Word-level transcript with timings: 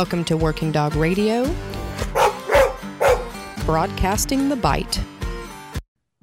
Welcome 0.00 0.24
to 0.24 0.36
Working 0.38 0.72
Dog 0.72 0.96
Radio, 0.96 1.44
broadcasting 3.66 4.48
the 4.48 4.56
bite. 4.56 4.94
Hey 4.94 5.04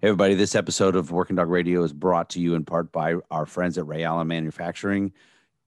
everybody, 0.02 0.34
this 0.34 0.56
episode 0.56 0.96
of 0.96 1.12
Working 1.12 1.36
Dog 1.36 1.48
Radio 1.48 1.84
is 1.84 1.94
brought 1.94 2.32
to 2.32 2.40
you 2.40 2.56
in 2.56 2.66
part 2.66 2.92
by 2.92 3.18
our 3.30 3.46
friends 3.46 3.78
at 3.78 3.86
Ray 3.86 4.04
Allen 4.04 4.30
Manufacturing. 4.30 5.14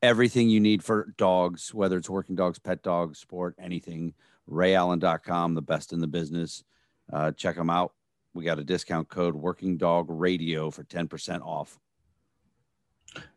Everything 0.02 0.48
you 0.48 0.58
need 0.58 0.82
for 0.82 1.14
dogs, 1.18 1.72
whether 1.72 1.96
it's 1.96 2.10
working 2.10 2.34
dogs, 2.34 2.58
pet 2.58 2.82
dogs, 2.82 3.20
sport, 3.20 3.54
anything, 3.60 4.14
rayallen.com, 4.50 5.54
the 5.54 5.62
best 5.62 5.92
in 5.92 6.00
the 6.00 6.08
business. 6.08 6.64
Uh, 7.12 7.30
check 7.30 7.54
them 7.54 7.70
out. 7.70 7.92
We 8.34 8.44
got 8.44 8.58
a 8.58 8.64
discount 8.64 9.08
code 9.08 9.36
Working 9.36 9.76
Dog 9.76 10.06
Radio 10.08 10.72
for 10.72 10.82
10% 10.82 11.42
off. 11.42 11.78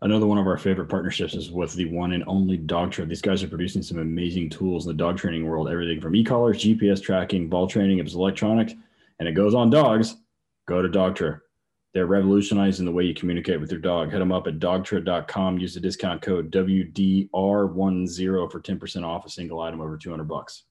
Another 0.02 0.28
one 0.28 0.38
of 0.38 0.48
our 0.48 0.58
favorite 0.58 0.90
partnerships 0.90 1.34
is 1.34 1.52
with 1.52 1.74
the 1.74 1.86
one 1.86 2.14
and 2.14 2.24
only 2.28 2.58
Dogtra. 2.58 3.08
These 3.08 3.22
guys 3.22 3.44
are 3.44 3.48
producing 3.48 3.82
some 3.82 4.00
amazing 4.00 4.50
tools 4.50 4.86
in 4.86 4.96
the 4.96 5.02
dog 5.02 5.18
training 5.18 5.48
world. 5.48 5.70
Everything 5.70 6.00
from 6.00 6.16
e-collars, 6.16 6.64
GPS 6.64 7.02
tracking, 7.02 7.50
ball 7.50 7.68
training, 7.68 8.00
it's 8.00 8.14
electronic, 8.14 8.76
and 9.20 9.28
it 9.28 9.34
goes 9.34 9.56
on 9.56 9.70
dogs. 9.70 10.16
Go 10.68 10.82
to 10.82 10.90
Dogtra. 10.90 11.40
They're 11.94 12.08
revolutionizing 12.08 12.86
the 12.86 12.92
way 12.92 13.04
you 13.04 13.14
communicate 13.14 13.62
with 13.62 13.72
your 13.72 13.80
dog. 13.80 14.12
Hit 14.12 14.20
them 14.20 14.32
up 14.32 14.48
at 14.48 14.60
dogtra.com. 14.60 15.60
Use 15.60 15.76
the 15.76 15.80
discount 15.80 16.22
code 16.22 16.52
WDR10 16.52 18.52
for 18.52 18.60
10% 18.60 19.04
off 19.04 19.26
a 19.26 19.30
single 19.30 19.62
item 19.62 19.82
over 19.82 19.98
200 19.98 20.24
bucks. 20.24 20.64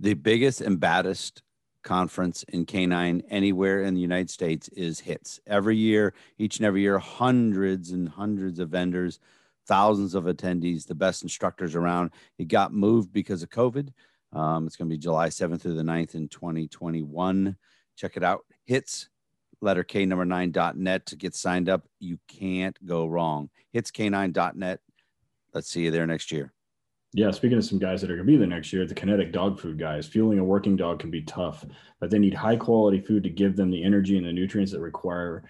The 0.00 0.14
biggest 0.14 0.60
and 0.60 0.80
baddest 0.80 1.42
conference 1.84 2.42
in 2.48 2.66
canine 2.66 3.22
anywhere 3.28 3.82
in 3.82 3.94
the 3.94 4.00
United 4.00 4.30
States 4.30 4.68
is 4.68 5.00
HITS. 5.00 5.40
Every 5.46 5.76
year, 5.76 6.14
each 6.38 6.58
and 6.58 6.66
every 6.66 6.80
year, 6.80 6.98
hundreds 6.98 7.90
and 7.90 8.08
hundreds 8.08 8.58
of 8.58 8.70
vendors, 8.70 9.20
thousands 9.66 10.14
of 10.14 10.24
attendees, 10.24 10.86
the 10.86 10.94
best 10.94 11.22
instructors 11.22 11.74
around. 11.74 12.10
It 12.38 12.48
got 12.48 12.72
moved 12.72 13.12
because 13.12 13.42
of 13.42 13.50
COVID. 13.50 13.92
Um, 14.32 14.66
it's 14.66 14.76
going 14.76 14.88
to 14.88 14.94
be 14.94 14.98
July 14.98 15.28
7th 15.28 15.60
through 15.60 15.76
the 15.76 15.82
9th 15.82 16.14
in 16.14 16.28
2021. 16.28 17.56
Check 17.96 18.16
it 18.16 18.24
out. 18.24 18.44
HITS, 18.64 19.08
letter 19.60 19.84
K 19.84 20.06
number 20.06 20.24
nine 20.24 20.50
dot 20.50 20.76
net 20.76 21.06
to 21.06 21.16
get 21.16 21.34
signed 21.34 21.68
up. 21.68 21.86
You 22.00 22.18
can't 22.26 22.76
go 22.84 23.06
wrong. 23.06 23.50
HITSK9.net. 23.74 24.80
Let's 25.52 25.68
see 25.68 25.82
you 25.82 25.90
there 25.90 26.06
next 26.06 26.32
year. 26.32 26.53
Yeah, 27.16 27.30
speaking 27.30 27.58
of 27.58 27.64
some 27.64 27.78
guys 27.78 28.00
that 28.00 28.10
are 28.10 28.16
going 28.16 28.26
to 28.26 28.32
be 28.32 28.36
there 28.36 28.48
next 28.48 28.72
year, 28.72 28.84
the 28.84 28.94
kinetic 28.94 29.30
dog 29.30 29.60
food 29.60 29.78
guys. 29.78 30.08
Fueling 30.08 30.40
a 30.40 30.44
working 30.44 30.74
dog 30.74 30.98
can 30.98 31.12
be 31.12 31.22
tough, 31.22 31.64
but 32.00 32.10
they 32.10 32.18
need 32.18 32.34
high 32.34 32.56
quality 32.56 33.00
food 33.00 33.22
to 33.22 33.30
give 33.30 33.54
them 33.54 33.70
the 33.70 33.84
energy 33.84 34.18
and 34.18 34.26
the 34.26 34.32
nutrients 34.32 34.72
that 34.72 34.80
require 34.80 35.44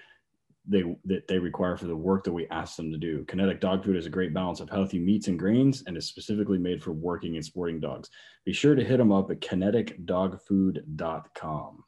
they 0.66 0.82
that 1.06 1.26
they 1.26 1.38
require 1.38 1.76
for 1.76 1.86
the 1.86 1.96
work 1.96 2.22
that 2.24 2.32
we 2.32 2.46
ask 2.48 2.76
them 2.76 2.92
to 2.92 2.98
do. 2.98 3.24
Kinetic 3.28 3.60
dog 3.60 3.82
food 3.82 3.96
is 3.96 4.04
a 4.04 4.10
great 4.10 4.34
balance 4.34 4.60
of 4.60 4.68
healthy 4.68 4.98
meats 4.98 5.28
and 5.28 5.38
grains 5.38 5.82
and 5.86 5.96
is 5.96 6.06
specifically 6.06 6.58
made 6.58 6.82
for 6.82 6.92
working 6.92 7.36
and 7.36 7.44
sporting 7.44 7.80
dogs. 7.80 8.10
Be 8.44 8.52
sure 8.52 8.74
to 8.74 8.84
hit 8.84 8.98
them 8.98 9.12
up 9.12 9.30
at 9.30 9.40
kineticdogfood.com. 9.40 11.84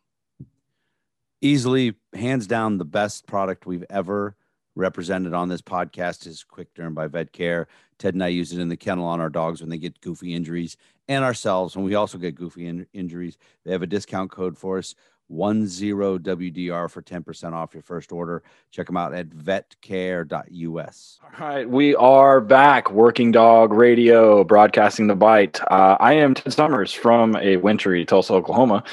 Easily, 1.42 1.94
hands 2.14 2.46
down, 2.46 2.78
the 2.78 2.86
best 2.86 3.26
product 3.26 3.66
we've 3.66 3.84
ever 3.90 4.36
represented 4.76 5.34
on 5.34 5.48
this 5.48 5.62
podcast 5.62 6.26
is 6.26 6.44
Quick 6.44 6.72
Derm 6.74 6.94
by 6.94 7.08
Vet 7.08 7.32
Care. 7.32 7.66
Ted 7.98 8.14
and 8.14 8.22
I 8.22 8.28
use 8.28 8.52
it 8.52 8.60
in 8.60 8.68
the 8.68 8.76
kennel 8.76 9.06
on 9.06 9.20
our 9.20 9.30
dogs 9.30 9.60
when 9.60 9.70
they 9.70 9.78
get 9.78 10.00
goofy 10.00 10.34
injuries 10.34 10.76
and 11.08 11.24
ourselves 11.24 11.74
when 11.74 11.84
we 11.84 11.94
also 11.94 12.18
get 12.18 12.34
goofy 12.34 12.66
in- 12.66 12.86
injuries. 12.92 13.38
They 13.64 13.72
have 13.72 13.82
a 13.82 13.86
discount 13.86 14.30
code 14.30 14.56
for 14.56 14.78
us, 14.78 14.94
10WDR 15.30 16.90
for 16.90 17.02
10% 17.02 17.52
off 17.52 17.74
your 17.74 17.82
first 17.82 18.12
order. 18.12 18.42
Check 18.70 18.86
them 18.86 18.96
out 18.96 19.14
at 19.14 19.30
vetcare.us. 19.30 21.20
All 21.22 21.46
right, 21.46 21.68
we 21.68 21.96
are 21.96 22.40
back. 22.40 22.90
Working 22.90 23.32
Dog 23.32 23.72
Radio, 23.72 24.44
broadcasting 24.44 25.06
the 25.06 25.16
bite. 25.16 25.60
Uh, 25.70 25.96
I 25.98 26.12
am 26.12 26.34
Ted 26.34 26.52
Summers 26.52 26.92
from 26.92 27.34
a 27.36 27.56
wintry 27.56 28.04
Tulsa, 28.04 28.34
Oklahoma. 28.34 28.84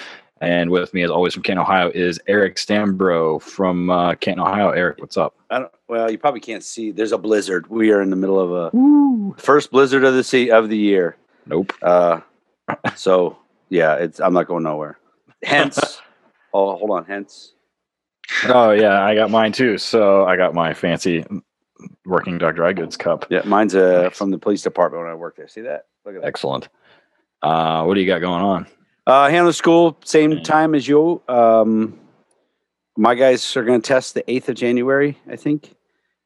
And 0.44 0.70
with 0.70 0.94
me, 0.94 1.04
as 1.04 1.09
always, 1.09 1.34
from 1.34 1.44
Canton, 1.44 1.62
Ohio, 1.62 1.90
is 1.94 2.20
Eric 2.28 2.58
Stambro 2.58 3.42
from 3.42 3.90
uh, 3.90 4.16
Canton, 4.16 4.46
Ohio. 4.46 4.72
Eric, 4.72 5.00
what's 5.00 5.16
up? 5.18 5.36
I 5.50 5.59
don't, 5.59 5.72
well, 5.88 6.12
you 6.12 6.18
probably 6.18 6.42
can't 6.42 6.64
see. 6.64 6.92
There's 6.92 7.12
a 7.12 7.18
blizzard. 7.18 7.68
We 7.68 7.92
are 7.92 8.02
in 8.02 8.09
the 8.09 8.16
middle 8.16 8.40
of 8.40 8.52
a 8.52 8.76
Woo. 8.76 9.36
first 9.38 9.72
blizzard 9.72 10.03
of 10.03 10.14
the 10.14 10.24
sea 10.24 10.52
of 10.52 10.70
the 10.70 10.78
year. 10.78 11.16
Nope. 11.46 11.74
Uh, 11.82 12.20
so 12.96 13.38
yeah, 13.70 13.96
it's. 13.96 14.20
I'm 14.20 14.34
not 14.34 14.48
going 14.48 14.64
nowhere. 14.64 15.00
Hence, 15.44 15.80
oh, 16.53 16.78
hold 16.78 16.92
on. 16.92 17.06
Hence. 17.06 17.53
Oh 18.46 18.72
yeah, 18.72 19.03
I 19.03 19.16
got 19.16 19.32
mine 19.32 19.52
too. 19.52 19.78
So 19.78 20.26
I 20.26 20.36
got 20.36 20.53
my 20.53 20.74
fancy 20.74 21.26
working 22.06 22.38
dog 22.38 22.56
dry 22.56 22.74
goods 22.74 22.98
cup. 22.98 23.26
Yeah, 23.30 23.42
mine's 23.46 23.76
uh, 23.76 24.03
nice. 24.03 24.18
from 24.18 24.32
the 24.32 24.38
police 24.38 24.62
department 24.62 25.03
when 25.03 25.12
I 25.12 25.16
worked 25.16 25.38
there. 25.38 25.48
See 25.48 25.62
that? 25.62 25.88
Look 26.06 26.16
at 26.16 26.22
that. 26.22 26.28
Excellent. 26.28 26.70
Uh, 27.42 27.84
what 27.84 27.96
do 27.96 28.02
you 28.02 28.08
got 28.08 28.20
going 28.20 28.42
on? 28.42 28.68
Uh, 29.06 29.30
handler 29.30 29.52
school, 29.52 29.97
same 30.06 30.41
time 30.44 30.74
as 30.75 30.88
you. 30.88 31.22
Um, 31.28 32.00
my 32.96 33.16
guys 33.16 33.56
are 33.58 33.64
going 33.64 33.81
to 33.81 33.88
test 33.88 34.14
the 34.14 34.24
8th 34.24 34.50
of 34.50 34.56
January, 34.56 35.18
I 35.30 35.36
think. 35.36 35.75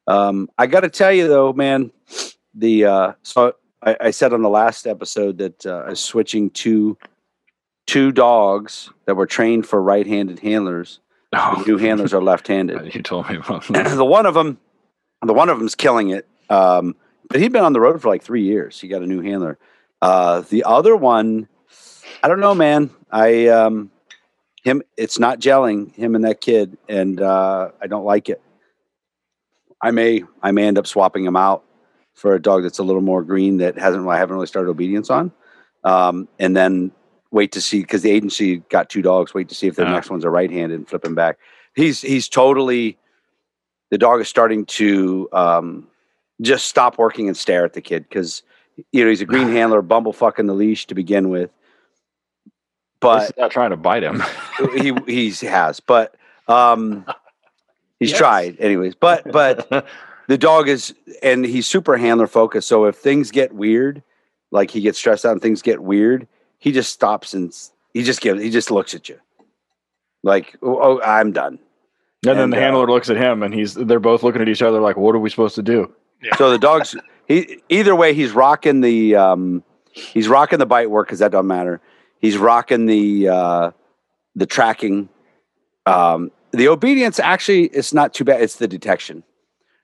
Um, 0.06 0.48
I 0.56 0.66
got 0.66 0.80
to 0.80 0.88
tell 0.88 1.12
you 1.12 1.28
though, 1.28 1.52
man, 1.52 1.90
the 2.54 2.84
uh, 2.84 3.12
so 3.22 3.54
I, 3.82 3.96
I, 4.00 4.10
said 4.10 4.32
on 4.32 4.40
the 4.40 4.48
last 4.48 4.86
episode 4.86 5.36
that 5.38 5.66
uh, 5.66 5.84
I 5.86 5.90
was 5.90 6.00
switching 6.00 6.48
to 6.50 6.96
two 7.86 8.10
dogs 8.10 8.90
that 9.04 9.16
were 9.16 9.26
trained 9.26 9.66
for 9.66 9.82
right-handed 9.82 10.40
handlers. 10.40 11.00
Oh. 11.34 11.62
New 11.66 11.76
handlers 11.76 12.14
are 12.14 12.22
left-handed. 12.22 12.94
You 12.94 13.02
told 13.02 13.28
me 13.28 13.36
about 13.36 13.66
the 13.68 14.02
one 14.02 14.24
of 14.24 14.32
them. 14.32 14.56
The 15.20 15.34
one 15.34 15.50
of 15.50 15.58
them's 15.58 15.74
killing 15.74 16.08
it. 16.08 16.26
Um, 16.48 16.96
but 17.28 17.38
he'd 17.38 17.52
been 17.52 17.64
on 17.64 17.74
the 17.74 17.80
road 17.80 18.00
for 18.00 18.08
like 18.08 18.22
three 18.22 18.44
years. 18.44 18.80
He 18.80 18.88
got 18.88 19.02
a 19.02 19.06
new 19.06 19.20
handler. 19.20 19.58
Uh, 20.00 20.40
the 20.40 20.64
other 20.64 20.96
one 20.96 21.46
I 22.22 22.28
don't 22.28 22.40
know, 22.40 22.54
man. 22.54 22.90
I 23.10 23.48
um, 23.48 23.90
him. 24.62 24.82
It's 24.96 25.18
not 25.18 25.40
gelling 25.40 25.94
him 25.94 26.14
and 26.14 26.24
that 26.24 26.40
kid, 26.40 26.76
and 26.88 27.20
uh, 27.20 27.70
I 27.80 27.86
don't 27.86 28.04
like 28.04 28.28
it. 28.28 28.40
I 29.80 29.90
may 29.90 30.22
I 30.42 30.50
may 30.50 30.66
end 30.66 30.78
up 30.78 30.86
swapping 30.86 31.24
him 31.24 31.36
out 31.36 31.64
for 32.14 32.34
a 32.34 32.42
dog 32.42 32.64
that's 32.64 32.78
a 32.78 32.82
little 32.82 33.02
more 33.02 33.22
green 33.22 33.58
that 33.58 33.78
hasn't 33.78 34.06
I 34.08 34.18
haven't 34.18 34.34
really 34.34 34.46
started 34.46 34.68
obedience 34.68 35.10
on, 35.10 35.32
um, 35.84 36.28
and 36.38 36.56
then 36.56 36.90
wait 37.30 37.52
to 37.52 37.60
see 37.60 37.80
because 37.80 38.02
the 38.02 38.10
agency 38.10 38.58
got 38.68 38.90
two 38.90 39.02
dogs. 39.02 39.34
Wait 39.34 39.48
to 39.48 39.54
see 39.54 39.66
if 39.66 39.76
the 39.76 39.84
next 39.84 40.10
one's 40.10 40.24
a 40.24 40.30
right-handed 40.30 40.74
and 40.74 40.88
flip 40.88 41.04
him 41.04 41.14
back. 41.14 41.38
He's 41.74 42.00
he's 42.00 42.28
totally 42.28 42.98
the 43.90 43.98
dog 43.98 44.20
is 44.20 44.28
starting 44.28 44.66
to 44.66 45.28
um, 45.32 45.88
just 46.40 46.66
stop 46.66 46.98
working 46.98 47.28
and 47.28 47.36
stare 47.36 47.64
at 47.64 47.72
the 47.72 47.80
kid 47.80 48.04
because 48.08 48.42
you 48.92 49.02
know 49.02 49.10
he's 49.10 49.20
a 49.20 49.26
green 49.26 49.48
handler, 49.52 49.82
bumblefucking 49.82 50.46
the 50.46 50.54
leash 50.54 50.86
to 50.86 50.94
begin 50.94 51.28
with, 51.30 51.50
but 53.00 53.36
not 53.38 53.50
trying 53.50 53.70
to 53.70 53.76
bite 53.76 54.02
him. 54.02 54.22
he 54.76 54.92
he 55.06 55.30
has, 55.46 55.80
but 55.80 56.14
um, 56.48 57.04
he's 57.98 58.10
yes. 58.10 58.18
tried 58.18 58.56
anyways. 58.60 58.94
But 58.94 59.30
but 59.30 59.86
the 60.28 60.38
dog 60.38 60.68
is, 60.68 60.94
and 61.22 61.44
he's 61.44 61.66
super 61.66 61.96
handler 61.96 62.26
focused. 62.26 62.68
So 62.68 62.84
if 62.86 62.96
things 62.96 63.30
get 63.30 63.52
weird, 63.54 64.02
like 64.50 64.70
he 64.70 64.80
gets 64.80 64.98
stressed 64.98 65.24
out 65.24 65.32
and 65.32 65.42
things 65.42 65.62
get 65.62 65.80
weird, 65.80 66.26
he 66.58 66.72
just 66.72 66.92
stops 66.92 67.34
and 67.34 67.52
he 67.94 68.02
just 68.02 68.20
gives 68.20 68.42
he 68.42 68.50
just 68.50 68.70
looks 68.70 68.94
at 68.94 69.08
you, 69.08 69.18
like 70.22 70.56
oh, 70.62 70.78
oh 70.80 71.02
I'm 71.02 71.32
done. 71.32 71.58
And, 72.24 72.32
and 72.32 72.40
then 72.40 72.50
the 72.50 72.56
uh, 72.56 72.60
handler 72.60 72.86
looks 72.86 73.10
at 73.10 73.16
him, 73.16 73.42
and 73.42 73.54
he's 73.54 73.74
they're 73.74 74.00
both 74.00 74.22
looking 74.22 74.42
at 74.42 74.48
each 74.48 74.62
other 74.62 74.80
like, 74.80 74.96
"What 74.96 75.14
are 75.14 75.20
we 75.20 75.30
supposed 75.30 75.54
to 75.54 75.62
do?" 75.62 75.94
Yeah. 76.22 76.34
So 76.36 76.50
the 76.50 76.58
dog's 76.58 76.96
he 77.28 77.62
either 77.68 77.94
way 77.94 78.12
he's 78.12 78.32
rocking 78.32 78.80
the 78.80 79.14
um, 79.14 79.62
he's 79.92 80.26
rocking 80.26 80.58
the 80.58 80.66
bite 80.66 80.90
work 80.90 81.06
because 81.06 81.20
that 81.20 81.30
doesn't 81.30 81.46
matter 81.46 81.80
He's 82.20 82.36
rocking 82.36 82.86
the 82.86 83.28
uh, 83.28 83.70
the 84.34 84.46
tracking. 84.46 85.08
Um, 85.86 86.30
the 86.52 86.68
obedience 86.68 87.18
actually 87.18 87.64
it's 87.66 87.92
not 87.92 88.14
too 88.14 88.24
bad. 88.24 88.40
It's 88.40 88.56
the 88.56 88.68
detection, 88.68 89.22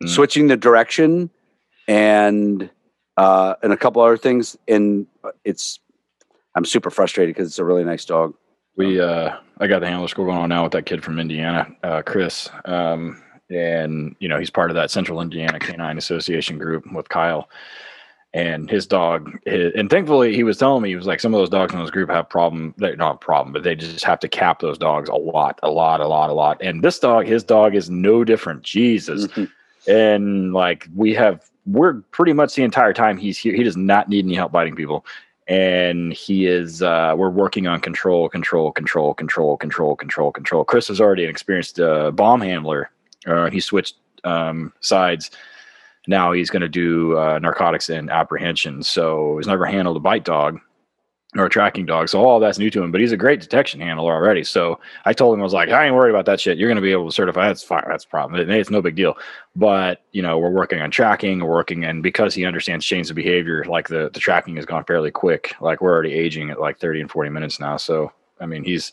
mm. 0.02 0.08
switching 0.08 0.48
the 0.48 0.56
direction, 0.56 1.30
and 1.86 2.68
uh, 3.16 3.54
and 3.62 3.72
a 3.72 3.76
couple 3.76 4.02
other 4.02 4.16
things. 4.16 4.56
And 4.66 5.06
it's 5.44 5.78
I'm 6.54 6.64
super 6.64 6.90
frustrated 6.90 7.34
because 7.34 7.48
it's 7.48 7.58
a 7.58 7.64
really 7.64 7.84
nice 7.84 8.04
dog. 8.04 8.34
We 8.76 9.00
uh, 9.00 9.36
I 9.58 9.66
got 9.66 9.80
the 9.80 9.88
handler 9.88 10.08
school 10.08 10.24
going 10.24 10.38
on 10.38 10.48
now 10.48 10.64
with 10.64 10.72
that 10.72 10.86
kid 10.86 11.04
from 11.04 11.18
Indiana, 11.18 11.68
uh, 11.82 12.02
Chris. 12.02 12.48
Um, 12.64 13.22
and 13.50 14.16
you 14.20 14.28
know 14.28 14.38
he's 14.38 14.50
part 14.50 14.70
of 14.70 14.74
that 14.74 14.90
Central 14.90 15.20
Indiana 15.20 15.58
Canine 15.58 15.98
Association 15.98 16.58
group 16.58 16.90
with 16.92 17.08
Kyle 17.08 17.48
and 18.34 18.68
his 18.68 18.84
dog 18.86 19.38
his, 19.46 19.72
and 19.76 19.88
thankfully 19.88 20.34
he 20.34 20.42
was 20.42 20.58
telling 20.58 20.82
me 20.82 20.88
he 20.88 20.96
was 20.96 21.06
like 21.06 21.20
some 21.20 21.32
of 21.32 21.40
those 21.40 21.48
dogs 21.48 21.72
in 21.72 21.80
this 21.80 21.90
group 21.90 22.10
have 22.10 22.28
problem 22.28 22.74
they're 22.78 22.96
not 22.96 23.14
a 23.14 23.18
problem 23.18 23.52
but 23.52 23.62
they 23.62 23.76
just 23.76 24.04
have 24.04 24.18
to 24.18 24.28
cap 24.28 24.58
those 24.58 24.76
dogs 24.76 25.08
a 25.08 25.14
lot 25.14 25.58
a 25.62 25.70
lot 25.70 26.00
a 26.00 26.08
lot 26.08 26.28
a 26.28 26.32
lot. 26.34 26.60
And 26.60 26.82
this 26.82 26.98
dog 26.98 27.26
his 27.26 27.44
dog 27.44 27.74
is 27.74 27.88
no 27.88 28.24
different. 28.24 28.62
Jesus. 28.62 29.26
Mm-hmm. 29.28 29.90
and 29.90 30.52
like 30.52 30.88
we 30.94 31.14
have 31.14 31.48
we're 31.66 31.94
pretty 32.10 32.32
much 32.32 32.54
the 32.54 32.62
entire 32.62 32.92
time 32.92 33.16
he's 33.16 33.38
here 33.38 33.54
he 33.54 33.62
does 33.62 33.76
not 33.76 34.08
need 34.08 34.24
any 34.26 34.34
help 34.34 34.52
biting 34.52 34.74
people. 34.74 35.06
And 35.46 36.12
he 36.12 36.46
is 36.46 36.82
uh, 36.82 37.14
we're 37.16 37.30
working 37.30 37.66
on 37.66 37.80
control 37.80 38.28
control 38.28 38.72
control 38.72 39.14
control 39.14 39.56
control 39.56 39.94
control 39.94 40.32
control. 40.32 40.64
Chris 40.64 40.90
is 40.90 41.00
already 41.00 41.24
an 41.24 41.30
experienced 41.30 41.78
uh, 41.78 42.10
bomb 42.10 42.40
handler. 42.40 42.90
Uh, 43.26 43.50
he 43.50 43.60
switched 43.60 43.96
um, 44.24 44.72
sides 44.80 45.30
now 46.06 46.32
he's 46.32 46.50
going 46.50 46.62
to 46.62 46.68
do 46.68 47.16
uh, 47.18 47.38
narcotics 47.38 47.88
and 47.88 48.10
apprehension. 48.10 48.82
So 48.82 49.38
he's 49.38 49.46
never 49.46 49.66
handled 49.66 49.96
a 49.96 50.00
bite 50.00 50.24
dog 50.24 50.60
or 51.36 51.46
a 51.46 51.50
tracking 51.50 51.86
dog. 51.86 52.08
So 52.08 52.24
all 52.24 52.38
that's 52.38 52.58
new 52.58 52.70
to 52.70 52.82
him, 52.82 52.92
but 52.92 53.00
he's 53.00 53.12
a 53.12 53.16
great 53.16 53.40
detection 53.40 53.80
handler 53.80 54.12
already. 54.12 54.44
So 54.44 54.78
I 55.04 55.12
told 55.12 55.34
him, 55.34 55.40
I 55.40 55.44
was 55.44 55.52
like, 55.52 55.68
I 55.68 55.86
ain't 55.86 55.94
worried 55.94 56.10
about 56.10 56.26
that 56.26 56.40
shit. 56.40 56.58
You're 56.58 56.68
going 56.68 56.76
to 56.76 56.82
be 56.82 56.92
able 56.92 57.08
to 57.08 57.14
certify. 57.14 57.48
That's 57.48 57.62
fine. 57.62 57.84
That's 57.88 58.04
a 58.04 58.08
problem. 58.08 58.48
It's 58.48 58.70
no 58.70 58.80
big 58.80 58.94
deal. 58.94 59.16
But, 59.56 60.02
you 60.12 60.22
know, 60.22 60.38
we're 60.38 60.50
working 60.50 60.80
on 60.80 60.90
tracking, 60.90 61.40
we're 61.40 61.50
working, 61.50 61.84
and 61.84 62.02
because 62.02 62.34
he 62.34 62.44
understands 62.44 62.86
chains 62.86 63.10
of 63.10 63.16
behavior, 63.16 63.64
like 63.64 63.88
the, 63.88 64.10
the 64.12 64.20
tracking 64.20 64.56
has 64.56 64.66
gone 64.66 64.84
fairly 64.84 65.10
quick. 65.10 65.54
Like 65.60 65.80
we're 65.80 65.92
already 65.92 66.12
aging 66.12 66.50
at 66.50 66.60
like 66.60 66.78
30 66.78 67.02
and 67.02 67.10
40 67.10 67.30
minutes 67.30 67.58
now. 67.58 67.76
So, 67.78 68.12
I 68.40 68.46
mean, 68.46 68.62
he's 68.62 68.92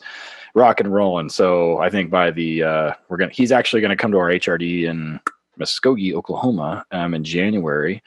rocking 0.56 0.88
and 0.88 0.96
rolling. 0.96 1.30
So 1.30 1.78
I 1.78 1.90
think 1.90 2.10
by 2.10 2.32
the, 2.32 2.64
uh, 2.64 2.94
we're 3.08 3.18
going 3.18 3.30
to, 3.30 3.36
he's 3.36 3.52
actually 3.52 3.82
going 3.82 3.90
to 3.90 3.96
come 3.96 4.12
to 4.12 4.18
our 4.18 4.30
HRD 4.30 4.86
in 4.86 5.20
Muskogee, 5.62 6.14
Oklahoma, 6.14 6.86
um, 6.92 7.14
in 7.14 7.24
January 7.24 8.02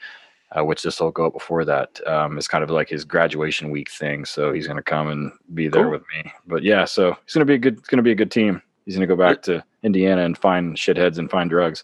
uh, 0.55 0.63
which 0.63 0.83
this 0.83 0.99
will 0.99 1.11
go 1.11 1.27
up 1.27 1.33
before 1.33 1.65
that. 1.65 1.99
Um, 2.07 2.37
it's 2.37 2.47
kind 2.47 2.63
of 2.63 2.69
like 2.69 2.89
his 2.89 3.03
graduation 3.03 3.71
week 3.71 3.89
thing. 3.89 4.25
So 4.25 4.53
he's 4.53 4.67
going 4.67 4.77
to 4.77 4.83
come 4.83 5.09
and 5.09 5.31
be 5.53 5.67
there 5.67 5.83
cool. 5.83 5.91
with 5.91 6.03
me. 6.13 6.31
But 6.47 6.63
yeah, 6.63 6.85
so 6.85 7.17
he's 7.25 7.33
going 7.33 7.45
to 7.45 7.45
be 7.45 7.55
a 7.55 7.57
good. 7.57 7.77
It's 7.77 7.87
going 7.87 7.97
to 7.97 8.03
be 8.03 8.11
a 8.11 8.15
good 8.15 8.31
team. 8.31 8.61
He's 8.85 8.95
going 8.95 9.07
to 9.07 9.13
go 9.13 9.21
back 9.21 9.41
to 9.43 9.63
Indiana 9.83 10.23
and 10.23 10.37
find 10.37 10.75
shitheads 10.77 11.17
and 11.17 11.29
find 11.29 11.49
drugs. 11.49 11.83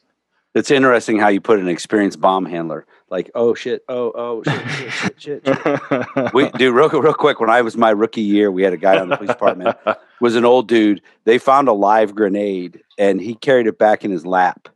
It's 0.54 0.70
interesting 0.70 1.18
how 1.18 1.30
you 1.30 1.40
put 1.40 1.60
an 1.60 1.68
experienced 1.68 2.20
bomb 2.20 2.46
handler. 2.46 2.86
Like, 3.10 3.32
oh 3.36 3.54
shit, 3.56 3.84
oh 3.90 4.12
oh 4.16 4.44
shit, 4.44 4.70
shit, 4.70 4.94
shit, 4.94 5.22
shit. 5.22 5.48
shit. 5.48 6.34
we, 6.34 6.50
dude, 6.52 6.76
real 6.76 6.90
real 6.90 7.14
quick. 7.14 7.40
When 7.40 7.50
I 7.50 7.62
was 7.62 7.76
my 7.76 7.90
rookie 7.90 8.22
year, 8.22 8.52
we 8.52 8.64
had 8.64 8.74
a 8.74 8.78
guy 8.78 9.00
on 9.00 9.10
the 9.10 9.18
police 9.18 9.32
department. 9.32 9.76
Was 10.20 10.36
an 10.36 10.46
old 10.46 10.68
dude. 10.68 11.02
They 11.24 11.40
found 11.40 11.68
a 11.68 11.74
live 11.74 12.14
grenade, 12.14 12.82
and 12.98 13.20
he 13.20 13.36
carried 13.36 13.68
it 13.68 13.80
back 13.80 14.06
in 14.06 14.12
his 14.12 14.26
lap. 14.26 14.70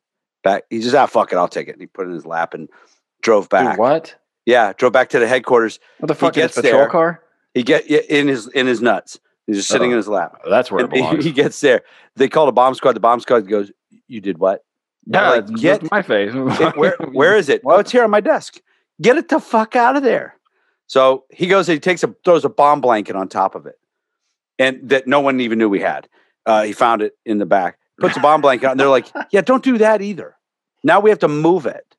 Back, 0.45 0.65
he 0.69 0.79
just 0.79 0.93
ah 0.93 1.07
fuck 1.07 1.33
it, 1.33 1.37
I'll 1.37 1.47
take 1.47 1.67
it. 1.67 1.71
And 1.71 1.81
he 1.81 1.87
put 1.87 2.05
it 2.05 2.09
in 2.09 2.13
his 2.13 2.25
lap, 2.27 2.53
and 2.53 2.69
drove 3.23 3.49
back. 3.49 3.71
Dude, 3.71 3.79
what? 3.79 4.15
Yeah, 4.45 4.73
drove 4.73 4.93
back 4.93 5.09
to 5.09 5.17
the 5.17 5.27
headquarters. 5.27 5.79
What 5.97 6.07
the 6.07 6.13
fuck? 6.13 6.35
He 6.35 6.41
gets 6.41 6.53
patrol 6.53 6.73
there, 6.73 6.89
car? 6.89 7.23
He 7.55 7.63
get 7.63 7.87
in 7.87 8.27
his 8.27 8.47
in 8.49 8.67
his 8.67 8.79
nuts. 8.79 9.19
He's 9.47 9.55
just 9.57 9.69
sitting 9.69 9.89
oh, 9.89 9.93
in 9.93 9.97
his 9.97 10.07
lap. 10.07 10.39
That's 10.47 10.71
where 10.71 10.85
it 10.85 10.89
belongs. 10.91 11.23
He, 11.23 11.29
he 11.29 11.35
gets 11.35 11.59
there. 11.61 11.81
They 12.15 12.29
call 12.29 12.45
the 12.45 12.51
bomb 12.51 12.75
squad. 12.75 12.93
The 12.93 12.99
bomb 12.99 13.21
squad 13.21 13.49
goes, 13.49 13.71
"You 14.07 14.21
did 14.21 14.37
what?" 14.37 14.63
Yeah, 15.07 15.29
like, 15.31 15.47
get 15.55 15.91
my 15.91 16.03
face. 16.03 16.31
it, 16.35 16.77
where 16.77 16.95
where 17.11 17.35
is 17.35 17.49
it? 17.49 17.63
Well, 17.63 17.79
it's 17.79 17.91
here 17.91 18.03
on 18.03 18.11
my 18.11 18.21
desk. 18.21 18.61
Get 19.01 19.17
it 19.17 19.29
the 19.29 19.39
fuck 19.39 19.75
out 19.75 19.95
of 19.95 20.03
there. 20.03 20.35
So 20.85 21.25
he 21.31 21.47
goes. 21.47 21.65
He 21.65 21.79
takes 21.79 22.03
a 22.03 22.13
throws 22.23 22.45
a 22.45 22.49
bomb 22.49 22.81
blanket 22.81 23.15
on 23.15 23.27
top 23.27 23.55
of 23.55 23.65
it, 23.65 23.79
and 24.59 24.87
that 24.89 25.07
no 25.07 25.21
one 25.21 25.39
even 25.39 25.57
knew 25.57 25.69
we 25.69 25.79
had. 25.79 26.07
Uh, 26.45 26.61
he 26.61 26.73
found 26.73 27.01
it 27.01 27.17
in 27.25 27.39
the 27.39 27.47
back. 27.47 27.79
Puts 27.99 28.17
a 28.17 28.19
bomb 28.19 28.41
blanket 28.41 28.67
on. 28.67 28.77
They're 28.77 28.89
like, 28.89 29.07
"Yeah, 29.31 29.41
don't 29.41 29.63
do 29.63 29.79
that 29.79 30.03
either." 30.03 30.34
Now 30.85 30.99
we 30.99 31.09
have 31.09 31.19
to 31.19 31.27
move 31.27 31.65
it. 31.65 31.97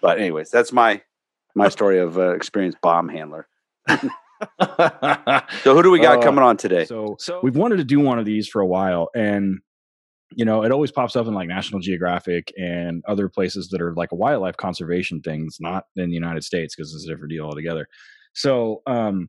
But 0.00 0.18
anyways, 0.18 0.50
that's 0.50 0.72
my 0.72 1.02
my 1.54 1.68
story 1.68 1.98
of 1.98 2.16
uh, 2.16 2.34
experienced 2.34 2.80
bomb 2.80 3.10
handler. 3.10 3.46
so 3.90 3.98
who 5.64 5.82
do 5.82 5.90
we 5.90 6.00
got 6.00 6.18
uh, 6.18 6.22
coming 6.22 6.42
on 6.42 6.56
today? 6.56 6.86
So, 6.86 7.16
so 7.18 7.40
we've 7.42 7.56
wanted 7.56 7.76
to 7.76 7.84
do 7.84 8.00
one 8.00 8.18
of 8.18 8.24
these 8.24 8.48
for 8.48 8.62
a 8.62 8.66
while, 8.66 9.10
and 9.14 9.58
you 10.34 10.46
know, 10.46 10.64
it 10.64 10.72
always 10.72 10.90
pops 10.90 11.14
up 11.14 11.26
in 11.26 11.34
like 11.34 11.46
National 11.46 11.78
Geographic 11.78 12.50
and 12.56 13.04
other 13.06 13.28
places 13.28 13.68
that 13.68 13.82
are 13.82 13.92
like 13.94 14.08
wildlife 14.12 14.56
conservation 14.56 15.20
things, 15.20 15.58
not 15.60 15.84
in 15.96 16.08
the 16.08 16.14
United 16.14 16.42
States 16.42 16.74
because 16.74 16.94
it's 16.94 17.04
a 17.04 17.08
different 17.08 17.32
deal 17.32 17.44
altogether. 17.44 17.86
So, 18.32 18.80
um, 18.86 19.28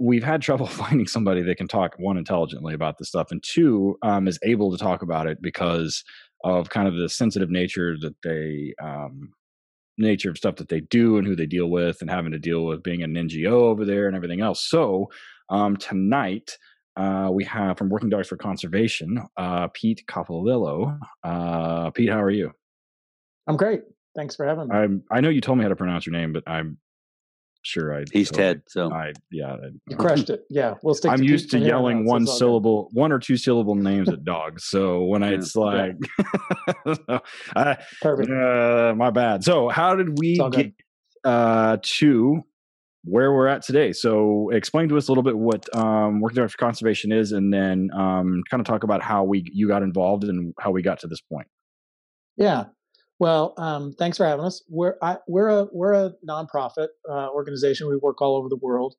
we've 0.00 0.24
had 0.24 0.42
trouble 0.42 0.66
finding 0.82 1.06
somebody 1.06 1.42
that 1.42 1.56
can 1.56 1.68
talk 1.68 1.94
one 1.98 2.18
intelligently 2.18 2.74
about 2.74 2.98
this 2.98 3.08
stuff, 3.08 3.28
and 3.30 3.40
two 3.44 3.96
um, 4.02 4.26
is 4.26 4.40
able 4.42 4.72
to 4.72 4.78
talk 4.78 5.02
about 5.02 5.28
it 5.28 5.40
because 5.40 6.02
of 6.44 6.70
kind 6.70 6.88
of 6.88 6.96
the 6.96 7.08
sensitive 7.08 7.50
nature 7.50 7.96
that 8.00 8.14
they 8.22 8.74
um, 8.82 9.32
nature 9.98 10.30
of 10.30 10.38
stuff 10.38 10.56
that 10.56 10.68
they 10.68 10.80
do 10.80 11.18
and 11.18 11.26
who 11.26 11.34
they 11.34 11.46
deal 11.46 11.68
with 11.68 12.00
and 12.00 12.10
having 12.10 12.32
to 12.32 12.38
deal 12.38 12.64
with 12.64 12.82
being 12.82 13.02
an 13.02 13.14
NGO 13.14 13.52
over 13.52 13.84
there 13.84 14.06
and 14.06 14.16
everything 14.16 14.40
else. 14.40 14.64
So 14.68 15.10
um, 15.50 15.76
tonight 15.76 16.56
uh, 16.96 17.28
we 17.32 17.44
have 17.44 17.78
from 17.78 17.88
Working 17.88 18.08
Dogs 18.08 18.28
for 18.28 18.36
Conservation, 18.36 19.20
uh, 19.36 19.68
Pete 19.68 20.04
Coppolillo. 20.08 20.98
Uh, 21.22 21.90
Pete, 21.90 22.10
how 22.10 22.22
are 22.22 22.30
you? 22.30 22.52
I'm 23.46 23.56
great. 23.56 23.82
Thanks 24.16 24.36
for 24.36 24.46
having 24.46 24.68
me. 24.68 24.74
I 24.74 25.16
I 25.16 25.20
know 25.20 25.28
you 25.28 25.40
told 25.40 25.58
me 25.58 25.64
how 25.64 25.68
to 25.68 25.76
pronounce 25.76 26.06
your 26.06 26.12
name, 26.12 26.32
but 26.32 26.42
I'm 26.46 26.78
sure 27.62 27.94
I. 27.94 28.04
He's 28.12 28.30
Ted. 28.30 28.62
So 28.68 28.92
I 28.92 29.12
yeah. 29.30 29.56
You 29.88 29.96
crushed 29.96 30.30
it. 30.30 30.44
Yeah, 30.50 30.74
we'll 30.82 30.94
stick. 30.94 31.10
I'm 31.10 31.22
used 31.22 31.50
to 31.50 31.58
yelling 31.58 32.04
one 32.04 32.26
syllable, 32.26 32.88
one 32.92 33.12
or 33.12 33.18
two 33.18 33.36
syllable 33.36 33.74
names 33.74 34.08
at 34.08 34.24
dogs. 34.24 34.64
So 34.64 35.04
when 35.04 35.22
yeah, 35.22 35.28
it's 35.28 35.56
like, 35.56 35.96
yeah. 37.08 37.18
I, 37.56 37.76
Perfect. 38.00 38.30
Uh, 38.30 38.94
my 38.96 39.10
bad. 39.10 39.44
So 39.44 39.68
how 39.68 39.94
did 39.94 40.18
we 40.18 40.38
get 40.52 40.72
uh, 41.24 41.78
to 41.82 42.42
where 43.04 43.32
we're 43.32 43.48
at 43.48 43.62
today? 43.62 43.92
So 43.92 44.50
explain 44.50 44.88
to 44.88 44.96
us 44.96 45.08
a 45.08 45.10
little 45.10 45.24
bit 45.24 45.36
what 45.36 45.74
um, 45.76 46.20
working 46.20 46.46
for 46.46 46.56
conservation 46.56 47.12
is, 47.12 47.32
and 47.32 47.52
then 47.52 47.90
um, 47.94 48.42
kind 48.50 48.60
of 48.60 48.66
talk 48.66 48.84
about 48.84 49.02
how 49.02 49.24
we 49.24 49.44
you 49.52 49.68
got 49.68 49.82
involved 49.82 50.24
and 50.24 50.54
how 50.58 50.70
we 50.70 50.82
got 50.82 51.00
to 51.00 51.06
this 51.06 51.20
point. 51.20 51.48
Yeah. 52.36 52.66
Well, 53.20 53.54
um, 53.56 53.94
thanks 53.98 54.16
for 54.16 54.24
having 54.24 54.44
us. 54.44 54.62
We're 54.68 54.94
I, 55.02 55.16
we're 55.26 55.48
a 55.48 55.66
we're 55.72 55.94
a 55.94 56.12
nonprofit 56.28 56.88
uh, 57.10 57.28
organization. 57.30 57.88
We 57.88 57.96
work 57.96 58.22
all 58.22 58.36
over 58.36 58.48
the 58.48 58.56
world, 58.56 58.94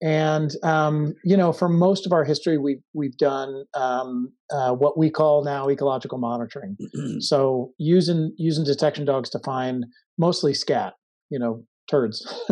and 0.00 0.52
um, 0.62 1.14
you 1.24 1.36
know, 1.36 1.52
for 1.52 1.68
most 1.68 2.06
of 2.06 2.12
our 2.12 2.24
history, 2.24 2.56
we've 2.56 2.82
we've 2.92 3.16
done 3.16 3.64
um, 3.74 4.32
uh, 4.50 4.72
what 4.72 4.96
we 4.96 5.10
call 5.10 5.42
now 5.42 5.68
ecological 5.68 6.18
monitoring. 6.18 6.76
so 7.20 7.72
using 7.78 8.32
using 8.38 8.64
detection 8.64 9.04
dogs 9.04 9.28
to 9.30 9.40
find 9.40 9.86
mostly 10.18 10.54
scat, 10.54 10.94
you 11.30 11.38
know, 11.38 11.64
turds. 11.90 12.24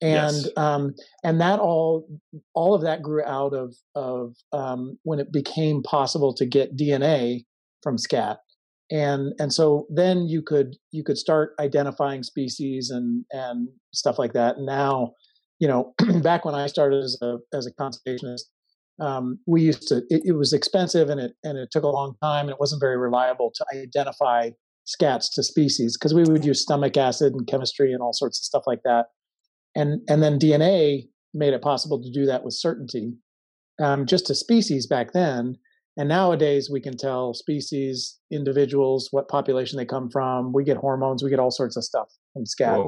and 0.00 0.36
yes. 0.36 0.48
um, 0.56 0.94
and 1.24 1.40
that 1.40 1.58
all 1.58 2.08
all 2.54 2.72
of 2.72 2.82
that 2.82 3.02
grew 3.02 3.24
out 3.24 3.52
of 3.52 3.74
of 3.96 4.36
um, 4.52 4.96
when 5.02 5.18
it 5.18 5.32
became 5.32 5.82
possible 5.82 6.32
to 6.34 6.46
get 6.46 6.76
DNA 6.76 7.44
from 7.82 7.98
scat 7.98 8.38
and 8.90 9.32
and 9.38 9.52
so 9.52 9.86
then 9.90 10.26
you 10.26 10.42
could 10.42 10.76
you 10.92 11.02
could 11.02 11.18
start 11.18 11.54
identifying 11.60 12.22
species 12.22 12.90
and 12.90 13.24
and 13.32 13.68
stuff 13.92 14.18
like 14.18 14.32
that. 14.34 14.56
And 14.56 14.66
now 14.66 15.12
you 15.58 15.68
know 15.68 15.94
back 16.22 16.44
when 16.44 16.54
i 16.54 16.66
started 16.66 17.02
as 17.02 17.16
a 17.22 17.38
as 17.52 17.66
a 17.66 17.72
conservationist 17.72 18.42
um, 18.98 19.38
we 19.46 19.60
used 19.60 19.86
to 19.88 19.98
it, 20.08 20.22
it, 20.24 20.32
was 20.32 20.54
expensive 20.54 21.10
and 21.10 21.20
it 21.20 21.32
and 21.44 21.58
it 21.58 21.68
took 21.70 21.84
a 21.84 21.88
long 21.88 22.14
time 22.22 22.46
and 22.46 22.50
it 22.50 22.60
wasn't 22.60 22.80
very 22.80 22.96
reliable 22.96 23.52
to 23.54 23.64
identify 23.74 24.50
scats 24.86 25.26
to 25.34 25.42
species 25.42 25.98
because 25.98 26.14
we 26.14 26.22
would 26.22 26.46
use 26.46 26.62
stomach 26.62 26.96
acid 26.96 27.34
and 27.34 27.46
chemistry 27.46 27.92
and 27.92 28.00
all 28.00 28.14
sorts 28.14 28.40
of 28.40 28.44
stuff 28.44 28.62
like 28.66 28.80
that. 28.84 29.06
And 29.74 30.00
and 30.08 30.22
then 30.22 30.38
dna 30.38 31.06
made 31.34 31.52
it 31.52 31.60
possible 31.60 32.02
to 32.02 32.10
do 32.10 32.24
that 32.24 32.42
with 32.42 32.54
certainty 32.54 33.12
um, 33.82 34.06
just 34.06 34.26
to 34.28 34.34
species 34.34 34.86
back 34.86 35.12
then 35.12 35.58
and 35.96 36.08
nowadays 36.08 36.68
we 36.70 36.80
can 36.80 36.96
tell 36.96 37.32
species, 37.34 38.18
individuals, 38.30 39.08
what 39.12 39.28
population 39.28 39.78
they 39.78 39.84
come 39.84 40.10
from. 40.10 40.52
We 40.52 40.64
get 40.64 40.76
hormones, 40.76 41.22
we 41.22 41.30
get 41.30 41.38
all 41.38 41.50
sorts 41.50 41.76
of 41.76 41.84
stuff 41.84 42.08
from 42.32 42.46
scat. 42.46 42.80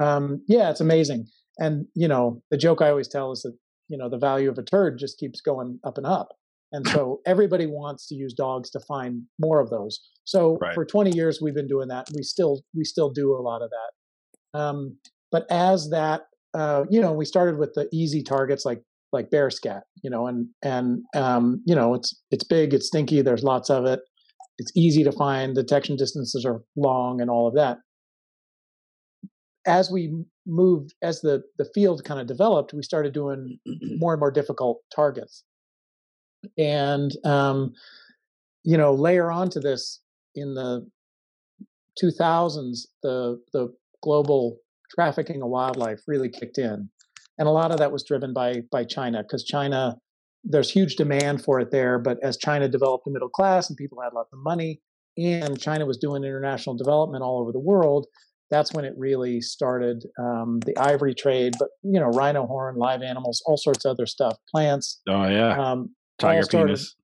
Um, 0.00 0.42
yeah, 0.46 0.70
it's 0.70 0.80
amazing. 0.80 1.26
And 1.58 1.86
you 1.94 2.06
know, 2.08 2.42
the 2.50 2.58
joke 2.58 2.82
I 2.82 2.90
always 2.90 3.08
tell 3.08 3.32
is 3.32 3.42
that 3.42 3.56
you 3.88 3.98
know 3.98 4.08
the 4.08 4.18
value 4.18 4.50
of 4.50 4.58
a 4.58 4.62
turd 4.62 4.98
just 4.98 5.18
keeps 5.18 5.40
going 5.40 5.78
up 5.84 5.96
and 5.98 6.06
up. 6.06 6.28
And 6.72 6.86
so 6.88 7.20
everybody 7.26 7.66
wants 7.66 8.06
to 8.08 8.14
use 8.14 8.34
dogs 8.34 8.70
to 8.70 8.80
find 8.80 9.22
more 9.40 9.60
of 9.60 9.70
those. 9.70 10.00
So 10.24 10.58
right. 10.60 10.74
for 10.74 10.84
20 10.84 11.10
years 11.12 11.40
we've 11.40 11.54
been 11.54 11.68
doing 11.68 11.88
that. 11.88 12.08
We 12.14 12.22
still 12.22 12.62
we 12.74 12.84
still 12.84 13.10
do 13.10 13.34
a 13.34 13.42
lot 13.42 13.62
of 13.62 13.70
that. 13.70 14.58
Um, 14.58 14.98
but 15.32 15.46
as 15.50 15.90
that 15.90 16.22
uh, 16.56 16.84
you 16.88 17.00
know, 17.00 17.12
we 17.12 17.26
started 17.26 17.58
with 17.58 17.74
the 17.74 17.86
easy 17.92 18.22
targets 18.22 18.64
like 18.64 18.82
like 19.12 19.30
bear 19.30 19.50
scat, 19.50 19.84
you 20.02 20.10
know, 20.10 20.26
and 20.26 20.48
and 20.62 21.02
um, 21.14 21.62
you 21.64 21.74
know 21.74 21.94
it's 21.94 22.20
it's 22.30 22.44
big, 22.44 22.74
it's 22.74 22.88
stinky, 22.88 23.22
there's 23.22 23.42
lots 23.42 23.70
of 23.70 23.84
it, 23.84 24.00
it's 24.58 24.72
easy 24.76 25.04
to 25.04 25.12
find, 25.12 25.54
detection 25.54 25.96
distances 25.96 26.44
are 26.44 26.62
long, 26.76 27.20
and 27.20 27.30
all 27.30 27.46
of 27.46 27.54
that. 27.54 27.78
As 29.66 29.90
we 29.90 30.24
moved, 30.46 30.94
as 31.02 31.20
the 31.20 31.42
the 31.58 31.68
field 31.74 32.04
kind 32.04 32.20
of 32.20 32.26
developed, 32.26 32.72
we 32.72 32.82
started 32.82 33.12
doing 33.12 33.58
more 33.98 34.12
and 34.12 34.20
more 34.20 34.30
difficult 34.30 34.80
targets, 34.94 35.44
and 36.58 37.12
um, 37.24 37.72
you 38.64 38.76
know, 38.76 38.92
layer 38.92 39.30
onto 39.30 39.60
this 39.60 40.00
in 40.34 40.54
the 40.54 40.88
2000s, 42.02 42.86
the 43.02 43.40
the 43.52 43.72
global 44.02 44.58
trafficking 44.94 45.42
of 45.42 45.48
wildlife 45.48 46.00
really 46.06 46.28
kicked 46.28 46.58
in 46.58 46.88
and 47.38 47.48
a 47.48 47.50
lot 47.50 47.70
of 47.70 47.78
that 47.78 47.92
was 47.92 48.04
driven 48.04 48.32
by 48.32 48.62
by 48.70 48.84
China 48.84 49.22
because 49.22 49.44
China 49.44 49.96
there's 50.44 50.70
huge 50.70 50.96
demand 50.96 51.42
for 51.42 51.58
it 51.60 51.70
there, 51.72 51.98
but 51.98 52.18
as 52.22 52.36
China 52.36 52.68
developed 52.68 53.06
a 53.06 53.10
middle 53.10 53.28
class 53.28 53.68
and 53.68 53.76
people 53.76 54.00
had 54.00 54.12
lots 54.12 54.32
of 54.32 54.38
money, 54.38 54.80
and 55.18 55.60
China 55.60 55.86
was 55.86 55.96
doing 55.96 56.22
international 56.22 56.76
development 56.76 57.24
all 57.24 57.40
over 57.40 57.50
the 57.50 57.58
world, 57.58 58.06
that's 58.50 58.72
when 58.72 58.84
it 58.84 58.94
really 58.96 59.40
started 59.40 60.04
um, 60.18 60.60
the 60.64 60.76
ivory 60.78 61.14
trade. 61.14 61.54
But 61.58 61.68
you 61.82 61.98
know, 61.98 62.06
rhino 62.06 62.46
horn, 62.46 62.76
live 62.76 63.02
animals, 63.02 63.42
all 63.46 63.56
sorts 63.56 63.84
of 63.84 63.90
other 63.90 64.06
stuff, 64.06 64.36
plants. 64.50 65.00
Oh 65.08 65.28
yeah, 65.28 65.56
um, 65.58 65.94
tiger 66.18 66.42
started, 66.42 66.66
penis, 66.68 66.96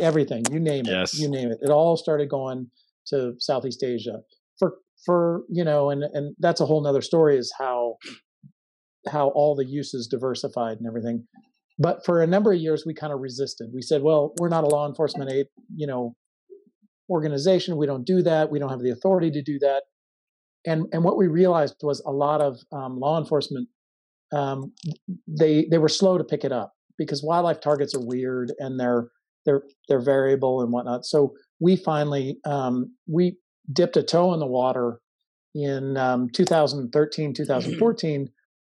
everything 0.00 0.44
you 0.50 0.60
name 0.60 0.86
it. 0.86 0.92
Yes. 0.92 1.18
you 1.18 1.28
name 1.28 1.50
it. 1.50 1.58
It 1.60 1.70
all 1.70 1.96
started 1.96 2.28
going 2.28 2.70
to 3.08 3.34
Southeast 3.38 3.82
Asia 3.82 4.20
for 4.58 4.76
for 5.04 5.42
you 5.50 5.64
know, 5.64 5.90
and 5.90 6.02
and 6.02 6.34
that's 6.38 6.60
a 6.60 6.66
whole 6.66 6.82
nother 6.82 7.02
story 7.02 7.36
is 7.36 7.52
how 7.58 7.96
how 9.08 9.28
all 9.28 9.54
the 9.54 9.64
uses 9.64 10.06
diversified 10.06 10.78
and 10.78 10.86
everything. 10.86 11.26
But 11.78 12.04
for 12.04 12.22
a 12.22 12.26
number 12.26 12.52
of 12.52 12.60
years, 12.60 12.84
we 12.84 12.92
kind 12.92 13.12
of 13.12 13.20
resisted. 13.20 13.70
We 13.72 13.82
said, 13.82 14.02
well, 14.02 14.34
we're 14.38 14.50
not 14.50 14.64
a 14.64 14.68
law 14.68 14.86
enforcement 14.86 15.30
aid, 15.30 15.46
you 15.74 15.86
know, 15.86 16.14
organization. 17.08 17.76
We 17.76 17.86
don't 17.86 18.04
do 18.04 18.22
that. 18.22 18.50
We 18.50 18.58
don't 18.58 18.70
have 18.70 18.82
the 18.82 18.90
authority 18.90 19.30
to 19.30 19.42
do 19.42 19.58
that. 19.60 19.84
And 20.66 20.86
and 20.92 21.04
what 21.04 21.16
we 21.16 21.26
realized 21.26 21.76
was 21.82 22.02
a 22.06 22.12
lot 22.12 22.42
of 22.42 22.58
um, 22.70 22.98
law 22.98 23.18
enforcement 23.18 23.68
um, 24.32 24.72
they 25.26 25.66
they 25.70 25.78
were 25.78 25.88
slow 25.88 26.18
to 26.18 26.24
pick 26.24 26.44
it 26.44 26.52
up 26.52 26.72
because 26.98 27.22
wildlife 27.22 27.60
targets 27.60 27.94
are 27.94 28.04
weird 28.04 28.52
and 28.58 28.78
they're 28.78 29.08
they're 29.44 29.62
they're 29.88 30.02
variable 30.02 30.62
and 30.62 30.72
whatnot. 30.72 31.04
So 31.04 31.34
we 31.60 31.76
finally 31.76 32.38
um, 32.44 32.94
we 33.08 33.38
dipped 33.72 33.96
a 33.96 34.02
toe 34.02 34.32
in 34.34 34.40
the 34.40 34.46
water 34.46 35.00
in 35.54 35.96
um, 35.96 36.28
2013 36.32 37.34
2014 37.34 38.28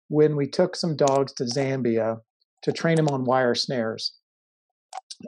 when 0.08 0.36
we 0.36 0.46
took 0.46 0.76
some 0.76 0.96
dogs 0.96 1.32
to 1.34 1.44
Zambia 1.44 2.18
to 2.62 2.72
train 2.72 2.96
them 2.96 3.08
on 3.08 3.24
wire 3.24 3.54
snares, 3.54 4.14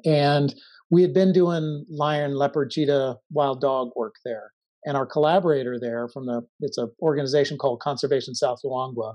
and 0.04 0.54
we 0.90 1.02
had 1.02 1.14
been 1.14 1.33
doing 1.33 1.85
lion, 1.90 2.35
leopard, 2.35 2.71
cheetah, 2.71 3.16
wild 3.30 3.61
dog 3.61 3.90
work 3.97 4.14
there. 4.25 4.52
And 4.85 4.97
our 4.97 5.06
collaborator 5.06 5.80
there 5.80 6.09
from 6.09 6.26
the 6.26 6.42
it's 6.61 6.78
an 6.78 6.90
organization 7.02 7.59
called 7.59 7.80
Conservation 7.80 8.35
South 8.35 8.61
Luangwa 8.64 9.14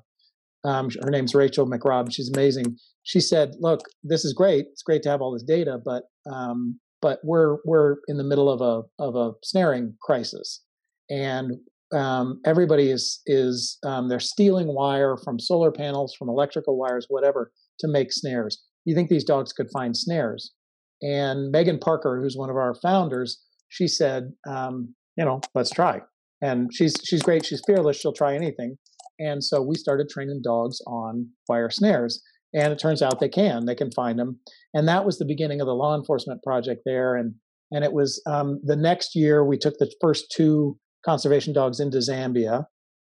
um, 0.63 0.89
her 1.01 1.09
name's 1.09 1.33
Rachel 1.33 1.65
McRobb. 1.65 2.13
She's 2.13 2.31
amazing. 2.33 2.77
She 3.03 3.19
said, 3.19 3.55
"Look, 3.59 3.81
this 4.03 4.23
is 4.23 4.33
great. 4.33 4.67
It's 4.71 4.83
great 4.83 5.01
to 5.03 5.09
have 5.09 5.21
all 5.21 5.31
this 5.31 5.43
data, 5.43 5.79
but 5.83 6.03
um, 6.31 6.79
but 7.01 7.19
we're 7.23 7.57
we're 7.65 7.97
in 8.07 8.17
the 8.17 8.23
middle 8.23 8.49
of 8.49 8.61
a 8.61 9.03
of 9.03 9.15
a 9.15 9.33
snaring 9.43 9.95
crisis, 10.01 10.61
and 11.09 11.53
um, 11.93 12.39
everybody 12.45 12.89
is 12.89 13.21
is 13.25 13.77
um, 13.83 14.09
they're 14.09 14.19
stealing 14.19 14.73
wire 14.73 15.17
from 15.17 15.39
solar 15.39 15.71
panels, 15.71 16.15
from 16.17 16.29
electrical 16.29 16.77
wires, 16.77 17.05
whatever, 17.09 17.51
to 17.79 17.87
make 17.87 18.11
snares. 18.11 18.61
You 18.85 18.95
think 18.95 19.09
these 19.09 19.23
dogs 19.23 19.53
could 19.53 19.69
find 19.71 19.95
snares?" 19.95 20.53
And 21.01 21.51
Megan 21.51 21.79
Parker, 21.79 22.21
who's 22.21 22.37
one 22.37 22.49
of 22.49 22.55
our 22.55 22.75
founders, 22.75 23.41
she 23.69 23.87
said, 23.87 24.31
um, 24.47 24.93
"You 25.17 25.25
know, 25.25 25.41
let's 25.55 25.71
try." 25.71 26.01
And 26.41 26.73
she's 26.73 26.95
she's 27.03 27.21
great. 27.21 27.45
She's 27.45 27.61
fearless. 27.65 27.97
She'll 27.97 28.13
try 28.13 28.35
anything. 28.35 28.77
And 29.21 29.43
so 29.43 29.61
we 29.61 29.75
started 29.75 30.09
training 30.09 30.41
dogs 30.43 30.81
on 30.87 31.29
wire 31.47 31.69
snares. 31.69 32.21
And 32.53 32.73
it 32.73 32.79
turns 32.79 33.01
out 33.01 33.19
they 33.19 33.29
can, 33.29 33.65
they 33.65 33.75
can 33.75 33.91
find 33.91 34.19
them. 34.19 34.39
And 34.73 34.87
that 34.87 35.05
was 35.05 35.17
the 35.17 35.25
beginning 35.25 35.61
of 35.61 35.67
the 35.67 35.75
law 35.75 35.95
enforcement 35.95 36.43
project 36.43 36.81
there. 36.85 37.15
And, 37.15 37.35
and 37.71 37.85
it 37.85 37.93
was 37.93 38.21
um, 38.25 38.59
the 38.63 38.75
next 38.75 39.15
year 39.15 39.45
we 39.45 39.57
took 39.57 39.77
the 39.77 39.93
first 40.01 40.31
two 40.35 40.77
conservation 41.05 41.53
dogs 41.53 41.79
into 41.79 41.97
Zambia. 41.97 42.65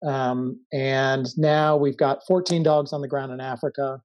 Um, 0.07 0.61
and 0.73 1.27
now 1.37 1.77
we've 1.77 1.97
got 1.97 2.21
14 2.27 2.63
dogs 2.63 2.93
on 2.93 3.01
the 3.01 3.09
ground 3.09 3.33
in 3.33 3.41
Africa. 3.41 4.01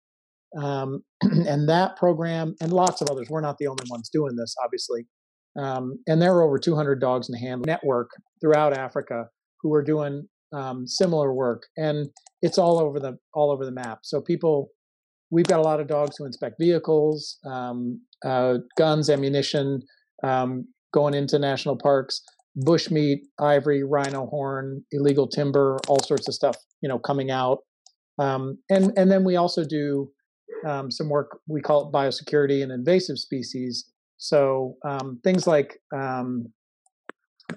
Um, 0.57 1.03
and 1.21 1.67
that 1.69 1.97
program, 1.97 2.55
and 2.61 2.71
lots 2.71 3.01
of 3.01 3.09
others, 3.09 3.29
we're 3.29 3.41
not 3.41 3.57
the 3.57 3.67
only 3.67 3.83
ones 3.89 4.09
doing 4.09 4.35
this, 4.35 4.55
obviously. 4.63 5.07
Um, 5.57 5.99
and 6.07 6.21
there 6.21 6.33
are 6.35 6.43
over 6.43 6.59
200 6.59 7.01
dogs 7.01 7.29
in 7.29 7.33
the 7.33 7.39
hand 7.39 7.65
network 7.65 8.11
throughout 8.39 8.77
Africa 8.77 9.27
who 9.61 9.73
are 9.73 9.83
doing 9.83 10.27
um, 10.53 10.87
similar 10.87 11.33
work, 11.33 11.63
and 11.77 12.07
it's 12.41 12.57
all 12.57 12.79
over 12.79 12.99
the 12.99 13.17
all 13.33 13.51
over 13.51 13.65
the 13.65 13.71
map. 13.71 13.99
So 14.03 14.21
people, 14.21 14.69
we've 15.31 15.47
got 15.47 15.59
a 15.59 15.63
lot 15.63 15.79
of 15.79 15.87
dogs 15.87 16.15
who 16.15 16.25
inspect 16.25 16.55
vehicles, 16.59 17.39
um, 17.45 18.01
uh, 18.23 18.59
guns, 18.77 19.09
ammunition, 19.09 19.81
um, 20.23 20.67
going 20.93 21.13
into 21.13 21.39
national 21.39 21.75
parks, 21.75 22.21
bushmeat, 22.65 23.19
ivory, 23.39 23.83
rhino 23.83 24.27
horn, 24.27 24.83
illegal 24.91 25.27
timber, 25.27 25.77
all 25.87 26.01
sorts 26.03 26.27
of 26.27 26.33
stuff, 26.33 26.55
you 26.81 26.89
know, 26.89 26.99
coming 26.99 27.31
out. 27.31 27.59
Um, 28.19 28.57
and 28.69 28.91
and 28.97 29.11
then 29.11 29.23
we 29.23 29.35
also 29.35 29.63
do 29.63 30.09
um, 30.65 30.89
some 30.91 31.09
work. 31.09 31.39
We 31.47 31.61
call 31.61 31.87
it 31.87 31.93
biosecurity 31.93 32.63
and 32.63 32.71
invasive 32.71 33.17
species. 33.17 33.91
So 34.17 34.75
um, 34.85 35.19
things 35.23 35.45
like 35.45 35.79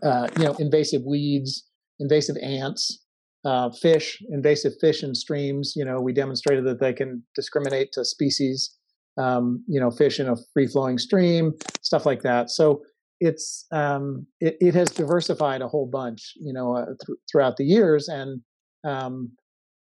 uh, 0.02 0.28
you 0.38 0.45
know 0.45 0.54
invasive 0.59 1.02
weeds, 1.07 1.66
invasive 1.99 2.37
ants, 2.42 3.02
uh, 3.45 3.71
fish, 3.80 4.23
invasive 4.30 4.73
fish 4.80 5.02
in 5.02 5.14
streams. 5.14 5.75
You 5.76 5.85
know, 5.85 6.00
we 6.00 6.12
demonstrated 6.12 6.66
that 6.66 6.80
they 6.80 6.92
can 6.92 7.23
discriminate 7.35 7.92
to 7.92 8.04
species. 8.04 8.76
Um, 9.19 9.64
you 9.66 9.80
know, 9.80 9.90
fish 9.90 10.21
in 10.21 10.28
a 10.28 10.37
free 10.54 10.66
flowing 10.66 10.97
stream, 10.97 11.52
stuff 11.83 12.07
like 12.07 12.23
that. 12.23 12.49
So 12.49 12.83
it's 13.20 13.66
um, 13.72 14.26
it, 14.40 14.56
it, 14.60 14.74
has 14.74 14.88
diversified 14.90 15.62
a 15.62 15.68
whole 15.68 15.88
bunch. 15.90 16.32
You 16.36 16.52
know, 16.52 16.76
uh, 16.76 16.86
th- 16.86 17.18
throughout 17.30 17.56
the 17.56 17.64
years, 17.64 18.08
and 18.08 18.40
um, 18.84 19.32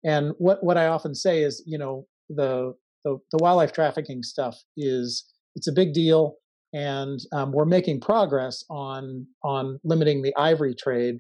and 0.04 0.34
what 0.38 0.64
what 0.64 0.78
I 0.78 0.88
often 0.88 1.16
say 1.16 1.44
is, 1.44 1.64
you 1.66 1.78
know, 1.78 2.06
the 2.30 2.74
the, 3.04 3.18
the 3.32 3.38
wildlife 3.40 3.72
trafficking 3.72 4.24
stuff 4.24 4.58
is 4.76 5.26
it's 5.56 5.68
a 5.68 5.74
big 5.74 5.94
deal 5.94 6.36
and 6.74 7.20
um, 7.32 7.52
we're 7.52 7.66
making 7.66 8.00
progress 8.00 8.64
on 8.70 9.26
on 9.44 9.80
limiting 9.84 10.22
the 10.22 10.36
ivory 10.38 10.76
trade 10.76 11.16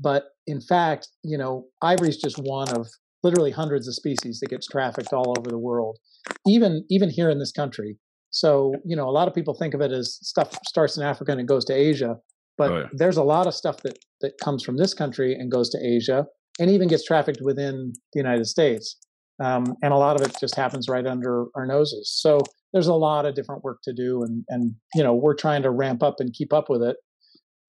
but 0.00 0.24
in 0.46 0.60
fact, 0.60 1.08
you 1.22 1.36
know, 1.36 1.66
ivory 1.82 2.08
is 2.08 2.16
just 2.16 2.38
one 2.38 2.70
of 2.70 2.88
literally 3.22 3.50
hundreds 3.50 3.86
of 3.86 3.94
species 3.94 4.40
that 4.40 4.48
gets 4.48 4.66
trafficked 4.66 5.12
all 5.12 5.34
over 5.38 5.50
the 5.50 5.58
world, 5.58 5.98
even 6.46 6.84
even 6.88 7.10
here 7.10 7.30
in 7.30 7.38
this 7.38 7.52
country. 7.52 7.98
So, 8.30 8.74
you 8.84 8.96
know, 8.96 9.08
a 9.08 9.10
lot 9.10 9.28
of 9.28 9.34
people 9.34 9.54
think 9.54 9.74
of 9.74 9.80
it 9.80 9.90
as 9.92 10.18
stuff 10.22 10.56
starts 10.66 10.96
in 10.96 11.02
Africa 11.02 11.32
and 11.32 11.40
it 11.40 11.46
goes 11.46 11.64
to 11.66 11.74
Asia, 11.74 12.16
but 12.56 12.70
oh, 12.70 12.78
yeah. 12.78 12.86
there's 12.92 13.16
a 13.16 13.22
lot 13.22 13.46
of 13.46 13.54
stuff 13.54 13.78
that 13.82 13.98
that 14.20 14.32
comes 14.42 14.62
from 14.62 14.76
this 14.76 14.94
country 14.94 15.34
and 15.34 15.50
goes 15.50 15.70
to 15.70 15.78
Asia, 15.84 16.26
and 16.58 16.70
even 16.70 16.88
gets 16.88 17.04
trafficked 17.04 17.40
within 17.42 17.92
the 18.12 18.20
United 18.20 18.46
States. 18.46 18.96
Um, 19.42 19.74
and 19.82 19.94
a 19.94 19.96
lot 19.96 20.20
of 20.20 20.26
it 20.26 20.36
just 20.38 20.54
happens 20.54 20.86
right 20.88 21.06
under 21.06 21.46
our 21.54 21.66
noses. 21.66 22.12
So 22.20 22.40
there's 22.74 22.86
a 22.86 22.94
lot 22.94 23.24
of 23.24 23.34
different 23.34 23.64
work 23.64 23.78
to 23.84 23.92
do, 23.92 24.22
and 24.22 24.44
and 24.48 24.74
you 24.94 25.02
know 25.02 25.14
we're 25.14 25.34
trying 25.34 25.62
to 25.62 25.70
ramp 25.70 26.02
up 26.02 26.20
and 26.20 26.32
keep 26.32 26.52
up 26.52 26.68
with 26.68 26.82
it 26.82 26.96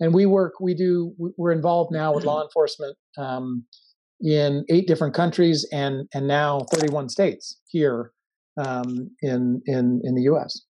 and 0.02 0.14
we 0.14 0.26
work 0.26 0.60
we 0.60 0.74
do 0.74 1.14
we're 1.38 1.54
involved 1.54 1.94
now 1.94 2.14
with 2.14 2.26
law 2.26 2.44
enforcement 2.44 2.98
um, 3.18 3.64
in 4.20 4.66
eight 4.70 4.88
different 4.88 5.14
countries 5.14 5.66
and 5.72 6.10
and 6.14 6.28
now 6.28 6.66
31 6.74 7.08
states 7.08 7.62
here 7.68 8.12
um, 8.58 9.10
in 9.22 9.62
in 9.66 10.02
in 10.04 10.16
the 10.16 10.24
us 10.24 10.66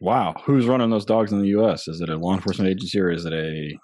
wow 0.00 0.34
who's 0.44 0.66
running 0.66 0.90
those 0.90 1.04
dogs 1.04 1.32
in 1.32 1.40
the 1.40 1.48
us 1.48 1.88
is 1.88 2.00
it 2.00 2.08
a 2.08 2.16
law 2.16 2.34
enforcement 2.34 2.70
agency 2.70 3.00
or 3.00 3.10
is 3.10 3.24
it 3.24 3.32
a 3.32 3.78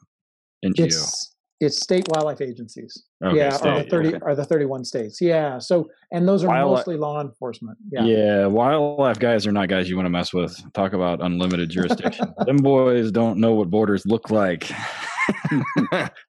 ngo 0.65 0.79
it's, 0.79 1.33
it's 1.63 1.81
state 1.81 2.09
wildlife 2.09 2.41
agencies. 2.41 3.05
Okay, 3.25 3.37
yeah, 3.37 3.51
state, 3.51 3.69
are 3.69 3.83
the 3.85 3.89
thirty 3.89 4.09
okay. 4.09 4.19
are 4.23 4.35
the 4.35 4.45
thirty 4.45 4.65
one 4.65 4.85
states. 4.85 5.21
Yeah. 5.21 5.59
So 5.59 5.89
and 6.11 6.27
those 6.27 6.43
are 6.43 6.49
wildlife, 6.49 6.79
mostly 6.79 6.97
law 6.97 7.21
enforcement. 7.21 7.79
Yeah. 7.91 8.05
Yeah. 8.05 8.47
Wildlife 8.47 9.21
guys 9.21 9.47
are 9.47 9.53
not 9.53 9.69
guys 9.69 9.89
you 9.89 9.95
want 9.95 10.07
to 10.07 10.11
mess 10.11 10.33
with. 10.33 10.61
Talk 10.75 10.93
about 10.93 11.23
unlimited 11.23 11.71
jurisdiction. 11.71 12.35
Them 12.47 12.57
boys 12.57 13.13
don't 13.13 13.39
know 13.39 13.55
what 13.55 13.71
borders 13.71 14.05
look 14.07 14.31
like. 14.31 14.65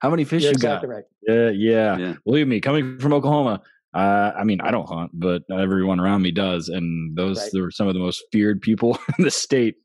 How 0.02 0.10
many 0.12 0.24
fish 0.24 0.44
You're 0.44 0.52
you 0.52 0.56
exactly 0.56 0.88
got? 0.88 0.96
Right. 0.96 1.04
Yeah, 1.28 1.50
yeah, 1.50 1.98
yeah. 1.98 2.14
Believe 2.26 2.48
me, 2.48 2.60
coming 2.60 3.00
from 3.00 3.12
Oklahoma, 3.12 3.60
uh, 3.94 4.32
I 4.36 4.44
mean, 4.44 4.60
I 4.60 4.72
don't 4.72 4.90
hunt, 4.90 5.12
but 5.14 5.44
everyone 5.52 6.00
around 6.00 6.24
me 6.24 6.32
does, 6.32 6.68
and 6.68 7.16
those 7.16 7.38
right. 7.54 7.62
are 7.62 7.72
some 7.72 7.88
of 7.88 7.94
the 7.94 8.00
most 8.00 8.24
feared 8.32 8.60
people 8.60 8.98
in 9.20 9.24
the 9.24 9.32
state. 9.32 9.76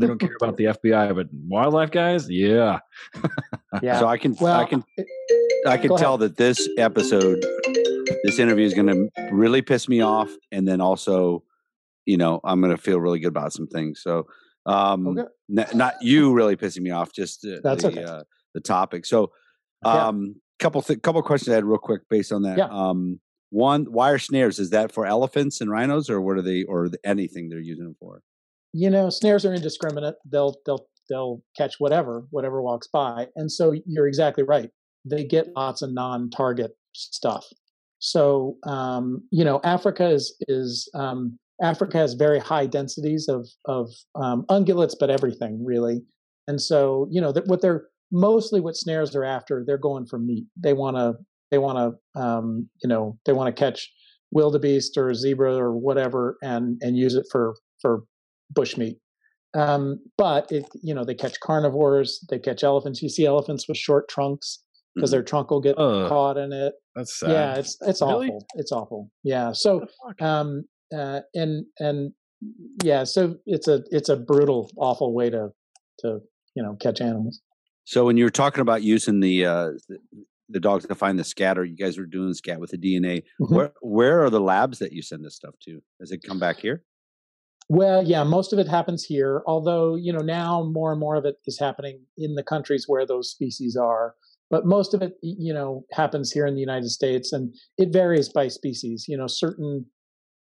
they 0.00 0.06
don't 0.06 0.18
care 0.18 0.36
about 0.40 0.56
the 0.56 0.64
FBI, 0.84 1.14
but 1.14 1.26
wildlife 1.32 1.90
guys, 1.90 2.30
yeah, 2.30 2.78
yeah. 3.82 3.98
So 3.98 4.06
I 4.06 4.16
can, 4.16 4.34
well, 4.40 4.58
I 4.58 4.64
can, 4.64 4.84
I 5.66 5.76
can 5.76 5.94
tell 5.96 6.14
ahead. 6.14 6.20
that 6.20 6.36
this 6.38 6.66
episode, 6.78 7.44
this 8.24 8.38
interview 8.38 8.64
is 8.64 8.72
going 8.72 8.86
to 8.86 9.10
really 9.32 9.60
piss 9.60 9.86
me 9.86 10.00
off, 10.00 10.30
and 10.50 10.66
then 10.66 10.80
also, 10.80 11.42
you 12.06 12.16
know, 12.16 12.40
I'm 12.44 12.62
going 12.62 12.74
to 12.74 12.82
feel 12.82 12.98
really 12.98 13.18
good 13.18 13.28
about 13.28 13.52
some 13.52 13.66
things. 13.66 14.00
So, 14.02 14.28
um, 14.64 15.08
okay. 15.08 15.28
n- 15.58 15.66
not 15.74 15.94
you 16.00 16.32
really 16.32 16.56
pissing 16.56 16.80
me 16.80 16.90
off, 16.90 17.12
just 17.12 17.44
uh, 17.44 17.58
that's 17.62 17.82
the, 17.82 17.88
okay. 17.88 18.04
Uh, 18.04 18.22
the 18.54 18.60
topic. 18.62 19.04
So, 19.04 19.32
um, 19.84 20.24
yeah. 20.24 20.32
couple 20.58 20.80
th- 20.80 21.02
couple 21.02 21.20
questions 21.20 21.50
I 21.50 21.56
had 21.56 21.66
real 21.66 21.76
quick 21.76 22.08
based 22.08 22.32
on 22.32 22.44
that. 22.44 22.56
Yeah. 22.56 22.68
Um, 22.70 23.20
one 23.50 23.90
wire 23.90 24.18
snares 24.18 24.58
is 24.58 24.70
that 24.70 24.92
for 24.92 25.06
elephants 25.06 25.60
and 25.60 25.70
rhinos, 25.70 26.10
or 26.10 26.20
what 26.20 26.36
are 26.36 26.42
they, 26.42 26.64
or 26.64 26.90
anything 27.04 27.48
they're 27.48 27.60
using 27.60 27.84
them 27.84 27.96
for? 27.98 28.22
You 28.72 28.90
know, 28.90 29.10
snares 29.10 29.44
are 29.44 29.54
indiscriminate. 29.54 30.16
They'll 30.30 30.56
they'll 30.66 30.86
they'll 31.08 31.42
catch 31.56 31.76
whatever 31.78 32.26
whatever 32.30 32.60
walks 32.60 32.88
by, 32.88 33.28
and 33.36 33.50
so 33.50 33.74
you're 33.86 34.06
exactly 34.06 34.44
right. 34.44 34.70
They 35.04 35.24
get 35.24 35.48
lots 35.56 35.80
of 35.82 35.92
non-target 35.92 36.72
stuff. 36.92 37.46
So 37.98 38.56
um, 38.64 39.22
you 39.30 39.44
know, 39.44 39.60
Africa 39.64 40.08
is 40.08 40.36
is 40.48 40.90
um, 40.94 41.38
Africa 41.62 41.98
has 41.98 42.14
very 42.14 42.38
high 42.38 42.66
densities 42.66 43.28
of 43.28 43.48
of 43.64 43.90
um, 44.14 44.44
ungulates, 44.50 44.94
but 44.98 45.10
everything 45.10 45.64
really. 45.64 46.02
And 46.46 46.60
so 46.60 47.08
you 47.10 47.20
know 47.20 47.32
that 47.32 47.46
what 47.46 47.62
they're 47.62 47.86
mostly 48.12 48.60
what 48.60 48.76
snares 48.76 49.14
are 49.14 49.24
after, 49.24 49.64
they're 49.66 49.78
going 49.78 50.06
for 50.06 50.18
meat. 50.18 50.44
They 50.56 50.72
want 50.72 50.96
to 50.96 51.14
they 51.50 51.58
want 51.58 51.78
to 52.14 52.20
um, 52.20 52.68
you 52.82 52.88
know 52.88 53.18
they 53.26 53.32
want 53.32 53.54
to 53.54 53.58
catch 53.58 53.90
wildebeest 54.30 54.96
or 54.96 55.14
zebra 55.14 55.54
or 55.54 55.76
whatever 55.76 56.36
and 56.42 56.78
and 56.82 56.96
use 56.96 57.14
it 57.14 57.26
for 57.30 57.54
for 57.80 58.02
bushmeat 58.52 58.98
um, 59.54 59.98
but 60.16 60.50
it 60.52 60.66
you 60.82 60.94
know 60.94 61.04
they 61.04 61.14
catch 61.14 61.40
carnivores 61.40 62.24
they 62.30 62.38
catch 62.38 62.62
elephants 62.62 63.02
you 63.02 63.08
see 63.08 63.24
elephants 63.24 63.66
with 63.68 63.76
short 63.78 64.08
trunks 64.08 64.62
because 64.98 65.10
their 65.10 65.22
trunk 65.22 65.50
will 65.50 65.60
get 65.60 65.78
Ugh. 65.78 66.08
caught 66.08 66.36
in 66.36 66.52
it. 66.52 66.74
That's 66.96 67.20
sad. 67.20 67.30
Yeah, 67.30 67.54
it's 67.54 67.76
it's 67.82 68.02
Really? 68.02 68.26
awful. 68.28 68.46
It's 68.56 68.72
awful. 68.72 69.10
Yeah. 69.22 69.52
So 69.52 69.86
um 70.20 70.64
uh 70.94 71.20
and 71.34 71.64
and 71.78 72.12
yeah, 72.82 73.04
so 73.04 73.36
it's 73.46 73.68
a 73.68 73.82
it's 73.90 74.08
a 74.08 74.16
brutal, 74.16 74.70
awful 74.76 75.14
way 75.14 75.30
to 75.30 75.50
to 76.00 76.20
you 76.54 76.62
know 76.62 76.76
catch 76.80 77.00
animals. 77.00 77.40
So 77.84 78.04
when 78.04 78.16
you 78.16 78.24
were 78.24 78.30
talking 78.30 78.60
about 78.60 78.82
using 78.82 79.20
the 79.20 79.46
uh, 79.46 79.70
the, 80.48 80.60
dogs 80.60 80.86
to 80.86 80.94
find 80.94 81.18
the 81.18 81.24
scatter, 81.24 81.64
you 81.64 81.76
guys 81.76 81.98
were 81.98 82.06
doing 82.06 82.28
the 82.28 82.34
scat 82.34 82.60
with 82.60 82.70
the 82.70 82.78
DNA. 82.78 83.22
Mhm. 83.40 83.50
Where 83.50 83.72
where 83.80 84.24
are 84.24 84.30
the 84.30 84.40
labs 84.40 84.78
that 84.78 84.92
you 84.92 85.02
send 85.02 85.24
this 85.24 85.36
stuff 85.36 85.54
to? 85.62 85.80
Does 86.00 86.12
it 86.12 86.22
come 86.22 86.38
back 86.38 86.58
here? 86.58 86.84
Well, 87.68 88.02
yeah, 88.02 88.24
most 88.24 88.52
of 88.52 88.58
it 88.58 88.66
happens 88.66 89.04
here. 89.04 89.42
Although 89.46 89.96
you 89.96 90.12
know 90.12 90.20
now 90.20 90.62
more 90.64 90.90
and 90.92 91.00
more 91.00 91.16
of 91.16 91.24
it 91.24 91.36
is 91.46 91.58
happening 91.58 92.00
in 92.16 92.34
the 92.34 92.42
countries 92.42 92.84
where 92.86 93.06
those 93.06 93.30
species 93.30 93.76
are. 93.76 94.14
But 94.50 94.64
most 94.64 94.94
of 94.94 95.02
it, 95.02 95.18
you 95.22 95.52
know, 95.52 95.84
happens 95.92 96.32
here 96.32 96.46
in 96.46 96.54
the 96.54 96.60
United 96.60 96.88
States, 96.88 97.32
and 97.34 97.54
it 97.76 97.92
varies 97.92 98.30
by 98.30 98.48
species. 98.48 99.04
You 99.06 99.16
know, 99.18 99.26
certain 99.26 99.84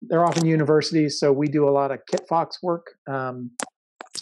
they're 0.01 0.25
often 0.25 0.45
universities, 0.45 1.19
so 1.19 1.31
we 1.31 1.47
do 1.47 1.67
a 1.67 1.71
lot 1.71 1.91
of 1.91 1.99
kit 2.09 2.21
fox 2.27 2.63
work. 2.63 2.87
Um, 3.09 3.51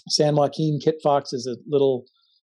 San 0.09 0.35
Joaquin 0.35 0.79
kit 0.83 0.99
fox 1.03 1.33
is 1.33 1.47
a 1.47 1.55
little 1.67 2.05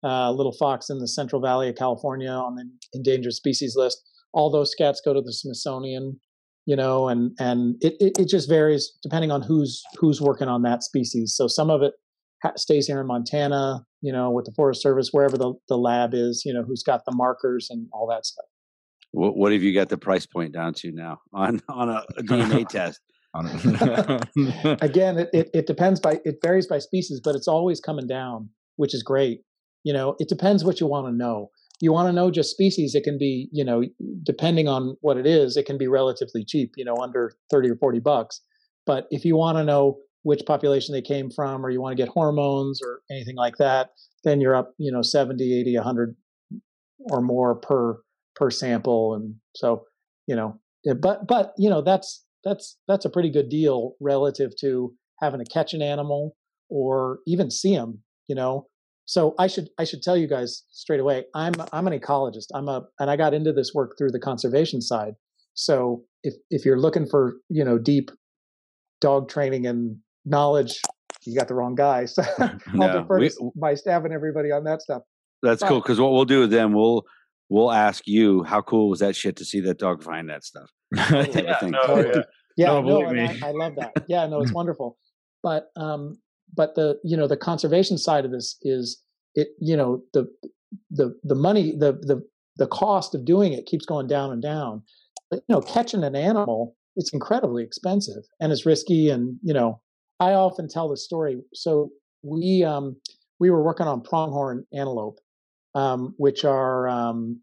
uh, 0.05 0.31
little 0.31 0.53
fox 0.53 0.91
in 0.91 0.99
the 0.99 1.09
Central 1.09 1.41
Valley 1.41 1.69
of 1.69 1.77
California 1.77 2.31
on 2.31 2.55
the 2.55 2.69
endangered 2.93 3.33
species 3.33 3.75
list. 3.77 4.03
All 4.33 4.51
those 4.51 4.75
scats 4.79 4.97
go 5.05 5.15
to 5.15 5.21
the 5.21 5.33
Smithsonian 5.33 6.21
you 6.67 6.77
know 6.77 7.09
and 7.09 7.33
and 7.39 7.77
it, 7.81 7.95
it, 8.01 8.13
it 8.19 8.29
just 8.29 8.49
varies 8.49 8.93
depending 9.03 9.31
on 9.31 9.43
who's 9.43 9.83
who's 9.97 10.21
working 10.21 10.49
on 10.49 10.63
that 10.63 10.83
species 10.83 11.35
so 11.35 11.47
some 11.47 11.71
of 11.71 11.83
it 11.83 11.95
ha- 12.43 12.53
stays 12.57 12.87
here 12.87 13.01
in 13.01 13.07
montana 13.07 13.85
you 14.01 14.13
know 14.13 14.31
with 14.31 14.45
the 14.45 14.53
forest 14.53 14.83
service 14.83 15.11
wherever 15.13 15.37
the, 15.37 15.53
the 15.69 15.77
lab 15.77 16.15
is 16.15 16.43
you 16.45 16.53
know 16.53 16.63
who's 16.63 16.83
got 16.83 17.05
the 17.05 17.15
markers 17.15 17.69
and 17.71 17.87
all 17.93 18.07
that 18.09 18.25
stuff 18.27 18.47
What, 19.13 19.37
what 19.37 19.53
have 19.53 19.63
you 19.63 19.75
got 19.75 19.89
the 19.89 19.99
price 19.99 20.27
point 20.27 20.53
down 20.53 20.75
to 20.75 20.93
now 20.93 21.19
on 21.33 21.61
on 21.69 21.89
a, 21.89 22.05
a 22.17 22.23
DNA 22.23 22.67
test? 22.69 23.01
again 24.81 25.19
it, 25.19 25.29
it, 25.33 25.51
it 25.53 25.67
depends 25.67 25.99
by 25.99 26.21
it 26.25 26.37
varies 26.41 26.69
by 26.69 26.79
species 26.79 27.21
but 27.23 27.35
it's 27.35 27.49
always 27.49 27.81
coming 27.81 28.07
down 28.07 28.49
which 28.77 28.95
is 28.95 29.03
great 29.03 29.41
you 29.85 29.93
know 29.93 30.17
it 30.19 30.29
depends 30.29 30.65
what 30.65 30.81
you 30.81 30.87
want 30.87 31.07
to 31.07 31.13
know. 31.13 31.51
You 31.81 31.93
want 31.93 32.09
to 32.09 32.13
know 32.13 32.31
just 32.31 32.51
species 32.51 32.95
it 32.95 33.05
can 33.05 33.19
be 33.19 33.49
you 33.53 33.65
know 33.65 33.85
depending 34.23 34.69
on 34.69 34.97
what 35.01 35.17
it 35.17 35.27
is 35.27 35.57
it 35.57 35.67
can 35.67 35.79
be 35.79 35.89
relatively 35.89 36.45
cheap 36.45 36.73
you 36.77 36.85
know 36.85 36.97
under 36.97 37.33
30 37.51 37.71
or 37.71 37.77
40 37.77 38.01
bucks. 38.01 38.41
But 38.87 39.07
if 39.11 39.25
you 39.25 39.37
want 39.37 39.59
to 39.59 39.65
know 39.65 39.99
which 40.23 40.43
population 40.47 40.93
they 40.93 41.03
came 41.03 41.31
from 41.31 41.65
or 41.65 41.71
you 41.71 41.81
want 41.81 41.97
to 41.97 42.03
get 42.03 42.13
hormones 42.13 42.81
or 42.83 43.01
anything 43.11 43.37
like 43.37 43.57
that 43.59 43.91
then 44.25 44.41
you're 44.41 44.57
up 44.57 44.75
you 44.79 44.91
know 44.91 45.03
70 45.03 45.61
80 45.61 45.77
100 45.77 46.17
or 47.11 47.21
more 47.21 47.55
per 47.55 48.01
per 48.35 48.51
sample 48.51 49.15
and 49.15 49.35
so 49.55 49.85
you 50.27 50.35
know 50.35 50.59
eh, 50.89 50.95
but 50.95 51.27
but 51.27 51.53
you 51.57 51.71
know 51.71 51.83
that's 51.83 52.25
that's 52.43 52.77
that's 52.89 53.05
a 53.05 53.11
pretty 53.11 53.31
good 53.31 53.49
deal 53.49 53.95
relative 54.01 54.53
to 54.61 54.93
having 55.21 55.43
to 55.43 55.51
catch 55.51 55.75
an 55.75 55.83
animal 55.83 56.37
or 56.69 57.21
even 57.27 57.51
see 57.51 57.75
them 57.75 58.03
you 58.29 58.35
know 58.35 58.67
so 59.07 59.35
i 59.39 59.47
should 59.47 59.69
i 59.79 59.85
should 59.85 60.03
tell 60.03 60.17
you 60.17 60.27
guys 60.27 60.63
straight 60.71 61.01
away 61.01 61.25
i'm 61.35 61.53
i'm 61.73 61.87
an 61.87 61.99
ecologist 61.99 62.47
i'm 62.55 62.69
a 62.69 62.83
and 62.99 63.11
i 63.11 63.17
got 63.17 63.35
into 63.35 63.53
this 63.53 63.73
work 63.75 63.95
through 63.99 64.11
the 64.11 64.19
conservation 64.19 64.81
side 64.81 65.15
so 65.55 66.03
if 66.23 66.35
if 66.51 66.65
you're 66.65 66.79
looking 66.81 67.07
for 67.07 67.35
you 67.49 67.65
know 67.65 67.79
deep 67.79 68.11
dog 69.01 69.29
training 69.29 69.67
and 69.67 69.97
knowledge 70.25 70.81
you 71.27 71.37
got 71.39 71.49
the 71.49 71.55
wrong 71.55 71.75
guy 71.75 72.05
so 72.15 72.23
i'll 72.81 73.01
defer 73.03 73.19
we- 73.19 73.29
to 73.29 73.51
my 73.57 73.75
staff 73.75 74.05
and 74.05 74.13
everybody 74.13 74.51
on 74.51 74.65
that 74.65 74.81
stuff 74.83 75.03
That's 75.43 75.63
cool 75.63 75.81
because 75.81 76.01
what 76.01 76.13
we'll 76.13 76.25
do 76.25 76.47
then 76.47 76.73
we'll 76.73 77.05
we'll 77.51 77.73
ask 77.73 78.07
you 78.07 78.43
how 78.45 78.63
cool 78.63 78.89
was 78.89 79.01
that 79.01 79.15
shit 79.15 79.37
to 79.37 79.45
see 79.45 79.61
that 79.61 79.79
dog 79.79 80.03
find 80.03 80.31
that 80.31 80.43
stuff. 80.45 80.71
type 80.97 81.27
of 81.47 81.61
thing. 81.61 81.73
no, 81.73 81.97
yeah. 81.99 82.23
yeah 82.57 82.67
No, 82.69 82.81
no, 82.81 83.01
believe 83.01 83.11
me. 83.11 83.41
I, 83.43 83.49
I 83.49 83.51
love 83.53 83.75
that 83.77 83.93
yeah 84.09 84.27
no 84.27 84.41
it's 84.41 84.53
wonderful 84.53 84.97
but 85.43 85.67
um 85.77 86.17
but 86.55 86.75
the 86.75 86.99
you 87.05 87.17
know 87.17 87.27
the 87.27 87.37
conservation 87.37 87.99
side 87.99 88.25
of 88.25 88.31
this 88.31 88.57
is 88.63 89.03
it 89.35 89.49
you 89.61 89.77
know 89.77 90.03
the 90.13 90.27
the 90.91 91.15
the 91.23 91.35
money 91.35 91.73
the 91.77 91.93
the 91.93 92.23
the 92.57 92.67
cost 92.67 93.15
of 93.15 93.25
doing 93.25 93.53
it 93.53 93.67
keeps 93.67 93.85
going 93.85 94.07
down 94.07 94.33
and 94.33 94.43
down. 94.43 94.83
But 95.31 95.43
you 95.49 95.55
know 95.55 95.61
catching 95.61 96.05
an 96.05 96.17
animal 96.17 96.77
it's 96.97 97.13
incredibly 97.13 97.65
expensive 97.65 98.23
and 98.41 98.53
it's 98.53 98.65
risky 98.65 99.11
and 99.11 99.37
you 99.43 99.53
know 99.53 99.81
i 100.21 100.33
often 100.33 100.69
tell 100.69 100.89
the 100.89 100.97
story. 100.97 101.41
So 101.55 101.91
we 102.23 102.65
um 102.65 102.97
we 103.41 103.51
were 103.51 103.63
working 103.63 103.87
on 103.87 104.03
pronghorn 104.03 104.65
antelope 104.73 105.19
um 105.75 106.15
which 106.19 106.45
are 106.45 106.89
um 106.89 107.41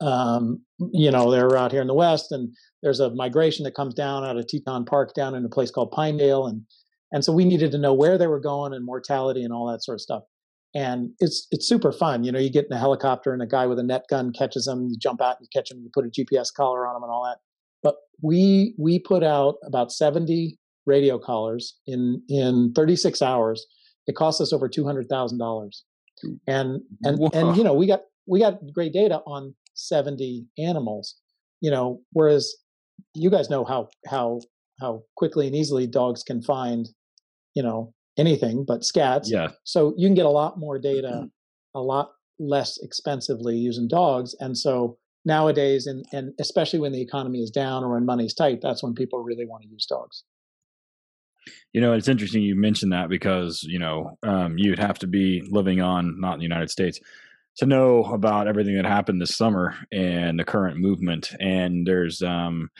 um 0.00 0.62
you 0.92 1.10
know 1.10 1.30
they're 1.30 1.56
out 1.56 1.72
here 1.72 1.80
in 1.80 1.86
the 1.86 1.94
west 1.94 2.32
and 2.32 2.54
there's 2.84 3.00
a 3.00 3.10
migration 3.14 3.64
that 3.64 3.74
comes 3.74 3.94
down 3.94 4.24
out 4.24 4.36
of 4.36 4.46
Teton 4.46 4.84
Park 4.84 5.14
down 5.14 5.34
in 5.34 5.44
a 5.44 5.48
place 5.48 5.70
called 5.70 5.90
Pinedale, 5.90 6.46
and 6.46 6.62
and 7.14 7.24
so 7.24 7.32
we 7.32 7.44
needed 7.44 7.70
to 7.70 7.78
know 7.78 7.94
where 7.94 8.18
they 8.18 8.26
were 8.26 8.40
going 8.40 8.74
and 8.74 8.84
mortality 8.84 9.44
and 9.44 9.52
all 9.52 9.70
that 9.70 9.84
sort 9.84 9.94
of 9.94 10.00
stuff. 10.00 10.24
And 10.74 11.10
it's 11.20 11.46
it's 11.52 11.68
super 11.68 11.92
fun, 11.92 12.24
you 12.24 12.32
know. 12.32 12.40
You 12.40 12.50
get 12.50 12.66
in 12.68 12.72
a 12.72 12.78
helicopter 12.78 13.32
and 13.32 13.40
a 13.40 13.46
guy 13.46 13.66
with 13.66 13.78
a 13.78 13.84
net 13.84 14.02
gun 14.10 14.32
catches 14.36 14.64
them. 14.64 14.88
You 14.88 14.98
jump 14.98 15.22
out, 15.22 15.36
and 15.38 15.46
you 15.46 15.48
catch 15.56 15.68
them, 15.68 15.80
you 15.80 15.90
put 15.94 16.04
a 16.04 16.08
GPS 16.08 16.48
collar 16.52 16.84
on 16.84 16.94
them 16.94 17.04
and 17.04 17.12
all 17.12 17.22
that. 17.22 17.38
But 17.84 17.94
we 18.20 18.74
we 18.76 18.98
put 18.98 19.22
out 19.22 19.54
about 19.64 19.92
70 19.92 20.58
radio 20.84 21.16
collars 21.16 21.78
in 21.86 22.20
in 22.28 22.72
36 22.74 23.22
hours. 23.22 23.64
It 24.08 24.16
cost 24.16 24.40
us 24.40 24.52
over 24.52 24.68
two 24.68 24.84
hundred 24.84 25.08
thousand 25.08 25.38
dollars, 25.38 25.84
and 26.48 26.80
and 27.04 27.20
and 27.32 27.56
you 27.56 27.62
know 27.62 27.74
we 27.74 27.86
got 27.86 28.00
we 28.26 28.40
got 28.40 28.58
great 28.72 28.92
data 28.92 29.20
on 29.26 29.54
70 29.76 30.46
animals 30.56 31.16
you 31.60 31.70
know 31.70 32.00
whereas 32.12 32.54
you 33.14 33.30
guys 33.30 33.50
know 33.50 33.64
how 33.64 33.88
how 34.06 34.40
how 34.80 35.02
quickly 35.16 35.46
and 35.46 35.56
easily 35.56 35.86
dogs 35.86 36.22
can 36.22 36.42
find 36.42 36.88
you 37.54 37.62
know 37.62 37.92
anything 38.16 38.64
but 38.64 38.82
scats 38.82 39.24
yeah. 39.26 39.48
so 39.64 39.94
you 39.96 40.06
can 40.06 40.14
get 40.14 40.26
a 40.26 40.30
lot 40.30 40.58
more 40.58 40.78
data 40.78 41.28
a 41.74 41.80
lot 41.80 42.12
less 42.38 42.78
expensively 42.82 43.56
using 43.56 43.88
dogs 43.88 44.34
and 44.40 44.56
so 44.56 44.96
nowadays 45.24 45.86
and 45.86 46.04
and 46.12 46.32
especially 46.38 46.78
when 46.78 46.92
the 46.92 47.00
economy 47.00 47.40
is 47.40 47.50
down 47.50 47.82
or 47.82 47.92
when 47.92 48.04
money's 48.04 48.34
tight 48.34 48.60
that's 48.60 48.82
when 48.82 48.94
people 48.94 49.22
really 49.22 49.46
want 49.46 49.62
to 49.62 49.68
use 49.68 49.86
dogs 49.86 50.24
You 51.72 51.80
know, 51.80 51.92
it's 51.92 52.08
interesting 52.08 52.42
you 52.42 52.56
mentioned 52.56 52.92
that 52.92 53.08
because, 53.08 53.62
you 53.64 53.78
know, 53.78 54.16
um, 54.22 54.56
you'd 54.56 54.78
have 54.78 54.98
to 55.00 55.06
be 55.06 55.42
living 55.50 55.80
on, 55.80 56.18
not 56.20 56.34
in 56.34 56.38
the 56.38 56.44
United 56.44 56.70
States, 56.70 57.00
to 57.56 57.66
know 57.66 58.04
about 58.04 58.48
everything 58.48 58.76
that 58.76 58.86
happened 58.86 59.20
this 59.20 59.36
summer 59.36 59.74
and 59.92 60.38
the 60.38 60.44
current 60.44 60.78
movement. 60.78 61.32
And 61.38 61.86
there's 61.86 62.22
um, 62.22 62.70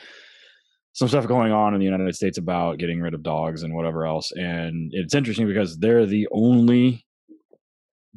some 0.95 1.09
stuff 1.09 1.27
going 1.27 1.51
on 1.51 1.73
in 1.73 1.79
the 1.79 1.85
United 1.85 2.15
States 2.15 2.37
about 2.37 2.79
getting 2.79 3.01
rid 3.01 3.13
of 3.13 3.21
dogs 3.21 3.63
and 3.63 3.75
whatever 3.75 4.05
else. 4.05 4.31
And 4.31 4.91
it's 4.93 5.13
interesting 5.13 5.45
because 5.45 5.77
they're 5.77 6.05
the 6.05 6.25
only 6.31 7.05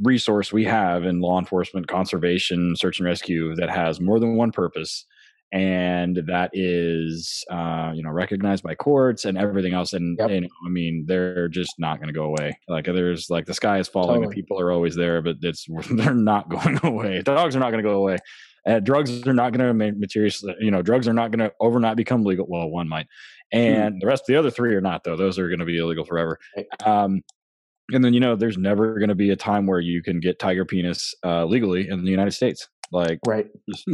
resource 0.01 0.53
we 0.53 0.65
have 0.65 1.03
in 1.05 1.21
law 1.21 1.41
enforcement, 1.41 1.89
conservation, 1.89 2.77
search 2.77 3.01
and 3.01 3.07
rescue 3.07 3.57
that 3.57 3.69
has 3.69 4.01
more 4.01 4.21
than 4.21 4.37
one 4.37 4.53
purpose 4.53 5.05
and 5.51 6.21
that 6.27 6.51
is 6.53 7.43
uh, 7.51 7.91
you 7.95 8.03
know 8.03 8.11
recognized 8.11 8.63
by 8.63 8.75
courts 8.75 9.25
and 9.25 9.39
everything 9.39 9.73
else 9.73 9.93
and 9.95 10.19
Yep. 10.19 10.31
you 10.31 10.41
know, 10.43 10.49
i 10.67 10.69
mean 10.69 11.05
they're 11.07 11.49
just 11.49 11.75
not 11.79 11.97
going 11.99 12.09
to 12.09 12.13
go 12.13 12.25
away 12.25 12.59
like 12.69 12.85
there's 12.85 13.31
like 13.31 13.47
the 13.47 13.55
sky 13.55 13.79
is 13.79 13.89
falling 13.89 14.21
the 14.21 14.27
Totally. 14.27 14.35
people 14.35 14.61
are 14.61 14.71
always 14.71 14.95
there 14.95 15.23
but 15.23 15.37
it's 15.41 15.67
they're 15.91 16.15
not 16.15 16.51
going 16.51 16.79
away 16.83 17.23
dogs 17.23 17.57
are 17.57 17.61
not 17.61 17.71
going 17.71 17.83
to 17.83 17.89
go 17.89 17.97
away 17.97 18.19
uh, 18.67 18.81
drugs 18.81 19.27
are 19.27 19.33
not 19.35 19.53
going 19.53 19.79
to 19.79 19.93
materials 19.99 20.45
you 20.61 20.71
know 20.71 20.83
drugs 20.83 21.07
are 21.09 21.13
not 21.13 21.31
going 21.31 21.39
to 21.49 21.53
overnight 21.61 21.97
become 21.97 22.25
legal 22.25 22.47
well 22.49 22.69
one 22.69 22.89
might 22.89 23.07
and 23.53 24.01
the 24.01 24.07
rest 24.07 24.23
of 24.23 24.27
the 24.27 24.37
other 24.37 24.51
three 24.51 24.75
are 24.75 24.81
not 24.81 25.05
though 25.05 25.17
those 25.17 25.39
are 25.39 25.49
going 25.49 25.59
to 25.61 25.65
be 25.65 25.79
illegal 25.79 26.05
forever 26.05 26.39
um 26.85 27.23
and 27.93 28.05
then 28.05 28.13
you 28.13 28.21
know 28.21 28.37
there's 28.37 28.59
never 28.59 28.99
going 28.99 29.09
to 29.09 29.15
be 29.15 29.31
a 29.31 29.37
time 29.37 29.67
where 29.67 29.81
you 29.81 30.03
can 30.03 30.21
get 30.21 30.39
tiger 30.39 30.65
penis 30.65 31.15
uh, 31.25 31.45
legally 31.45 31.89
in 31.89 32.05
the 32.05 32.11
united 32.11 32.33
states 32.33 32.69
like 32.91 33.19
right 33.27 33.47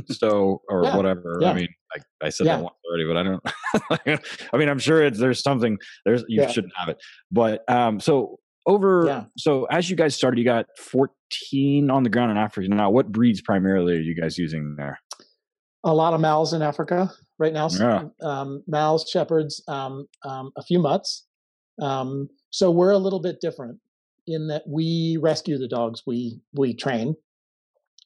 so 0.09 0.63
or 0.69 0.85
Yeah, 0.85 0.97
whatever. 0.97 1.39
yeah. 1.41 1.51
I 1.51 1.55
mean, 1.55 1.69
I, 1.97 2.27
I 2.27 2.29
said 2.29 2.47
Yeah. 2.47 2.57
that 2.59 2.63
once 2.63 2.77
already, 2.89 3.07
but 3.07 3.17
I 3.17 3.23
don't. 3.25 4.23
I 4.53 4.57
mean, 4.57 4.69
I'm 4.69 4.79
sure 4.79 5.03
it's 5.03 5.19
there's 5.19 5.43
something 5.43 5.79
there's 6.05 6.25
you 6.29 6.49
shouldn't 6.49 6.73
have 6.77 6.89
it, 6.89 6.99
but 7.33 7.69
um, 7.69 7.99
so 7.99 8.39
over 8.67 9.05
Yeah. 9.07 9.25
so 9.37 9.65
as 9.67 9.91
you 9.91 9.97
guys 9.97 10.15
started, 10.15 10.39
you 10.39 10.45
got 10.45 10.67
14 10.79 11.91
on 11.91 12.03
the 12.03 12.11
ground 12.11 12.31
in 12.31 12.37
Africa 12.37 12.69
now. 12.69 12.91
What 12.91 13.11
breeds 13.13 13.41
primarily 13.41 13.97
are 13.97 14.01
you 14.01 14.15
guys 14.15 14.39
using 14.39 14.77
there? 14.77 14.99
a 15.87 15.93
lot 15.95 16.15
of 16.15 16.21
mals 16.23 16.55
in 16.55 16.63
Africa 16.63 17.13
right 17.39 17.53
now. 17.53 17.69
Yeah. 17.69 18.05
Um, 18.23 18.63
mals, 18.71 19.03
shepherds, 19.07 19.63
um, 19.69 20.07
um, 20.25 20.51
a 20.57 20.63
few 20.63 20.79
mutts. 20.79 21.27
Um, 21.79 22.31
so 22.49 22.71
we're 22.71 22.93
a 22.93 22.97
little 22.99 23.21
bit 23.21 23.39
different 23.43 23.79
in 24.27 24.47
that 24.49 24.63
we 24.67 25.19
rescue 25.21 25.59
the 25.59 25.69
dogs 25.69 26.03
we 26.07 26.41
we 26.55 26.73
train, 26.75 27.15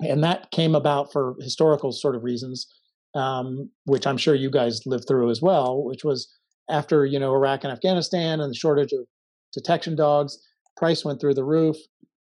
and 0.00 0.24
that 0.24 0.50
came 0.50 0.74
about 0.74 1.12
for 1.12 1.36
historical 1.40 1.92
sort 1.92 2.16
of 2.16 2.24
reasons, 2.24 2.66
um, 3.14 3.70
which 3.84 4.08
I'm 4.08 4.16
sure 4.16 4.34
you 4.34 4.50
guys 4.50 4.84
lived 4.84 5.06
through 5.06 5.30
as 5.30 5.40
well. 5.40 5.84
Which 5.84 6.02
was 6.02 6.26
after 6.68 7.06
you 7.06 7.20
know 7.20 7.32
Iraq 7.32 7.62
and 7.62 7.72
Afghanistan 7.72 8.40
and 8.40 8.50
the 8.50 8.56
shortage 8.56 8.92
of 8.92 9.06
detection 9.52 9.96
dogs, 9.96 10.38
price 10.76 11.04
went 11.04 11.20
through 11.20 11.34
the 11.34 11.44
roof, 11.44 11.76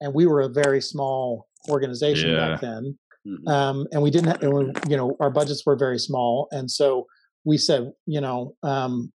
and 0.01 0.13
we 0.13 0.25
were 0.25 0.41
a 0.41 0.49
very 0.49 0.81
small 0.81 1.47
organization 1.69 2.31
Yeah. 2.31 2.51
back 2.51 2.62
then 2.62 2.97
mm-hmm. 3.27 3.47
um, 3.47 3.88
and 3.91 4.01
we 4.01 4.12
didn't. 4.12 4.27
Have, 4.27 4.43
and 4.43 4.53
we, 4.53 4.73
you 4.88 4.97
know, 4.97 5.15
our 5.19 5.29
budgets 5.29 5.65
were 5.65 5.75
very 5.75 5.99
small, 5.99 6.47
and 6.51 6.69
so 6.69 7.07
we 7.43 7.57
said, 7.57 7.91
you 8.05 8.21
know, 8.21 8.55
um, 8.63 9.12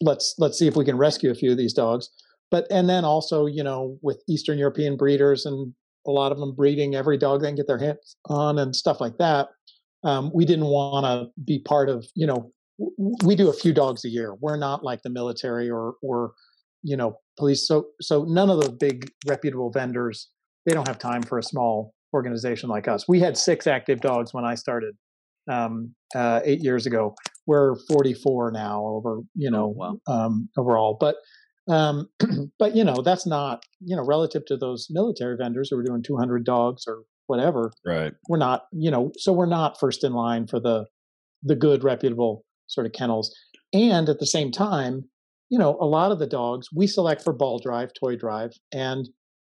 let's 0.00 0.34
let's 0.38 0.58
see 0.58 0.66
if 0.66 0.76
we 0.76 0.84
can 0.84 0.96
rescue 0.96 1.30
a 1.30 1.34
few 1.34 1.50
of 1.50 1.58
these 1.58 1.72
dogs. 1.72 2.10
But 2.50 2.66
and 2.70 2.88
then 2.88 3.04
also, 3.04 3.46
you 3.46 3.62
know, 3.62 3.98
with 4.02 4.22
Eastern 4.28 4.58
European 4.58 4.96
breeders 4.96 5.46
and 5.46 5.72
a 6.06 6.10
lot 6.10 6.32
of 6.32 6.38
them 6.38 6.54
breeding 6.54 6.94
every 6.94 7.18
dog 7.18 7.42
they 7.42 7.48
can 7.48 7.56
get 7.56 7.66
their 7.66 7.78
hands 7.78 8.16
on 8.26 8.58
and 8.58 8.74
stuff 8.74 9.00
like 9.00 9.18
that. 9.18 9.48
Um, 10.02 10.30
we 10.34 10.44
didn't 10.46 10.66
want 10.66 11.04
to 11.04 11.30
be 11.44 11.58
part 11.58 11.90
of, 11.90 12.06
you 12.14 12.26
know, 12.26 12.50
we 13.22 13.36
do 13.36 13.50
a 13.50 13.52
few 13.52 13.74
dogs 13.74 14.04
a 14.04 14.08
year. 14.08 14.34
We're 14.40 14.56
not 14.56 14.82
like 14.82 15.02
the 15.02 15.10
military 15.10 15.70
or 15.70 15.94
or 16.02 16.32
you 16.82 16.96
know 16.96 17.18
police. 17.38 17.66
So 17.66 17.86
so 18.00 18.24
none 18.24 18.50
of 18.50 18.60
the 18.60 18.70
big 18.70 19.10
reputable 19.26 19.70
vendors 19.70 20.28
they 20.66 20.74
don't 20.74 20.86
have 20.88 20.98
time 20.98 21.22
for 21.22 21.38
a 21.38 21.42
small 21.42 21.94
organization 22.12 22.68
like 22.68 22.86
us. 22.88 23.08
We 23.08 23.20
had 23.20 23.36
six 23.36 23.66
active 23.66 24.00
dogs 24.00 24.34
when 24.34 24.44
I 24.44 24.54
started 24.54 24.94
um, 25.50 25.94
uh, 26.14 26.40
eight 26.44 26.60
years 26.60 26.86
ago. 26.86 27.14
We're 27.46 27.76
44 27.88 28.52
now 28.52 28.84
over 28.84 29.20
you 29.34 29.50
know 29.50 29.74
oh, 29.80 29.98
wow. 30.06 30.24
um, 30.24 30.48
overall, 30.56 30.96
but 31.00 31.16
um, 31.68 32.08
but 32.58 32.76
you 32.76 32.84
know 32.84 33.02
that's 33.02 33.26
not 33.26 33.64
you 33.80 33.96
know 33.96 34.04
relative 34.04 34.44
to 34.46 34.56
those 34.56 34.88
military 34.90 35.36
vendors 35.36 35.68
who 35.70 35.78
are 35.78 35.82
doing 35.82 36.02
200 36.02 36.44
dogs 36.44 36.84
or 36.86 37.02
whatever. 37.26 37.72
Right. 37.86 38.12
We're 38.28 38.38
not 38.38 38.64
you 38.72 38.90
know 38.90 39.12
so 39.16 39.32
we're 39.32 39.46
not 39.46 39.78
first 39.78 40.04
in 40.04 40.12
line 40.12 40.46
for 40.46 40.60
the 40.60 40.86
the 41.42 41.56
good 41.56 41.82
reputable 41.84 42.44
sort 42.66 42.86
of 42.86 42.92
kennels. 42.92 43.34
And 43.72 44.08
at 44.08 44.18
the 44.18 44.26
same 44.26 44.50
time, 44.50 45.04
you 45.50 45.58
know, 45.58 45.76
a 45.80 45.86
lot 45.86 46.12
of 46.12 46.18
the 46.18 46.26
dogs 46.26 46.68
we 46.74 46.86
select 46.86 47.22
for 47.22 47.32
ball 47.32 47.58
drive, 47.58 47.90
toy 47.92 48.16
drive. 48.16 48.52
And 48.72 49.08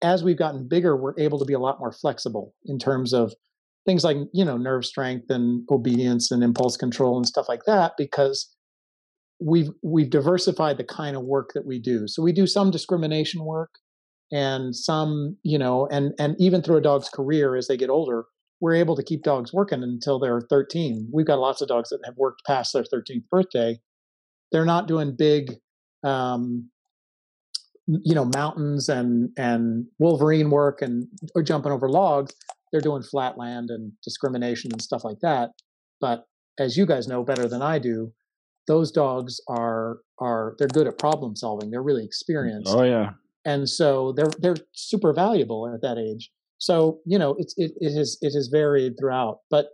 as 0.01 0.23
we've 0.23 0.37
gotten 0.37 0.67
bigger, 0.67 0.97
we're 0.97 1.17
able 1.17 1.39
to 1.39 1.45
be 1.45 1.53
a 1.53 1.59
lot 1.59 1.79
more 1.79 1.93
flexible 1.93 2.53
in 2.65 2.77
terms 2.77 3.13
of 3.13 3.33
things 3.85 4.03
like, 4.03 4.17
you 4.33 4.43
know, 4.43 4.57
nerve 4.57 4.85
strength 4.85 5.29
and 5.29 5.63
obedience 5.69 6.31
and 6.31 6.43
impulse 6.43 6.75
control 6.75 7.15
and 7.15 7.27
stuff 7.27 7.47
like 7.47 7.63
that, 7.67 7.93
because 7.97 8.53
we've 9.39 9.69
we've 9.83 10.09
diversified 10.09 10.77
the 10.77 10.83
kind 10.83 11.15
of 11.15 11.23
work 11.23 11.51
that 11.53 11.65
we 11.65 11.79
do. 11.79 12.07
So 12.07 12.23
we 12.23 12.33
do 12.33 12.47
some 12.47 12.71
discrimination 12.71 13.45
work 13.45 13.71
and 14.31 14.75
some, 14.75 15.37
you 15.43 15.57
know, 15.57 15.87
and 15.91 16.13
and 16.17 16.35
even 16.39 16.61
through 16.61 16.77
a 16.77 16.81
dog's 16.81 17.09
career 17.09 17.55
as 17.55 17.67
they 17.67 17.77
get 17.77 17.89
older, 17.89 18.25
we're 18.61 18.75
able 18.75 18.95
to 18.95 19.03
keep 19.03 19.23
dogs 19.23 19.53
working 19.53 19.83
until 19.83 20.19
they're 20.19 20.41
13. 20.49 21.09
We've 21.13 21.27
got 21.27 21.39
lots 21.39 21.61
of 21.61 21.67
dogs 21.67 21.89
that 21.89 21.99
have 22.05 22.15
worked 22.17 22.41
past 22.47 22.73
their 22.73 22.83
13th 22.83 23.27
birthday. 23.29 23.79
They're 24.51 24.65
not 24.65 24.87
doing 24.87 25.15
big, 25.17 25.55
um, 26.03 26.69
you 27.87 28.15
know, 28.15 28.25
mountains 28.25 28.89
and 28.89 29.29
and 29.37 29.85
Wolverine 29.99 30.49
work 30.49 30.81
and 30.81 31.07
or 31.35 31.43
jumping 31.43 31.71
over 31.71 31.89
logs. 31.89 32.33
They're 32.71 32.81
doing 32.81 33.03
flatland 33.03 33.69
and 33.69 33.91
discrimination 34.03 34.71
and 34.71 34.81
stuff 34.81 35.03
like 35.03 35.19
that. 35.21 35.51
But 36.01 36.25
as 36.59 36.75
you 36.77 36.85
guys 36.85 37.07
know 37.07 37.23
better 37.23 37.47
than 37.47 37.61
I 37.61 37.79
do, 37.79 38.13
those 38.67 38.91
dogs 38.91 39.39
are 39.47 39.99
are 40.19 40.55
they're 40.57 40.67
good 40.67 40.87
at 40.87 40.97
problem 40.97 41.35
solving. 41.35 41.71
They're 41.71 41.83
really 41.83 42.05
experienced. 42.05 42.71
Oh 42.73 42.83
yeah. 42.83 43.11
And 43.45 43.69
so 43.69 44.13
they're 44.15 44.31
they're 44.39 44.55
super 44.71 45.13
valuable 45.13 45.71
at 45.73 45.81
that 45.81 45.97
age. 45.97 46.31
So 46.57 46.99
you 47.05 47.19
know, 47.19 47.35
it's 47.37 47.53
it 47.57 47.73
it 47.77 47.97
has 47.97 48.17
it 48.21 48.33
has 48.33 48.47
varied 48.47 48.93
throughout. 48.99 49.39
But 49.49 49.67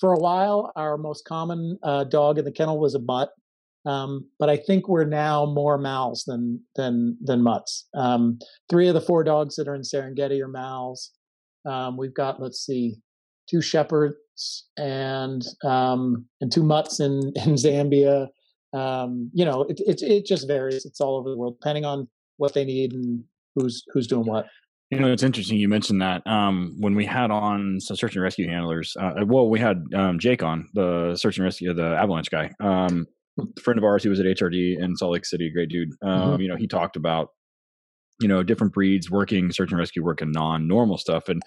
for 0.00 0.12
a 0.12 0.18
while, 0.18 0.72
our 0.74 0.96
most 0.96 1.24
common 1.24 1.78
uh, 1.82 2.04
dog 2.04 2.38
in 2.38 2.44
the 2.44 2.52
kennel 2.52 2.80
was 2.80 2.94
a 2.94 2.98
mutt. 2.98 3.30
Um, 3.84 4.28
but 4.38 4.48
I 4.48 4.56
think 4.56 4.88
we're 4.88 5.04
now 5.04 5.46
more 5.46 5.78
Mals 5.78 6.24
than 6.26 6.60
than 6.76 7.16
than 7.20 7.42
mutts. 7.42 7.88
Um, 7.94 8.38
three 8.70 8.88
of 8.88 8.94
the 8.94 9.00
four 9.00 9.24
dogs 9.24 9.56
that 9.56 9.68
are 9.68 9.74
in 9.74 9.82
Serengeti 9.82 10.40
are 10.40 10.48
Mals. 10.48 11.08
Um, 11.68 11.96
we've 11.96 12.14
got 12.14 12.40
let's 12.40 12.64
see, 12.64 12.96
two 13.50 13.60
shepherds 13.60 14.66
and 14.76 15.42
um, 15.64 16.26
and 16.40 16.52
two 16.52 16.62
mutts 16.62 17.00
in 17.00 17.32
in 17.36 17.54
Zambia. 17.54 18.28
Um, 18.72 19.30
you 19.34 19.44
know, 19.44 19.62
it, 19.64 19.80
it 19.80 20.02
it 20.02 20.26
just 20.26 20.46
varies. 20.46 20.84
It's 20.84 21.00
all 21.00 21.16
over 21.16 21.30
the 21.30 21.36
world, 21.36 21.56
depending 21.60 21.84
on 21.84 22.08
what 22.36 22.54
they 22.54 22.64
need 22.64 22.92
and 22.92 23.24
who's 23.54 23.82
who's 23.92 24.06
doing 24.06 24.26
what. 24.26 24.46
You 24.90 25.00
know, 25.00 25.10
it's 25.10 25.22
interesting 25.22 25.56
you 25.56 25.70
mentioned 25.70 26.02
that. 26.02 26.24
Um, 26.26 26.76
when 26.78 26.94
we 26.94 27.06
had 27.06 27.30
on 27.30 27.80
some 27.80 27.96
search 27.96 28.14
and 28.14 28.22
rescue 28.22 28.46
handlers, 28.46 28.94
uh, 29.00 29.24
well, 29.24 29.48
we 29.48 29.58
had 29.58 29.82
um, 29.94 30.18
Jake 30.18 30.42
on 30.42 30.68
the 30.74 31.16
search 31.16 31.38
and 31.38 31.44
rescue, 31.44 31.72
the 31.72 31.96
avalanche 31.96 32.30
guy, 32.30 32.50
um, 32.60 33.06
friend 33.62 33.78
of 33.78 33.84
ours 33.84 34.04
who 34.04 34.10
was 34.10 34.20
at 34.20 34.26
HRD 34.26 34.78
in 34.78 34.96
Salt 34.96 35.12
Lake 35.12 35.24
City, 35.24 35.50
great 35.50 35.68
dude. 35.68 35.90
Um, 36.02 36.32
mm-hmm. 36.32 36.42
You 36.42 36.48
know, 36.48 36.56
he 36.56 36.66
talked 36.66 36.96
about 36.96 37.28
you 38.20 38.28
know 38.28 38.42
different 38.42 38.72
breeds 38.72 39.10
working 39.10 39.50
search 39.50 39.70
and 39.70 39.78
rescue 39.78 40.04
work 40.04 40.20
and 40.20 40.32
non-normal 40.32 40.98
stuff, 40.98 41.28
and 41.28 41.42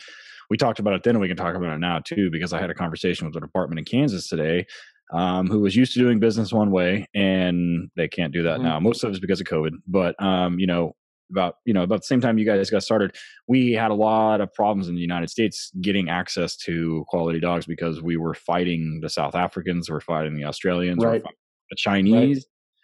we 0.50 0.58
talked 0.58 0.80
about 0.80 0.94
it 0.94 1.04
then, 1.04 1.16
and 1.16 1.22
we 1.22 1.28
can 1.28 1.38
talk 1.38 1.56
about 1.56 1.74
it 1.74 1.80
now 1.80 2.00
too, 2.00 2.30
because 2.32 2.54
I 2.54 2.60
had 2.60 2.70
a 2.70 2.76
conversation 2.76 3.28
with 3.28 3.36
a 3.36 3.40
department 3.40 3.80
in 3.80 3.86
Kansas 3.86 4.28
today 4.28 4.66
um, 5.14 5.48
who 5.48 5.60
was 5.60 5.76
used 5.76 5.94
to 5.94 6.00
doing 6.00 6.20
business 6.20 6.52
one 6.52 6.72
way 6.72 7.08
and 7.14 7.90
they 7.96 8.08
can't 8.08 8.34
do 8.34 8.44
that 8.44 8.56
mm-hmm. 8.56 8.64
now. 8.64 8.80
Most 8.80 9.04
of 9.04 9.12
it's 9.12 9.20
because 9.20 9.42
of 9.42 9.48
COVID, 9.48 9.72
but 9.88 10.22
um, 10.22 10.60
you 10.60 10.68
know, 10.68 10.96
about 11.32 11.56
you 11.66 11.74
know 11.74 11.84
about 11.84 12.02
the 12.02 12.06
same 12.06 12.22
time 12.22 12.38
you 12.38 12.46
guys 12.46 12.70
got 12.70 12.84
started 12.84 13.16
we 13.48 13.72
had 13.72 13.90
a 13.90 13.96
lot 13.96 14.42
of 14.42 14.54
problems 14.54 14.88
in 14.88 14.94
the 14.94 15.02
united 15.02 15.28
states 15.28 15.72
getting 15.82 16.08
access 16.08 16.56
to 16.56 17.04
quality 17.08 17.40
dogs 17.40 17.66
because 17.66 18.00
we 18.00 18.16
were 18.16 18.36
fighting 18.36 19.00
the 19.02 19.10
south 19.10 19.34
africans 19.34 19.90
we're 19.90 20.00
fighting 20.00 20.36
the 20.36 20.46
australians 20.46 21.04
right. 21.04 21.24
The 21.70 21.76
chinese 21.78 22.38
right. 22.38 22.44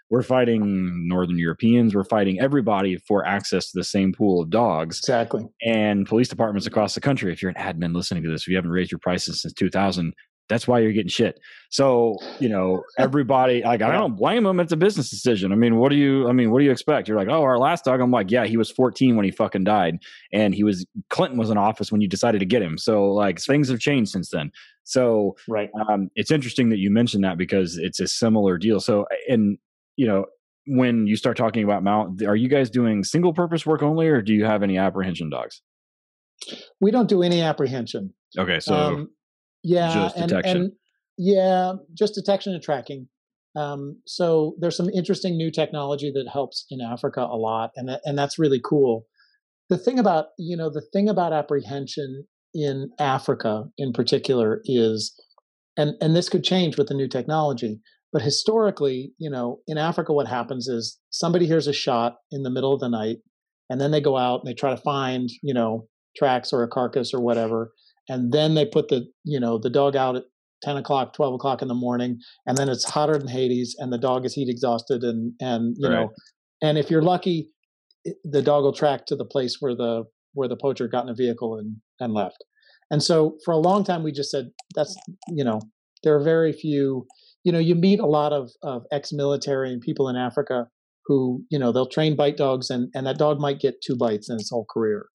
we're 0.10 0.24
fighting 0.24 1.08
northern 1.08 1.38
europeans 1.38 1.94
we're 1.96 2.04
fighting 2.04 2.40
everybody 2.40 2.98
for 2.98 3.26
access 3.26 3.72
to 3.72 3.80
the 3.80 3.84
same 3.84 4.12
pool 4.14 4.42
of 4.42 4.50
dogs 4.50 5.00
exactly 5.00 5.46
and 5.64 6.08
police 6.08 6.28
departments 6.28 6.68
across 6.68 6.94
the 6.96 7.02
country 7.02 7.32
if 7.32 7.42
you're 7.42 7.52
an 7.56 7.74
admin 7.74 7.96
listening 7.96 8.24
to 8.24 8.30
this 8.30 8.44
if 8.44 8.48
you 8.48 8.56
haven't 8.56 8.72
raised 8.72 8.92
your 8.92 9.00
prices 9.00 9.42
since 9.42 9.54
2000 9.54 10.14
that's 10.52 10.68
why 10.68 10.80
you're 10.80 10.92
getting 10.92 11.08
shit. 11.08 11.40
So, 11.70 12.18
you 12.40 12.50
know, 12.50 12.84
everybody, 12.98 13.62
like, 13.64 13.82
I 13.82 13.90
don't 13.94 14.18
blame 14.18 14.44
them. 14.44 14.60
It's 14.60 14.74
a 14.74 14.78
business 14.78 15.10
decision. 15.10 15.54
I 15.54 15.56
mean, 15.56 15.78
what 15.78 15.90
do 15.90 15.96
you, 15.96 16.28
I 16.28 16.34
mean, 16.34 16.52
what 16.52 16.60
do 16.60 16.66
you 16.66 16.72
expect? 16.72 17.08
You're 17.08 17.16
like, 17.16 17.30
oh, 17.30 17.42
our 17.42 17.58
last 17.58 17.86
dog. 17.86 18.02
I'm 18.02 18.12
like, 18.12 18.30
yeah, 18.30 18.46
he 18.46 18.58
was 18.58 18.70
14 18.70 19.16
when 19.16 19.24
he 19.24 19.32
fucking 19.32 19.64
died. 19.64 20.00
And 20.34 20.54
he 20.54 20.66
was, 20.66 20.86
Clinton 21.10 21.40
was 21.40 21.50
in 21.50 21.58
office 21.58 21.90
when 21.90 22.02
you 22.02 22.08
decided 22.10 22.40
to 22.40 22.46
get 22.46 22.62
him. 22.62 22.78
So, 22.78 23.14
like, 23.14 23.40
things 23.40 23.70
have 23.70 23.80
changed 23.80 24.12
since 24.12 24.30
then. 24.30 24.52
So, 24.84 25.38
right. 25.48 25.70
Um, 25.90 26.10
it's 26.16 26.32
interesting 26.32 26.68
that 26.72 26.80
you 26.80 26.92
mentioned 26.92 27.24
that 27.24 27.38
because 27.38 27.78
it's 27.78 28.02
a 28.02 28.08
similar 28.08 28.58
deal. 28.58 28.82
So, 28.82 29.06
and, 29.30 29.58
you 29.96 30.06
know, 30.06 30.26
when 30.68 31.08
you 31.08 31.16
start 31.16 31.38
talking 31.38 31.64
about 31.64 31.82
mount, 31.82 32.24
are 32.24 32.36
you 32.36 32.50
guys 32.50 32.70
doing 32.70 33.06
single 33.06 33.34
purpose 33.34 33.66
work 33.66 33.82
only 33.82 34.10
or 34.10 34.22
do 34.22 34.34
you 34.34 34.44
have 34.44 34.64
any 34.64 34.78
apprehension 34.78 35.30
dogs? 35.30 35.62
We 36.82 36.92
don't 36.92 37.08
do 37.08 37.24
any 37.24 37.42
apprehension. 37.42 38.14
Okay. 38.38 38.60
So, 38.60 38.76
um, 38.76 39.10
yeah, 39.64 39.94
just 39.94 40.16
detection. 40.16 40.58
And, 40.58 40.64
and 40.64 40.72
yeah, 41.18 41.74
just 41.94 42.16
detection 42.16 42.54
and 42.54 42.64
tracking. 42.64 43.08
Um, 43.56 44.02
so 44.06 44.56
there's 44.60 44.78
some 44.78 44.90
interesting 44.90 45.36
new 45.36 45.52
technology 45.52 46.12
that 46.14 46.30
helps 46.32 46.66
in 46.70 46.80
Africa 46.82 47.22
a 47.22 47.38
lot, 47.38 47.72
and 47.76 47.90
that, 47.90 48.02
and 48.06 48.18
that's 48.18 48.40
really 48.40 48.62
cool. 48.64 49.06
The 49.70 49.78
thing 49.78 50.00
about 50.00 50.28
you 50.38 50.56
know 50.56 50.70
the 50.70 50.86
thing 50.94 51.10
about 51.10 51.34
apprehension 51.34 52.26
in 52.54 52.90
Africa 53.00 53.66
in 53.78 53.94
particular 53.94 54.62
is, 54.66 55.14
and 55.78 55.96
and 56.02 56.16
this 56.16 56.30
could 56.30 56.44
change 56.44 56.78
with 56.78 56.88
the 56.88 56.94
new 56.94 57.08
technology. 57.08 57.82
But 58.14 58.22
historically, 58.22 59.14
you 59.18 59.30
know, 59.30 59.60
in 59.68 59.78
Africa, 59.78 60.12
what 60.12 60.28
happens 60.28 60.68
is 60.68 61.00
somebody 61.12 61.46
hears 61.48 61.68
a 61.68 61.74
shot 61.74 62.18
in 62.30 62.44
the 62.44 62.50
middle 62.50 62.74
of 62.74 62.82
the 62.82 62.90
night, 62.90 63.18
and 63.70 63.80
then 63.80 63.92
they 63.92 64.02
go 64.02 64.18
out 64.18 64.42
and 64.42 64.50
they 64.50 64.54
try 64.54 64.70
to 64.72 64.82
find 64.82 65.30
you 65.44 65.54
know 65.54 65.88
tracks 66.18 66.54
or 66.54 66.64
a 66.64 66.68
carcass 66.68 67.14
or 67.14 67.22
whatever, 67.22 67.72
and 68.12 68.34
then 68.34 68.56
they 68.56 68.66
put 68.66 68.90
the 68.90 69.08
you 69.24 69.40
know 69.40 69.58
the 69.58 69.70
dog 69.70 69.96
out 69.96 70.16
at 70.16 70.24
10 70.64 70.78
o'clock 70.78 71.14
12 71.14 71.36
o'clock 71.36 71.62
in 71.62 71.68
the 71.68 71.74
morning 71.74 72.20
and 72.46 72.58
then 72.58 72.70
it's 72.70 72.84
hotter 72.84 73.18
than 73.18 73.28
hades 73.28 73.76
and 73.80 73.92
the 73.92 73.98
dog 73.98 74.26
is 74.26 74.34
heat 74.34 74.50
exhausted 74.50 75.02
and 75.04 75.34
and 75.40 75.76
you 75.80 75.88
right. 75.88 75.96
know 75.96 76.10
and 76.62 76.78
if 76.78 76.92
you're 76.92 77.02
lucky 77.02 77.50
the 78.24 78.42
dog 78.42 78.64
will 78.64 78.74
track 78.74 79.06
to 79.06 79.16
the 79.16 79.26
place 79.26 79.58
where 79.60 79.76
the 79.76 80.04
where 80.34 80.48
the 80.48 80.58
poacher 80.58 80.88
got 80.88 81.04
in 81.04 81.10
a 81.10 81.16
vehicle 81.16 81.58
and 81.58 81.78
and 82.00 82.14
left 82.14 82.44
and 82.92 83.02
so 83.02 83.38
for 83.46 83.54
a 83.54 83.58
long 83.58 83.84
time 83.84 84.04
we 84.04 84.12
just 84.12 84.30
said 84.30 84.52
that's 84.76 84.96
you 85.30 85.44
know 85.44 85.60
there 86.04 86.16
are 86.16 86.24
very 86.24 86.52
few 86.52 87.06
you 87.44 87.52
know 87.52 87.60
you 87.60 87.76
meet 87.76 88.00
a 88.00 88.06
lot 88.06 88.34
of 88.34 88.52
of 88.62 88.84
ex-military 88.92 89.72
and 89.72 89.82
people 89.82 90.10
in 90.10 90.16
africa 90.16 90.68
who 91.06 91.44
you 91.50 91.58
know 91.58 91.72
they'll 91.72 91.88
train 91.88 92.16
bite 92.16 92.38
dogs 92.38 92.70
and 92.70 92.90
and 92.94 93.08
that 93.08 93.18
dog 93.18 93.40
might 93.40 93.60
get 93.60 93.82
two 93.82 93.96
bites 93.96 94.30
in 94.30 94.36
its 94.36 94.50
whole 94.52 94.68
career 94.70 95.08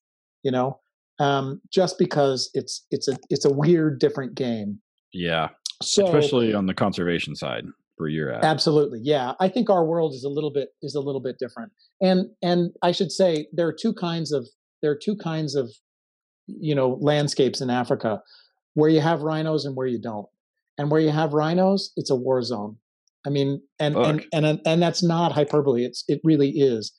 you 0.43 0.51
know 0.51 0.79
um, 1.19 1.61
just 1.73 1.99
because 1.99 2.51
it's 2.55 2.85
it's 2.91 3.09
a 3.09 3.17
it's 3.31 3.45
a 3.45 3.53
weird 3.53 3.99
different 3.99 4.35
game. 4.35 4.81
Yeah. 5.13 5.49
So 5.83 6.07
especially 6.07 6.55
on 6.55 6.67
the 6.67 6.75
conservation 6.75 7.35
side 7.37 7.65
where 7.97 8.09
you're 8.09 8.33
at. 8.33 8.45
Absolutely. 8.45 9.01
Yeah. 9.03 9.33
I 9.41 9.49
think 9.49 9.71
our 9.71 9.85
world 9.85 10.13
is 10.13 10.25
a 10.25 10.29
little 10.29 10.53
bit 10.53 10.69
is 10.83 10.95
a 10.95 11.01
little 11.01 11.21
bit 11.21 11.37
different. 11.39 11.73
And 12.01 12.27
and 12.43 12.71
I 12.83 12.93
should 12.93 13.13
say 13.13 13.47
there 13.53 13.67
are 13.67 13.77
two 13.79 13.95
kinds 13.95 14.33
of 14.33 14.47
there 14.83 14.91
are 14.91 14.99
two 15.03 15.17
kinds 15.17 15.55
of 15.55 15.71
you 16.47 16.75
know 16.75 16.99
landscapes 17.01 17.61
in 17.61 17.71
Africa 17.71 18.23
where 18.75 18.91
you 18.91 19.01
have 19.01 19.23
rhinos 19.23 19.65
and 19.65 19.77
where 19.77 19.87
you 19.87 20.01
don't. 20.01 20.27
And 20.79 20.91
where 20.91 21.01
you 21.01 21.11
have 21.11 21.33
rhinos, 21.33 21.93
it's 21.97 22.11
a 22.11 22.15
war 22.15 22.43
zone. 22.43 22.77
I 23.27 23.31
mean, 23.31 23.63
and 23.81 23.97
and, 23.97 24.27
and 24.33 24.61
and 24.67 24.83
that's 24.83 25.03
not 25.03 25.33
hyperbole. 25.33 25.85
It's 25.85 26.05
it 26.07 26.21
really 26.23 26.51
is. 26.51 26.93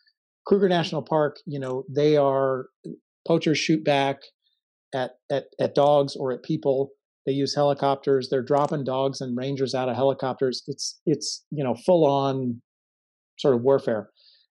Kruger 0.48 0.68
National 0.68 1.02
Park, 1.02 1.38
you 1.46 1.60
know, 1.60 1.84
they 1.94 2.18
are 2.18 2.68
poachers 3.28 3.58
shoot 3.58 3.84
back. 3.84 4.18
at 4.94 5.12
at 5.32 5.46
at 5.60 5.76
dogs 5.76 6.16
or 6.16 6.32
at 6.32 6.44
people. 6.44 6.92
They 7.26 7.34
use 7.34 7.54
helicopters. 7.54 8.30
They're 8.30 8.42
dropping 8.42 8.86
dogs 8.86 9.20
and 9.20 9.38
rangers 9.38 9.76
out 9.76 9.90
of 9.90 9.96
helicopters. 9.96 10.64
It's 10.68 11.00
it's 11.06 11.44
you 11.52 11.64
know 11.64 11.76
full 11.86 12.06
on 12.06 12.62
sort 13.40 13.56
of 13.56 13.62
warfare. 13.62 14.10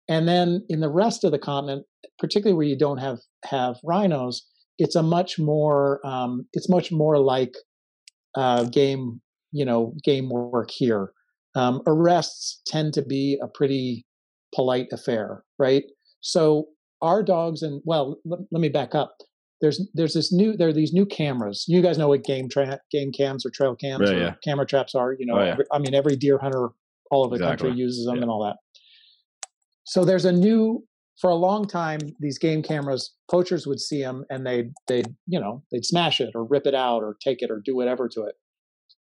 And 0.08 0.28
then 0.28 0.64
in 0.70 0.82
the 0.82 0.92
rest 0.92 1.24
of 1.24 1.32
the 1.32 1.40
continent, 1.40 1.86
particularly 2.20 2.56
where 2.56 2.68
you 2.68 2.78
don't 2.78 3.00
have 3.00 3.20
have 3.46 3.78
rhinos, 3.84 4.46
it's 4.78 4.96
a 4.96 5.04
much 5.04 5.40
more 5.40 6.06
um, 6.06 6.46
it's 6.54 6.70
much 6.70 6.92
more 6.92 7.18
like 7.18 7.54
uh, 8.36 8.66
game 8.66 9.22
you 9.52 9.66
know 9.66 9.94
game 10.04 10.30
work 10.30 10.70
here. 10.70 11.12
Um, 11.56 11.82
arrests 11.88 12.62
tend 12.68 12.94
to 12.96 13.02
be 13.02 13.40
a 13.42 13.48
pretty 13.48 14.06
polite 14.54 14.88
affair, 14.92 15.44
right? 15.58 15.84
So 16.20 16.66
our 17.06 17.24
dogs 17.24 17.62
and 17.62 17.82
well, 17.86 18.18
let, 18.26 18.40
let 18.52 18.60
me 18.62 18.70
back 18.70 18.96
up. 18.96 19.18
There's 19.62 19.82
there's 19.94 20.14
this 20.14 20.34
new 20.34 20.58
there 20.58 20.68
are 20.70 20.74
these 20.74 20.92
new 20.94 21.06
cameras. 21.06 21.64
You 21.68 21.82
guys 21.82 21.98
know 21.98 22.10
what 22.10 22.24
game 22.24 22.50
tra- 22.50 22.80
game 22.92 23.12
cams 23.14 23.46
or 23.46 23.50
trail 23.52 23.76
cams 23.76 24.10
Yeah, 24.10 24.16
or 24.16 24.20
yeah. 24.20 24.34
camera 24.44 24.66
traps 24.66 24.96
are. 24.96 25.14
You 25.14 25.26
know, 25.26 25.38
Oh, 25.40 25.44
yeah. 25.44 25.52
every- 25.52 25.66
I 25.72 25.80
mean 25.80 25.94
every 25.96 26.16
deer 26.18 26.38
hunter 26.38 26.70
all 27.12 27.26
over 27.26 27.38
the 27.38 27.44
country 27.46 27.72
uses 27.72 28.06
them 28.06 28.22
and 28.22 28.30
all 28.30 28.44
that. 28.44 28.58
So 29.84 30.04
there's 30.04 30.26
a 30.26 30.32
new 30.32 30.84
for 31.22 31.30
a 31.30 31.36
long 31.36 31.66
time 31.68 32.00
these 32.20 32.38
game 32.38 32.62
cameras 32.62 33.14
poachers 33.32 33.66
would 33.66 33.80
see 33.80 34.02
them 34.02 34.26
and 34.30 34.46
they'd 34.46 34.72
they'd 34.88 35.08
you 35.28 35.40
know 35.40 35.64
they'd 35.72 35.86
smash 35.86 36.20
it 36.20 36.32
or 36.36 36.44
rip 36.44 36.66
it 36.68 36.76
out 36.76 37.02
or 37.04 37.16
take 37.24 37.42
it 37.42 37.50
or 37.52 37.62
do 37.64 37.76
whatever 37.76 38.10
to 38.10 38.24
it. 38.24 38.36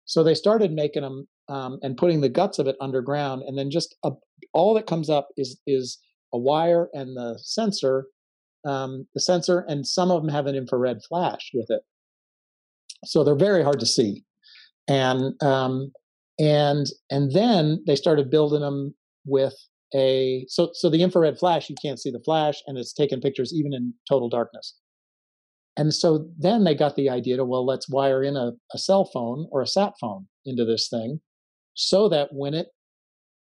So 0.06 0.24
they 0.24 0.36
started 0.36 0.72
making 0.72 1.02
them 1.02 1.28
um, 1.50 1.80
and 1.82 1.98
putting 1.98 2.22
the 2.22 2.30
guts 2.30 2.60
of 2.60 2.68
it 2.68 2.76
underground, 2.80 3.44
and 3.44 3.58
then 3.58 3.70
just 3.70 3.96
a, 4.04 4.12
all 4.54 4.74
that 4.76 4.88
comes 4.88 5.10
up 5.10 5.30
is 5.38 5.60
is 5.68 5.98
a 6.34 6.38
wire 6.38 6.90
and 6.94 7.16
the 7.16 7.40
sensor, 7.42 8.08
um, 8.66 9.08
the 9.14 9.22
sensor, 9.22 9.66
and 9.68 9.86
some 9.86 10.12
of 10.12 10.22
them 10.22 10.32
have 10.32 10.48
an 10.48 10.56
infrared 10.56 11.02
flash 11.08 11.52
with 11.54 11.68
it. 11.70 11.82
So 13.04 13.24
they're 13.24 13.36
very 13.36 13.64
hard 13.64 13.80
to 13.80 13.86
see, 13.86 14.24
and 14.88 15.42
um, 15.44 15.92
and 16.40 16.88
and 17.10 17.32
then 17.32 17.84
they 17.86 17.96
started 17.96 18.30
building 18.30 18.62
them 18.62 18.96
with 19.26 19.56
a 19.94 20.46
so 20.50 20.72
so 20.74 20.90
the 20.90 21.02
infrared 21.02 21.38
flash 21.38 21.70
you 21.70 21.76
can't 21.82 22.00
see 22.00 22.12
the 22.12 22.22
flash 22.26 22.62
and 22.68 22.78
it's 22.78 22.94
taking 22.94 23.22
pictures 23.22 23.54
even 23.54 23.74
in 23.74 23.94
total 24.08 24.30
darkness 24.30 24.76
and 25.78 25.94
so 25.94 26.28
then 26.38 26.64
they 26.64 26.74
got 26.74 26.96
the 26.96 27.10
idea 27.10 27.38
to 27.38 27.46
well 27.46 27.66
let's 27.66 27.90
wire 27.90 28.24
in 28.24 28.36
a, 28.36 28.52
a 28.74 28.78
cell 28.78 29.06
phone 29.06 29.48
or 29.52 29.62
a 29.62 29.68
sat 29.68 29.94
phone 30.00 30.28
into 30.46 30.66
this 30.66 30.90
thing 30.90 31.20
so 31.76 32.10
that 32.10 32.30
when 32.32 32.54
it 32.54 32.68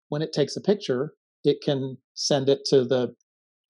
when 0.09 0.23
it 0.23 0.33
takes 0.33 0.57
a 0.57 0.61
picture 0.61 1.14
it 1.45 1.59
can 1.62 1.97
send 2.28 2.48
it 2.48 2.61
to 2.66 2.85
the 2.85 3.14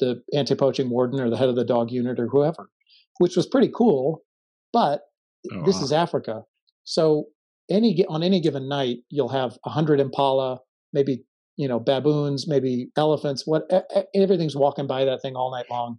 the 0.01 0.23
anti-poaching 0.35 0.89
warden 0.91 1.21
or 1.21 1.29
the 1.31 1.37
head 1.37 1.49
of 1.49 1.57
the 1.57 1.65
dog 1.65 1.91
unit 1.91 2.19
or 2.19 2.27
whoever 2.27 2.69
which 3.19 3.37
was 3.37 3.47
pretty 3.47 3.71
cool 3.75 4.23
but 4.73 5.03
Oh, 5.53 5.65
this 5.65 5.77
wow. 5.77 5.85
is 5.85 5.93
africa 5.93 6.43
so 6.85 7.25
any 7.71 8.05
on 8.07 8.23
any 8.23 8.41
given 8.41 8.69
night 8.69 8.99
you'll 9.09 9.31
have 9.31 9.57
100 9.63 10.01
impala 10.01 10.59
maybe 10.93 11.25
you 11.57 11.67
know 11.69 11.79
baboons 11.81 12.47
maybe 12.49 12.89
elephants 12.97 13.47
what 13.47 13.63
everything's 14.15 14.57
walking 14.57 14.87
by 14.87 15.05
that 15.07 15.23
thing 15.23 15.37
all 15.37 15.51
night 15.51 15.67
long 15.71 15.99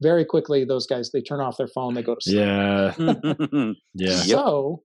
very 0.00 0.24
quickly 0.24 0.64
those 0.64 0.86
guys 0.86 1.10
they 1.12 1.20
turn 1.20 1.40
off 1.40 1.56
their 1.58 1.68
phone 1.68 1.92
they 1.94 2.02
go 2.02 2.14
to 2.14 2.20
sleep 2.22 2.36
Yeah, 2.38 2.94
yeah. 2.98 3.72
yeah. 3.94 4.14
so 4.36 4.82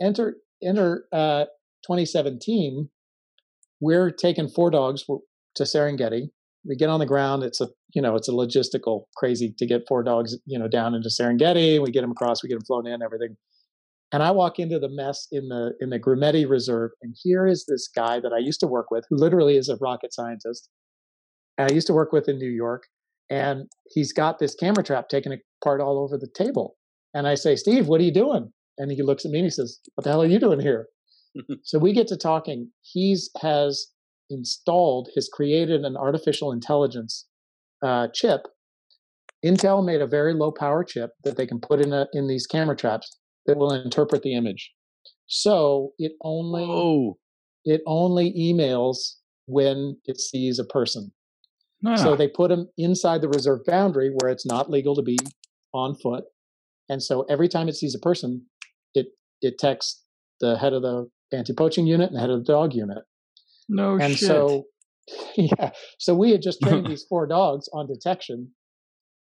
enter 0.00 0.36
enter 0.62 1.04
uh 1.12 1.44
2017 1.86 2.88
we're 3.80 4.10
taking 4.10 4.48
four 4.48 4.70
dogs 4.70 5.04
to 5.54 5.62
serengeti 5.62 6.30
we 6.68 6.76
get 6.76 6.90
on 6.90 7.00
the 7.00 7.06
ground 7.06 7.42
it's 7.42 7.60
a 7.60 7.68
you 7.94 8.02
know 8.02 8.14
it's 8.14 8.28
a 8.28 8.32
logistical 8.32 9.04
crazy 9.16 9.54
to 9.58 9.66
get 9.66 9.82
four 9.88 10.02
dogs 10.02 10.36
you 10.46 10.58
know 10.58 10.68
down 10.68 10.94
into 10.94 11.08
serengeti 11.08 11.82
we 11.82 11.90
get 11.90 12.02
them 12.02 12.10
across 12.10 12.42
we 12.42 12.48
get 12.48 12.56
them 12.56 12.64
flown 12.64 12.86
in 12.86 13.02
everything. 13.02 13.36
And 14.12 14.22
i 14.22 14.30
walk 14.30 14.58
into 14.58 14.78
the 14.78 14.88
mess 14.88 15.26
in 15.32 15.48
the 15.48 15.72
in 15.80 15.90
the 15.90 15.98
grumeti 15.98 16.48
reserve 16.48 16.92
and 17.02 17.14
here 17.22 17.46
is 17.46 17.66
this 17.66 17.88
guy 17.88 18.20
that 18.20 18.32
i 18.32 18.38
used 18.38 18.60
to 18.60 18.66
work 18.66 18.90
with 18.90 19.04
who 19.08 19.16
literally 19.16 19.56
is 19.56 19.68
a 19.68 19.76
rocket 19.80 20.14
scientist 20.14 20.68
i 21.58 21.68
used 21.70 21.86
to 21.88 21.92
work 21.92 22.12
with 22.12 22.28
in 22.28 22.38
new 22.38 22.50
york 22.50 22.84
and 23.30 23.68
he's 23.90 24.12
got 24.12 24.38
this 24.38 24.54
camera 24.54 24.82
trap 24.82 25.08
taken 25.08 25.38
apart 25.60 25.80
all 25.80 25.98
over 25.98 26.16
the 26.16 26.28
table. 26.34 26.76
And 27.14 27.26
i 27.26 27.34
say 27.34 27.56
steve 27.56 27.88
what 27.88 28.00
are 28.00 28.04
you 28.04 28.12
doing? 28.12 28.52
And 28.78 28.92
he 28.92 29.02
looks 29.02 29.24
at 29.24 29.30
me 29.30 29.38
and 29.38 29.46
he 29.46 29.50
says 29.50 29.78
what 29.94 30.04
the 30.04 30.10
hell 30.10 30.22
are 30.22 30.26
you 30.26 30.38
doing 30.38 30.60
here? 30.60 30.86
So 31.62 31.78
we 31.78 31.92
get 31.92 32.08
to 32.08 32.16
talking. 32.16 32.72
He's 32.82 33.30
has 33.40 33.86
installed 34.30 35.08
has 35.14 35.28
created 35.28 35.84
an 35.84 35.96
artificial 35.96 36.52
intelligence 36.52 37.26
uh, 37.82 38.08
chip. 38.12 38.46
Intel 39.44 39.84
made 39.84 40.00
a 40.00 40.06
very 40.06 40.34
low 40.34 40.50
power 40.50 40.82
chip 40.82 41.12
that 41.24 41.36
they 41.36 41.46
can 41.46 41.60
put 41.60 41.80
in 41.80 41.92
a, 41.92 42.06
in 42.12 42.26
these 42.26 42.46
camera 42.46 42.76
traps 42.76 43.18
that 43.46 43.56
will 43.56 43.72
interpret 43.72 44.22
the 44.22 44.34
image. 44.34 44.72
So 45.26 45.92
it 45.98 46.12
only 46.22 46.64
Oh, 46.66 47.18
it 47.64 47.82
only 47.86 48.32
emails 48.32 48.96
when 49.46 49.96
it 50.06 50.18
sees 50.18 50.58
a 50.58 50.64
person. 50.64 51.12
Ah, 51.86 51.96
so 51.96 52.16
they 52.16 52.28
put 52.28 52.48
them 52.48 52.68
inside 52.76 53.20
the 53.20 53.28
reserve 53.28 53.60
boundary 53.66 54.10
where 54.10 54.30
it's 54.30 54.46
not 54.46 54.70
legal 54.70 54.96
to 54.96 55.02
be 55.02 55.18
on 55.72 55.94
foot. 55.94 56.24
And 56.88 57.02
so 57.02 57.22
every 57.28 57.48
time 57.48 57.68
it 57.68 57.76
sees 57.76 57.94
a 57.94 57.98
person, 57.98 58.46
it 58.94 59.06
it 59.40 59.58
texts 59.58 60.02
the 60.40 60.56
head 60.58 60.72
of 60.72 60.82
the 60.82 61.08
anti-poaching 61.32 61.86
unit 61.86 62.08
and 62.08 62.16
the 62.16 62.20
head 62.20 62.30
of 62.30 62.44
the 62.44 62.52
dog 62.52 62.74
unit. 62.74 63.04
No 63.68 63.98
and 63.98 64.16
shit. 64.16 64.28
so 64.28 64.64
yeah, 65.36 65.70
so 65.98 66.14
we 66.14 66.30
had 66.30 66.42
just 66.42 66.60
trained 66.62 66.86
these 66.90 67.04
four 67.08 67.26
dogs 67.26 67.68
on 67.72 67.86
detection, 67.86 68.50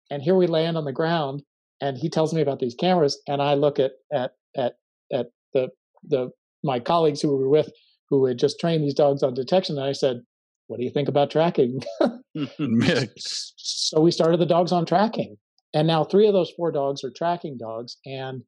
and 0.09 0.21
here 0.21 0.35
we 0.35 0.47
land 0.47 0.77
on 0.77 0.85
the 0.85 0.93
ground, 0.93 1.43
and 1.81 1.97
he 1.97 2.09
tells 2.09 2.33
me 2.33 2.41
about 2.41 2.59
these 2.59 2.75
cameras, 2.75 3.21
and 3.27 3.41
I 3.41 3.55
look 3.55 3.79
at 3.79 3.91
at 4.13 4.31
at 4.55 4.73
at 5.11 5.27
the 5.53 5.69
the 6.03 6.29
my 6.63 6.79
colleagues 6.79 7.21
who 7.21 7.35
we 7.35 7.43
were 7.43 7.49
with 7.49 7.69
who 8.09 8.25
had 8.25 8.37
just 8.37 8.59
trained 8.59 8.83
these 8.83 8.93
dogs 8.93 9.23
on 9.23 9.33
detection, 9.33 9.77
and 9.77 9.85
I 9.85 9.91
said, 9.91 10.21
"What 10.67 10.77
do 10.77 10.83
you 10.83 10.91
think 10.91 11.09
about 11.09 11.31
tracking?" 11.31 11.81
so 13.17 14.01
we 14.01 14.11
started 14.11 14.39
the 14.39 14.45
dogs 14.45 14.71
on 14.71 14.85
tracking 14.85 15.37
and 15.73 15.87
now 15.87 16.03
three 16.03 16.27
of 16.27 16.33
those 16.33 16.51
four 16.51 16.71
dogs 16.71 17.03
are 17.03 17.11
tracking 17.11 17.57
dogs 17.57 17.97
and 18.05 18.43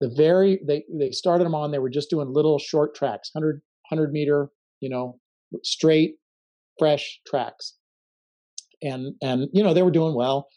the 0.00 0.12
very 0.16 0.60
they 0.66 0.84
they 0.98 1.10
started 1.10 1.44
them 1.44 1.54
on 1.54 1.70
they 1.70 1.78
were 1.78 1.90
just 1.90 2.10
doing 2.10 2.32
little 2.32 2.58
short 2.58 2.94
tracks 2.94 3.30
100 3.32 3.60
100 3.90 4.12
meter 4.12 4.48
you 4.80 4.88
know 4.88 5.18
straight 5.62 6.14
fresh 6.78 7.20
tracks 7.26 7.74
and 8.82 9.14
and 9.22 9.48
you 9.52 9.62
know 9.62 9.74
they 9.74 9.82
were 9.82 9.90
doing 9.90 10.14
well 10.14 10.48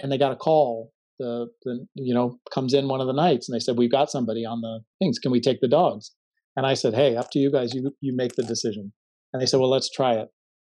and 0.00 0.10
they 0.10 0.18
got 0.18 0.32
a 0.32 0.36
call 0.36 0.92
the 1.18 1.46
the 1.64 1.86
you 1.94 2.14
know 2.14 2.38
comes 2.52 2.74
in 2.74 2.88
one 2.88 3.00
of 3.00 3.06
the 3.06 3.12
nights 3.12 3.48
and 3.48 3.54
they 3.54 3.60
said 3.60 3.78
we've 3.78 3.92
got 3.92 4.10
somebody 4.10 4.44
on 4.44 4.60
the 4.60 4.80
things 4.98 5.18
can 5.18 5.30
we 5.30 5.40
take 5.40 5.60
the 5.60 5.68
dogs 5.68 6.12
and 6.56 6.66
i 6.66 6.74
said 6.74 6.94
hey 6.94 7.16
up 7.16 7.30
to 7.30 7.38
you 7.38 7.52
guys 7.52 7.74
you 7.74 7.92
you 8.00 8.14
make 8.16 8.34
the 8.34 8.42
decision 8.42 8.92
and 9.32 9.40
they 9.40 9.46
said 9.46 9.60
well 9.60 9.70
let's 9.70 9.90
try 9.90 10.14
it 10.14 10.28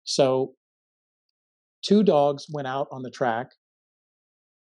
so 0.04 0.54
two 1.84 2.04
dogs 2.04 2.48
went 2.52 2.68
out 2.68 2.88
on 2.92 3.04
the 3.04 3.12
track. 3.12 3.52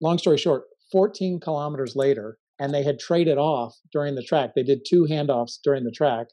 Long 0.01 0.17
story 0.17 0.37
short, 0.37 0.63
14 0.91 1.39
kilometers 1.39 1.95
later, 1.95 2.37
and 2.59 2.73
they 2.73 2.83
had 2.83 2.99
traded 2.99 3.37
off 3.37 3.75
during 3.91 4.15
the 4.15 4.23
track. 4.23 4.51
They 4.55 4.63
did 4.63 4.85
two 4.87 5.05
handoffs 5.09 5.59
during 5.63 5.83
the 5.83 5.91
track. 5.91 6.27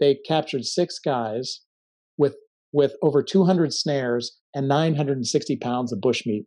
They 0.00 0.18
captured 0.26 0.64
six 0.64 0.98
guys 0.98 1.60
with 2.16 2.36
with 2.72 2.94
over 3.02 3.22
200 3.22 3.72
snares 3.72 4.38
and 4.54 4.68
960 4.68 5.56
pounds 5.56 5.92
of 5.92 6.00
bushmeat. 6.00 6.44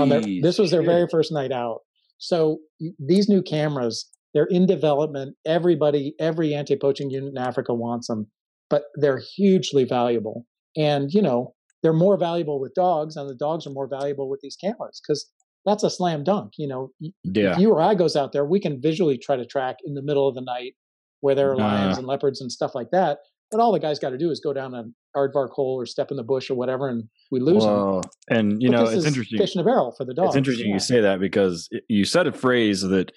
on 0.00 0.08
their, 0.08 0.20
this 0.42 0.58
was 0.58 0.70
their 0.70 0.82
very 0.82 1.06
first 1.10 1.32
night 1.32 1.52
out. 1.52 1.80
So 2.18 2.58
these 2.98 3.28
new 3.28 3.42
cameras, 3.42 4.08
they're 4.34 4.46
in 4.46 4.66
development. 4.66 5.36
Everybody, 5.46 6.14
every 6.18 6.54
anti-poaching 6.54 7.10
unit 7.10 7.30
in 7.30 7.38
Africa 7.38 7.74
wants 7.74 8.06
them, 8.08 8.26
but 8.70 8.84
they're 8.94 9.22
hugely 9.36 9.84
valuable. 9.84 10.46
And 10.76 11.10
you 11.12 11.22
know, 11.22 11.54
they're 11.82 11.92
more 11.92 12.16
valuable 12.16 12.60
with 12.60 12.74
dogs, 12.74 13.16
and 13.16 13.28
the 13.28 13.34
dogs 13.34 13.66
are 13.66 13.70
more 13.70 13.88
valuable 13.88 14.28
with 14.28 14.40
these 14.42 14.56
cameras 14.56 15.00
because 15.06 15.30
that's 15.64 15.82
a 15.82 15.90
slam 15.90 16.24
dunk. 16.24 16.52
You 16.58 16.68
know, 16.68 16.90
yeah. 17.24 17.52
if 17.52 17.58
you 17.58 17.70
or 17.70 17.80
I 17.80 17.94
goes 17.94 18.16
out 18.16 18.32
there, 18.32 18.44
we 18.44 18.60
can 18.60 18.80
visually 18.80 19.18
try 19.18 19.36
to 19.36 19.46
track 19.46 19.76
in 19.84 19.94
the 19.94 20.02
middle 20.02 20.28
of 20.28 20.34
the 20.34 20.42
night 20.42 20.74
where 21.20 21.34
there 21.34 21.50
are 21.52 21.56
lions 21.56 21.96
Uh. 21.96 21.98
and 22.00 22.06
leopards 22.06 22.40
and 22.40 22.50
stuff 22.50 22.74
like 22.74 22.90
that. 22.90 23.18
But 23.50 23.60
all 23.60 23.70
the 23.70 23.78
guy's 23.78 23.98
got 24.00 24.10
to 24.10 24.18
do 24.18 24.30
is 24.30 24.40
go 24.40 24.52
down 24.52 24.74
an 24.74 24.92
aardvark 25.16 25.50
hole 25.50 25.76
or 25.80 25.86
step 25.86 26.10
in 26.10 26.16
the 26.16 26.24
bush 26.24 26.50
or 26.50 26.56
whatever, 26.56 26.88
and 26.88 27.04
we 27.30 27.38
lose 27.38 27.62
them. 27.62 27.72
Well, 27.74 28.02
and 28.28 28.60
you 28.60 28.70
But 28.70 28.76
know, 28.76 28.88
it's 28.88 29.06
interesting. 29.06 29.38
Fish 29.38 29.54
in 29.54 29.60
a 29.60 29.64
barrel 29.64 29.92
for 29.96 30.04
the 30.04 30.14
dogs. 30.14 30.30
It's 30.30 30.36
interesting 30.36 30.66
yeah. 30.68 30.74
you 30.74 30.80
say 30.80 31.00
that 31.00 31.20
because 31.20 31.68
you 31.88 32.04
said 32.04 32.26
a 32.26 32.32
phrase 32.32 32.82
that 32.82 33.12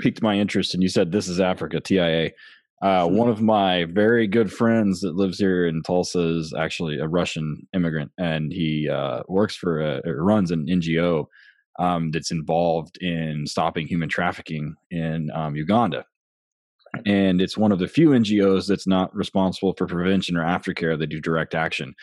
piqued 0.00 0.22
my 0.22 0.36
interest, 0.38 0.72
and 0.74 0.82
you 0.82 0.88
said, 0.88 1.12
"This 1.12 1.28
is 1.28 1.40
Africa." 1.40 1.80
TIA. 1.80 2.30
Uh, 2.80 3.08
Hmm. 3.08 3.16
one 3.16 3.28
of 3.28 3.42
my 3.42 3.84
very 3.86 4.26
good 4.28 4.52
friends 4.52 5.00
that 5.00 5.16
lives 5.16 5.38
here 5.38 5.66
in 5.66 5.82
Tulsa 5.82 6.20
is 6.38 6.54
actually 6.56 6.98
a 6.98 7.08
Russian 7.08 7.66
immigrant, 7.74 8.10
and 8.18 8.52
he 8.52 8.88
uh, 8.88 9.24
works 9.28 9.56
for 9.56 9.80
a 9.80 10.00
or 10.06 10.22
runs 10.24 10.50
an 10.52 10.66
NGO 10.66 11.26
um, 11.80 12.12
that's 12.12 12.30
involved 12.30 12.96
in 13.02 13.46
stopping 13.46 13.86
human 13.88 14.08
trafficking 14.08 14.74
in 14.90 15.30
um, 15.34 15.54
Uganda. 15.56 16.04
And 17.06 17.40
it's 17.40 17.56
one 17.56 17.72
of 17.72 17.78
the 17.78 17.88
few 17.88 18.10
NGOs 18.10 18.66
that's 18.66 18.86
not 18.86 19.14
responsible 19.14 19.74
for 19.76 19.86
prevention 19.86 20.36
or 20.36 20.44
aftercare. 20.44 20.98
They 20.98 21.06
do 21.06 21.20
direct 21.20 21.54
action, 21.54 21.94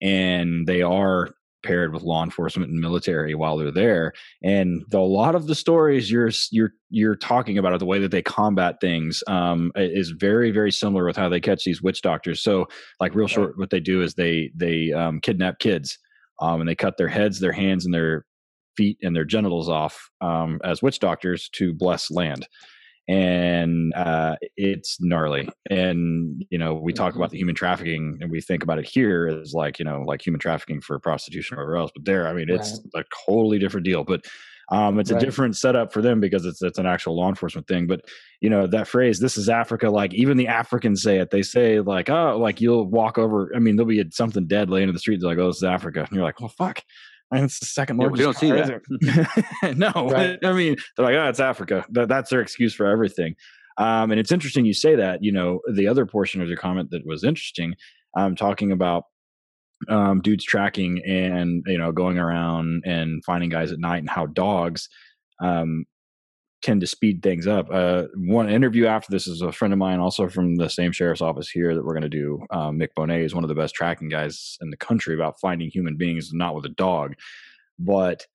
and 0.00 0.66
they 0.66 0.82
are 0.82 1.30
paired 1.62 1.92
with 1.92 2.02
law 2.02 2.24
enforcement 2.24 2.70
and 2.70 2.80
military 2.80 3.34
while 3.34 3.56
they're 3.56 3.70
there. 3.70 4.12
And 4.42 4.82
the, 4.88 4.98
a 4.98 5.00
lot 5.00 5.34
of 5.34 5.46
the 5.46 5.54
stories 5.54 6.10
you're 6.10 6.30
you're 6.50 6.72
you're 6.90 7.16
talking 7.16 7.58
about, 7.58 7.78
the 7.78 7.86
way 7.86 7.98
that 7.98 8.10
they 8.10 8.22
combat 8.22 8.76
things, 8.80 9.22
um, 9.26 9.72
is 9.76 10.10
very 10.10 10.50
very 10.50 10.72
similar 10.72 11.04
with 11.04 11.16
how 11.16 11.28
they 11.28 11.40
catch 11.40 11.64
these 11.64 11.82
witch 11.82 12.02
doctors. 12.02 12.42
So, 12.42 12.66
like 12.98 13.14
real 13.14 13.28
short, 13.28 13.58
what 13.58 13.70
they 13.70 13.80
do 13.80 14.02
is 14.02 14.14
they 14.14 14.50
they 14.54 14.92
um, 14.92 15.20
kidnap 15.20 15.58
kids, 15.58 15.98
um, 16.40 16.60
and 16.60 16.68
they 16.68 16.74
cut 16.74 16.96
their 16.96 17.08
heads, 17.08 17.40
their 17.40 17.52
hands, 17.52 17.84
and 17.84 17.94
their 17.94 18.24
feet 18.76 18.98
and 19.02 19.14
their 19.14 19.24
genitals 19.24 19.68
off 19.68 20.10
um, 20.20 20.60
as 20.64 20.82
witch 20.82 21.00
doctors 21.00 21.48
to 21.50 21.74
bless 21.74 22.10
land 22.10 22.46
and 23.10 23.92
uh, 23.94 24.36
it's 24.56 24.98
gnarly. 25.00 25.48
And 25.68 26.44
you 26.48 26.58
know, 26.58 26.74
we 26.74 26.92
talk 26.92 27.16
about 27.16 27.30
the 27.30 27.38
human 27.38 27.56
trafficking, 27.56 28.18
and 28.20 28.30
we 28.30 28.40
think 28.40 28.62
about 28.62 28.78
it 28.78 28.88
here 28.88 29.26
as 29.26 29.52
like 29.52 29.80
you 29.80 29.84
know, 29.84 30.02
like 30.06 30.24
human 30.24 30.38
trafficking 30.38 30.80
for 30.80 30.96
prostitution 31.00 31.56
or 31.56 31.62
whatever 31.62 31.76
else. 31.76 31.90
But 31.92 32.04
there, 32.04 32.28
I 32.28 32.32
mean, 32.32 32.48
it's 32.48 32.80
right. 32.94 33.04
a 33.04 33.26
totally 33.26 33.58
different 33.58 33.84
deal. 33.84 34.04
But 34.04 34.24
um, 34.70 35.00
it's 35.00 35.10
right. 35.10 35.20
a 35.20 35.24
different 35.24 35.56
setup 35.56 35.92
for 35.92 36.00
them 36.00 36.20
because 36.20 36.46
it's 36.46 36.62
it's 36.62 36.78
an 36.78 36.86
actual 36.86 37.16
law 37.16 37.28
enforcement 37.28 37.66
thing. 37.66 37.88
But 37.88 38.02
you 38.40 38.48
know, 38.48 38.68
that 38.68 38.86
phrase, 38.86 39.18
"This 39.18 39.36
is 39.36 39.48
Africa," 39.48 39.90
like 39.90 40.14
even 40.14 40.36
the 40.36 40.46
Africans 40.46 41.02
say 41.02 41.18
it. 41.18 41.30
They 41.32 41.42
say 41.42 41.80
like, 41.80 42.08
"Oh, 42.08 42.38
like 42.38 42.60
you'll 42.60 42.86
walk 42.86 43.18
over." 43.18 43.50
I 43.56 43.58
mean, 43.58 43.74
there'll 43.74 43.88
be 43.88 44.04
something 44.12 44.46
dead 44.46 44.70
laying 44.70 44.88
in 44.88 44.94
the 44.94 45.00
street. 45.00 45.18
They're 45.20 45.30
like, 45.30 45.38
"Oh, 45.38 45.48
this 45.48 45.56
is 45.56 45.64
Africa," 45.64 46.00
and 46.00 46.12
you're 46.12 46.22
like, 46.22 46.38
"Well, 46.38 46.48
fuck." 46.48 46.84
And 47.32 47.44
it's 47.44 47.60
the 47.60 47.66
second 47.66 47.98
largest. 47.98 48.42
Yeah, 48.42 48.50
we 48.50 48.58
don't 48.58 48.68
see 48.68 49.20
that. 49.62 49.76
no, 49.76 50.08
right. 50.10 50.38
I 50.42 50.52
mean, 50.52 50.76
they're 50.96 51.06
like, 51.06 51.14
oh, 51.14 51.28
it's 51.28 51.40
Africa. 51.40 51.84
That, 51.90 52.08
that's 52.08 52.30
their 52.30 52.40
excuse 52.40 52.74
for 52.74 52.86
everything. 52.86 53.36
Um, 53.78 54.10
and 54.10 54.18
it's 54.18 54.32
interesting 54.32 54.64
you 54.64 54.74
say 54.74 54.96
that. 54.96 55.22
You 55.22 55.32
know, 55.32 55.60
the 55.72 55.86
other 55.86 56.06
portion 56.06 56.42
of 56.42 56.48
your 56.48 56.56
comment 56.56 56.90
that 56.90 57.06
was 57.06 57.22
interesting, 57.22 57.74
um, 58.16 58.34
talking 58.34 58.72
about 58.72 59.04
um, 59.88 60.20
dudes 60.20 60.44
tracking 60.44 61.02
and 61.06 61.62
you 61.66 61.78
know 61.78 61.92
going 61.92 62.18
around 62.18 62.82
and 62.84 63.24
finding 63.24 63.48
guys 63.48 63.72
at 63.72 63.78
night 63.78 63.98
and 63.98 64.10
how 64.10 64.26
dogs 64.26 64.88
um, 65.40 65.84
tend 66.62 66.80
to 66.80 66.86
speed 66.86 67.22
things 67.22 67.46
up. 67.46 67.68
Uh, 67.72 68.04
one 68.16 68.48
interview 68.48 68.86
after 68.86 69.10
this 69.10 69.26
is 69.26 69.42
a 69.42 69.52
friend 69.52 69.72
of 69.72 69.78
mine, 69.78 69.98
also 69.98 70.28
from 70.28 70.56
the 70.56 70.68
same 70.68 70.92
sheriff's 70.92 71.22
office 71.22 71.48
here, 71.48 71.74
that 71.74 71.84
we're 71.84 71.94
going 71.94 72.02
to 72.02 72.08
do. 72.08 72.44
Um, 72.50 72.78
Mick 72.78 72.90
Bonet 72.96 73.24
is 73.24 73.34
one 73.34 73.44
of 73.44 73.48
the 73.48 73.54
best 73.54 73.74
tracking 73.74 74.08
guys 74.08 74.58
in 74.60 74.70
the 74.70 74.76
country 74.76 75.14
about 75.14 75.40
finding 75.40 75.70
human 75.70 75.96
beings, 75.96 76.30
not 76.32 76.54
with 76.54 76.64
a 76.64 76.70
dog. 76.70 77.14
But 77.78 78.26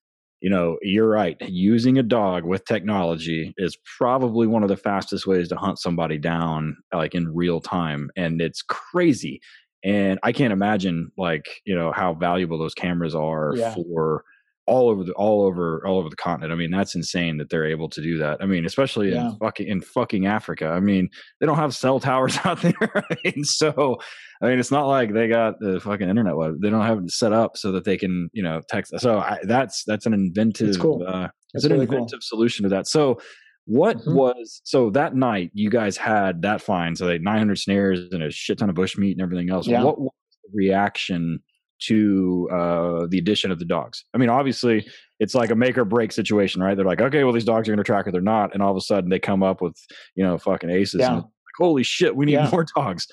you 0.42 0.50
know, 0.50 0.78
you're 0.82 1.10
right. 1.10 1.38
Using 1.42 1.98
a 1.98 2.04
dog 2.04 2.44
with 2.44 2.66
technology 2.66 3.54
is 3.58 3.78
probably 3.98 4.46
one 4.46 4.62
of 4.62 4.70
the 4.70 4.78
fastest 4.78 5.26
ways 5.26 5.50
to 5.50 5.56
hunt 5.56 5.80
somebody 5.80 6.20
down, 6.20 6.78
like 6.94 7.16
in 7.16 7.34
real 7.34 7.60
time, 7.60 8.12
and 8.16 8.42
it's 8.42 8.62
crazy. 8.62 9.42
And 9.84 10.20
I 10.24 10.32
can't 10.32 10.54
imagine, 10.54 11.12
like, 11.18 11.46
you 11.66 11.76
know, 11.76 11.92
how 11.92 12.14
valuable 12.14 12.58
those 12.58 12.74
cameras 12.74 13.16
are 13.16 13.54
yeah. 13.56 13.74
for 13.74 14.24
all 14.68 14.90
over 14.90 15.04
the 15.04 15.14
all 15.14 15.44
over 15.44 15.86
all 15.86 16.00
over 16.00 16.10
the 16.10 16.16
continent. 16.16 16.52
I 16.52 16.56
mean, 16.56 16.72
that's 16.72 16.96
insane 16.96 17.38
that 17.38 17.50
they're 17.50 17.66
able 17.66 17.90
to 17.90 18.02
do 18.02 18.18
that. 18.18 18.38
I 18.42 18.46
mean, 18.46 18.66
especially 18.66 19.12
yeah. 19.12 19.30
in 19.30 19.38
fucking 19.38 19.68
in 19.68 19.82
fucking 19.82 20.26
Africa. 20.26 20.68
I 20.68 20.80
mean, 20.80 21.10
they 21.40 21.46
don't 21.46 21.58
have 21.58 21.76
cell 21.76 22.00
towers 22.00 22.38
out 22.46 22.62
there, 22.62 22.74
right? 22.82 23.46
so 23.46 23.98
I 24.42 24.48
mean, 24.48 24.60
it's 24.60 24.72
not 24.72 24.88
like 24.88 25.14
they 25.14 25.28
got 25.28 25.60
the 25.60 25.80
fucking 25.80 26.10
internet 26.10 26.36
web. 26.36 26.62
They 26.62 26.70
don't 26.70 26.86
have 26.86 27.00
it 27.00 27.12
set 27.12 27.34
up 27.34 27.58
so 27.58 27.72
that 27.74 27.86
they 27.86 27.98
can 27.98 28.30
you 28.34 28.44
know 28.44 28.62
text. 28.68 28.94
So 29.00 29.20
I, 29.20 29.40
that's 29.44 29.84
that's 29.86 30.06
an 30.06 30.14
inventive. 30.14 30.80
Cool. 30.80 31.06
Uh, 31.08 31.30
that's 31.54 31.66
an 31.66 31.72
really 31.72 31.86
inventive 31.86 32.20
cool. 32.20 32.38
solution 32.38 32.64
to 32.64 32.70
that. 32.70 32.88
So. 32.88 33.20
What 33.68 33.98
mm-hmm. 33.98 34.14
was 34.14 34.62
so 34.64 34.92
that 34.92 35.16
night 35.16 35.50
you 35.56 35.72
guys 35.72 35.98
had 35.98 36.44
that 36.44 36.62
fine? 36.62 36.96
So 36.96 37.08
they 37.08 37.18
900 37.18 37.58
snares 37.58 38.00
and 38.12 38.22
a 38.22 38.30
shit 38.30 38.60
ton 38.60 38.70
of 38.70 38.76
bush 38.76 38.96
meat 38.96 39.14
and 39.14 39.24
everything 39.24 39.50
else. 39.50 39.66
Yeah. 39.66 39.82
What 39.82 40.00
was 40.00 40.12
the 40.44 40.50
reaction 40.54 41.40
to 41.80 42.50
uh, 42.52 43.08
the 43.10 43.18
addition 43.18 43.52
of 43.52 43.60
the 43.60 43.66
dogs. 43.66 44.06
I 44.14 44.18
mean, 44.18 44.30
obviously, 44.30 44.88
it's 45.20 45.36
like 45.36 45.52
a 45.52 45.56
make 45.56 45.78
or 45.78 45.86
break 45.86 46.12
situation, 46.12 46.62
right? 46.62 46.76
They're 46.76 46.86
like, 46.86 47.02
okay, 47.02 47.24
well, 47.24 47.34
these 47.34 47.46
dogs 47.46 47.68
are 47.68 47.72
going 47.72 47.78
to 47.78 47.84
track 47.84 48.08
or 48.08 48.12
they're 48.12 48.22
not, 48.22 48.54
and 48.54 48.62
all 48.62 48.72
of 48.72 48.78
a 48.78 48.82
sudden 48.82 49.10
they 49.10 49.20
come 49.20 49.44
up 49.44 49.62
with 49.62 49.78
you 50.16 50.24
know 50.24 50.38
fucking 50.38 50.70
aces. 50.70 51.02
Yeah. 51.02 51.08
And 51.08 51.16
like, 51.18 51.26
holy 51.58 51.84
shit, 51.84 52.16
we 52.16 52.26
need 52.26 52.34
yeah. 52.34 52.50
more 52.52 52.66
dogs. 52.76 53.08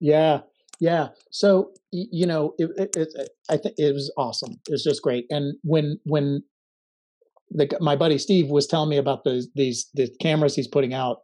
Yeah, 0.00 0.40
yeah. 0.80 1.08
So 1.30 1.72
you 1.90 2.26
know, 2.26 2.54
it, 2.58 2.70
it, 2.76 2.96
it, 2.96 3.28
I 3.50 3.56
think 3.56 3.74
it 3.78 3.92
was 3.92 4.12
awesome. 4.16 4.54
It's 4.68 4.84
just 4.84 5.02
great. 5.02 5.26
And 5.30 5.54
when 5.62 5.98
when 6.04 6.42
the, 7.50 7.68
my 7.80 7.96
buddy 7.96 8.18
Steve 8.18 8.48
was 8.48 8.66
telling 8.66 8.88
me 8.88 8.96
about 8.96 9.24
the 9.24 9.46
these 9.54 9.88
the 9.94 10.08
cameras 10.20 10.54
he's 10.54 10.68
putting 10.68 10.94
out, 10.94 11.18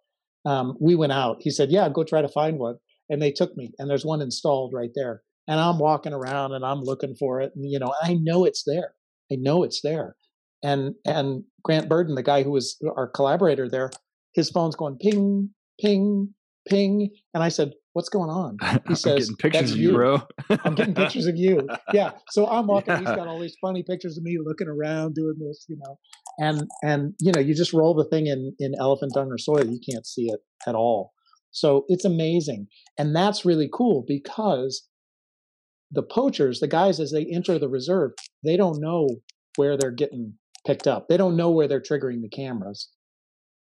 um, 0.44 0.76
we 0.80 0.94
went 0.94 1.12
out. 1.12 1.38
He 1.40 1.50
said, 1.50 1.70
"Yeah, 1.70 1.88
go 1.88 2.04
try 2.04 2.22
to 2.22 2.28
find 2.28 2.58
one." 2.58 2.76
And 3.10 3.22
they 3.22 3.32
took 3.32 3.56
me, 3.56 3.72
and 3.78 3.88
there's 3.88 4.04
one 4.04 4.20
installed 4.20 4.74
right 4.74 4.90
there 4.94 5.22
and 5.48 5.58
I'm 5.58 5.78
walking 5.78 6.12
around 6.12 6.52
and 6.52 6.64
I'm 6.64 6.82
looking 6.82 7.16
for 7.16 7.40
it, 7.40 7.52
and 7.56 7.68
you 7.68 7.78
know, 7.78 7.92
I 8.02 8.14
know 8.14 8.44
it's 8.44 8.62
there. 8.64 8.92
I 9.32 9.36
know 9.36 9.64
it's 9.64 9.80
there. 9.82 10.14
And 10.62 10.94
and 11.06 11.44
Grant 11.64 11.88
Burden, 11.88 12.14
the 12.14 12.22
guy 12.22 12.42
who 12.42 12.50
was 12.50 12.76
our 12.96 13.08
collaborator 13.08 13.68
there, 13.68 13.90
his 14.34 14.50
phone's 14.50 14.76
going 14.76 14.98
ping, 14.98 15.50
ping, 15.80 16.34
ping, 16.68 17.10
and 17.32 17.42
I 17.42 17.48
said, 17.48 17.72
"What's 17.94 18.08
going 18.08 18.30
on?" 18.30 18.58
He 18.88 18.94
says, 18.94 19.32
"Pictures 19.38 19.72
of 19.72 19.78
you, 19.78 19.92
bro." 19.92 20.22
I'm 20.64 20.74
getting 20.74 20.94
pictures 20.94 21.26
of 21.26 21.36
you. 21.36 21.66
Yeah. 21.94 22.12
So 22.30 22.46
I'm 22.46 22.66
walking. 22.66 22.94
Yeah. 22.94 22.98
He's 22.98 23.08
got 23.08 23.26
all 23.26 23.40
these 23.40 23.56
funny 23.60 23.82
pictures 23.82 24.18
of 24.18 24.24
me 24.24 24.36
looking 24.44 24.68
around 24.68 25.14
doing 25.14 25.36
this, 25.38 25.64
you 25.68 25.78
know, 25.78 25.98
and 26.38 26.68
and 26.82 27.14
you 27.20 27.32
know, 27.32 27.40
you 27.40 27.54
just 27.54 27.72
roll 27.72 27.94
the 27.94 28.04
thing 28.04 28.26
in 28.26 28.54
in 28.58 28.74
elephant 28.78 29.14
dung 29.14 29.30
or 29.30 29.38
soil, 29.38 29.64
you 29.64 29.80
can't 29.88 30.06
see 30.06 30.26
it 30.26 30.40
at 30.66 30.74
all. 30.74 31.12
So 31.50 31.84
it's 31.88 32.04
amazing, 32.04 32.66
and 32.98 33.16
that's 33.16 33.46
really 33.46 33.70
cool 33.72 34.04
because 34.06 34.86
the 35.90 36.02
poachers, 36.02 36.60
the 36.60 36.68
guys 36.68 37.00
as 37.00 37.12
they 37.12 37.24
enter 37.26 37.58
the 37.58 37.68
reserve, 37.68 38.12
they 38.44 38.56
don't 38.56 38.80
know 38.80 39.08
where 39.56 39.76
they're 39.76 39.90
getting 39.90 40.34
picked 40.66 40.86
up. 40.86 41.08
They 41.08 41.16
don't 41.16 41.36
know 41.36 41.50
where 41.50 41.68
they're 41.68 41.80
triggering 41.80 42.20
the 42.22 42.28
cameras. 42.28 42.88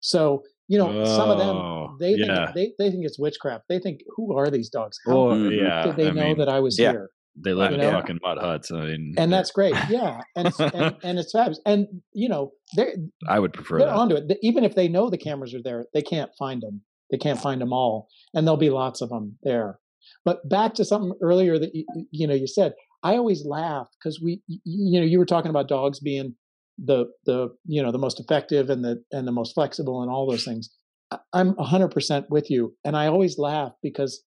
So, 0.00 0.42
you 0.68 0.79
know, 0.79 1.00
oh, 1.00 1.05
some 1.05 1.31
of 1.31 1.38
them 1.38 1.57
oh, 1.57 1.96
they 1.98 2.14
yeah. 2.14 2.53
think 2.53 2.55
they, 2.55 2.85
they 2.85 2.90
think 2.90 3.05
it's 3.05 3.18
witchcraft. 3.18 3.64
They 3.68 3.79
think, 3.79 4.00
who 4.16 4.37
are 4.37 4.50
these 4.50 4.68
dogs? 4.68 4.98
How 5.07 5.29
well, 5.29 5.53
yeah, 5.53 5.85
did 5.85 5.96
they 5.96 6.09
I 6.09 6.11
know 6.11 6.24
mean, 6.24 6.38
that 6.38 6.48
I 6.48 6.61
was 6.61 6.79
yeah. 6.79 6.92
here? 6.92 7.11
They 7.42 7.53
live 7.53 7.72
in 7.72 7.81
fucking 7.81 8.20
mud 8.22 8.38
huts. 8.38 8.70
I 8.70 8.87
mean, 8.87 9.14
and 9.18 9.33
that's 9.33 9.50
great. 9.50 9.74
Yeah, 9.90 10.20
and 10.37 10.53
and, 10.61 10.96
and 11.03 11.18
it's 11.18 11.33
fabulous. 11.33 11.61
And 11.66 11.88
you 12.12 12.29
know, 12.29 12.53
they're 12.77 12.94
I 13.29 13.40
would 13.40 13.53
prefer 13.53 13.79
they're 13.79 13.88
that. 13.88 13.96
onto 13.96 14.14
it. 14.14 14.38
Even 14.42 14.62
if 14.62 14.77
they 14.77 14.88
know 14.88 15.11
the 15.11 15.18
cameras 15.18 15.53
are 15.53 15.62
there, 15.62 15.87
they 15.92 16.03
can't 16.03 16.31
find 16.38 16.62
them. 16.62 16.83
They 17.11 17.18
can't 17.18 17.40
find 17.40 17.61
them 17.61 17.72
all, 17.72 18.09
and 18.35 18.46
there'll 18.46 18.57
be 18.57 18.70
lots 18.70 19.00
of 19.00 19.09
them 19.09 19.38
there. 19.42 19.81
But 20.24 20.48
back 20.48 20.74
to 20.74 20.85
something 20.85 21.14
earlier 21.22 21.59
that 21.59 21.74
you, 21.74 21.85
you 22.11 22.27
know 22.27 22.35
you 22.35 22.46
said, 22.46 22.74
I 23.03 23.16
always 23.16 23.44
laugh 23.44 23.88
because 23.98 24.20
we 24.20 24.42
you 24.46 25.00
know 25.00 25.07
you 25.07 25.18
were 25.18 25.27
talking 25.27 25.50
about 25.50 25.68
dogs 25.68 26.00
being 26.00 26.35
the 26.79 27.07
the 27.27 27.48
you 27.66 27.83
know 27.83 27.92
the 27.92 27.98
most 27.98 28.20
effective 28.20 28.70
and 28.70 28.85
the 28.85 29.03
and 29.12 29.27
the 29.27 29.33
most 29.33 29.55
flexible 29.55 30.03
and 30.03 30.11
all 30.11 30.29
those 30.29 30.44
things. 30.44 30.70
I'm 31.33 31.55
100% 31.55 32.24
with 32.31 32.50
you, 32.50 32.74
and 32.85 32.96
I 32.96 33.07
always 33.07 33.38
laugh 33.38 33.72
because 33.83 34.24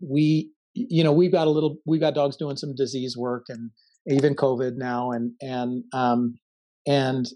we 0.00 0.50
you 0.74 1.04
know 1.04 1.12
we've 1.12 1.32
got 1.32 1.46
a 1.46 1.50
little 1.50 1.78
we've 1.86 2.00
got 2.00 2.14
dogs 2.14 2.36
doing 2.36 2.56
some 2.56 2.74
disease 2.74 3.16
work 3.16 3.46
and 3.48 3.70
even 4.06 4.34
COVID 4.34 4.76
now 4.76 5.10
and 5.10 5.32
and 5.40 5.84
um 5.92 6.38
and 6.86 7.26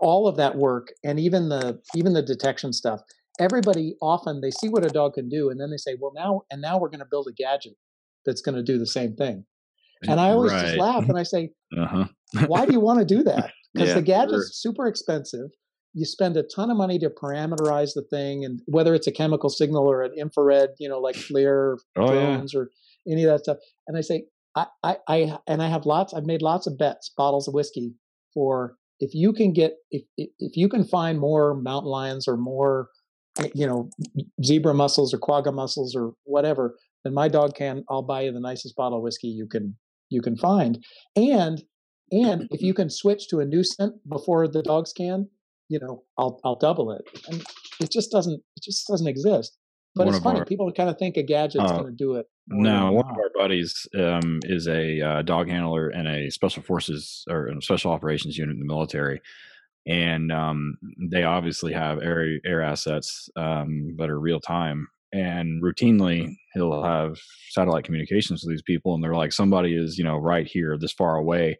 all 0.00 0.26
of 0.26 0.36
that 0.36 0.56
work 0.56 0.88
and 1.04 1.20
even 1.20 1.48
the 1.48 1.80
even 1.94 2.12
the 2.12 2.22
detection 2.22 2.72
stuff 2.72 3.00
everybody 3.40 3.96
often 4.00 4.40
they 4.40 4.50
see 4.50 4.68
what 4.68 4.84
a 4.84 4.88
dog 4.88 5.14
can 5.14 5.28
do 5.28 5.50
and 5.50 5.60
then 5.60 5.70
they 5.70 5.76
say 5.76 5.96
well 6.00 6.12
now 6.14 6.42
and 6.50 6.60
now 6.60 6.78
we're 6.78 6.88
going 6.88 7.00
to 7.00 7.06
build 7.10 7.26
a 7.28 7.32
gadget 7.32 7.74
that's 8.24 8.40
going 8.40 8.54
to 8.54 8.62
do 8.62 8.78
the 8.78 8.86
same 8.86 9.14
thing 9.14 9.44
and 10.02 10.20
i 10.20 10.30
always 10.30 10.52
right. 10.52 10.66
just 10.66 10.78
laugh 10.78 11.08
and 11.08 11.18
i 11.18 11.22
say 11.22 11.50
uh-huh. 11.76 12.04
why 12.46 12.66
do 12.66 12.72
you 12.72 12.80
want 12.80 12.98
to 12.98 13.04
do 13.04 13.22
that 13.24 13.52
because 13.74 13.88
yeah, 13.88 13.94
the 13.94 14.02
gadget's 14.02 14.60
sure. 14.60 14.72
super 14.72 14.86
expensive 14.86 15.50
you 15.94 16.04
spend 16.04 16.36
a 16.36 16.42
ton 16.42 16.70
of 16.70 16.76
money 16.76 16.98
to 16.98 17.08
parameterize 17.08 17.94
the 17.94 18.04
thing 18.10 18.44
and 18.44 18.60
whether 18.66 18.94
it's 18.94 19.06
a 19.06 19.12
chemical 19.12 19.48
signal 19.48 19.90
or 19.90 20.02
an 20.02 20.12
infrared 20.16 20.70
you 20.78 20.88
know 20.88 20.98
like 20.98 21.16
FLIR 21.16 21.76
oh, 21.96 22.06
drones 22.06 22.52
yeah. 22.52 22.60
or 22.60 22.70
any 23.10 23.24
of 23.24 23.30
that 23.30 23.44
stuff 23.44 23.58
and 23.86 23.96
i 23.96 24.00
say 24.00 24.24
I, 24.54 24.66
I 24.82 24.96
i 25.08 25.38
and 25.46 25.62
i 25.62 25.68
have 25.68 25.86
lots 25.86 26.12
i've 26.12 26.26
made 26.26 26.42
lots 26.42 26.66
of 26.66 26.78
bets 26.78 27.12
bottles 27.16 27.48
of 27.48 27.54
whiskey 27.54 27.94
for 28.34 28.76
if 29.00 29.14
you 29.14 29.32
can 29.32 29.52
get 29.52 29.74
if 29.90 30.02
if 30.16 30.56
you 30.56 30.68
can 30.68 30.84
find 30.84 31.18
more 31.18 31.54
mountain 31.54 31.90
lions 31.90 32.28
or 32.28 32.36
more 32.36 32.88
you 33.54 33.66
know, 33.66 33.90
zebra 34.44 34.74
mussels 34.74 35.12
or 35.12 35.18
quagga 35.18 35.52
mussels 35.52 35.94
or 35.94 36.12
whatever, 36.24 36.76
then 37.04 37.14
my 37.14 37.28
dog 37.28 37.54
can. 37.54 37.84
I'll 37.88 38.02
buy 38.02 38.22
you 38.22 38.32
the 38.32 38.40
nicest 38.40 38.76
bottle 38.76 38.98
of 38.98 39.04
whiskey 39.04 39.28
you 39.28 39.46
can 39.46 39.76
you 40.10 40.22
can 40.22 40.36
find. 40.36 40.84
And 41.14 41.62
and 42.10 42.48
if 42.50 42.62
you 42.62 42.74
can 42.80 42.90
switch 42.90 43.28
to 43.28 43.40
a 43.40 43.44
new 43.44 43.64
scent 43.64 43.94
before 44.08 44.48
the 44.48 44.62
dogs 44.62 44.92
can, 44.92 45.28
you 45.68 45.78
know, 45.80 46.04
I'll 46.18 46.40
I'll 46.44 46.56
double 46.56 46.92
it. 46.92 47.02
And 47.28 47.44
it 47.80 47.90
just 47.90 48.10
doesn't 48.10 48.42
it 48.56 48.62
just 48.62 48.86
doesn't 48.86 49.06
exist. 49.06 49.56
But 49.94 50.06
one 50.06 50.14
it's 50.14 50.22
funny. 50.22 50.40
Our, 50.40 50.44
people 50.44 50.70
kind 50.72 50.90
of 50.90 50.98
think 50.98 51.16
a 51.16 51.22
gadget's 51.22 51.64
uh, 51.64 51.78
going 51.78 51.86
to 51.86 51.92
do 51.92 52.16
it. 52.16 52.26
No, 52.48 52.92
one 52.92 53.06
of 53.06 53.16
our 53.16 53.30
buddies 53.34 53.88
um, 53.98 54.40
is 54.44 54.68
a 54.68 55.00
uh, 55.00 55.22
dog 55.22 55.48
handler 55.48 55.90
in 55.90 56.06
a 56.06 56.30
special 56.30 56.62
forces 56.62 57.24
or 57.28 57.46
a 57.46 57.62
special 57.62 57.92
operations 57.92 58.36
unit 58.36 58.54
in 58.54 58.60
the 58.60 58.66
military 58.66 59.20
and 59.86 60.32
um, 60.32 60.76
they 61.10 61.24
obviously 61.24 61.72
have 61.72 62.02
air 62.02 62.38
air 62.44 62.62
assets 62.62 63.28
um, 63.36 63.94
that 63.98 64.10
are 64.10 64.20
real 64.20 64.40
time. 64.40 64.88
and 65.12 65.62
routinely 65.62 66.34
he'll 66.54 66.82
have 66.82 67.18
satellite 67.50 67.84
communications 67.84 68.42
with 68.42 68.52
these 68.52 68.62
people, 68.62 68.94
and 68.94 69.02
they're 69.02 69.14
like, 69.14 69.32
somebody 69.32 69.76
is 69.76 69.98
you 69.98 70.04
know 70.04 70.16
right 70.16 70.46
here, 70.46 70.76
this 70.78 70.92
far 70.92 71.16
away, 71.16 71.58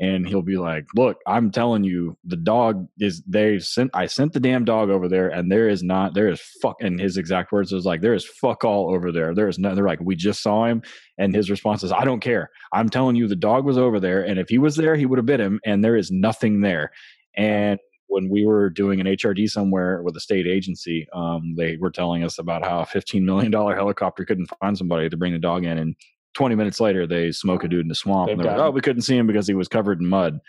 and 0.00 0.26
he'll 0.28 0.42
be 0.42 0.56
like, 0.56 0.86
"Look, 0.94 1.18
I'm 1.26 1.50
telling 1.50 1.84
you, 1.84 2.16
the 2.24 2.36
dog 2.36 2.86
is 3.00 3.22
they 3.26 3.58
sent. 3.58 3.90
I 3.94 4.06
sent 4.06 4.32
the 4.32 4.40
damn 4.40 4.64
dog 4.64 4.90
over 4.90 5.08
there, 5.08 5.28
and 5.28 5.50
there 5.50 5.68
is 5.68 5.82
not 5.82 6.14
there 6.14 6.28
is 6.28 6.40
fuck." 6.62 6.76
And 6.80 7.00
his 7.00 7.16
exact 7.18 7.52
words 7.52 7.72
was 7.72 7.84
like, 7.84 8.00
"There 8.00 8.14
is 8.14 8.24
fuck 8.24 8.64
all 8.64 8.94
over 8.94 9.12
there. 9.12 9.34
There 9.34 9.48
is 9.48 9.58
no." 9.58 9.74
They're 9.74 9.84
like, 9.86 10.00
"We 10.00 10.16
just 10.16 10.42
saw 10.42 10.66
him," 10.66 10.82
and 11.18 11.34
his 11.34 11.50
response 11.50 11.82
is, 11.82 11.92
"I 11.92 12.04
don't 12.04 12.20
care. 12.20 12.50
I'm 12.72 12.88
telling 12.88 13.16
you, 13.16 13.26
the 13.28 13.36
dog 13.36 13.64
was 13.64 13.78
over 13.78 14.00
there, 14.00 14.22
and 14.22 14.38
if 14.38 14.48
he 14.48 14.58
was 14.58 14.76
there, 14.76 14.96
he 14.96 15.06
would 15.06 15.18
have 15.18 15.26
bit 15.26 15.40
him, 15.40 15.60
and 15.64 15.84
there 15.84 15.96
is 15.96 16.10
nothing 16.10 16.60
there." 16.60 16.90
And 17.38 17.78
when 18.08 18.28
we 18.28 18.44
were 18.44 18.68
doing 18.68 19.00
an 19.00 19.06
HRD 19.06 19.48
somewhere 19.48 20.02
with 20.02 20.16
a 20.16 20.20
state 20.20 20.46
agency, 20.46 21.06
um, 21.14 21.54
they 21.56 21.76
were 21.76 21.90
telling 21.90 22.24
us 22.24 22.38
about 22.38 22.64
how 22.64 22.80
a 22.80 22.86
$15 22.86 23.22
million 23.22 23.52
helicopter 23.52 24.24
couldn't 24.24 24.50
find 24.60 24.76
somebody 24.76 25.08
to 25.08 25.16
bring 25.16 25.32
the 25.32 25.38
dog 25.38 25.64
in, 25.64 25.78
and 25.78 25.94
20 26.34 26.54
minutes 26.54 26.78
later, 26.80 27.06
they 27.06 27.32
smoke 27.32 27.64
a 27.64 27.68
dude 27.68 27.80
in 27.82 27.88
the 27.88 27.94
swamp. 27.94 28.26
They've 28.28 28.34
and 28.38 28.44
they're 28.44 28.56
like, 28.56 28.60
oh, 28.66 28.70
we 28.70 28.80
couldn't 28.80 29.02
see 29.02 29.16
him 29.16 29.26
because 29.26 29.46
he 29.46 29.54
was 29.54 29.68
covered 29.68 30.00
in 30.00 30.06
mud. 30.06 30.40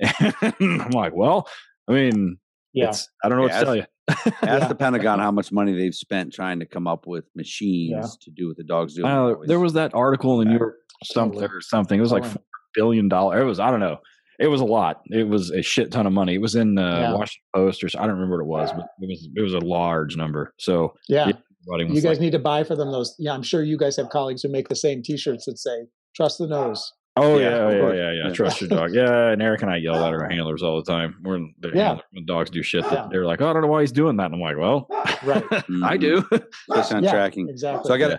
And 0.00 0.82
I'm 0.82 0.90
like, 0.90 1.14
well, 1.14 1.48
I 1.88 1.92
mean, 1.92 2.38
Yeah. 2.72 2.88
it's, 2.88 3.08
I 3.24 3.28
don't 3.28 3.38
know 3.38 3.44
what 3.44 3.52
Yeah, 3.52 3.58
to 3.60 3.64
tell 3.64 3.76
you. 3.76 3.84
Ask 4.08 4.42
Yeah. 4.42 4.68
the 4.68 4.74
Pentagon 4.74 5.18
how 5.20 5.30
much 5.30 5.52
money 5.52 5.72
they've 5.74 5.94
spent 5.94 6.32
trying 6.32 6.58
to 6.60 6.66
come 6.66 6.86
up 6.86 7.06
with 7.06 7.24
machines 7.34 8.16
to 8.18 8.30
do 8.30 8.48
what 8.48 8.56
the 8.56 8.64
dogs 8.64 8.94
do. 8.94 9.06
I 9.06 9.34
there 9.46 9.60
was 9.60 9.74
that 9.74 9.94
article 9.94 10.40
in 10.40 10.48
the 10.48 10.52
New 10.54 10.58
York 10.58 10.76
something 11.04 11.42
or 11.42 11.60
something. 11.60 11.98
It 11.98 12.02
was 12.02 12.12
like 12.12 12.22
Totally. 12.22 12.34
four 12.34 12.60
billion 12.74 13.08
dollar. 13.08 13.40
It 13.40 13.44
was 13.44 13.60
I 13.60 13.70
don't 13.70 13.80
know. 13.80 13.98
It 14.42 14.48
was 14.48 14.60
a 14.60 14.64
lot. 14.64 15.02
It 15.06 15.28
was 15.28 15.50
a 15.50 15.62
shit 15.62 15.90
ton 15.92 16.06
of 16.06 16.12
money. 16.12 16.34
It 16.34 16.40
was 16.40 16.54
in 16.54 16.74
the 16.74 16.82
Yeah. 16.82 17.12
Washington 17.14 17.42
Post 17.54 17.82
or 17.84 17.88
so- 17.88 17.98
I 18.00 18.02
don't 18.06 18.16
remember 18.16 18.36
what 18.36 18.42
it 18.42 18.48
was, 18.62 18.72
but 18.72 18.86
it 19.00 19.08
was 19.08 19.28
it 19.36 19.40
was 19.42 19.54
a 19.54 19.60
large 19.60 20.16
number. 20.16 20.52
So 20.58 20.94
Yeah. 21.08 21.28
yeah, 21.28 21.76
You 21.78 21.94
guys 21.94 22.04
like, 22.04 22.20
need 22.20 22.32
to 22.32 22.38
buy 22.38 22.64
for 22.64 22.74
them 22.76 22.90
those. 22.92 23.14
Yeah, 23.18 23.32
I'm 23.34 23.42
sure 23.42 23.62
you 23.62 23.78
guys 23.78 23.96
have 23.96 24.08
colleagues 24.10 24.42
who 24.42 24.48
make 24.50 24.68
the 24.68 24.76
same 24.76 25.02
T-shirts 25.02 25.44
that 25.46 25.58
say 25.58 25.86
"Trust 26.16 26.38
the 26.38 26.46
nose." 26.48 26.92
Oh 27.14 27.38
Yeah, 27.38 27.50
yeah, 27.50 27.56
oh, 27.56 27.70
yeah, 27.70 27.76
yeah, 27.94 28.10
yeah, 28.12 28.26
Yeah. 28.28 28.32
Trust 28.32 28.60
your 28.62 28.68
dog. 28.70 28.94
Yeah, 28.94 29.28
and 29.32 29.42
Eric 29.42 29.60
and 29.62 29.70
I 29.70 29.76
yell 29.76 29.96
at 30.02 30.14
our 30.14 30.28
handlers 30.30 30.62
all 30.62 30.82
the 30.82 30.90
time. 30.90 31.14
We're 31.22 31.38
the 31.60 31.70
Yeah. 31.74 31.86
handler- 31.88 32.04
when 32.12 32.24
dogs 32.26 32.48
do 32.50 32.62
shit. 32.62 32.84
That 32.84 32.92
Yeah. 32.92 33.08
They're 33.10 33.26
like, 33.26 33.42
oh, 33.42 33.48
I 33.48 33.52
don't 33.52 33.62
know 33.62 33.68
why 33.68 33.82
he's 33.82 33.92
doing 33.92 34.16
that. 34.16 34.26
And 34.32 34.34
I'm 34.36 34.40
like, 34.40 34.56
well, 34.56 34.86
Right. 35.22 35.44
I 35.84 35.96
do. 35.98 36.22
Mm-hmm. 36.22 36.34
Especially 36.72 36.96
on 36.96 37.04
Yeah, 37.04 37.10
tracking. 37.12 37.48
Exactly. 37.50 37.86
So 37.88 37.94
I 37.94 37.98
got 37.98 38.10
Yeah. 38.12 38.16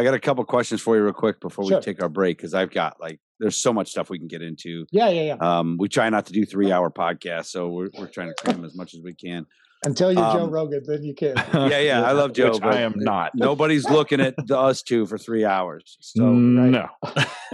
I 0.00 0.04
got 0.04 0.14
a 0.14 0.18
couple 0.20 0.42
questions 0.44 0.80
for 0.80 0.96
you 0.96 1.02
real 1.04 1.12
quick 1.12 1.40
before 1.40 1.66
Sure. 1.66 1.78
we 1.78 1.82
take 1.82 2.02
our 2.02 2.08
break 2.08 2.38
because 2.38 2.54
I've 2.54 2.70
got 2.70 2.98
like 3.00 3.20
there's 3.38 3.56
so 3.56 3.72
much 3.72 3.90
stuff 3.90 4.08
we 4.08 4.18
can 4.18 4.28
get 4.28 4.40
into. 4.42 4.86
yeah, 4.90 5.08
yeah, 5.10 5.22
yeah. 5.40 5.58
Um, 5.58 5.76
we 5.78 5.88
try 5.88 6.08
not 6.08 6.24
to 6.26 6.32
do 6.32 6.44
three 6.46 6.72
hour 6.72 6.90
podcasts, 6.90 7.46
so 7.46 7.68
we're 7.68 7.90
we're 7.98 8.06
trying 8.08 8.28
to 8.28 8.34
cram 8.42 8.64
as 8.64 8.74
much 8.74 8.94
as 8.94 9.00
we 9.02 9.14
can. 9.14 9.46
Until 9.84 10.12
you're 10.12 10.22
Joe 10.32 10.44
um, 10.44 10.50
Rogan, 10.50 10.82
then 10.86 11.02
you 11.02 11.14
can. 11.14 11.34
Yeah, 11.54 11.78
yeah, 11.80 12.02
I 12.02 12.12
love 12.12 12.32
Joe, 12.38 12.50
Which 12.52 12.60
but 12.60 12.74
I 12.74 12.80
am 12.80 12.94
not. 12.96 13.32
Nobody's 13.34 13.84
looking 13.90 14.20
at 14.20 14.34
the, 14.46 14.58
us 14.58 14.82
two 14.82 15.06
for 15.06 15.18
three 15.18 15.44
hours. 15.44 15.96
So 16.00 16.30
no. 16.32 16.88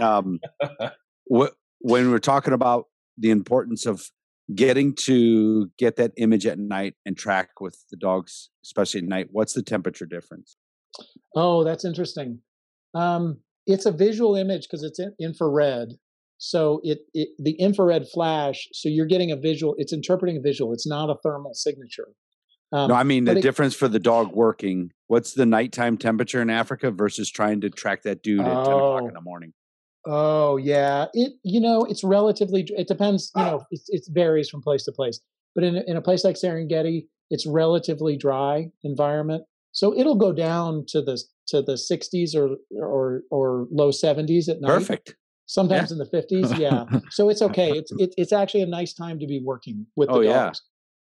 um, 0.01 0.39
wh- 1.33 1.53
when 1.79 2.11
we're 2.11 2.19
talking 2.19 2.53
about 2.53 2.85
the 3.17 3.29
importance 3.31 3.85
of 3.85 4.09
getting 4.53 4.93
to 4.93 5.69
get 5.77 5.95
that 5.97 6.11
image 6.17 6.45
at 6.45 6.57
night 6.59 6.95
and 7.05 7.17
track 7.17 7.49
with 7.61 7.81
the 7.91 7.97
dogs, 7.97 8.49
especially 8.63 8.99
at 9.01 9.07
night, 9.07 9.27
what's 9.31 9.53
the 9.53 9.63
temperature 9.63 10.05
difference? 10.05 10.57
Oh, 11.35 11.63
that's 11.63 11.85
interesting. 11.85 12.39
Um, 12.93 13.39
it's 13.65 13.85
a 13.85 13.91
visual 13.91 14.35
image 14.35 14.63
because 14.63 14.83
it's 14.83 14.99
in 14.99 15.13
infrared. 15.19 15.89
So 16.39 16.81
it, 16.83 16.99
it 17.13 17.29
the 17.39 17.51
infrared 17.53 18.07
flash. 18.07 18.67
So 18.73 18.89
you're 18.89 19.05
getting 19.07 19.31
a 19.31 19.35
visual. 19.35 19.75
It's 19.77 19.91
interpreting 19.93 20.37
a 20.37 20.41
visual. 20.41 20.71
It's 20.73 20.87
not 20.87 21.09
a 21.09 21.15
thermal 21.23 21.53
signature. 21.53 22.09
Um, 22.71 22.89
no, 22.89 22.95
I 22.95 23.03
mean 23.03 23.25
the 23.25 23.37
it- 23.37 23.41
difference 23.41 23.75
for 23.75 23.87
the 23.87 23.99
dog 23.99 24.33
working. 24.33 24.91
What's 25.07 25.33
the 25.33 25.45
nighttime 25.45 25.97
temperature 25.97 26.41
in 26.41 26.49
Africa 26.49 26.91
versus 26.91 27.29
trying 27.31 27.61
to 27.61 27.69
track 27.69 28.03
that 28.03 28.21
dude 28.23 28.41
at 28.41 28.45
ten 28.45 28.73
o'clock 28.73 29.03
Oh. 29.03 29.07
in 29.07 29.13
the 29.13 29.21
morning? 29.21 29.53
Oh 30.05 30.57
yeah, 30.57 31.05
it 31.13 31.33
you 31.43 31.59
know 31.59 31.83
it's 31.85 32.03
relatively. 32.03 32.65
It 32.69 32.87
depends. 32.87 33.31
You 33.35 33.41
know, 33.43 33.63
it, 33.71 33.81
it 33.87 34.05
varies 34.09 34.49
from 34.49 34.61
place 34.61 34.83
to 34.85 34.91
place. 34.91 35.19
But 35.55 35.63
in 35.63 35.75
in 35.87 35.97
a 35.97 36.01
place 36.01 36.23
like 36.23 36.35
Serengeti, 36.35 37.07
it's 37.29 37.45
relatively 37.47 38.15
dry 38.15 38.67
environment, 38.83 39.43
so 39.79 39.95
it'll 39.99 40.15
go 40.27 40.31
down 40.33 40.83
to 40.87 40.99
the 41.03 41.15
to 41.51 41.61
the 41.61 41.73
60s 41.89 42.35
or 42.35 42.47
or 42.91 43.21
or 43.29 43.67
low 43.79 43.91
70s 43.91 44.49
at 44.49 44.59
night. 44.59 44.69
Perfect. 44.79 45.15
Sometimes 45.45 45.91
in 45.91 45.99
the 45.99 46.05
50s, 46.17 46.57
yeah. 46.57 46.85
So 47.11 47.29
it's 47.29 47.41
okay. 47.49 47.69
It's 47.79 47.91
it, 48.03 48.11
it's 48.17 48.33
actually 48.33 48.63
a 48.63 48.71
nice 48.79 48.93
time 49.03 49.19
to 49.19 49.27
be 49.27 49.39
working 49.51 49.85
with 49.95 50.09
the 50.09 50.15
Oh, 50.15 50.23
dogs. 50.23 50.33
yeah. 50.33 50.51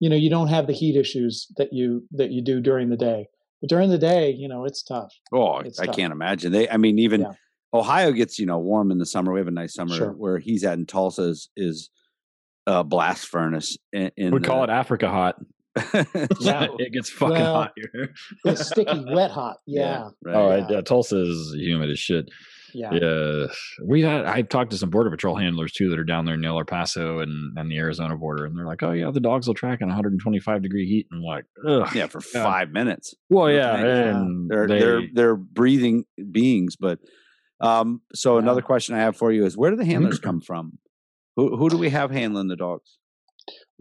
You 0.04 0.10
know, 0.12 0.16
you 0.16 0.30
don't 0.30 0.48
have 0.48 0.68
the 0.68 0.74
heat 0.74 0.96
issues 0.96 1.48
that 1.58 1.74
you 1.74 1.88
that 2.20 2.30
you 2.30 2.42
do 2.44 2.62
during 2.62 2.90
the 2.90 2.98
day. 2.98 3.28
But 3.62 3.70
during 3.72 3.90
the 3.90 3.98
day, 3.98 4.30
you 4.32 4.48
know, 4.48 4.64
it's 4.66 4.84
tough. 4.84 5.12
Oh, 5.34 5.58
It's 5.60 5.80
I 5.80 5.86
tough. 5.88 5.96
can't 5.96 6.14
imagine. 6.14 6.52
They, 6.52 6.70
I 6.70 6.78
mean, 6.78 7.00
even 7.00 7.22
Yeah. 7.22 7.34
Ohio 7.74 8.12
gets 8.12 8.38
you 8.38 8.46
know 8.46 8.60
warm 8.60 8.92
in 8.92 9.00
the 9.00 9.06
summer. 9.08 9.34
We 9.34 9.40
have 9.40 9.48
a 9.48 9.52
nice 9.64 9.74
summer 9.74 9.96
Sure. 9.96 10.12
where 10.12 10.38
he's 10.38 10.64
at 10.64 10.78
in 10.78 10.86
Tulsa 10.86 11.24
is, 11.34 11.50
is 11.58 11.90
a 12.68 12.84
blast 12.84 13.26
furnace. 13.28 13.76
In, 13.92 14.12
in 14.18 14.32
We 14.36 14.40
call 14.40 14.64
it 14.64 14.70
Africa 14.70 15.10
hot. 15.10 15.36
Yeah. 16.40 16.68
it 16.80 16.92
gets 16.94 17.10
fucking 17.10 17.36
Well, 17.36 17.54
hot 17.56 17.74
here. 17.76 18.14
It's 18.46 18.68
sticky, 18.68 19.06
wet 19.14 19.32
hot. 19.32 19.58
Yeah. 19.66 20.10
Right. 20.24 20.36
Oh, 20.36 20.56
Yeah. 20.56 20.68
yeah. 20.70 20.82
Tulsa 20.82 21.22
is 21.22 21.54
humid 21.58 21.90
as 21.90 22.00
shit. 22.00 22.30
Yeah. 22.74 22.94
Yeah, 22.94 23.48
we 23.86 24.02
had. 24.02 24.24
I 24.26 24.44
talked 24.44 24.72
to 24.72 24.78
some 24.78 24.90
border 24.90 25.10
patrol 25.12 25.36
handlers 25.36 25.74
too 25.74 25.90
that 25.90 26.00
are 26.00 26.06
down 26.06 26.24
there 26.24 26.38
near 26.38 26.52
El 26.52 26.64
Paso 26.64 27.20
and 27.20 27.58
and 27.58 27.70
the 27.70 27.78
Arizona 27.78 28.16
border, 28.16 28.46
and 28.46 28.58
they're 28.58 28.66
like, 28.66 28.82
"Oh 28.82 28.94
yeah, 28.94 29.12
the 29.12 29.20
dogs 29.20 29.46
will 29.46 29.54
track 29.54 29.82
in 29.82 29.90
125 29.90 30.62
degree 30.62 30.88
heat." 30.88 31.06
And 31.12 31.20
I'm 31.20 31.26
like, 31.26 31.44
Ugh. 31.68 31.94
yeah, 31.94 32.08
for 32.08 32.22
Yeah. 32.34 32.44
five 32.46 32.70
minutes. 32.72 33.14
Well, 33.30 33.52
yeah, 33.52 33.72
Right. 33.72 33.86
and 34.08 34.50
They're 34.50 34.68
they, 34.68 34.80
they're 34.80 35.02
they're 35.14 35.36
breathing 35.36 36.06
beings. 36.32 36.78
But 36.78 37.00
um, 37.60 38.02
so 38.16 38.36
Yeah. 38.38 38.44
another 38.44 38.62
question 38.62 38.96
I 38.96 39.00
have 39.00 39.18
for 39.18 39.34
you 39.34 39.46
is 39.46 39.58
where 39.58 39.72
do 39.72 39.76
the 39.76 39.84
handlers 39.84 40.20
come 40.28 40.40
from? 40.40 40.78
Who 41.36 41.58
who 41.58 41.70
do 41.70 41.78
we 41.78 41.90
have 41.90 42.10
handling 42.10 42.48
the 42.48 42.56
dogs? 42.56 43.00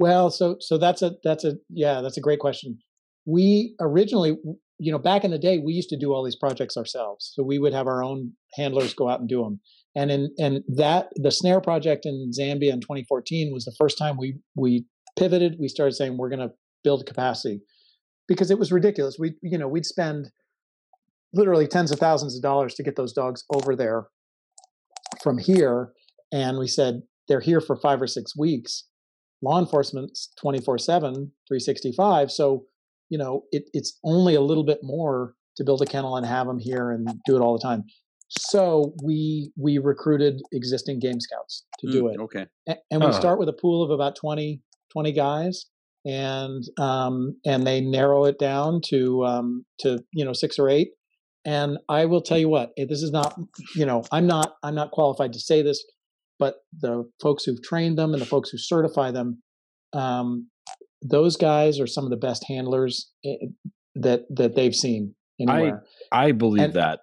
Well, 0.00 0.30
so 0.30 0.56
so 0.60 0.78
that's 0.78 1.02
a 1.02 1.12
that's 1.22 1.44
a 1.44 1.56
yeah, 1.68 2.00
that's 2.00 2.16
a 2.16 2.22
great 2.22 2.40
question. 2.40 2.78
We 3.26 3.74
originally, 3.80 4.38
you 4.78 4.90
know, 4.90 4.98
back 4.98 5.24
in 5.24 5.30
the 5.30 5.38
day, 5.38 5.58
we 5.58 5.74
used 5.74 5.90
to 5.90 5.98
do 5.98 6.14
all 6.14 6.24
these 6.24 6.38
projects 6.38 6.78
ourselves. 6.78 7.32
So 7.34 7.42
we 7.42 7.58
would 7.58 7.74
have 7.74 7.86
our 7.86 8.02
own 8.02 8.32
handlers 8.54 8.94
go 8.94 9.10
out 9.10 9.20
and 9.20 9.28
do 9.28 9.42
them. 9.44 9.60
And 9.94 10.10
in 10.10 10.30
and 10.38 10.62
that 10.68 11.10
the 11.16 11.30
snare 11.30 11.60
project 11.60 12.06
in 12.06 12.30
Zambia 12.36 12.72
in 12.72 12.80
2014 12.80 13.52
was 13.52 13.66
the 13.66 13.74
first 13.78 13.98
time 13.98 14.16
we 14.16 14.38
we 14.56 14.86
pivoted. 15.18 15.56
We 15.60 15.68
started 15.68 15.92
saying 15.92 16.16
we're 16.16 16.30
going 16.30 16.48
to 16.48 16.54
build 16.82 17.04
capacity 17.04 17.60
because 18.26 18.50
it 18.50 18.58
was 18.58 18.72
ridiculous. 18.72 19.16
We 19.18 19.34
you 19.42 19.58
know 19.58 19.68
we'd 19.68 19.84
spend 19.84 20.30
literally 21.34 21.66
tens 21.66 21.92
of 21.92 21.98
thousands 21.98 22.34
of 22.34 22.40
dollars 22.40 22.74
to 22.76 22.82
get 22.82 22.96
those 22.96 23.12
dogs 23.12 23.44
over 23.52 23.76
there 23.76 24.06
from 25.22 25.36
here, 25.36 25.92
and 26.32 26.58
we 26.58 26.68
said 26.68 27.02
they're 27.28 27.40
here 27.40 27.60
for 27.60 27.76
five 27.76 28.00
or 28.00 28.06
six 28.06 28.34
weeks 28.34 28.84
law 29.42 29.58
enforcement's 29.58 30.30
24 30.40 30.78
7 30.78 31.14
365 31.48 32.30
so 32.30 32.64
you 33.08 33.18
know 33.18 33.42
it, 33.52 33.64
it's 33.72 33.98
only 34.04 34.34
a 34.34 34.40
little 34.40 34.64
bit 34.64 34.80
more 34.82 35.34
to 35.56 35.64
build 35.64 35.82
a 35.82 35.86
kennel 35.86 36.16
and 36.16 36.26
have 36.26 36.46
them 36.46 36.58
here 36.58 36.90
and 36.90 37.08
do 37.26 37.36
it 37.36 37.40
all 37.40 37.56
the 37.56 37.62
time 37.62 37.84
so 38.28 38.94
we 39.02 39.50
we 39.56 39.78
recruited 39.78 40.40
existing 40.52 40.98
game 41.00 41.20
scouts 41.20 41.64
to 41.78 41.88
do 41.90 42.04
Mm, 42.04 42.14
it 42.14 42.20
Okay. 42.20 42.46
A- 42.68 42.76
and 42.90 43.00
we 43.02 43.08
Oh. 43.08 43.12
start 43.12 43.38
with 43.38 43.48
a 43.48 43.52
pool 43.52 43.82
of 43.82 43.90
about 43.90 44.14
20 44.16 44.60
20 44.92 45.12
guys 45.12 45.66
and 46.04 46.64
um 46.78 47.36
and 47.44 47.66
they 47.66 47.80
narrow 47.80 48.24
it 48.24 48.38
down 48.38 48.80
to 48.86 49.24
um 49.24 49.64
to 49.78 50.02
you 50.12 50.24
know 50.24 50.32
six 50.32 50.58
or 50.58 50.68
eight 50.68 50.92
and 51.44 51.78
i 51.88 52.04
will 52.06 52.22
tell 52.22 52.38
you 52.38 52.48
what 52.48 52.72
eh, 52.78 52.86
this 52.88 53.02
is 53.02 53.10
not 53.12 53.38
you 53.76 53.84
know 53.84 54.02
i'm 54.12 54.26
not 54.26 54.54
i'm 54.62 54.74
not 54.74 54.90
qualified 54.92 55.32
to 55.32 55.38
say 55.40 55.60
this 55.62 55.84
but 56.40 56.56
the 56.80 57.08
folks 57.22 57.44
who've 57.44 57.62
trained 57.62 57.96
them 57.96 58.12
and 58.14 58.20
the 58.20 58.26
folks 58.26 58.50
who 58.50 58.58
certify 58.58 59.12
them 59.12 59.40
um 59.92 60.48
those 61.02 61.36
guys 61.36 61.80
are 61.80 61.86
some 61.86 62.04
of 62.04 62.10
the 62.10 62.16
best 62.16 62.44
handlers 62.48 63.10
eh, 63.24 63.36
that 63.94 64.22
that 64.30 64.54
they've 64.56 64.74
seen 64.74 65.14
anywhere. 65.40 65.84
I 66.12 66.32
believe 66.32 66.64
And 66.64 66.74
that. 66.74 67.00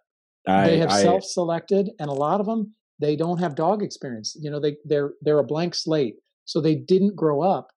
I, 0.48 0.68
they 0.68 0.78
have 0.80 0.92
I, 0.92 1.02
self-selected 1.02 1.90
and 2.00 2.10
a 2.10 2.14
lot 2.14 2.40
of 2.40 2.46
them 2.46 2.74
they 3.00 3.16
don't 3.16 3.40
have 3.40 3.56
dog 3.56 3.84
experience. 3.84 4.36
You 4.40 4.52
know 4.52 4.60
they 4.60 4.78
they're 4.86 5.14
they're 5.22 5.40
a 5.40 5.44
blank 5.44 5.76
slate. 5.76 6.16
So 6.46 6.62
they 6.62 6.76
didn't 6.76 7.16
grow 7.16 7.42
up 7.42 7.70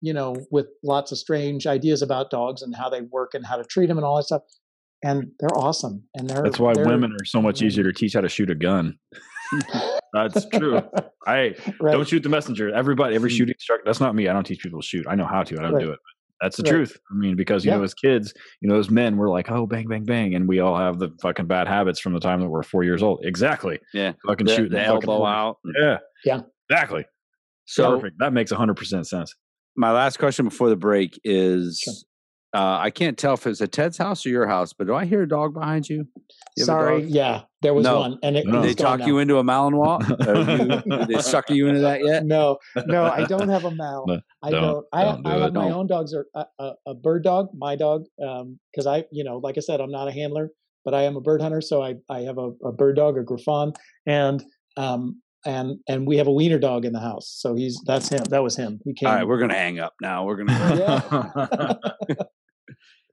you 0.00 0.12
know 0.12 0.36
with 0.50 0.66
lots 0.84 1.12
of 1.12 1.18
strange 1.18 1.66
ideas 1.66 2.02
about 2.02 2.30
dogs 2.30 2.62
and 2.62 2.74
how 2.76 2.88
they 2.88 3.00
work 3.00 3.34
and 3.34 3.44
how 3.46 3.56
to 3.56 3.64
treat 3.64 3.86
them 3.86 3.98
and 3.98 4.04
all 4.04 4.16
that 4.16 4.24
stuff. 4.24 4.42
And 5.02 5.32
they're 5.38 5.56
awesome 5.56 6.04
and 6.14 6.28
they're 6.28 6.42
That's 6.42 6.58
why 6.58 6.72
they're- 6.74 6.86
women 6.86 7.12
are 7.12 7.24
so 7.24 7.42
much 7.42 7.60
easier 7.60 7.84
to 7.84 7.92
teach 7.92 8.14
how 8.14 8.20
to 8.22 8.28
shoot 8.28 8.50
a 8.50 8.54
gun. 8.54 8.98
That's 10.16 10.46
true. 10.48 10.80
I 11.26 11.54
right 11.80 11.92
don't 11.92 12.06
shoot 12.08 12.22
the 12.22 12.28
messenger. 12.28 12.72
Everybody, 12.74 13.14
every 13.14 13.30
Mm. 13.30 13.36
shooting 13.36 13.54
instructor. 13.54 13.82
That's 13.84 14.00
not 14.00 14.14
me. 14.14 14.28
I 14.28 14.32
don't 14.32 14.44
teach 14.44 14.62
people 14.62 14.80
to 14.80 14.86
shoot. 14.86 15.06
I 15.08 15.14
know 15.14 15.26
how 15.26 15.42
to. 15.42 15.58
I 15.58 15.62
don't 15.62 15.74
Right. 15.74 15.82
do 15.84 15.90
it. 15.92 15.98
That's 16.40 16.56
the 16.58 16.62
Right. 16.64 16.70
truth. 16.70 16.98
I 17.10 17.14
mean, 17.14 17.34
because 17.34 17.64
you 17.64 17.70
Yeah. 17.70 17.78
know, 17.78 17.82
as 17.84 17.94
kids, 17.94 18.34
you 18.60 18.68
know, 18.68 18.78
as 18.78 18.90
men, 18.90 19.16
we're 19.16 19.30
like, 19.30 19.50
oh, 19.50 19.66
bang, 19.66 19.88
bang, 19.88 20.04
bang, 20.04 20.34
and 20.34 20.46
we 20.46 20.60
all 20.60 20.76
have 20.76 20.98
the 20.98 21.10
fucking 21.22 21.46
bad 21.46 21.66
habits 21.66 21.98
from 21.98 22.12
the 22.12 22.20
time 22.20 22.40
that 22.40 22.48
we're 22.48 22.62
four 22.62 22.84
years 22.84 23.02
old. 23.02 23.24
Exactly. 23.24 23.78
Yeah. 23.94 24.12
Fucking 24.26 24.46
The, 24.46 24.54
shooting 24.54 24.72
the 24.72 24.78
fucking 24.84 25.08
elbow 25.08 25.16
horse. 25.18 25.28
out. 25.28 25.56
Yeah. 25.80 25.98
Yeah. 26.24 26.40
Exactly. 26.70 27.04
So 27.64 27.96
Perfect. 27.96 28.18
That 28.18 28.32
makes 28.32 28.50
hundred 28.52 28.76
percent 28.76 29.06
sense. 29.06 29.34
my 29.76 29.90
last 29.92 30.18
question 30.18 30.44
before 30.46 30.68
the 30.68 30.76
break 30.76 31.18
is 31.24 31.80
Sure. 31.82 31.94
Uh, 32.54 32.78
I 32.78 32.88
can't 32.90 33.18
tell 33.18 33.34
if 33.34 33.46
it's 33.46 33.60
at 33.60 33.70
Ted's 33.72 33.98
house 33.98 34.24
or 34.24 34.30
your 34.30 34.46
house, 34.46 34.72
but 34.72 34.86
do 34.86 34.94
I 34.94 35.04
hear 35.04 35.22
a 35.22 35.28
dog 35.28 35.52
behind 35.52 35.88
you? 35.90 36.06
You 36.56 36.64
Sorry, 36.64 37.02
yeah, 37.02 37.42
there 37.66 37.74
was 37.74 37.82
No. 37.82 37.98
one, 37.98 38.16
and 38.22 38.36
it, 38.36 38.46
No. 38.46 38.60
They 38.60 38.68
he's 38.68 38.76
gone 38.76 39.00
talk 39.00 39.08
you 39.08 39.18
into 39.18 39.38
a 39.38 39.42
Malinois? 39.42 39.98
You, 40.86 40.98
did 40.98 41.08
they 41.08 41.20
sucker 41.20 41.52
you 41.52 41.66
into 41.66 41.80
that 41.80 42.04
yet? 42.04 42.24
No, 42.24 42.58
no, 42.86 43.06
I 43.06 43.24
don't 43.24 43.48
have 43.48 43.64
a 43.64 43.72
Mal. 43.72 44.04
No, 44.06 44.20
I 44.40 44.50
don't- 44.50 44.62
don't. 44.62 44.86
I, 44.92 45.04
don't 45.04 45.22
do 45.24 45.30
I 45.30 45.38
have 45.40 45.52
my 45.52 45.70
own 45.72 45.88
dogs 45.88 46.14
are 46.14 46.26
a, 46.36 46.44
a, 46.60 46.72
a 46.86 46.94
bird 46.94 47.24
dog, 47.24 47.48
my 47.56 47.74
dog, 47.74 48.04
um, 48.24 48.60
because 48.70 48.86
I, 48.86 49.04
you 49.10 49.24
know, 49.24 49.38
like 49.38 49.56
I 49.58 49.60
said, 49.60 49.80
I'm 49.80 49.90
not 49.90 50.06
a 50.06 50.12
handler, 50.12 50.50
but 50.84 50.94
I 50.94 51.02
am 51.02 51.16
a 51.16 51.20
bird 51.20 51.40
hunter, 51.42 51.60
so 51.60 51.82
I, 51.82 51.96
I 52.08 52.20
have 52.20 52.38
a, 52.38 52.52
a 52.64 52.70
bird 52.70 52.94
dog, 52.94 53.18
a 53.18 53.24
Griffon, 53.24 53.72
and 54.06 54.44
um 54.76 55.20
and 55.44 55.78
and 55.88 56.06
we 56.06 56.18
have 56.18 56.28
a 56.28 56.32
wiener 56.32 56.60
dog 56.60 56.84
in 56.84 56.92
the 56.92 57.00
house, 57.00 57.28
so 57.36 57.56
he's 57.56 57.80
that's 57.84 58.08
him. 58.08 58.22
That 58.30 58.44
was 58.44 58.54
him. 58.54 58.80
He 58.84 58.94
came. 58.94 59.08
All 59.08 59.16
right, 59.16 59.26
we're 59.26 59.40
gonna 59.40 59.54
hang 59.54 59.80
up 59.80 59.94
now. 60.00 60.24
We're 60.24 60.36
gonna 60.36 60.76
yeah, 60.78 61.74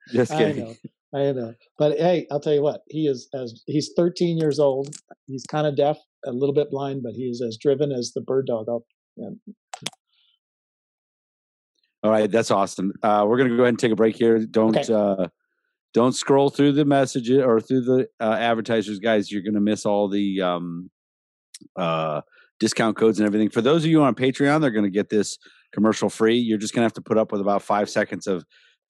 just 0.12 0.32
I 0.32 0.38
kidding. 0.38 0.78
I 1.14 1.32
know. 1.32 1.53
But 1.78 1.97
hey, 1.99 2.26
I'll 2.32 2.39
tell 2.39 2.53
you 2.53 2.64
what, 2.64 2.82
he 2.88 3.07
is 3.07 3.30
as 3.34 3.61
he's 3.68 3.91
13 3.95 4.38
years 4.38 4.59
old. 4.59 4.95
He's 5.28 5.45
kind 5.45 5.68
of 5.68 5.76
deaf, 5.76 5.97
a 6.26 6.32
little 6.32 6.55
bit 6.55 6.72
blind, 6.72 7.03
but 7.03 7.14
he 7.14 7.24
is 7.24 7.41
as 7.41 7.57
driven 7.57 7.91
as 7.91 8.14
the 8.16 8.22
bird 8.22 8.47
dog. 8.47 8.66
I'll, 8.68 8.86
All 12.03 12.11
right, 12.11 12.30
that's 12.30 12.51
awesome. 12.51 12.93
Uh, 13.01 13.26
we're 13.28 13.38
gonna 13.38 13.49
go 13.51 13.57
ahead 13.64 13.70
and 13.70 13.80
take 13.80 13.91
a 13.91 13.95
break 13.95 14.16
here. 14.16 14.39
Don't 14.45 14.76
Okay. 14.76 14.91
uh, 14.93 15.28
don't 15.93 16.14
scroll 16.14 16.49
through 16.49 16.72
the 16.72 16.86
messages 16.86 17.38
or 17.43 17.61
through 17.61 17.82
the 17.82 18.07
uh, 18.20 18.34
advertisers, 18.34 18.99
guys. 18.99 19.32
You're 19.32 19.43
gonna 19.43 19.61
miss 19.61 19.86
all 19.86 20.09
the 20.09 20.41
um, 20.41 20.89
uh, 21.76 22.22
discount 22.59 22.97
codes 22.97 23.20
and 23.20 23.28
everything. 23.28 23.49
For 23.49 23.61
those 23.61 23.86
of 23.86 23.91
you 23.91 24.01
on 24.01 24.16
Patreon, 24.16 24.61
they're 24.61 24.72
gonna 24.72 24.89
get 24.89 25.09
this 25.09 25.38
commercial 25.74 26.09
free. 26.09 26.38
You're 26.38 26.57
just 26.57 26.74
gonna 26.74 26.86
have 26.86 26.93
to 26.93 27.01
put 27.01 27.18
up 27.18 27.32
with 27.32 27.39
about 27.41 27.61
five 27.61 27.89
seconds 27.89 28.26
of 28.28 28.43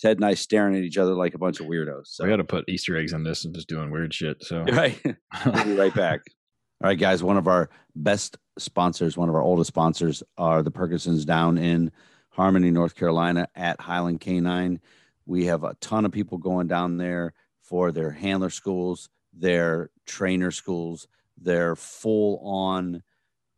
Ted 0.03 0.17
and 0.17 0.25
I 0.25 0.33
staring 0.33 0.75
at 0.75 0.83
each 0.83 0.97
other 0.97 1.13
like 1.13 1.33
a 1.33 1.37
bunch 1.37 1.61
of 1.61 1.65
weirdos. 1.65 2.07
So 2.07 2.25
I 2.25 2.27
got 2.27 2.35
to 2.35 2.43
put 2.43 2.67
Easter 2.67 2.97
eggs 2.97 3.13
in 3.13 3.23
this 3.23 3.45
and 3.45 3.55
just 3.55 3.69
doing 3.69 3.89
weird 3.89 4.13
shit. 4.13 4.43
So 4.43 4.63
right. 4.73 4.99
We'll 5.45 5.63
be 5.63 5.77
right 5.77 5.95
back. 5.95 6.19
All 6.83 6.89
right, 6.89 6.99
guys. 6.99 7.23
One 7.23 7.37
of 7.37 7.47
our 7.47 7.69
best 7.95 8.37
sponsors, 8.57 9.15
one 9.15 9.29
of 9.29 9.35
our 9.35 9.41
oldest 9.41 9.69
sponsors, 9.69 10.21
are 10.37 10.61
the 10.61 10.71
Purgasons 10.71 11.25
down 11.25 11.57
in 11.57 11.89
Harmony, 12.31 12.69
North 12.69 12.95
Carolina, 12.95 13.47
at 13.55 13.79
Highland 13.79 14.19
Canine. 14.19 14.81
We 15.25 15.45
have 15.45 15.63
a 15.63 15.77
ton 15.79 16.03
of 16.03 16.11
people 16.11 16.37
going 16.37 16.67
down 16.67 16.97
there 16.97 17.33
for 17.61 17.93
their 17.93 18.11
handler 18.11 18.49
schools, 18.49 19.07
their 19.31 19.89
trainer 20.05 20.51
schools, 20.51 21.07
their 21.37 21.77
full 21.77 22.41
on 22.43 23.03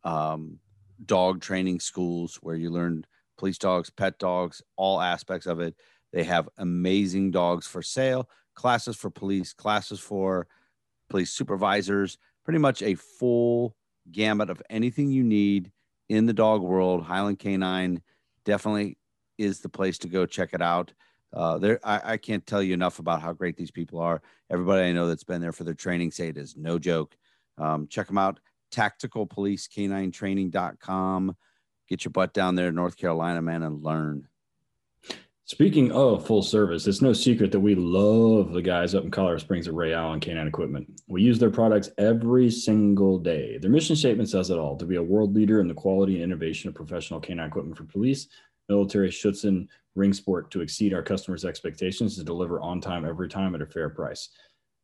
um, 0.04 0.60
dog 1.04 1.40
training 1.40 1.80
schools 1.80 2.38
where 2.40 2.54
you 2.54 2.70
learn 2.70 3.04
police 3.36 3.58
dogs, 3.58 3.90
pet 3.90 4.20
dogs, 4.20 4.62
all 4.76 5.00
aspects 5.00 5.48
of 5.48 5.58
it. 5.58 5.74
They 6.16 6.24
have 6.24 6.48
amazing 6.56 7.30
dogs 7.32 7.66
for 7.66 7.82
sale, 7.82 8.30
classes 8.54 8.96
for 8.96 9.10
police, 9.10 9.52
classes 9.52 10.00
for 10.00 10.48
police 11.10 11.30
supervisors, 11.30 12.16
pretty 12.42 12.58
much 12.58 12.80
a 12.80 12.94
full 12.94 13.76
gamut 14.10 14.48
of 14.48 14.62
anything 14.70 15.10
you 15.10 15.22
need 15.22 15.70
in 16.08 16.24
the 16.24 16.32
dog 16.32 16.62
world. 16.62 17.04
Highland 17.04 17.38
Canine 17.38 18.00
definitely 18.46 18.96
is 19.36 19.60
the 19.60 19.68
place 19.68 19.98
to 19.98 20.08
go 20.08 20.24
check 20.24 20.54
it 20.54 20.62
out. 20.62 20.94
Uh, 21.34 21.58
there, 21.58 21.78
I, 21.84 22.12
I 22.12 22.16
can't 22.16 22.46
tell 22.46 22.62
you 22.62 22.72
enough 22.72 22.98
about 22.98 23.20
how 23.20 23.34
great 23.34 23.58
these 23.58 23.70
people 23.70 24.00
are. 24.00 24.22
Everybody 24.48 24.88
I 24.88 24.92
know 24.92 25.08
that's 25.08 25.22
been 25.22 25.42
there 25.42 25.52
for 25.52 25.64
their 25.64 25.74
training 25.74 26.12
say 26.12 26.28
it 26.28 26.38
is 26.38 26.56
no 26.56 26.78
joke. 26.78 27.14
Um, 27.58 27.88
check 27.88 28.06
them 28.06 28.16
out. 28.16 28.40
Tacticalpolicecanintraining.com. 28.72 31.36
Get 31.90 32.04
your 32.06 32.12
butt 32.12 32.32
down 32.32 32.54
there, 32.54 32.72
North 32.72 32.96
Carolina, 32.96 33.42
man, 33.42 33.62
and 33.62 33.82
learn. 33.82 34.28
Speaking 35.48 35.92
of 35.92 36.26
full 36.26 36.42
service, 36.42 36.88
it's 36.88 37.00
no 37.00 37.12
secret 37.12 37.52
that 37.52 37.60
we 37.60 37.76
love 37.76 38.52
the 38.52 38.60
guys 38.60 38.96
up 38.96 39.04
in 39.04 39.12
Colorado 39.12 39.38
Springs 39.38 39.68
at 39.68 39.74
Ray 39.74 39.94
Allen 39.94 40.18
Canine 40.18 40.48
Equipment. 40.48 41.00
We 41.06 41.22
use 41.22 41.38
their 41.38 41.52
products 41.52 41.88
every 41.98 42.50
single 42.50 43.16
day. 43.20 43.56
Their 43.58 43.70
mission 43.70 43.94
statement 43.94 44.28
says 44.28 44.50
it 44.50 44.58
all 44.58 44.76
to 44.76 44.84
be 44.84 44.96
a 44.96 45.02
world 45.02 45.36
leader 45.36 45.60
in 45.60 45.68
the 45.68 45.72
quality 45.74 46.14
and 46.14 46.24
innovation 46.24 46.68
of 46.68 46.74
professional 46.74 47.20
canine 47.20 47.46
equipment 47.46 47.76
for 47.76 47.84
police, 47.84 48.26
military, 48.68 49.08
Schutzhund, 49.08 49.68
ring 49.94 50.12
sport 50.12 50.50
to 50.50 50.62
exceed 50.62 50.92
our 50.92 51.04
customers' 51.04 51.44
expectations 51.44 52.16
to 52.16 52.24
deliver 52.24 52.60
on 52.60 52.80
time 52.80 53.04
every 53.04 53.28
time 53.28 53.54
at 53.54 53.62
a 53.62 53.66
fair 53.66 53.88
price. 53.88 54.30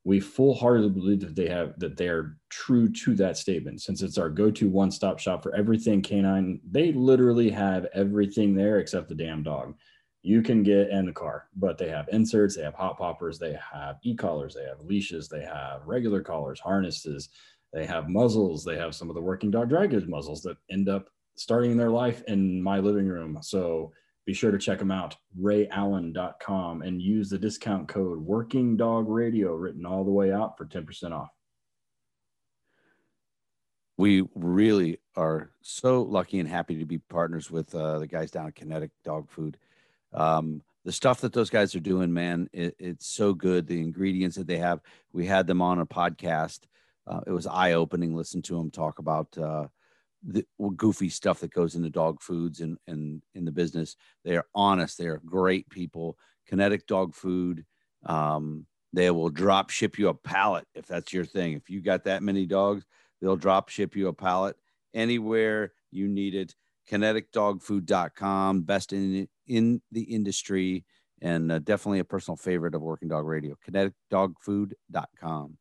We 0.05 0.21
full 0.21 0.55
heartedly 0.55 0.91
believe 0.91 1.21
that 1.23 1.35
they 1.35 1.49
have 1.49 1.77
that 1.81 1.97
they 1.97 2.07
are 2.07 2.37
true 2.51 2.89
to 2.89 3.17
that 3.17 3.37
statement 3.37 3.83
since 3.83 4.01
it's 4.01 4.17
our 4.19 4.31
go-to 4.31 4.69
one-stop 4.69 5.19
shop 5.19 5.43
for 5.43 5.53
everything 5.57 6.03
canine. 6.03 6.61
They 6.71 6.93
literally 6.93 7.51
have 7.51 7.89
everything 7.93 8.55
there 8.55 8.79
except 8.79 9.09
the 9.09 9.17
damn 9.17 9.43
dog 9.43 9.75
you 10.23 10.43
can 10.43 10.62
get 10.62 10.91
in 10.91 11.07
the 11.07 11.12
car, 11.12 11.49
but 11.57 11.79
they 11.79 11.89
have 11.89 12.09
inserts, 12.12 12.57
they 12.57 12.62
have 12.62 12.75
hot 12.75 12.97
poppers, 12.97 13.39
they 13.39 13.57
have 13.73 13.97
e-collars, 14.03 14.55
they 14.55 14.64
have 14.64 14.81
leashes, 14.81 15.29
they 15.29 15.43
have 15.43 15.83
regular 15.85 16.23
collars, 16.23 16.61
harnesses, 16.61 17.29
they 17.73 17.85
have 17.85 18.09
muzzles, 18.09 18.64
they 18.64 18.77
have 18.77 18.95
some 18.95 19.09
of 19.09 19.14
the 19.14 19.20
working 19.20 19.51
dog 19.51 19.68
dry 19.68 19.87
muzzles 20.07 20.43
that 20.43 20.57
end 20.70 20.89
up 20.89 21.09
starting 21.35 21.77
their 21.77 21.91
life 21.91 22.23
in 22.29 22.62
my 22.62 22.79
living 22.79 23.09
room. 23.09 23.39
So 23.43 23.93
be 24.25 24.33
sure 24.33 24.53
to 24.53 24.59
check 24.59 24.79
them 24.79 24.93
out, 24.93 25.16
rayallen.com, 25.41 26.83
and 26.83 27.03
use 27.03 27.29
the 27.29 27.39
discount 27.39 27.89
code 27.89 28.18
working 28.18 28.77
dog 28.77 29.09
radio 29.09 29.55
written 29.55 29.85
all 29.85 30.05
the 30.05 30.11
way 30.12 30.33
out 30.33 30.57
for 30.57 30.66
10% 30.66 31.12
off. 31.12 31.31
we 34.03 34.25
really 34.35 34.99
are 35.16 35.53
so 35.61 36.03
lucky 36.03 36.41
and 36.41 36.49
happy 36.49 36.77
to 36.79 36.87
be 36.87 36.99
partners 36.99 37.51
with 37.51 37.73
uh, 37.75 38.01
the 38.01 38.07
guys 38.07 38.31
down 38.33 38.47
at 38.47 38.55
Kinetic 38.55 38.91
Dog 39.05 39.31
Food. 39.31 39.57
Um, 40.15 40.63
the 40.85 40.93
stuff 40.93 41.21
that 41.21 41.33
those 41.33 41.51
guys 41.51 41.75
are 41.75 41.81
doing, 41.81 42.13
man, 42.13 42.49
it, 42.53 42.75
it's 42.79 43.07
so 43.07 43.35
good. 43.35 43.67
The 43.67 43.81
ingredients 43.81 44.37
that 44.37 44.47
they 44.47 44.59
have, 44.59 44.81
we 45.13 45.27
had 45.27 45.47
them 45.47 45.63
on 45.63 45.79
a 45.79 45.87
podcast. 45.87 46.61
Uh, 47.07 47.21
it 47.27 47.33
was 47.33 47.47
eye 47.47 47.73
opening. 47.73 48.15
Listen 48.15 48.43
to 48.43 48.57
them 48.57 48.71
talk 48.71 48.99
about 48.99 49.37
uh, 49.39 49.67
the 50.25 50.45
goofy 50.77 51.09
stuff 51.09 51.41
that 51.41 51.53
goes 51.53 51.75
into 51.75 51.91
dog 51.91 52.21
foods 52.21 52.61
and 52.61 52.79
and 52.87 53.23
in 53.35 53.45
the 53.45 53.53
business. 53.53 53.97
They 54.25 54.37
are 54.37 54.47
honest. 54.55 54.99
They 54.99 55.07
are 55.07 55.21
great 55.25 55.69
people. 55.69 56.17
Kinetic 56.47 56.87
Dog 56.87 57.15
Food. 57.15 57.65
Um, 58.05 58.67
they 58.93 59.11
will 59.11 59.31
drop 59.31 59.71
ship 59.71 59.99
you 59.99 60.09
a 60.09 60.15
pallet 60.15 60.67
if 60.75 60.87
that's 60.87 61.13
your 61.13 61.25
thing. 61.25 61.55
If 61.55 61.71
you 61.71 61.81
got 61.81 62.05
that 62.05 62.23
many 62.23 62.47
dogs, 62.47 62.85
they'll 63.21 63.37
drop 63.37 63.69
ship 63.69 63.97
you 63.97 64.09
a 64.09 64.13
pallet 64.13 64.57
anywhere 64.93 65.73
you 65.91 66.09
need 66.09 66.35
it. 66.35 66.55
KineticDogFood.com, 66.91 68.62
best 68.62 68.93
in 68.93 69.28
in 69.47 69.83
the 69.91 70.03
industry, 70.03 70.85
and 71.20 71.53
uh, 71.53 71.59
definitely 71.61 72.01
a 72.01 72.05
personal 72.05 72.37
favorite 72.37 72.74
of 72.74 72.83
Working 72.83 73.09
Dog 73.09 73.26
Radio. 73.26 73.57
KineticDogFood.com. 73.68 75.57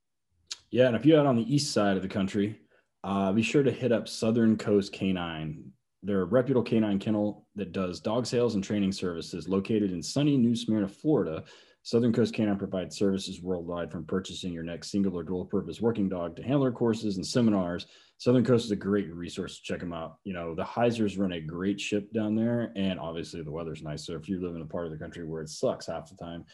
Yeah, 0.71 0.87
and 0.87 0.95
if 0.95 1.05
you're 1.05 1.19
out 1.19 1.25
on 1.25 1.35
the 1.35 1.53
east 1.53 1.73
side 1.73 1.97
of 1.97 2.03
the 2.03 2.09
country, 2.09 2.57
uh, 3.03 3.31
be 3.31 3.41
sure 3.41 3.63
to 3.63 3.71
hit 3.71 3.91
up 3.91 4.07
Southern 4.07 4.57
Coast 4.57 4.93
Canine. 4.93 5.71
They're 6.03 6.21
a 6.21 6.25
reputable 6.25 6.63
canine 6.63 6.97
kennel 6.97 7.45
that 7.55 7.73
does 7.73 7.99
dog 7.99 8.25
sales 8.25 8.55
and 8.55 8.63
training 8.63 8.91
services 8.91 9.47
located 9.47 9.91
in 9.91 10.01
sunny 10.01 10.37
New 10.37 10.55
Smyrna, 10.55 10.87
Florida. 10.87 11.43
Southern 11.83 12.13
Coast 12.13 12.33
Canine 12.33 12.57
provides 12.57 12.95
services 12.95 13.41
worldwide 13.41 13.91
from 13.91 14.05
purchasing 14.05 14.53
your 14.53 14.63
next 14.63 14.91
single 14.91 15.17
or 15.17 15.23
dual 15.23 15.45
purpose 15.45 15.81
working 15.81 16.07
dog 16.07 16.35
to 16.35 16.43
handler 16.43 16.71
courses 16.71 17.15
and 17.15 17.25
seminars. 17.25 17.87
Southern 18.17 18.45
Coast 18.45 18.65
is 18.65 18.71
a 18.71 18.75
great 18.75 19.11
resource 19.11 19.57
to 19.57 19.63
check 19.63 19.79
them 19.79 19.93
out. 19.93 20.17
You 20.23 20.33
know, 20.33 20.53
the 20.53 20.63
Heisers 20.63 21.17
run 21.17 21.31
a 21.31 21.41
great 21.41 21.81
ship 21.81 22.13
down 22.13 22.35
there, 22.35 22.71
and 22.75 22.99
obviously 22.99 23.41
the 23.41 23.51
weather's 23.51 23.81
nice. 23.81 24.05
So 24.05 24.13
if 24.13 24.29
you 24.29 24.39
live 24.39 24.55
in 24.55 24.61
a 24.61 24.65
part 24.65 24.85
of 24.85 24.91
the 24.91 24.97
country 24.99 25.25
where 25.25 25.41
it 25.41 25.49
sucks 25.49 25.87
half 25.87 26.07
the 26.07 26.15
time, 26.23 26.45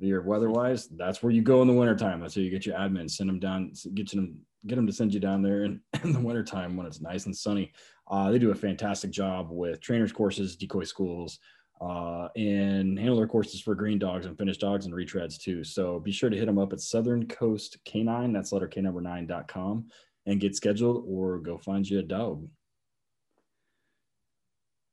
the 0.00 0.08
year 0.08 0.20
weather-wise, 0.20 0.88
that's 0.88 1.22
where 1.22 1.32
you 1.32 1.40
go 1.40 1.62
in 1.62 1.68
the 1.68 1.74
wintertime. 1.74 2.20
That's 2.20 2.36
where 2.36 2.44
you 2.44 2.50
get 2.50 2.66
your 2.66 2.76
admin, 2.76 3.10
send 3.10 3.30
them 3.30 3.38
down, 3.38 3.72
get 3.94 4.10
them, 4.10 4.38
get 4.66 4.76
them 4.76 4.86
to 4.86 4.92
send 4.92 5.14
you 5.14 5.20
down 5.20 5.40
there 5.40 5.64
in, 5.64 5.80
in 6.04 6.12
the 6.12 6.20
wintertime 6.20 6.76
when 6.76 6.86
it's 6.86 7.00
nice 7.00 7.24
and 7.24 7.34
sunny. 7.34 7.72
Uh, 8.10 8.30
they 8.30 8.38
do 8.38 8.50
a 8.50 8.54
fantastic 8.54 9.10
job 9.10 9.48
with 9.50 9.80
trainers 9.80 10.12
courses, 10.12 10.56
decoy 10.56 10.84
schools, 10.84 11.38
uh, 11.84 12.28
and 12.36 12.98
handler 12.98 13.26
courses 13.26 13.60
for 13.60 13.74
green 13.74 13.98
dogs 13.98 14.26
and 14.26 14.38
finished 14.38 14.60
dogs 14.60 14.86
and 14.86 14.94
retreads 14.94 15.38
too. 15.38 15.62
So 15.64 16.00
be 16.00 16.12
sure 16.12 16.30
to 16.30 16.36
hit 16.36 16.46
them 16.46 16.58
up 16.58 16.72
at 16.72 16.80
Southern 16.80 17.26
Coast 17.26 17.76
Canine. 17.84 18.32
That's 18.32 18.52
letter 18.52 18.68
K 18.68 18.80
number 18.80 19.00
nine 19.00 19.26
dot 19.26 19.48
com 19.48 19.88
and 20.26 20.40
get 20.40 20.56
scheduled 20.56 21.04
or 21.06 21.38
go 21.38 21.58
find 21.58 21.88
you 21.88 21.98
a 21.98 22.02
dog. 22.02 22.48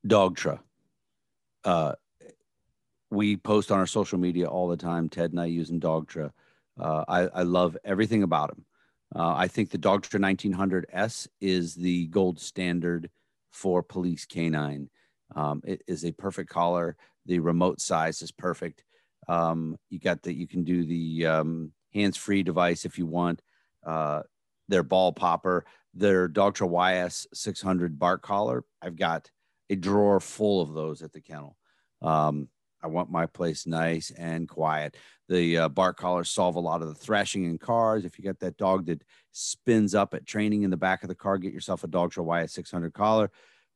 Dogtra. 0.06 0.60
Uh, 1.64 1.94
we 3.10 3.38
post 3.38 3.72
on 3.72 3.80
our 3.80 3.88
social 3.88 4.18
media 4.18 4.48
all 4.48 4.68
the 4.68 4.78
time. 4.78 5.08
Ted 5.08 5.32
and 5.32 5.40
I 5.40 5.46
using 5.46 5.80
Dogtra. 5.80 6.32
Uh, 6.80 7.06
I, 7.08 7.20
I 7.28 7.44
love 7.44 7.78
everything 7.86 8.24
about 8.24 8.50
them. 8.50 8.66
Uh, 9.16 9.34
I 9.36 9.48
think 9.48 9.70
the 9.70 9.78
Dogtra 9.78 10.20
1900S 10.20 11.28
is 11.40 11.76
the 11.76 12.08
gold 12.08 12.40
standard 12.40 13.10
for 13.52 13.84
police 13.84 14.26
canine. 14.26 14.90
Um, 15.36 15.62
it 15.66 15.82
is 15.88 16.06
a 16.06 16.12
perfect 16.12 16.50
collar. 16.50 16.96
The 17.26 17.40
remote 17.40 17.82
size 17.82 18.22
is 18.22 18.32
perfect. 18.32 18.84
Um, 19.28 19.78
you 19.90 20.00
got 20.00 20.24
that. 20.24 20.34
You 20.34 20.48
can 20.48 20.64
do 20.64 20.86
the 20.86 21.26
um, 21.26 21.72
hands-free 21.94 22.44
device 22.44 22.86
if 22.86 22.98
you 22.98 23.06
want. 23.06 23.42
Uh, 23.86 24.22
their 24.68 24.84
ball 24.84 25.12
popper, 25.12 25.66
their 25.94 26.30
Dogtra 26.30 26.70
YS 26.70 27.28
600 27.34 28.00
bark 28.00 28.22
collar. 28.22 28.64
I've 28.82 28.96
got 28.96 29.30
a 29.70 29.76
drawer 29.76 30.20
full 30.20 30.62
of 30.62 30.74
those 30.74 31.02
at 31.02 31.12
the 31.14 31.22
kennel. 31.22 31.58
Um, 32.02 32.50
I 32.84 32.88
want 32.88 33.12
my 33.12 33.26
place 33.26 33.68
nice 33.68 34.12
and 34.12 34.48
quiet. 34.50 34.98
The 35.30 35.58
uh, 35.58 35.70
bark 35.70 35.98
collars 35.98 36.30
solve 36.30 36.56
a 36.56 36.60
lot 36.60 36.82
of 36.82 36.88
the 36.88 36.96
thrashing 36.96 37.46
in 37.46 37.58
cars. 37.58 38.06
If 38.06 38.18
you 38.18 38.26
got 38.26 38.40
that 38.40 38.58
dog 38.58 38.88
that 38.88 39.04
spins 39.32 39.94
up 39.94 40.14
at 40.14 40.26
training 40.26 40.64
in 40.64 40.72
the 40.72 40.78
back 40.78 41.04
of 41.04 41.10
the 41.10 41.16
car, 41.16 41.38
get 41.38 41.54
yourself 41.54 41.84
a 41.84 41.88
Dogtra 41.88 42.44
YS 42.44 42.54
600 42.54 42.94
collar. 42.94 43.32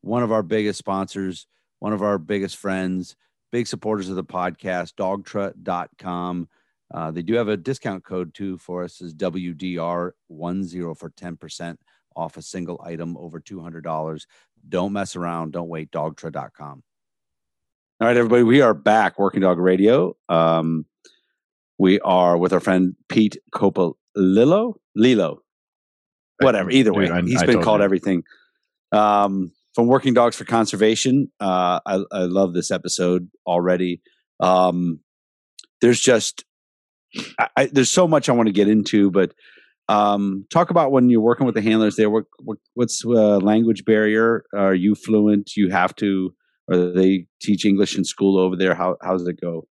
One 0.05 0.21
of 0.21 0.31
our 0.31 0.43
biggest 0.43 0.77
sponsors, 0.77 1.47
one 1.79 1.91
of 1.91 2.03
our 2.03 2.19
biggest 2.19 2.57
friends, 2.57 3.15
big 3.51 3.65
supporters 3.65 4.07
of 4.07 4.15
the 4.15 4.23
podcast, 4.23 4.93
dogtra.com. 4.99 6.47
Uh, 6.93 7.09
they 7.09 7.23
do 7.23 7.33
have 7.33 7.47
a 7.47 7.57
discount 7.57 8.03
code 8.03 8.31
too 8.35 8.59
for 8.59 8.83
us 8.83 9.01
is 9.01 9.15
WDR10 9.15 10.13
for 10.97 11.09
10% 11.09 11.77
off 12.15 12.37
a 12.37 12.41
single 12.43 12.79
item 12.85 13.17
over 13.17 13.39
$200. 13.39 14.25
Don't 14.69 14.93
mess 14.93 15.15
around. 15.15 15.53
Don't 15.53 15.69
wait. 15.69 15.89
Dogtra.com. 15.89 16.83
All 17.99 18.07
right, 18.07 18.15
everybody, 18.15 18.43
we 18.43 18.61
are 18.61 18.75
back, 18.75 19.17
Working 19.17 19.41
Dog 19.41 19.57
Radio. 19.57 20.15
Um, 20.29 20.85
we 21.79 21.99
are 22.01 22.37
with 22.37 22.53
our 22.53 22.59
friend 22.59 22.95
Pete 23.09 23.37
Copalillo, 23.51 24.75
Lilo, 24.95 25.41
whatever. 26.41 26.69
Either 26.69 26.93
way, 26.93 27.07
Dude, 27.07 27.27
he's 27.27 27.41
been 27.41 27.63
called 27.63 27.79
you. 27.79 27.85
everything. 27.85 28.23
Um, 28.91 29.51
from 29.75 29.87
Working 29.87 30.13
Dogs 30.13 30.37
for 30.37 30.45
Conservation, 30.45 31.29
uh, 31.41 31.79
I, 31.85 31.99
I 32.11 32.19
love 32.21 32.53
this 32.53 32.71
episode 32.71 33.29
already. 33.45 34.01
Um, 34.39 35.01
there's 35.81 35.99
just 35.99 36.45
I, 37.37 37.47
I, 37.57 37.65
there's 37.67 37.91
so 37.91 38.07
much 38.07 38.29
I 38.29 38.31
want 38.31 38.47
to 38.47 38.53
get 38.53 38.69
into, 38.69 39.11
but 39.11 39.33
um, 39.87 40.45
talk 40.49 40.69
about 40.69 40.91
when 40.91 41.09
you're 41.09 41.21
working 41.21 41.45
with 41.45 41.55
the 41.55 41.61
handlers 41.61 41.97
there. 41.97 42.09
What, 42.09 42.23
what 42.39 42.57
what's 42.73 43.03
uh, 43.05 43.37
language 43.37 43.85
barrier? 43.85 44.45
Are 44.55 44.73
you 44.73 44.95
fluent? 44.95 45.55
You 45.55 45.69
have 45.69 45.95
to, 45.97 46.33
or 46.67 46.91
they 46.91 47.27
teach 47.41 47.65
English 47.65 47.97
in 47.97 48.03
school 48.03 48.39
over 48.39 48.55
there? 48.55 48.73
How 48.73 48.95
how 49.01 49.11
does 49.11 49.27
it 49.27 49.39
go? 49.39 49.67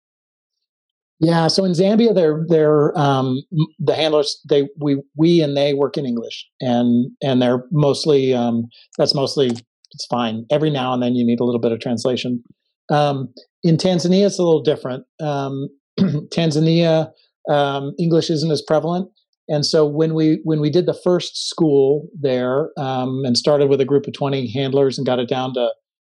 Yeah, 1.20 1.48
so 1.48 1.64
in 1.64 1.74
Zambia, 1.74 2.16
they're 2.16 2.44
they're 2.48 2.98
um, 2.98 3.44
the 3.80 3.96
handlers. 3.96 4.42
They 4.50 4.68
we 4.80 5.02
we 5.16 5.42
and 5.42 5.56
they 5.56 5.76
work 5.76 5.96
in 5.96 6.06
English, 6.06 6.48
and 6.60 7.12
and 7.22 7.42
they're 7.42 7.66
mostly 7.72 8.34
um, 8.34 8.68
that's 8.98 9.14
mostly 9.14 9.52
it's 9.94 10.06
fine. 10.08 10.46
Every 10.52 10.70
now 10.70 10.94
and 10.94 11.02
then 11.02 11.16
you 11.16 11.26
need 11.26 11.40
a 11.40 11.44
little 11.44 11.60
bit 11.60 11.72
of 11.72 11.80
translation. 11.80 12.44
Um, 12.90 13.34
in 13.64 13.78
Tanzania, 13.78 14.26
it's 14.26 14.40
a 14.40 14.44
little 14.44 14.64
different. 14.64 15.06
Um, 15.22 15.68
Tanzania 16.00 17.12
um, 17.50 17.94
English 18.00 18.30
isn't 18.30 18.52
as 18.52 18.62
prevalent, 18.62 19.10
and 19.48 19.66
so 19.66 19.86
when 19.86 20.14
we 20.14 20.40
when 20.44 20.62
we 20.62 20.70
did 20.70 20.86
the 20.86 21.00
first 21.04 21.50
school 21.50 22.08
there 22.20 22.70
um, 22.78 23.22
and 23.26 23.38
started 23.38 23.70
with 23.70 23.82
a 23.82 23.86
group 23.86 24.08
of 24.08 24.14
twenty 24.14 24.52
handlers 24.52 24.98
and 24.98 25.06
got 25.06 25.20
it 25.20 25.30
down 25.30 25.54
to 25.54 25.70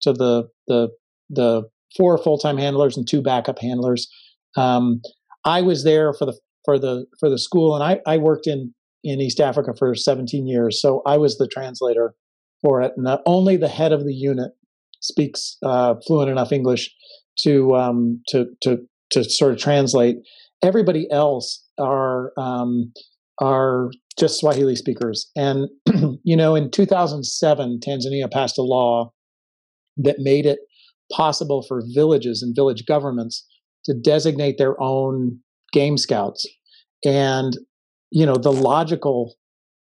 to 0.02 0.12
the 0.12 0.48
the 0.66 0.88
the 1.30 1.62
four 1.96 2.18
full 2.18 2.38
time 2.38 2.58
handlers 2.58 2.96
and 2.96 3.06
two 3.08 3.22
backup 3.22 3.58
handlers 3.58 4.08
um, 4.56 5.00
I 5.44 5.62
was 5.62 5.84
there 5.84 6.12
for 6.12 6.26
the 6.26 6.38
for 6.64 6.78
the 6.78 7.06
for 7.18 7.28
the 7.28 7.38
school, 7.38 7.74
and 7.74 7.82
I, 7.82 8.00
I 8.06 8.18
worked 8.18 8.46
in 8.46 8.74
in 9.04 9.20
East 9.20 9.40
Africa 9.40 9.72
for 9.76 9.94
17 9.94 10.46
years, 10.46 10.80
so 10.80 11.02
I 11.06 11.16
was 11.16 11.38
the 11.38 11.48
translator 11.48 12.14
for 12.62 12.80
it. 12.80 12.92
And 12.96 13.06
only 13.26 13.56
the 13.56 13.68
head 13.68 13.92
of 13.92 14.04
the 14.04 14.14
unit 14.14 14.52
speaks 15.00 15.56
uh, 15.62 15.96
fluent 16.06 16.30
enough 16.30 16.52
English 16.52 16.90
to 17.40 17.74
um, 17.74 18.22
to 18.28 18.46
to 18.62 18.78
to 19.10 19.24
sort 19.24 19.52
of 19.52 19.58
translate. 19.58 20.16
Everybody 20.62 21.08
else 21.10 21.64
are 21.78 22.32
um, 22.38 22.92
are 23.40 23.90
just 24.18 24.38
Swahili 24.38 24.76
speakers, 24.76 25.30
and 25.36 25.68
you 26.24 26.36
know, 26.36 26.54
in 26.54 26.70
2007, 26.70 27.80
Tanzania 27.86 28.30
passed 28.30 28.58
a 28.58 28.62
law 28.62 29.12
that 29.96 30.16
made 30.18 30.46
it 30.46 30.60
possible 31.10 31.64
for 31.66 31.82
villages 31.94 32.42
and 32.42 32.54
village 32.56 32.84
governments 32.86 33.46
to 33.84 33.94
designate 33.94 34.56
their 34.56 34.80
own 34.80 35.38
game 35.72 35.98
scouts 35.98 36.46
and 37.04 37.58
you 38.10 38.24
know 38.26 38.36
the 38.36 38.52
logical 38.52 39.34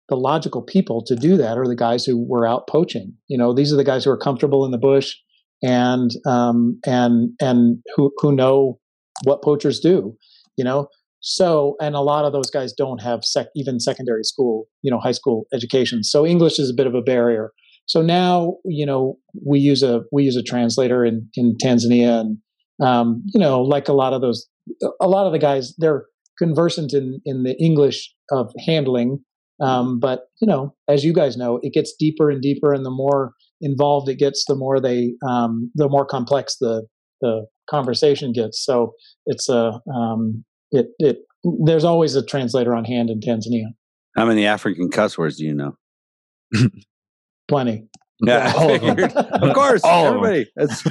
the 0.09 0.17
logical 0.17 0.63
people 0.63 1.03
to 1.05 1.17
do 1.17 1.37
that 1.37 1.57
are 1.59 1.67
the 1.67 1.77
guys 1.77 2.05
who 2.05 2.25
were 2.29 2.47
out 2.47 2.67
poaching. 2.69 3.15
You 3.29 3.39
know 3.39 3.53
these 3.53 3.73
are 3.73 3.77
the 3.77 3.85
guys 3.85 4.05
who 4.05 4.11
are 4.11 4.19
comfortable 4.19 4.65
in 4.65 4.71
the 4.71 4.79
bush 4.79 5.15
and 5.63 6.11
um 6.27 6.79
and 6.87 7.31
and 7.41 7.79
who 7.97 8.13
who 8.19 8.33
know 8.33 8.79
what 9.25 9.43
poachers 9.43 9.81
do 9.81 10.17
you 10.57 10.65
know? 10.65 10.89
So 11.21 11.77
and 11.81 11.95
a 11.95 12.01
lot 12.01 12.25
of 12.25 12.33
those 12.33 12.51
guys 12.51 12.73
don't 12.73 13.03
have 13.03 13.25
sec- 13.25 13.49
even 13.57 13.81
secondary 13.81 14.25
school 14.25 14.67
you 14.83 14.91
know 14.91 14.99
high 14.99 15.13
school 15.13 15.47
education. 15.53 16.05
So 16.05 16.27
english 16.27 16.59
is 16.59 16.71
a 16.71 16.75
bit 16.75 16.87
of 16.87 16.95
a 16.95 17.03
barrier. 17.03 17.53
So 17.87 18.03
now 18.03 18.57
you 18.65 18.87
know 18.87 19.19
we 19.45 19.59
use 19.59 19.83
a 19.83 20.03
we 20.13 20.25
use 20.25 20.37
a 20.37 20.43
translator 20.43 21.05
in 21.05 21.29
in 21.35 21.57
tanzania 21.63 22.21
and 22.21 22.39
um, 22.83 23.23
you 23.27 23.41
know, 23.41 23.63
like 23.63 23.89
a 23.89 23.93
lot 23.93 24.13
of 24.13 24.21
those, 24.21 24.47
a 25.01 25.09
lot 25.09 25.27
of 25.27 25.33
the 25.33 25.39
guys, 25.39 25.75
they're 25.79 26.07
conversant 26.39 26.93
in 26.93 27.21
in 27.25 27.45
the 27.45 27.57
English 27.63 28.13
of 28.31 28.53
handling. 28.67 29.21
Um, 29.61 29.99
but 30.01 30.23
you 30.41 30.47
know, 30.49 30.75
as 30.89 31.05
you 31.05 31.13
guys 31.13 31.37
know, 31.37 31.61
it 31.63 31.73
gets 31.73 31.95
deeper 31.99 32.31
and 32.31 32.43
deeper, 32.43 32.73
and 32.73 32.85
the 32.85 32.91
more 32.91 33.33
involved 33.61 34.09
it 34.09 34.17
gets, 34.19 34.45
the 34.47 34.55
more 34.57 34.81
they, 34.81 35.15
um, 35.27 35.71
the 35.75 35.89
more 35.89 36.05
complex 36.05 36.57
the 36.61 36.87
the 37.21 37.47
conversation 37.71 38.33
gets. 38.33 38.63
So 38.65 38.93
it's 39.27 39.49
a, 39.49 39.81
um, 39.95 40.45
it 40.71 40.89
it 40.99 41.19
there's 41.65 41.85
always 41.85 42.15
a 42.17 42.25
translator 42.25 42.75
on 42.75 42.85
hand 42.85 43.11
in 43.11 43.21
Tanzania. 43.21 43.67
How 44.17 44.27
many 44.27 44.47
African 44.47 44.91
cuss 44.91 45.17
words 45.19 45.37
do 45.39 45.45
you 45.45 45.55
know? 45.55 45.77
Plenty. 47.49 47.89
Yeah, 48.25 48.53
of 48.57 48.99
of 49.43 49.55
course, 49.55 49.83
All 49.85 50.07
everybody. 50.07 50.51
That's, 50.57 50.83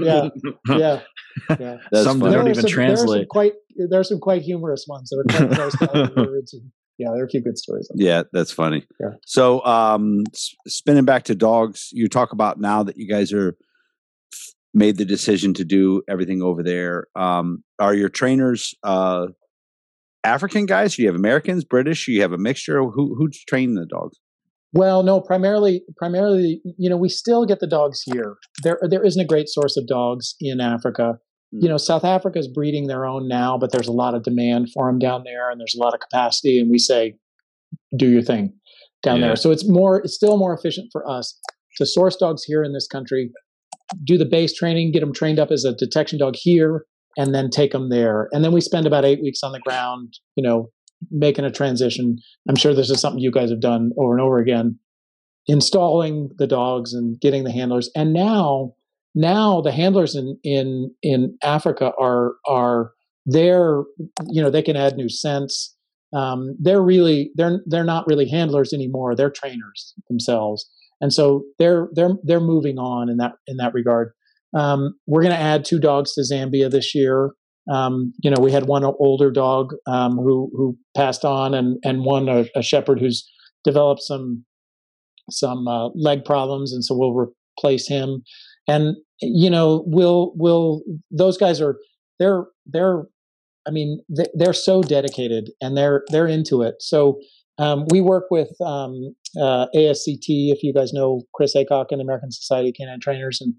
Yeah, 0.00 0.28
yeah, 0.68 1.00
yeah. 1.58 1.76
that's 1.92 2.04
Some 2.04 2.20
funny. 2.20 2.34
don't 2.34 2.48
even 2.48 2.54
some, 2.54 2.70
There 2.74 2.92
are 2.92 2.96
some 2.96 3.06
translate. 3.06 3.28
quite 3.28 3.52
there 3.90 4.00
are 4.00 4.04
some 4.04 4.18
quite 4.18 4.42
humorous 4.42 4.86
ones 4.88 5.10
that 5.10 5.18
are 5.18 5.46
quite 5.46 5.56
close 5.56 5.72
to 5.78 5.90
other 5.92 6.14
words. 6.30 6.54
And, 6.54 6.70
yeah, 7.00 7.08
there 7.12 7.22
are 7.22 7.26
a 7.26 7.30
few 7.30 7.40
good 7.40 7.56
stories. 7.56 7.88
on 7.90 7.96
that. 7.96 8.04
Yeah, 8.04 8.22
that's 8.30 8.52
funny. 8.52 8.86
Yeah. 9.00 9.12
So, 9.24 9.64
um, 9.64 10.24
spinning 10.66 11.06
back 11.06 11.24
to 11.24 11.34
dogs, 11.34 11.88
you 11.92 12.08
talk 12.08 12.32
about 12.32 12.60
now 12.60 12.82
that 12.82 12.98
you 12.98 13.08
guys 13.08 13.32
are 13.32 13.56
made 14.74 14.98
the 14.98 15.06
decision 15.06 15.54
to 15.54 15.64
do 15.64 16.02
everything 16.08 16.42
over 16.42 16.62
there. 16.62 17.06
Um, 17.16 17.64
are 17.78 17.94
your 17.94 18.10
trainers 18.10 18.74
uh, 18.82 19.28
African 20.24 20.66
guys? 20.66 20.94
Do 20.94 21.02
you 21.02 21.08
have 21.08 21.16
Americans, 21.16 21.64
British? 21.64 22.04
Do 22.04 22.12
you 22.12 22.20
have 22.20 22.32
a 22.32 22.38
mixture? 22.38 22.82
Who 22.82 23.16
who's 23.16 23.42
training 23.48 23.76
the 23.76 23.86
dogs? 23.86 24.18
Well, 24.74 25.02
no, 25.02 25.20
primarily, 25.22 25.82
primarily, 25.96 26.60
you 26.78 26.90
know, 26.90 26.98
we 26.98 27.08
still 27.08 27.46
get 27.46 27.60
the 27.60 27.66
dogs 27.66 28.02
here. 28.04 28.36
There, 28.62 28.78
there 28.88 29.04
isn't 29.04 29.20
a 29.20 29.26
great 29.26 29.48
source 29.48 29.76
of 29.76 29.88
dogs 29.88 30.36
in 30.38 30.60
Africa. 30.60 31.18
You 31.52 31.60
hmm. 31.60 31.66
know, 31.68 31.76
South 31.76 32.04
Africa 32.04 32.38
is 32.38 32.48
breeding 32.48 32.86
their 32.86 33.04
own 33.04 33.28
now, 33.28 33.58
but 33.58 33.72
there's 33.72 33.88
a 33.88 33.92
lot 33.92 34.14
of 34.14 34.22
demand 34.22 34.70
for 34.72 34.86
them 34.86 34.98
down 34.98 35.24
there, 35.24 35.50
and 35.50 35.60
there's 35.60 35.74
a 35.74 35.80
lot 35.82 35.94
of 35.94 36.00
capacity. 36.00 36.60
And 36.60 36.70
we 36.70 36.78
say, 36.78 37.16
do 37.96 38.08
your 38.08 38.22
thing 38.22 38.52
down 39.02 39.20
Yeah. 39.20 39.28
there. 39.28 39.36
So 39.36 39.50
it's 39.50 39.68
more, 39.68 40.00
it's 40.00 40.14
still 40.14 40.36
more 40.36 40.54
efficient 40.54 40.88
for 40.92 41.08
us 41.08 41.38
to 41.76 41.86
source 41.86 42.16
dogs 42.16 42.44
here 42.44 42.62
in 42.62 42.72
this 42.72 42.86
country, 42.86 43.30
do 44.04 44.18
the 44.18 44.24
base 44.24 44.52
training, 44.52 44.92
get 44.92 45.00
them 45.00 45.12
trained 45.12 45.38
up 45.38 45.50
as 45.50 45.64
a 45.64 45.74
detection 45.74 46.18
dog 46.18 46.34
here, 46.36 46.84
and 47.16 47.34
then 47.34 47.50
take 47.50 47.72
them 47.72 47.88
there. 47.88 48.28
And 48.32 48.44
then 48.44 48.52
we 48.52 48.60
spend 48.60 48.86
about 48.86 49.04
eight 49.04 49.22
weeks 49.22 49.42
on 49.42 49.52
the 49.52 49.60
ground, 49.60 50.18
you 50.36 50.42
know, 50.42 50.70
making 51.10 51.44
a 51.44 51.50
transition. 51.50 52.18
I'm 52.48 52.56
sure 52.56 52.74
this 52.74 52.90
is 52.90 53.00
something 53.00 53.20
you 53.20 53.30
guys 53.30 53.50
have 53.50 53.60
done 53.60 53.90
over 53.98 54.12
and 54.12 54.20
over 54.20 54.38
again, 54.38 54.78
installing 55.46 56.30
the 56.36 56.46
dogs 56.46 56.92
and 56.92 57.18
getting 57.20 57.44
the 57.44 57.52
handlers. 57.52 57.90
And 57.96 58.12
now, 58.12 58.74
now 59.14 59.60
the 59.60 59.72
handlers 59.72 60.14
in 60.14 60.38
in 60.44 60.94
in 61.02 61.36
Africa 61.42 61.92
are 61.98 62.34
are 62.46 62.92
they're 63.26 63.82
you 64.28 64.42
know 64.42 64.50
they 64.50 64.62
can 64.62 64.76
add 64.76 64.96
new 64.96 65.08
scents. 65.08 65.76
Um, 66.14 66.56
they're 66.60 66.82
really 66.82 67.30
they're 67.36 67.60
they're 67.66 67.84
not 67.84 68.06
really 68.06 68.28
handlers 68.28 68.72
anymore. 68.72 69.14
They're 69.14 69.30
trainers 69.30 69.94
themselves, 70.08 70.68
and 71.00 71.12
so 71.12 71.44
they're 71.58 71.88
they're 71.94 72.14
they're 72.24 72.40
moving 72.40 72.78
on 72.78 73.08
in 73.08 73.16
that 73.18 73.32
in 73.46 73.56
that 73.58 73.74
regard. 73.74 74.12
Um, 74.56 74.94
we're 75.06 75.22
going 75.22 75.34
to 75.34 75.40
add 75.40 75.64
two 75.64 75.78
dogs 75.78 76.14
to 76.14 76.22
Zambia 76.22 76.70
this 76.70 76.92
year. 76.94 77.30
Um, 77.70 78.12
you 78.22 78.30
know, 78.30 78.40
we 78.40 78.50
had 78.50 78.66
one 78.66 78.84
older 78.84 79.30
dog 79.30 79.74
um, 79.86 80.16
who 80.16 80.50
who 80.56 80.76
passed 80.96 81.24
on, 81.24 81.54
and 81.54 81.78
and 81.84 82.04
one 82.04 82.28
a, 82.28 82.46
a 82.56 82.62
shepherd 82.62 83.00
who's 83.00 83.28
developed 83.64 84.02
some 84.02 84.44
some 85.30 85.68
uh, 85.68 85.88
leg 85.94 86.24
problems, 86.24 86.72
and 86.72 86.84
so 86.84 86.96
we'll 86.96 87.14
replace 87.14 87.86
him. 87.86 88.22
And 88.70 88.96
you 89.20 89.50
know, 89.50 89.84
we'll 89.86 90.32
we'll 90.36 90.82
those 91.10 91.36
guys 91.36 91.60
are 91.60 91.76
they're 92.18 92.46
they're 92.66 93.04
I 93.66 93.70
mean 93.70 94.00
they, 94.08 94.26
they're 94.34 94.52
so 94.52 94.82
dedicated 94.82 95.50
and 95.60 95.76
they're 95.76 96.04
they're 96.10 96.26
into 96.26 96.62
it. 96.62 96.76
So 96.80 97.20
um, 97.58 97.84
we 97.90 98.00
work 98.00 98.24
with 98.30 98.50
um, 98.64 99.14
uh, 99.38 99.66
ASCT, 99.74 100.26
if 100.50 100.62
you 100.62 100.72
guys 100.72 100.92
know 100.92 101.22
Chris 101.34 101.54
acock 101.54 101.86
and 101.90 102.00
American 102.00 102.30
Society 102.30 102.70
of 102.70 102.74
Canine 102.76 103.00
Trainers, 103.00 103.40
and 103.40 103.54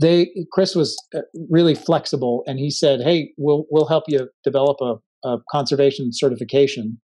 they 0.00 0.30
Chris 0.52 0.74
was 0.74 0.96
uh, 1.14 1.20
really 1.48 1.74
flexible, 1.74 2.42
and 2.46 2.58
he 2.58 2.70
said, 2.70 3.00
"Hey, 3.00 3.32
we'll 3.38 3.64
we'll 3.70 3.86
help 3.86 4.04
you 4.08 4.28
develop 4.44 4.78
a, 4.82 5.28
a 5.28 5.38
conservation 5.50 6.12
certification." 6.12 7.00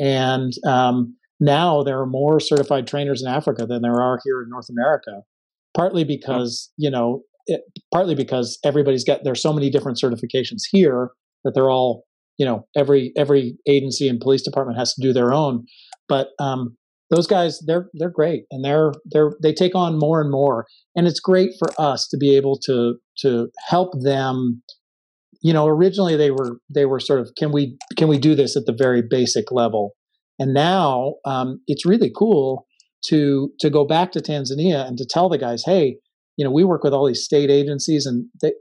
And 0.00 0.52
um, 0.66 1.14
now 1.38 1.82
there 1.82 2.00
are 2.00 2.06
more 2.06 2.40
certified 2.40 2.86
trainers 2.86 3.22
in 3.22 3.28
Africa 3.28 3.66
than 3.66 3.82
there 3.82 4.00
are 4.00 4.18
here 4.24 4.42
in 4.42 4.48
North 4.48 4.70
America, 4.70 5.22
partly 5.76 6.04
because 6.04 6.70
you 6.76 6.90
know 6.90 7.22
it, 7.46 7.62
partly 7.92 8.14
because 8.14 8.58
everybody's 8.64 9.04
got 9.04 9.20
there's 9.24 9.42
so 9.42 9.52
many 9.52 9.70
different 9.70 9.98
certifications 10.02 10.62
here 10.70 11.10
that 11.44 11.52
they're 11.54 11.70
all 11.70 12.04
you 12.38 12.46
know 12.46 12.66
every 12.76 13.12
every 13.16 13.56
agency 13.68 14.08
and 14.08 14.20
police 14.20 14.42
department 14.42 14.78
has 14.78 14.94
to 14.94 15.02
do 15.02 15.12
their 15.12 15.32
own. 15.32 15.64
But 16.08 16.28
um, 16.38 16.76
those 17.10 17.26
guys 17.26 17.60
they're 17.66 17.88
they're 17.94 18.10
great 18.10 18.44
and 18.50 18.64
they're 18.64 18.92
they're 19.10 19.32
they 19.42 19.52
take 19.52 19.74
on 19.74 19.98
more 19.98 20.20
and 20.20 20.30
more. 20.30 20.66
And 20.96 21.06
it's 21.06 21.20
great 21.20 21.52
for 21.58 21.68
us 21.78 22.08
to 22.08 22.16
be 22.16 22.36
able 22.36 22.58
to 22.66 22.94
to 23.18 23.48
help 23.68 23.92
them. 24.02 24.62
You 25.44 25.52
know 25.52 25.66
originally 25.66 26.16
they 26.16 26.30
were 26.30 26.58
they 26.72 26.86
were 26.86 27.00
sort 27.00 27.20
of 27.20 27.30
can 27.36 27.52
we 27.52 27.76
can 27.96 28.08
we 28.08 28.18
do 28.18 28.34
this 28.34 28.56
at 28.56 28.66
the 28.66 28.74
very 28.76 29.02
basic 29.02 29.50
level? 29.50 29.92
And 30.38 30.54
now 30.54 31.14
um, 31.24 31.60
it's 31.66 31.84
really 31.84 32.10
cool 32.16 32.66
to 33.04 33.50
to 33.60 33.70
go 33.70 33.84
back 33.84 34.12
to 34.12 34.20
tanzania 34.20 34.86
and 34.86 34.98
to 34.98 35.06
tell 35.08 35.28
the 35.28 35.38
guys 35.38 35.62
hey 35.64 35.96
you 36.36 36.44
know 36.44 36.50
we 36.50 36.64
work 36.64 36.84
with 36.84 36.92
all 36.92 37.06
these 37.06 37.24
state 37.24 37.50
agencies 37.50 38.06
and 38.06 38.26
they 38.40 38.52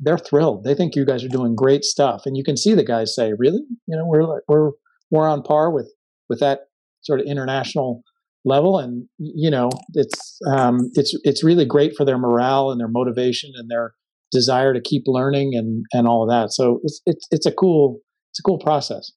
they're 0.00 0.18
thrilled. 0.18 0.64
They 0.64 0.74
think 0.74 0.94
you 0.94 1.04
guys 1.04 1.24
are 1.24 1.28
doing 1.28 1.54
great 1.54 1.84
stuff. 1.84 2.22
And 2.26 2.36
you 2.36 2.44
can 2.44 2.56
see 2.56 2.74
the 2.74 2.84
guys 2.84 3.14
say 3.14 3.32
really? 3.38 3.60
You 3.86 3.96
know 3.96 4.06
we're 4.06 4.40
we're 4.48 4.70
we're 5.10 5.28
on 5.28 5.42
par 5.42 5.70
with 5.70 5.92
with 6.28 6.40
that 6.40 6.60
sort 7.02 7.20
of 7.20 7.26
international 7.26 8.02
level. 8.44 8.78
And 8.78 9.08
you 9.18 9.50
know 9.50 9.70
it's 9.94 10.38
um, 10.50 10.90
it's 10.94 11.16
it's 11.24 11.44
really 11.44 11.64
great 11.64 11.94
for 11.96 12.04
their 12.04 12.18
morale 12.18 12.70
and 12.70 12.80
their 12.80 12.88
motivation 12.88 13.52
and 13.56 13.70
their 13.70 13.94
desire 14.32 14.74
to 14.74 14.80
keep 14.80 15.04
learning 15.06 15.54
and 15.54 15.84
and 15.92 16.06
all 16.06 16.22
of 16.22 16.28
that. 16.28 16.52
So 16.52 16.80
it's 16.82 17.00
it's 17.06 17.26
it's 17.30 17.46
a 17.46 17.52
cool 17.52 18.00
it's 18.32 18.40
a 18.40 18.42
cool 18.42 18.58
process 18.58 19.10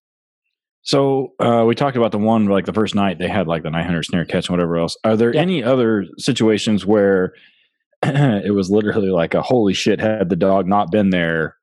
so 0.87 1.33
uh, 1.39 1.65
we 1.67 1.75
talked 1.75 1.97
about 1.97 2.11
the 2.13 2.17
one 2.17 2.45
like 2.47 2.65
the 2.65 2.71
first 2.73 2.95
night 2.95 3.19
they 3.19 3.27
had 3.27 3.45
like 3.45 3.61
the 3.63 3.69
900 3.69 4.03
snare 4.05 4.25
catch 4.25 4.47
and 4.47 4.53
whatever 4.57 4.77
else 4.77 4.95
are 5.03 5.15
there 5.17 5.33
Yeah. 5.35 5.41
any 5.41 5.63
other 5.63 6.05
situations 6.17 6.85
where 6.85 7.33
it 8.03 8.53
was 8.53 8.69
literally 8.71 9.09
like 9.09 9.33
a 9.33 9.41
holy 9.41 9.73
shit 9.73 9.99
had 9.99 10.29
the 10.29 10.35
dog 10.35 10.65
not 10.67 10.91
been 10.91 11.09
there 11.09 11.55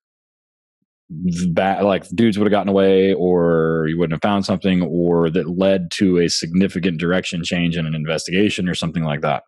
bad 1.52 1.82
like 1.84 2.08
dudes 2.08 2.38
would 2.38 2.46
have 2.46 2.50
gotten 2.50 2.68
away 2.68 3.12
or 3.14 3.86
you 3.88 3.98
wouldn't 3.98 4.14
have 4.14 4.22
found 4.22 4.44
something 4.44 4.82
or 4.82 5.30
that 5.30 5.48
led 5.58 5.90
to 5.92 6.18
a 6.18 6.28
significant 6.28 6.98
direction 6.98 7.44
change 7.44 7.76
in 7.76 7.86
an 7.86 7.94
investigation 7.94 8.68
or 8.68 8.74
something 8.74 9.04
like 9.04 9.20
that 9.20 9.42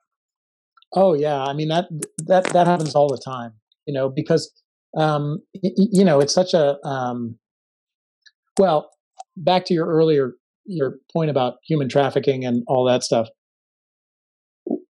Oh 0.94 1.14
yeah, 1.14 1.42
I 1.42 1.52
mean 1.52 1.68
that 1.68 1.86
that 2.26 2.44
that 2.52 2.66
happens 2.68 2.94
all 2.94 3.08
the 3.08 3.20
time, 3.22 3.52
you 3.86 3.92
know, 3.92 4.08
because 4.08 4.50
um, 4.96 5.40
y- 5.62 5.72
you 5.76 6.04
know 6.04 6.20
it's 6.20 6.32
such 6.32 6.54
a 6.54 6.76
um, 6.86 7.36
well. 8.58 8.88
Back 9.36 9.64
to 9.66 9.74
your 9.74 9.86
earlier 9.86 10.34
your 10.66 10.96
point 11.12 11.30
about 11.30 11.54
human 11.66 11.88
trafficking 11.88 12.44
and 12.44 12.62
all 12.66 12.84
that 12.84 13.02
stuff. 13.02 13.28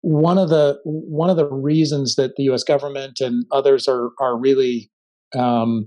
One 0.01 0.39
of 0.39 0.51
the 0.51 0.79
one 0.85 1.31
of 1.31 1.37
the 1.37 1.49
reasons 1.49 2.15
that 2.17 2.37
the 2.37 2.45
U.S. 2.45 2.63
government 2.63 3.21
and 3.21 3.45
others 3.51 3.89
are 3.89 4.11
are 4.21 4.39
really 4.39 4.91
um, 5.37 5.87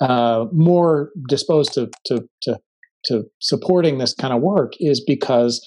uh, 0.00 0.46
more 0.52 1.10
disposed 1.28 1.72
to 1.74 1.90
to 2.06 2.24
to 2.42 2.58
to 3.04 3.24
supporting 3.40 3.98
this 3.98 4.14
kind 4.14 4.32
of 4.32 4.40
work 4.40 4.72
is 4.78 5.02
because 5.04 5.64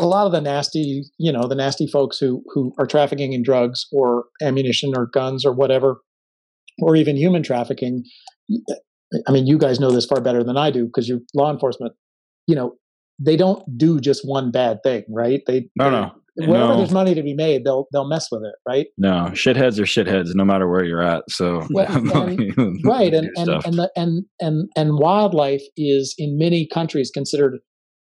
a 0.00 0.06
lot 0.06 0.26
of 0.26 0.32
the 0.32 0.40
nasty, 0.40 1.04
you 1.18 1.32
know, 1.32 1.46
the 1.46 1.54
nasty 1.54 1.86
folks 1.86 2.18
who 2.18 2.42
who 2.52 2.72
are 2.78 2.86
trafficking 2.86 3.32
in 3.32 3.42
drugs 3.42 3.86
or 3.92 4.24
ammunition 4.42 4.92
or 4.96 5.06
guns 5.06 5.44
or 5.44 5.52
whatever, 5.52 6.00
or 6.78 6.96
even 6.96 7.16
human 7.16 7.42
trafficking. 7.42 8.04
I 9.26 9.32
mean, 9.32 9.46
you 9.46 9.58
guys 9.58 9.78
know 9.80 9.90
this 9.90 10.06
far 10.06 10.20
better 10.20 10.42
than 10.42 10.56
I 10.56 10.70
do 10.70 10.86
because 10.86 11.08
you're 11.08 11.20
law 11.34 11.52
enforcement. 11.52 11.92
You 12.46 12.56
know, 12.56 12.74
they 13.18 13.36
don't 13.36 13.62
do 13.78 14.00
just 14.00 14.22
one 14.26 14.50
bad 14.50 14.82
thing, 14.82 15.04
right? 15.08 15.40
They 15.46 15.68
no 15.76 15.90
no 15.90 16.12
Wherever 16.36 16.72
No. 16.72 16.76
there's 16.78 16.90
money 16.90 17.14
to 17.14 17.22
be 17.22 17.32
made, 17.32 17.64
they'll 17.64 17.86
they'll 17.92 18.08
mess 18.08 18.26
with 18.32 18.42
it, 18.42 18.54
right? 18.68 18.86
no 18.98 19.30
shitheads 19.34 19.78
are 19.78 19.84
shitheads 19.84 20.34
no 20.34 20.44
matter 20.44 20.68
where 20.68 20.82
you're 20.84 21.00
at 21.02 21.22
so 21.30 21.64
Well, 21.70 21.86
and- 21.96 22.80
right 22.84 23.14
and 23.14 23.30
and 23.36 23.48
and, 23.64 23.74
the, 23.74 23.90
and 23.94 24.24
and 24.40 24.68
and 24.76 24.98
wildlife 24.98 25.62
is 25.76 26.12
in 26.18 26.36
many 26.36 26.66
countries 26.66 27.10
considered 27.14 27.58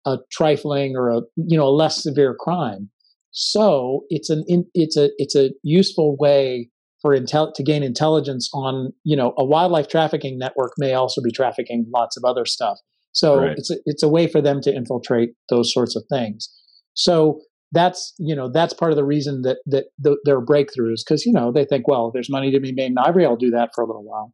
a 0.07 0.17
trifling 0.31 0.95
or 0.97 1.09
a 1.11 1.21
you 1.35 1.55
know 1.57 1.67
a 1.67 1.69
less 1.69 2.01
severe 2.01 2.35
crime 2.37 2.89
so 3.31 4.01
it's 4.09 4.29
an 4.31 4.43
in, 4.47 4.65
it's 4.73 4.97
a 4.97 5.11
it's 5.17 5.35
a 5.35 5.51
useful 5.61 6.15
way 6.19 6.69
for 7.03 7.15
intel 7.15 7.53
to 7.53 7.61
gain 7.61 7.83
intelligence 7.83 8.49
on 8.53 8.91
you 9.03 9.15
know 9.15 9.35
a 9.37 9.45
wildlife 9.45 9.87
trafficking 9.87 10.39
network 10.39 10.71
may 10.79 10.93
also 10.93 11.21
be 11.21 11.31
trafficking 11.31 11.85
lots 11.93 12.17
of 12.17 12.23
other 12.25 12.45
stuff. 12.45 12.79
So 13.11 13.37
Right. 13.41 13.55
it's 13.55 13.69
a, 13.69 13.75
it's 13.85 14.01
a 14.01 14.09
way 14.09 14.25
for 14.27 14.41
them 14.41 14.59
to 14.61 14.73
infiltrate 14.73 15.31
those 15.49 15.71
sorts 15.71 15.95
of 15.95 16.03
things. 16.09 16.49
So 16.95 17.41
that's 17.73 18.13
you 18.17 18.35
know 18.35 18.49
that's 18.51 18.73
part 18.73 18.91
of 18.91 18.95
the 18.95 19.03
reason 19.03 19.41
that 19.43 19.57
that 19.67 19.85
th- 20.03 20.17
there 20.23 20.37
are 20.37 20.45
breakthroughs 20.45 21.01
because 21.05 21.25
you 21.25 21.33
know 21.33 21.51
they 21.51 21.65
think 21.65 21.87
well 21.87 22.09
there's 22.11 22.29
money 22.29 22.49
to 22.51 22.59
be 22.59 22.71
made 22.71 22.91
in 22.91 22.97
ivory 22.99 23.25
i'll 23.25 23.35
do 23.35 23.49
that 23.51 23.69
for 23.75 23.83
a 23.83 23.87
little 23.87 24.03
while. 24.03 24.33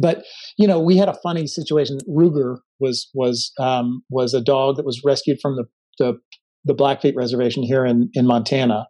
But 0.00 0.24
you 0.56 0.66
know 0.66 0.80
we 0.80 0.96
had 0.96 1.08
a 1.08 1.18
funny 1.22 1.46
situation. 1.46 1.98
Ruger 2.08 2.56
was 2.80 3.08
was 3.14 3.52
um, 3.60 4.02
was 4.10 4.32
a 4.34 4.40
dog 4.40 4.76
that 4.76 4.86
was 4.86 5.02
rescued 5.04 5.38
from 5.42 5.56
the 5.56 5.64
the, 5.98 6.18
the 6.64 6.74
blackfeet 6.74 7.14
reservation 7.16 7.62
here 7.62 7.84
in 7.84 8.10
in 8.14 8.26
montana. 8.26 8.86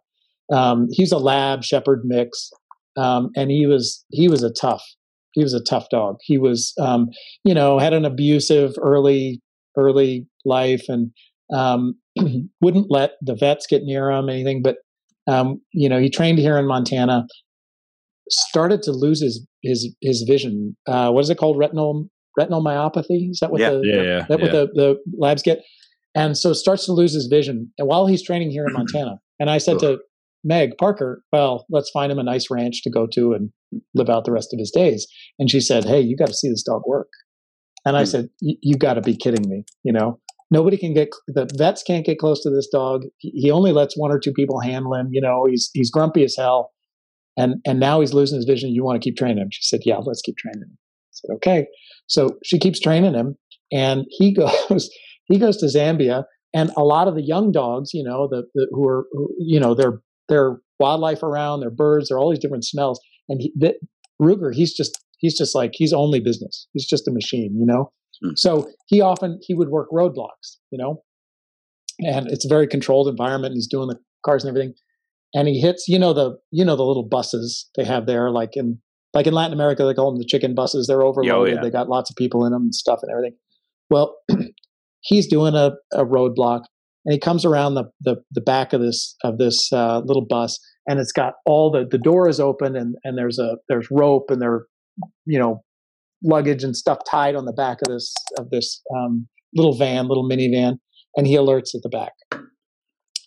Um, 0.51 0.87
he's 0.91 1.11
a 1.11 1.17
lab 1.17 1.63
shepherd 1.63 2.01
mix 2.05 2.49
um, 2.97 3.29
and 3.35 3.51
he 3.51 3.65
was 3.65 4.03
he 4.09 4.27
was 4.27 4.43
a 4.43 4.51
tough 4.51 4.83
he 5.33 5.43
was 5.43 5.53
a 5.53 5.63
tough 5.63 5.89
dog. 5.91 6.17
He 6.23 6.37
was 6.37 6.73
um, 6.81 7.09
you 7.43 7.53
know 7.53 7.79
had 7.79 7.93
an 7.93 8.05
abusive 8.05 8.73
early 8.81 9.41
early 9.77 10.27
life 10.45 10.85
and 10.87 11.11
um, 11.53 11.95
wouldn't 12.61 12.87
let 12.89 13.11
the 13.21 13.35
vets 13.35 13.67
get 13.67 13.83
near 13.83 14.09
him 14.09 14.29
anything 14.29 14.61
but 14.63 14.77
um, 15.27 15.61
you 15.73 15.87
know 15.87 15.99
he 15.99 16.09
trained 16.09 16.39
here 16.39 16.57
in 16.57 16.67
montana 16.67 17.25
started 18.29 18.81
to 18.83 18.91
lose 18.91 19.21
his 19.21 19.45
his 19.63 19.93
his 20.01 20.23
vision. 20.27 20.75
Uh, 20.87 21.11
what 21.11 21.21
is 21.21 21.29
it 21.29 21.37
called? 21.37 21.57
Retinal 21.57 22.07
retinal 22.37 22.63
myopathy 22.63 23.29
is 23.31 23.39
that 23.41 23.51
what 23.51 23.61
Yeah. 23.61 23.71
the 23.71 23.81
yeah 23.83 24.01
yeah, 24.01 24.25
that 24.29 24.39
yeah. 24.39 24.45
what 24.45 24.51
the, 24.51 24.69
the 24.73 24.95
labs 25.17 25.41
get? 25.41 25.63
And 26.15 26.37
so 26.37 26.53
starts 26.53 26.85
to 26.85 26.93
lose 26.93 27.13
his 27.13 27.27
vision. 27.27 27.71
And 27.77 27.87
while 27.87 28.07
he's 28.07 28.23
training 28.23 28.51
here 28.51 28.65
in 28.65 28.73
montana 28.73 29.19
and 29.39 29.49
i 29.49 29.57
said 29.57 29.79
to 29.79 29.99
meg 30.43 30.77
parker 30.77 31.23
well 31.31 31.65
let's 31.69 31.89
find 31.89 32.11
him 32.11 32.19
a 32.19 32.23
nice 32.23 32.49
ranch 32.49 32.81
to 32.83 32.89
go 32.89 33.07
to 33.11 33.33
and 33.33 33.49
live 33.95 34.09
out 34.09 34.23
the 34.25 34.31
rest 34.31 34.53
of 34.53 34.59
his 34.59 34.71
days. 34.71 35.07
And 35.39 35.49
she 35.51 35.59
said 35.59 35.85
hey 35.85 35.99
you 36.01 36.15
got 36.15 36.27
to 36.27 36.33
see 36.33 36.49
this 36.49 36.63
dog 36.63 36.81
work. 36.85 37.09
And 37.85 37.95
i 37.97 38.01
Hmm. 38.01 38.05
said 38.05 38.29
"You- 38.41 38.77
got 38.77 38.95
to 38.95 39.01
be 39.01 39.15
kidding 39.15 39.49
me 39.49 39.63
you 39.83 39.91
know? 39.93 40.19
Nobody 40.49 40.77
can 40.77 40.93
get 40.93 41.09
the 41.27 41.49
vets 41.57 41.83
can't 41.83 42.05
get 42.05 42.19
close 42.19 42.41
to 42.43 42.49
this 42.49 42.67
dog. 42.71 43.03
He 43.17 43.31
he 43.35 43.51
only 43.51 43.71
lets 43.73 43.97
one 43.97 44.11
or 44.11 44.19
two 44.19 44.31
people 44.33 44.59
handle 44.61 44.93
him 44.93 45.09
you 45.11 45.21
know? 45.21 45.45
He's 45.49 45.69
he's 45.73 45.91
grumpy 45.91 46.23
as 46.23 46.35
hell. 46.37 46.71
And 47.37 47.55
and 47.65 47.79
now 47.79 47.99
he's 47.99 48.13
losing 48.13 48.37
his 48.37 48.45
vision. 48.45 48.71
You 48.71 48.83
want 48.83 49.01
to 49.01 49.05
keep 49.05 49.17
training 49.17 49.39
him? 49.39 49.49
She 49.51 49.63
said 49.63 49.81
yeah 49.85 49.97
let's 49.97 50.21
keep 50.21 50.37
training 50.37 50.61
him. 50.61 50.77
I 50.77 51.11
said 51.11 51.33
okay. 51.35 51.67
So 52.07 52.37
she 52.43 52.57
keeps 52.59 52.79
training 52.79 53.13
him 53.13 53.35
and 53.71 54.05
he 54.09 54.33
goes 54.69 54.89
he 55.25 55.37
goes 55.37 55.57
to 55.57 55.65
zambia 55.65 56.23
and 56.53 56.71
a 56.77 56.83
lot 56.83 57.07
of 57.09 57.15
the 57.15 57.21
young 57.23 57.51
dogs 57.51 57.93
you 57.93 58.03
know 58.03 58.27
the, 58.31 58.43
the 58.55 58.67
who 58.71 58.87
are 58.87 59.05
who, 59.11 59.29
you 59.39 59.59
know 59.59 59.73
they're 59.75 60.01
they're 60.29 60.57
wildlife 60.79 61.23
around 61.23 61.61
they're 61.61 61.69
birds 61.69 62.09
there 62.09 62.17
are 62.17 62.19
all 62.19 62.29
these 62.29 62.39
different 62.39 62.65
smells. 62.65 62.99
And 63.29 63.41
he, 63.41 63.51
the, 63.55 63.75
ruger 64.21 64.53
he's 64.53 64.73
just 64.73 64.99
he's 65.17 65.37
just 65.37 65.55
like 65.55 65.71
he's 65.73 65.93
only 65.93 66.19
business. 66.19 66.67
He's 66.73 66.87
just 66.87 67.07
a 67.07 67.11
machine 67.11 67.55
you 67.59 67.65
know? 67.65 67.91
Hmm. 68.23 68.31
so 68.35 68.69
he 68.87 68.99
often 69.01 69.39
he 69.43 69.53
would 69.53 69.69
work 69.69 69.89
roadblocks 69.91 70.57
you 70.71 70.77
know? 70.77 71.03
And 71.99 72.27
it's 72.27 72.45
a 72.45 72.49
very 72.49 72.67
controlled 72.67 73.07
environment 73.07 73.51
and 73.51 73.57
he's 73.57 73.67
doing 73.67 73.87
the 73.87 73.97
cars 74.25 74.43
and 74.43 74.49
everything. 74.49 74.73
And 75.33 75.47
he 75.47 75.59
hits 75.59 75.87
you 75.87 75.99
know 75.99 76.13
the 76.13 76.37
you 76.51 76.65
know 76.65 76.75
the 76.75 76.85
little 76.85 77.07
buses 77.07 77.69
they 77.75 77.83
have 77.83 78.05
there 78.05 78.31
like 78.31 78.51
in 78.53 78.79
like 79.13 79.25
in 79.25 79.33
latin 79.33 79.53
america 79.53 79.83
they 79.83 79.93
call 79.93 80.11
them 80.11 80.19
the 80.19 80.27
chicken 80.27 80.55
buses. 80.55 80.87
They're 80.87 81.03
overloaded 81.03 81.55
yeah. 81.55 81.61
they 81.61 81.69
got 81.69 81.89
lots 81.89 82.09
of 82.09 82.15
people 82.15 82.45
in 82.45 82.51
them 82.51 82.63
and 82.63 82.75
stuff 82.75 82.99
and 83.01 83.11
everything. 83.11 83.37
Well 83.89 84.15
he's 85.01 85.27
doing 85.27 85.55
a, 85.55 85.71
a 85.93 86.05
roadblock 86.05 86.63
and 87.07 87.13
he 87.13 87.19
comes 87.19 87.45
around 87.45 87.73
the, 87.73 87.85
the 88.01 88.17
the 88.31 88.41
back 88.41 88.73
of 88.73 88.81
this 88.81 89.15
of 89.23 89.39
this 89.39 89.71
uh, 89.73 89.99
little 90.05 90.25
bus 90.25 90.59
and 90.87 90.99
it's 90.99 91.13
got 91.13 91.35
all 91.45 91.71
the 91.71 91.87
the 91.89 91.97
door 91.97 92.29
is 92.29 92.39
open 92.39 92.75
and 92.75 92.95
and 93.03 93.17
there's 93.17 93.39
a 93.39 93.55
there's 93.69 93.87
rope 93.89 94.29
and 94.29 94.41
there 94.41 94.65
you 95.25 95.39
know 95.39 95.63
luggage 96.23 96.63
and 96.63 96.75
stuff 96.75 96.99
tied 97.09 97.35
on 97.35 97.45
the 97.45 97.53
back 97.53 97.77
of 97.85 97.93
this 97.93 98.13
of 98.37 98.49
this 98.49 98.81
um, 98.95 99.27
little 99.55 99.75
van 99.75 100.07
little 100.07 100.27
minivan 100.27 100.77
and 101.15 101.25
he 101.25 101.35
alerts 101.35 101.73
at 101.73 101.81
the 101.81 101.89
back. 101.89 102.13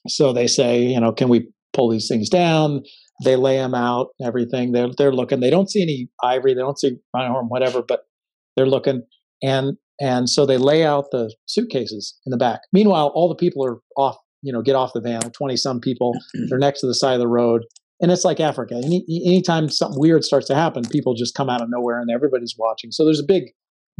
So 0.07 0.33
they 0.33 0.47
say 0.47 0.83
you 0.83 1.01
know 1.01 1.13
can 1.13 1.29
we 1.29 1.49
pull 1.73 1.91
these 1.91 2.07
things 2.07 2.29
down? 2.29 2.83
They 3.25 3.37
lay 3.37 3.57
them 3.57 3.75
out 3.75 4.09
everything. 4.23 4.73
They're 4.73 4.91
they're 4.97 5.13
looking. 5.13 5.41
They 5.41 5.51
don't 5.51 5.71
see 5.71 5.83
any 5.83 6.09
ivory. 6.23 6.53
They 6.55 6.61
don't 6.61 6.79
see 6.79 6.97
rhino 7.15 7.43
whatever 7.45 7.83
but 7.83 8.01
they're 8.57 8.67
looking 8.67 9.03
and 9.43 9.77
and 10.01 10.29
so 10.29 10.47
they 10.47 10.57
lay 10.57 10.85
out 10.85 11.11
the 11.11 11.35
suitcases 11.47 12.19
in 12.27 12.31
the 12.31 12.37
back. 12.37 12.61
Meanwhile 12.73 13.13
all 13.15 13.29
the 13.29 13.35
people 13.35 13.65
are 13.65 13.79
off 13.97 14.17
you 14.43 14.53
know 14.53 14.63
get 14.63 14.75
off 14.75 14.93
the 14.95 15.01
van 15.01 15.21
20 15.21 15.57
some 15.57 15.81
people 15.81 16.15
they're 16.49 16.59
next 16.59 16.81
to 16.81 16.87
the 16.87 16.95
side 16.95 17.15
of 17.15 17.21
the 17.21 17.29
road. 17.29 17.63
And 18.03 18.11
it's 18.11 18.25
like 18.25 18.41
africa. 18.41 18.81
Any, 18.83 19.05
anytime 19.27 19.69
something 19.69 20.01
weird 20.01 20.25
starts 20.25 20.47
to 20.49 20.55
happen 20.55 20.85
people 20.91 21.15
just 21.15 21.35
come 21.35 21.51
out 21.51 21.61
of 21.61 21.69
nowhere 21.71 22.01
and 22.01 22.11
everybody's 22.11 22.55
watching. 22.59 22.91
So 22.91 23.05
there's 23.05 23.21
a 23.21 23.27
big 23.27 23.45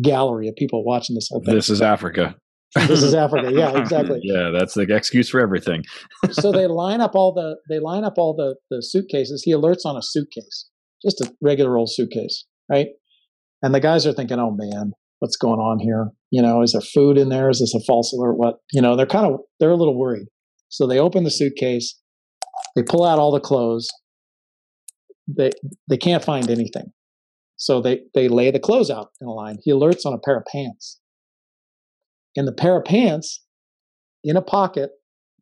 gallery 0.03 0.49
of 0.49 0.57
people 0.57 0.85
watching 0.85 1.15
this 1.15 1.29
whole 1.31 1.43
thing. 1.45 1.55
This 1.55 1.71
is 1.71 1.83
africa. 1.83 2.37
This 2.87 3.03
is 3.03 3.15
Africa. 3.15 3.51
Yeah, 3.53 3.77
exactly. 3.77 4.21
yeah 4.23 4.51
that's 4.57 4.75
the 4.75 4.83
excuse 4.83 5.29
for 5.29 5.41
everything. 5.41 5.83
So 6.31 6.53
they 6.53 6.69
line 6.69 7.01
up 7.01 7.17
all 7.17 7.35
the 7.35 7.57
they 7.69 7.81
line 7.81 8.05
up 8.05 8.15
all 8.17 8.33
the 8.35 8.55
the 8.71 8.81
suitcases. 8.81 9.43
He 9.43 9.53
alerts 9.53 9.85
on 9.85 9.97
a 9.97 10.03
suitcase 10.03 10.71
just 11.03 11.21
a 11.21 11.33
regular 11.41 11.77
old 11.77 11.91
suitcase, 11.91 12.45
right? 12.71 12.89
And 13.63 13.75
the 13.75 13.81
guys 13.81 14.07
are 14.07 14.13
thinking, 14.13 14.39
oh 14.39 14.51
man, 14.51 14.93
what's 15.21 15.37
going 15.37 15.61
on 15.61 15.79
here? 15.79 16.11
You 16.31 16.43
know, 16.43 16.63
is 16.63 16.73
there 16.73 16.81
food 16.81 17.17
in 17.17 17.29
there? 17.29 17.49
Is 17.49 17.61
this 17.61 17.75
a 17.75 17.85
false 17.87 18.13
alert? 18.13 18.35
What? 18.35 18.57
You 18.73 18.83
know, 18.83 18.97
they're 18.97 19.07
kind 19.07 19.27
of 19.27 19.41
they're 19.61 19.71
a 19.71 19.77
little 19.77 19.97
worried. 19.99 20.27
So 20.69 20.87
they 20.87 20.99
open 20.99 21.25
the 21.25 21.31
suitcase, 21.31 21.99
they 22.75 22.83
pull 22.83 23.05
out 23.05 23.19
all 23.19 23.33
the 23.33 23.41
clothes. 23.41 23.89
They 25.29 25.51
they 25.89 25.97
can't 25.97 26.25
find 26.25 26.51
anything. 26.51 26.93
So 27.57 27.81
they 27.81 28.01
they 28.15 28.29
lay 28.29 28.51
the 28.51 28.59
clothes 28.59 28.91
out 28.91 29.11
in 29.21 29.29
a 29.29 29.33
line. 29.33 29.59
He 29.63 29.71
alerts 29.71 30.05
on 30.05 30.13
a 30.13 30.19
pair 30.19 30.39
of 30.39 30.45
pants. 30.51 30.99
In 32.35 32.45
the 32.47 32.53
pair 32.53 32.77
of 32.77 32.85
pants, 32.85 33.45
in 34.23 34.37
a 34.37 34.43
pocket, 34.43 34.91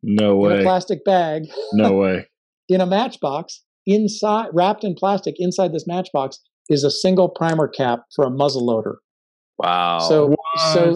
No 0.01 0.35
way. 0.35 0.55
in 0.55 0.59
a 0.59 0.63
plastic 0.63 1.05
bag, 1.05 1.43
No 1.73 1.93
way. 1.93 2.27
in 2.69 2.81
a 2.81 2.85
matchbox, 2.85 3.63
inside 3.85 4.47
wrapped 4.53 4.83
in 4.83 4.95
plastic, 4.95 5.35
inside 5.37 5.71
this 5.71 5.85
matchbox 5.87 6.39
is 6.67 6.83
a 6.83 6.91
single 6.91 7.29
primer 7.29 7.67
cap 7.67 8.01
for 8.15 8.25
a 8.25 8.29
muzzle 8.31 8.65
loader. 8.65 8.97
Wow. 9.59 9.99
So 9.99 10.35
so 10.73 10.95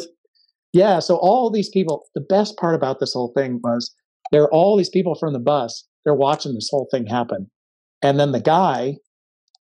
yeah, 0.74 0.99
so 0.99 1.18
all 1.18 1.51
these 1.51 1.70
people, 1.70 2.03
the 2.16 2.22
best 2.22 2.57
part 2.57 2.74
about 2.76 2.99
this 2.99 3.14
whole 3.14 3.32
thing 3.36 3.59
was 3.64 3.93
there 4.32 4.41
are 4.43 4.51
all 4.51 4.76
these 4.76 4.89
people 4.89 5.16
from 5.16 5.34
the 5.34 5.39
bus, 5.39 5.88
they're 6.03 6.14
watching 6.16 6.53
this 6.55 6.70
whole 6.72 6.88
thing 6.91 7.05
happen. 7.05 7.49
And 8.01 8.20
then 8.20 8.32
the 8.32 8.41
guy, 8.41 8.95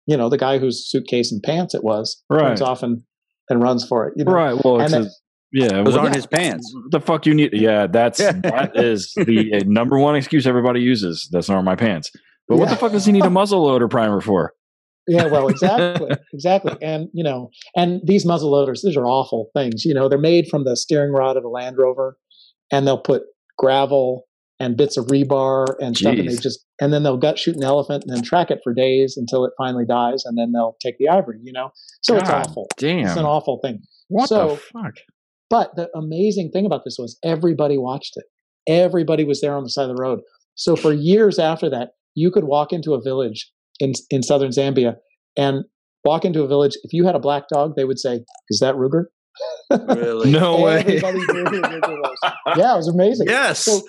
you 0.07 0.15
know, 0.15 0.29
the 0.29 0.37
guy 0.37 0.57
whose 0.57 0.89
suitcase 0.89 1.31
and 1.31 1.43
pants 1.43 1.75
it 1.75 1.83
was, 1.83 2.23
turns 2.31 2.61
Right. 2.61 2.67
off 2.69 2.81
and, 2.81 3.01
and 3.49 3.61
runs 3.61 3.85
for 3.85 4.07
it. 4.07 4.13
You 4.15 4.23
know? 4.25 4.31
Right. 4.31 4.55
Well, 4.63 4.79
it's 4.81 4.93
And 4.93 5.07
a, 5.07 5.09
yeah. 5.51 5.67
those 5.83 5.93
well, 5.95 5.99
aren't 5.99 6.13
yeah. 6.13 6.15
his 6.17 6.27
pants. 6.27 6.73
the 6.91 7.01
fuck 7.01 7.25
you 7.25 7.33
need? 7.33 7.51
Yeah, 7.53 7.87
that's 7.87 8.17
that 8.19 8.71
is 8.75 9.11
the 9.15 9.55
uh, 9.55 9.63
number 9.65 9.99
one 9.99 10.15
excuse 10.15 10.47
everybody 10.47 10.79
uses. 10.79 11.27
That's 11.31 11.49
not 11.49 11.61
my 11.63 11.75
pants. 11.75 12.09
But 12.47 12.57
what 12.57 12.69
the 12.69 12.75
fuck 12.75 12.91
does 12.93 13.05
he 13.05 13.11
need 13.11 13.25
a 13.25 13.29
muzzle 13.29 13.63
loader 13.63 13.87
primer 13.87 14.21
for? 14.21 14.53
Yeah, 15.07 15.25
well, 15.25 15.47
exactly, 15.47 16.11
exactly, 16.33 16.75
and 16.81 17.09
you 17.13 17.23
know, 17.23 17.49
and 17.75 18.01
these 18.03 18.25
muzzle 18.25 18.51
loaders, 18.51 18.81
these 18.83 18.97
are 18.97 19.05
awful 19.05 19.49
things. 19.55 19.83
You 19.83 19.93
know, 19.93 20.07
they're 20.07 20.19
made 20.19 20.47
from 20.47 20.63
the 20.63 20.75
steering 20.75 21.11
rod 21.11 21.37
of 21.37 21.43
a 21.43 21.49
Land 21.49 21.77
Rover, 21.77 22.17
and 22.71 22.85
they'll 22.85 23.01
put 23.01 23.23
gravel 23.57 24.27
and 24.59 24.77
bits 24.77 24.97
of 24.97 25.07
rebar 25.07 25.65
and 25.79 25.97
stuff, 25.97 26.15
and 26.17 26.29
they 26.29 26.35
just, 26.35 26.63
and 26.79 26.93
then 26.93 27.01
they'll 27.01 27.17
gut 27.17 27.39
shoot 27.39 27.55
an 27.55 27.63
elephant 27.63 28.03
and 28.05 28.15
then 28.15 28.23
track 28.23 28.51
it 28.51 28.59
for 28.63 28.73
days 28.73 29.17
until 29.17 29.43
it 29.43 29.53
finally 29.57 29.85
dies, 29.85 30.23
and 30.23 30.37
then 30.37 30.51
they'll 30.51 30.77
take 30.79 30.97
the 30.99 31.09
ivory. 31.09 31.39
You 31.41 31.51
know, 31.51 31.71
so 32.01 32.15
it's 32.17 32.29
awful. 32.29 32.67
Damn. 32.77 33.07
It's 33.07 33.17
an 33.17 33.25
awful 33.25 33.59
thing. 33.63 33.81
what 34.07 34.29
so- 34.29 34.49
the 34.49 34.57
fuck? 34.57 34.93
But 35.49 35.75
the 35.75 35.89
amazing 35.93 36.51
thing 36.51 36.65
about 36.65 36.85
this 36.85 36.95
was 36.97 37.19
everybody 37.25 37.77
watched 37.77 38.13
it. 38.15 38.23
Everybody 38.67 39.25
was 39.25 39.41
there 39.41 39.53
on 39.53 39.63
the 39.63 39.69
side 39.69 39.89
of 39.89 39.95
the 39.97 40.01
road. 40.01 40.21
So 40.55 40.77
for 40.77 40.93
years 40.93 41.39
after 41.39 41.69
that, 41.71 41.89
you 42.15 42.31
could 42.31 42.45
walk 42.45 42.71
into 42.71 42.93
a 42.93 43.01
village 43.01 43.51
in 43.81 43.91
in 44.09 44.23
southern 44.23 44.51
Zambia 44.51 44.95
and 45.35 45.65
walk 46.05 46.23
into 46.23 46.43
a 46.43 46.47
village. 46.47 46.77
If 46.83 46.93
you 46.93 47.05
had 47.05 47.15
a 47.15 47.19
black 47.19 47.49
dog, 47.53 47.73
they 47.75 47.83
would 47.83 47.99
say, 47.99 48.21
"Is 48.49 48.59
that 48.59 48.75
Ruger?" 48.75 49.05
Really? 49.71 50.31
No 50.31 50.61
way. 50.61 50.79
Everybody 50.79 51.17
knew 51.17 51.45
who 51.45 51.61
Ruger 51.61 51.97
was. 51.99 52.17
Yeah, 52.57 52.73
it 52.73 52.77
was 52.77 52.87
amazing. 52.87 53.27
Yes. 53.27 53.59
So 53.65 53.81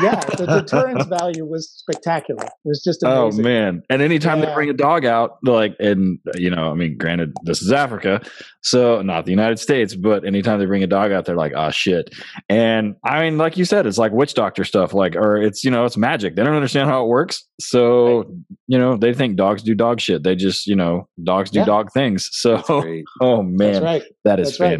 yeah, 0.00 0.20
the 0.38 0.46
deterrence 0.46 1.04
value 1.06 1.44
was 1.44 1.68
spectacular. 1.70 2.44
It 2.44 2.50
was 2.64 2.82
just 2.84 3.02
Oh 3.04 3.24
amazing. 3.26 3.42
man! 3.44 3.82
And 3.90 4.02
anytime 4.02 4.40
they 4.40 4.52
bring 4.54 4.70
a 4.70 4.74
dog 4.74 5.04
out, 5.04 5.38
like, 5.42 5.74
and 5.80 6.18
you 6.36 6.50
know, 6.50 6.70
I 6.70 6.74
mean, 6.74 6.96
granted, 6.96 7.32
this 7.42 7.60
is 7.62 7.72
Africa, 7.72 8.20
so 8.62 9.02
not 9.02 9.24
the 9.24 9.32
United 9.32 9.58
States, 9.58 9.94
but 9.94 10.24
anytime 10.24 10.58
they 10.60 10.66
bring 10.66 10.82
a 10.82 10.86
dog 10.86 11.10
out, 11.12 11.24
they're 11.24 11.34
like, 11.36 11.52
"Ah, 11.56 11.70
shit." 11.70 12.10
And 12.48 12.94
I 13.04 13.22
mean, 13.22 13.36
like 13.38 13.56
you 13.56 13.64
said, 13.64 13.86
it's 13.86 13.98
like 13.98 14.12
witch 14.12 14.34
doctor 14.34 14.64
stuff, 14.64 14.94
like, 14.94 15.16
or 15.16 15.36
it's 15.42 15.64
you 15.64 15.70
know, 15.70 15.84
it's 15.84 15.96
magic. 15.96 16.36
They 16.36 16.44
don't 16.44 16.54
understand 16.54 16.88
how 16.88 17.04
it 17.04 17.08
works, 17.08 17.44
so 17.60 18.32
you 18.68 18.78
know, 18.78 18.96
they 18.96 19.12
think 19.12 19.36
dogs 19.36 19.62
do 19.62 19.74
dog 19.74 20.00
shit. 20.00 20.22
They 20.22 20.34
just, 20.36 20.66
you 20.66 20.76
know, 20.76 21.08
dogs 21.22 21.50
do 21.50 21.58
Yeah. 21.58 21.64
dog 21.66 21.92
things. 21.92 22.28
So, 22.32 22.56
That's 22.56 22.68
great. 22.68 23.04
oh 23.20 23.42
That's 23.42 23.58
man, 23.58 23.82
right. 23.82 24.02
that 24.24 24.40
is 24.40 24.48
That's 24.50 24.60
right. 24.60 24.70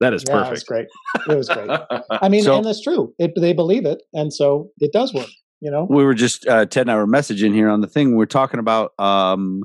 That 0.00 0.14
is 0.14 0.24
Yeah, 0.28 0.46
it 0.46 0.50
was 0.50 0.64
great. 0.64 0.86
It 1.28 1.36
was 1.36 1.48
great. 1.48 1.70
I 2.10 2.28
mean, 2.28 2.42
So- 2.42 2.56
and 2.56 2.64
that's 2.64 2.82
true. 2.82 3.12
It, 3.18 3.32
they 3.40 3.52
believe 3.52 3.86
it, 3.86 4.02
and 4.12 4.32
so 4.32 4.70
it 4.78 4.92
does 4.92 5.12
work. 5.14 5.28
You 5.60 5.70
know. 5.70 5.86
we 5.88 6.04
were 6.04 6.12
just 6.14 6.46
uh, 6.46 6.66
Ted 6.66 6.82
and 6.82 6.90
I 6.90 6.96
were 6.96 7.06
messaging 7.06 7.54
here 7.54 7.70
on 7.70 7.80
the 7.80 7.86
thing. 7.86 8.14
We 8.14 8.22
are 8.22 8.26
talking 8.26 8.60
about 8.60 8.92
um, 8.98 9.62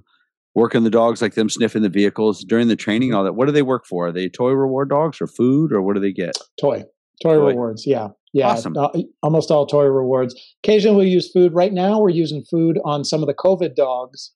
working 0.55 0.83
the 0.85 0.89
dogs, 0.89 1.21
like 1.21 1.33
them 1.33 1.49
sniffing 1.49 1.81
the 1.81 1.89
vehicles 1.89 2.45
during 2.45 2.69
the 2.69 2.77
training. 2.77 3.13
All 3.13 3.25
that. 3.25 3.33
What 3.33 3.45
do 3.47 3.51
they 3.51 3.61
work 3.61 3.85
for? 3.85 4.07
Are 4.07 4.11
they 4.11 4.29
toy 4.29 4.51
reward 4.51 4.89
dogs 4.89 5.19
or 5.19 5.27
food, 5.27 5.73
or 5.73 5.81
what 5.81 5.95
do 5.95 5.99
they 5.99 6.13
get? 6.13 6.37
Toy. 6.59 6.83
Toy, 7.21 7.35
Toy. 7.35 7.47
rewards. 7.49 7.85
Yeah. 7.85 8.07
Yeah. 8.33 8.47
Awesome. 8.51 8.77
uh, 8.77 8.87
almost 9.21 9.51
all 9.51 9.67
toy 9.67 9.83
rewards. 9.83 10.33
Occasionally 10.63 11.05
we 11.07 11.11
use 11.11 11.29
food. 11.29 11.53
Right 11.53 11.73
now 11.73 11.99
we're 11.99 12.09
using 12.09 12.43
food 12.49 12.79
on 12.85 13.03
some 13.03 13.21
of 13.21 13.27
the 13.27 13.33
COVID 13.33 13.75
dogs 13.75 14.31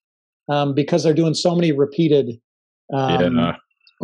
um, 0.50 0.74
because 0.76 1.04
they're 1.04 1.14
doing 1.14 1.34
so 1.34 1.56
many 1.56 1.72
repeated, 1.72 2.32
um, 2.94 3.34
Yeah. 3.38 3.56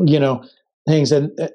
you 0.06 0.20
know, 0.22 0.44
things. 0.88 1.12
And 1.12 1.30
uh, 1.39 1.50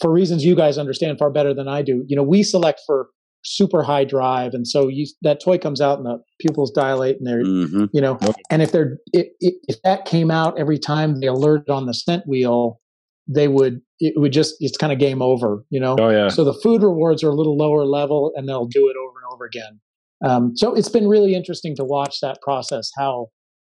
for 0.00 0.10
reasons 0.12 0.44
you 0.44 0.54
guys 0.54 0.78
understand 0.78 1.18
far 1.18 1.30
better 1.30 1.54
than 1.54 1.68
I 1.68 1.82
do, 1.82 2.04
you 2.06 2.16
know, 2.16 2.22
we 2.22 2.42
select 2.42 2.80
for 2.86 3.08
super 3.42 3.82
high 3.82 4.04
drive. 4.04 4.52
And 4.52 4.66
so 4.68 4.88
you, 4.88 5.06
that 5.22 5.40
toy 5.42 5.56
comes 5.56 5.80
out 5.80 5.96
and 5.98 6.06
the 6.06 6.18
pupils 6.40 6.70
dilate 6.70 7.16
and 7.18 7.26
they're, 7.26 7.42
hmm 7.42 7.84
you 7.92 8.00
know 8.00 8.18
and 8.50 8.60
if 8.62 8.70
they're 8.72 8.98
if, 9.12 9.26
if 9.40 9.54
if 9.68 9.82
that 9.82 10.04
came 10.04 10.30
out 10.30 10.58
every 10.58 10.78
time 10.78 11.20
they 11.20 11.26
alerted 11.26 11.70
on 11.70 11.86
the 11.86 11.94
scent 11.94 12.22
wheel 12.26 12.78
they 13.26 13.48
would 13.48 13.80
it 13.98 14.12
would 14.20 14.32
just 14.32 14.54
it's 14.60 14.76
kind 14.76 14.92
of 14.92 14.98
game 14.98 15.22
over 15.22 15.64
you 15.70 15.80
know 15.80 15.96
Oh 15.98 16.10
yeah. 16.10 16.28
so 16.28 16.44
the 16.44 16.52
food 16.62 16.82
rewards 16.82 17.24
are 17.24 17.30
a 17.30 17.34
little 17.34 17.56
lower 17.56 17.84
level 17.86 18.32
and 18.36 18.46
they'll 18.48 18.66
do 18.66 18.88
it 18.88 18.96
over 18.96 19.18
and 19.18 19.32
over 19.34 19.44
again 19.46 19.80
um, 20.24 20.52
so 20.56 20.74
it's 20.74 20.88
been 20.90 21.08
really 21.08 21.34
interesting 21.34 21.74
to 21.76 21.84
watch 21.84 22.20
that 22.20 22.40
process 22.42 22.90
how 22.98 23.28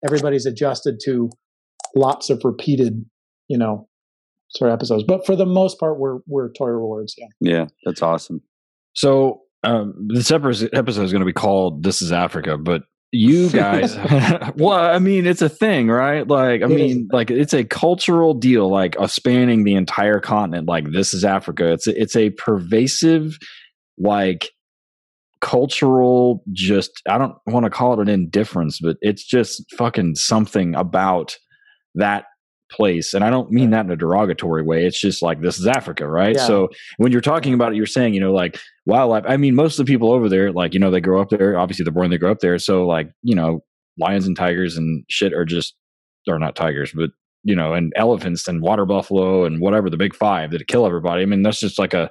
everybody's 0.05 0.45
adjusted 0.45 0.99
to 1.03 1.29
lots 1.95 2.29
of 2.29 2.41
repeated 2.45 3.05
you 3.49 3.57
know 3.57 3.87
sort 4.49 4.71
of 4.71 4.75
episodes 4.75 5.03
but 5.07 5.25
for 5.25 5.35
the 5.35 5.45
most 5.45 5.79
part 5.79 5.99
we're 5.99 6.19
we're 6.27 6.51
toy 6.53 6.67
rewards 6.67 7.15
yeah 7.17 7.27
Yeah, 7.41 7.65
that's 7.85 8.01
awesome. 8.01 8.41
So 8.93 9.41
um, 9.63 10.07
this 10.13 10.31
episode 10.31 10.69
episode 10.73 11.03
is 11.03 11.11
going 11.11 11.21
to 11.21 11.25
be 11.25 11.33
called 11.33 11.83
"This 11.83 12.01
Is 12.01 12.11
Africa," 12.11 12.57
but 12.57 12.83
you 13.11 13.49
guys, 13.51 13.95
well, 14.55 14.73
I 14.79 14.99
mean, 14.99 15.25
it's 15.25 15.41
a 15.41 15.49
thing, 15.49 15.87
right? 15.89 16.27
Like, 16.27 16.61
I 16.61 16.65
It 16.65 16.71
is. 16.71 16.95
mean, 16.95 17.07
like 17.11 17.29
it's 17.31 17.53
a 17.53 17.63
cultural 17.63 18.33
deal, 18.33 18.69
like 18.69 18.95
of 18.97 19.11
spanning 19.11 19.63
the 19.63 19.75
entire 19.75 20.19
continent. 20.19 20.67
Like, 20.67 20.91
this 20.91 21.13
is 21.13 21.23
Africa. 21.25 21.71
It's 21.73 21.87
a, 21.87 22.01
it's 22.01 22.15
a 22.15 22.29
pervasive, 22.31 23.37
like 23.97 24.49
cultural 25.39 26.43
just 26.51 26.99
i 27.07 27.15
don't 27.15 27.35
want 27.45 27.63
to 27.63 27.69
call 27.69 27.93
it 27.93 27.99
an 27.99 28.09
indifference 28.09 28.79
but 28.81 28.97
it's 29.01 29.23
just 29.23 29.63
fucking 29.77 30.15
something 30.15 30.73
about 30.73 31.37
that 31.93 32.25
place 32.69 33.13
and 33.13 33.23
i 33.23 33.29
don't 33.29 33.51
mean 33.51 33.69
that 33.69 33.85
in 33.85 33.91
a 33.91 33.95
derogatory 33.95 34.61
way 34.61 34.85
it's 34.85 34.99
just 34.99 35.21
like 35.21 35.41
this 35.41 35.57
is 35.57 35.67
africa 35.67 36.07
right? 36.07 36.35
Yeah. 36.35 36.45
so 36.45 36.69
when 36.97 37.11
you're 37.11 37.21
talking 37.21 37.53
about 37.53 37.71
it 37.71 37.75
you're 37.75 37.85
saying 37.85 38.13
you 38.13 38.19
know 38.19 38.33
like 38.33 38.59
wildlife 38.85 39.23
i 39.27 39.37
mean 39.37 39.55
most 39.55 39.79
of 39.79 39.85
the 39.85 39.91
people 39.91 40.11
over 40.11 40.27
there 40.27 40.51
like 40.51 40.73
you 40.73 40.79
know 40.79 40.91
they 40.91 41.01
grow 41.01 41.21
up 41.21 41.29
there 41.29 41.57
obviously 41.57 41.83
they're 41.83 41.93
born 41.93 42.09
they 42.09 42.17
grow 42.17 42.31
up 42.31 42.39
there 42.39 42.59
so 42.59 42.85
like 42.85 43.09
you 43.23 43.35
know 43.35 43.63
lions 43.97 44.27
and 44.27 44.35
tigers 44.35 44.75
and 44.75 45.03
shit 45.09 45.33
are 45.33 45.45
just 45.45 45.75
are 46.27 46.39
not 46.39 46.55
tigers 46.55 46.91
but 46.93 47.09
you 47.43 47.55
know 47.55 47.73
and 47.73 47.93
elephants 47.95 48.47
and 48.47 48.61
water 48.61 48.85
buffalo 48.85 49.45
and 49.45 49.61
whatever 49.61 49.89
the 49.89 49.97
big 49.97 50.13
five 50.13 50.51
that 50.51 50.67
kill 50.67 50.85
everybody 50.85 51.21
i 51.21 51.25
mean 51.25 51.41
that's 51.41 51.61
just 51.61 51.79
like 51.79 51.93
a, 51.93 52.09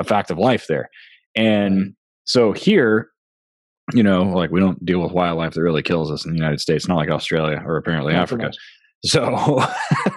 a 0.00 0.04
fact 0.04 0.30
of 0.30 0.38
life 0.38 0.66
there. 0.68 0.90
And 1.34 1.94
so 2.24 2.52
here 2.52 3.10
you 3.92 4.02
know 4.02 4.22
like 4.24 4.50
we 4.50 4.60
don't 4.60 4.84
deal 4.84 5.00
with 5.00 5.12
wildlife 5.12 5.54
that 5.54 5.62
really 5.62 5.82
kills 5.82 6.10
us 6.10 6.24
in 6.24 6.32
the 6.32 6.36
united 6.36 6.60
states 6.60 6.88
not 6.88 6.96
like 6.96 7.08
australia 7.08 7.62
or 7.64 7.76
apparently 7.76 8.12
Not 8.12 8.22
africa. 8.22 8.50
So, 9.04 9.60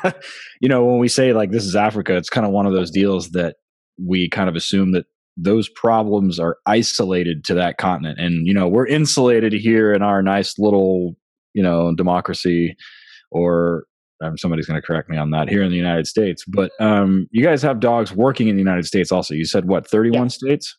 you 0.62 0.70
know, 0.70 0.84
when 0.86 1.00
we 1.00 1.08
say 1.08 1.34
like 1.34 1.52
this 1.52 1.66
is 1.66 1.76
Africa, 1.76 2.16
it's 2.16 2.30
kind 2.30 2.46
of 2.46 2.52
one 2.52 2.66
of 2.66 2.74
those 2.74 2.92
deals 2.92 3.30
that 3.32 3.58
we 4.04 4.30
kind 4.30 4.50
of 4.50 4.56
assume 4.56 4.92
that 4.94 5.06
those 5.38 5.70
problems 5.70 6.40
are 6.40 6.58
isolated 6.66 7.44
to 7.46 7.54
that 7.54 7.78
continent. 7.78 8.20
And, 8.20 8.46
you 8.48 8.54
know, 8.54 8.68
we're 8.68 8.88
insulated 8.88 9.54
here 9.54 9.94
in 9.94 10.02
our 10.02 10.22
nice 10.22 10.58
little, 10.60 11.16
you 11.54 11.64
know, 11.64 11.94
democracy 11.96 12.76
or 13.32 13.86
um, 14.22 14.38
somebody's 14.38 14.66
going 14.66 14.80
to 14.80 14.86
correct 14.86 15.10
me 15.10 15.18
on 15.18 15.32
that 15.32 15.48
here 15.50 15.64
in 15.64 15.70
the 15.72 15.78
United 15.78 16.08
States. 16.08 16.44
But 16.46 16.72
um, 16.82 17.28
you 17.32 17.44
guys 17.44 17.62
have 17.62 17.80
dogs 17.80 18.12
working 18.14 18.50
in 18.50 18.56
the 18.56 18.62
United 18.62 18.86
States 18.86 19.12
also. 19.12 19.34
You 19.34 19.46
said 19.46 19.66
what, 19.66 19.88
31 19.88 20.24
Yeah. 20.24 20.28
states? 20.28 20.78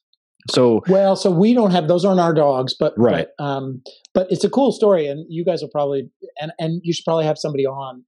So, 0.50 0.82
Well, 0.88 1.16
so 1.16 1.30
we 1.30 1.54
don't 1.54 1.70
have 1.70 1.88
those 1.88 2.04
aren't 2.04 2.20
our 2.20 2.34
dogs, 2.34 2.74
but 2.78 2.92
Right. 2.96 3.26
But, 3.38 3.44
um, 3.44 3.82
but 4.14 4.26
it's 4.30 4.44
a 4.44 4.50
cool 4.50 4.72
story, 4.72 5.06
and 5.06 5.24
you 5.28 5.44
guys 5.44 5.62
will 5.62 5.70
probably 5.70 6.10
and 6.40 6.52
and 6.58 6.80
you 6.84 6.92
should 6.92 7.04
probably 7.04 7.24
have 7.24 7.38
somebody 7.38 7.66
on 7.66 8.04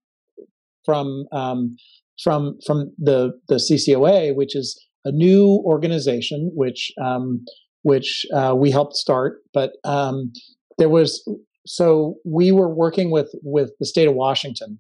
from 0.85 1.27
um, 1.33 1.77
from 2.23 2.59
from 2.67 2.93
the 2.99 3.33
the 3.49 3.57
CCOA, 3.57 4.35
which 4.35 4.57
is 4.57 4.81
a 5.05 5.13
new 5.13 5.63
organization 5.65 6.51
which 6.55 6.93
um, 7.03 7.45
which 7.83 8.27
uh, 8.35 8.55
we 8.57 8.71
helped 8.71 8.95
start. 8.95 9.39
But 9.53 9.73
um, 9.85 10.33
there 10.79 10.89
was 10.89 11.29
so 11.67 12.17
we 12.25 12.53
were 12.53 12.73
working 12.73 13.11
with 13.11 13.31
with 13.43 13.71
the 13.79 13.87
state 13.87 14.09
of 14.09 14.15
Washington, 14.15 14.79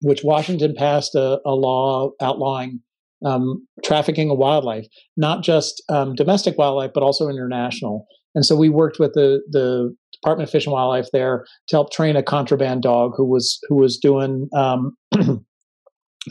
which 0.00 0.22
Washington 0.24 0.74
passed 0.76 1.14
a, 1.14 1.40
a 1.44 1.54
law 1.54 2.10
outlawing 2.20 2.80
um, 3.24 3.66
trafficking 3.84 4.30
of 4.30 4.38
wildlife 4.38 4.86
not 5.16 5.42
just 5.42 5.82
um, 5.88 6.14
domestic 6.14 6.58
wildlife, 6.58 6.90
but 6.94 7.02
also 7.02 7.28
international. 7.28 8.06
And 8.34 8.44
so 8.44 8.54
we 8.54 8.68
worked 8.68 8.98
with 8.98 9.14
the 9.14 9.40
the 9.50 9.94
Department 10.12 10.48
of 10.48 10.52
Fish 10.52 10.66
and 10.66 10.72
Wildlife 10.72 11.08
there 11.12 11.46
to 11.68 11.76
help 11.76 11.92
train 11.92 12.16
a 12.16 12.22
contraband 12.22 12.82
dog 12.82 13.12
who 13.16 13.24
was 13.24 13.58
who 13.68 13.76
was 13.76 13.98
doing 13.98 14.48
um, 14.54 14.96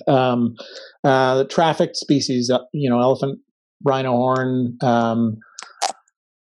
um, 0.08 0.56
uh, 1.04 1.46
trafficked 1.46 1.96
species, 1.96 2.50
uh, 2.50 2.60
you 2.74 2.90
know, 2.90 3.00
elephant, 3.00 3.40
rhino 3.84 4.12
horn, 4.12 4.78
um, 4.82 5.38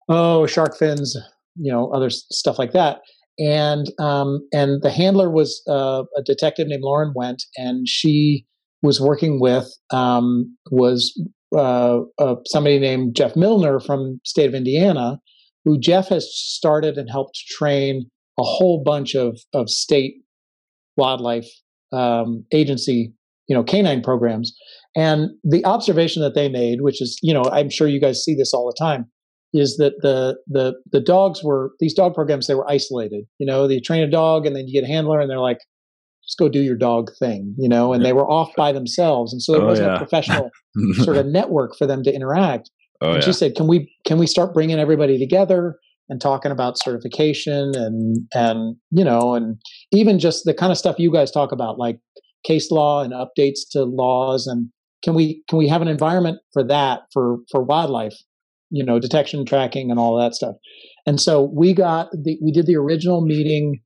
oh, 0.10 0.46
shark 0.46 0.78
fins, 0.78 1.18
you 1.56 1.72
know, 1.72 1.92
other 1.92 2.10
stuff 2.10 2.60
like 2.60 2.74
that. 2.74 3.00
And 3.38 3.88
um, 4.00 4.48
and 4.54 4.82
the 4.82 4.92
handler 4.92 5.30
was 5.30 5.62
uh, 5.68 6.04
a 6.16 6.22
detective 6.24 6.68
named 6.68 6.84
Lauren 6.84 7.12
Went, 7.16 7.44
and 7.58 7.88
she 7.88 8.46
was 8.86 9.02
working 9.02 9.40
with 9.40 9.68
um, 9.92 10.56
was 10.72 11.20
uh, 11.56 12.02
uh, 12.20 12.36
somebody 12.46 12.80
named 12.80 13.16
Jeff 13.16 13.36
Milner 13.36 13.80
from 13.80 14.20
state 14.24 14.48
of 14.48 14.54
Indiana, 14.54 15.20
who 15.66 15.80
Jeff 15.80 16.08
has 16.10 16.30
started 16.34 16.98
and 16.98 17.10
helped 17.10 17.36
train 17.48 18.10
a 18.40 18.44
whole 18.44 18.84
bunch 18.84 19.16
of 19.16 19.40
of 19.54 19.70
state 19.70 20.16
wildlife 20.98 21.48
um, 21.92 22.46
agency, 22.52 23.12
you 23.48 23.56
know, 23.56 23.64
canine 23.64 24.02
programs. 24.02 24.56
And 24.96 25.32
the 25.44 25.66
observation 25.66 26.22
that 26.22 26.36
they 26.36 26.48
made, 26.48 26.82
which 26.82 27.02
is, 27.02 27.20
you 27.22 27.34
know, 27.34 27.44
I'm 27.52 27.70
sure 27.70 27.88
you 27.88 28.00
guys 28.00 28.24
see 28.24 28.36
this 28.36 28.54
all 28.54 28.66
the 28.68 28.78
time, 28.78 29.06
is 29.54 29.78
that 29.78 29.94
the 30.02 30.38
the 30.48 30.76
the 30.92 31.02
dogs 31.02 31.44
were 31.44 31.72
these 31.80 31.94
dog 31.94 32.14
programs 32.14 32.46
they 32.46 32.56
were 32.56 32.70
isolated. 32.70 33.26
You 33.40 33.48
know, 33.48 33.68
you 33.68 33.82
train 33.82 34.04
a 34.04 34.10
dog 34.10 34.46
and 34.46 34.56
then 34.56 34.68
you 34.68 34.80
get 34.80 34.88
a 34.88 34.94
handler 34.94 35.20
and 35.20 35.30
they're 35.30 35.40
like, 35.40 35.60
just 36.26 36.38
go 36.38 36.50
do 36.50 36.62
your 36.62 36.76
dog 36.78 37.12
thing, 37.20 37.54
you 37.58 37.70
know, 37.70 37.94
and 37.94 38.04
they 38.04 38.14
were 38.14 38.30
off 38.30 38.50
by 38.56 38.72
themselves, 38.72 39.32
and 39.34 39.42
so 39.42 39.54
there 39.54 39.62
Oh, 39.62 39.68
wasn't 39.68 39.88
yeah. 39.90 39.96
a 39.96 39.98
professional 39.98 40.50
sort 41.04 41.18
of 41.18 41.26
network 41.28 41.76
for 41.78 41.86
them 41.88 42.04
to 42.04 42.14
interact. 42.14 42.70
oh 43.02 43.08
and 43.12 43.16
yeah. 43.22 43.26
she 43.26 43.34
said, 43.34 43.56
"Can 43.56 43.68
we 43.68 43.92
can 44.06 44.18
we 44.18 44.28
start 44.28 44.54
bringing 44.54 44.80
everybody 44.80 45.18
together 45.20 45.78
and 46.10 46.22
talking 46.22 46.52
about 46.52 46.78
certification 46.78 47.72
and 47.76 48.18
and 48.34 48.76
you 48.92 49.04
know 49.04 49.34
and 49.36 49.58
even 49.92 50.20
just 50.20 50.46
the 50.46 50.54
kind 50.54 50.72
of 50.72 50.78
stuff 50.78 50.98
you 51.00 51.12
guys 51.12 51.32
talk 51.32 51.52
about, 51.52 51.78
like 51.80 52.00
case 52.46 52.70
law 52.72 53.02
and 53.04 53.12
updates 53.14 53.60
to 53.72 53.84
laws, 53.84 54.48
and 54.48 54.70
can 55.04 55.14
we 55.16 55.44
can 55.50 55.58
we 55.58 55.68
have 55.68 55.82
an 55.82 55.88
environment 55.88 56.40
for 56.54 56.64
that 56.64 57.02
for 57.14 57.38
for 57.52 57.64
wildlife, 57.64 58.16
you 58.72 58.84
know, 58.84 59.00
detection, 59.00 59.46
tracking, 59.46 59.90
and 59.92 60.00
all 60.00 60.18
that 60.20 60.34
stuff." 60.36 60.56
And 61.08 61.20
so 61.22 61.52
we 61.54 61.74
got 61.74 62.10
the 62.12 62.38
we 62.42 62.52
did 62.52 62.66
the 62.66 62.76
original 62.78 63.22
meeting 63.22 63.82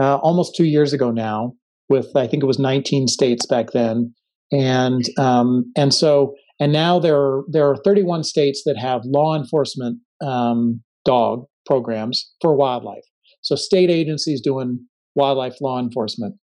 uh, 0.00 0.16
almost 0.18 0.54
two 0.56 0.64
years 0.64 0.92
ago 0.92 1.10
now 1.10 1.52
with 1.88 2.14
I 2.16 2.26
think 2.26 2.42
it 2.42 2.46
was 2.46 2.58
19 2.58 3.08
states 3.08 3.46
back 3.46 3.72
then, 3.72 4.14
and 4.52 5.04
um, 5.18 5.70
and 5.76 5.92
so 5.92 6.34
and 6.60 6.72
now 6.72 6.98
there 6.98 7.16
are 7.16 7.44
there 7.48 7.68
are 7.68 7.76
31 7.76 8.24
states 8.24 8.62
that 8.64 8.78
have 8.78 9.02
law 9.04 9.36
enforcement 9.36 9.98
um, 10.24 10.82
dog 11.04 11.44
programs 11.66 12.30
for 12.40 12.54
wildlife. 12.54 13.04
So 13.42 13.56
state 13.56 13.90
agencies 13.90 14.40
doing 14.40 14.78
wildlife 15.14 15.60
law 15.60 15.78
enforcement, 15.78 16.36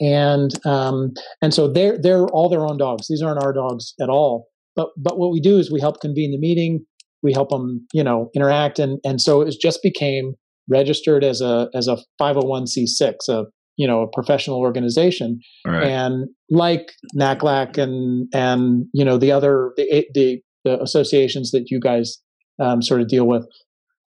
and 0.00 0.50
um, 0.66 1.12
and 1.42 1.52
so 1.52 1.70
they're 1.70 1.98
they're 2.00 2.26
all 2.28 2.48
their 2.48 2.64
own 2.64 2.78
dogs. 2.78 3.08
These 3.08 3.22
aren't 3.22 3.42
our 3.42 3.52
dogs 3.52 3.94
at 4.00 4.08
all. 4.08 4.48
But 4.74 4.88
but 4.96 5.18
what 5.18 5.30
we 5.30 5.40
do 5.40 5.58
is 5.58 5.70
we 5.70 5.80
help 5.80 6.00
convene 6.00 6.32
the 6.32 6.38
meeting. 6.38 6.84
We 7.22 7.32
help 7.32 7.50
them 7.50 7.86
you 7.92 8.04
know 8.04 8.30
interact, 8.34 8.78
and 8.78 8.98
and 9.04 9.20
so 9.20 9.40
it 9.40 9.54
just 9.60 9.82
became 9.82 10.34
registered 10.68 11.24
as 11.24 11.40
a 11.40 11.68
as 11.74 11.88
a 11.88 11.98
501c6 12.20 13.14
a 13.28 13.44
you 13.76 13.86
know 13.86 14.02
a 14.02 14.10
professional 14.10 14.58
organization 14.58 15.40
right. 15.66 15.84
and 15.84 16.28
like 16.50 16.92
NACLAC 17.14 17.78
and 17.78 18.28
and 18.34 18.86
you 18.92 19.04
know 19.04 19.18
the 19.18 19.32
other 19.32 19.72
the 19.76 20.06
the, 20.14 20.40
the 20.64 20.82
associations 20.82 21.50
that 21.50 21.70
you 21.70 21.80
guys 21.80 22.18
um, 22.60 22.82
sort 22.82 23.00
of 23.00 23.08
deal 23.08 23.26
with, 23.26 23.46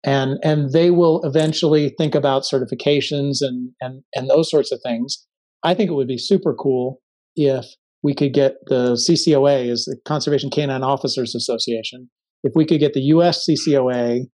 and 0.04 0.38
and 0.42 0.72
they 0.72 0.90
will 0.90 1.22
eventually 1.24 1.94
think 1.98 2.14
about 2.14 2.42
certifications 2.42 3.38
and 3.40 3.70
and 3.80 4.02
and 4.14 4.28
those 4.28 4.50
sorts 4.50 4.70
of 4.72 4.80
things. 4.82 5.26
I 5.62 5.74
think 5.74 5.90
it 5.90 5.94
would 5.94 6.08
be 6.08 6.18
super 6.18 6.54
cool 6.54 7.00
if 7.36 7.64
we 8.02 8.14
could 8.14 8.34
get 8.34 8.56
the 8.66 8.92
CCOA, 8.92 9.70
is 9.70 9.86
the 9.86 9.96
Conservation 10.04 10.50
Canine 10.50 10.82
Officers 10.82 11.34
Association, 11.34 12.10
if 12.42 12.52
we 12.54 12.66
could 12.66 12.78
get 12.78 12.92
the 12.92 13.00
U.S. 13.00 13.46
CCOA, 13.48 14.26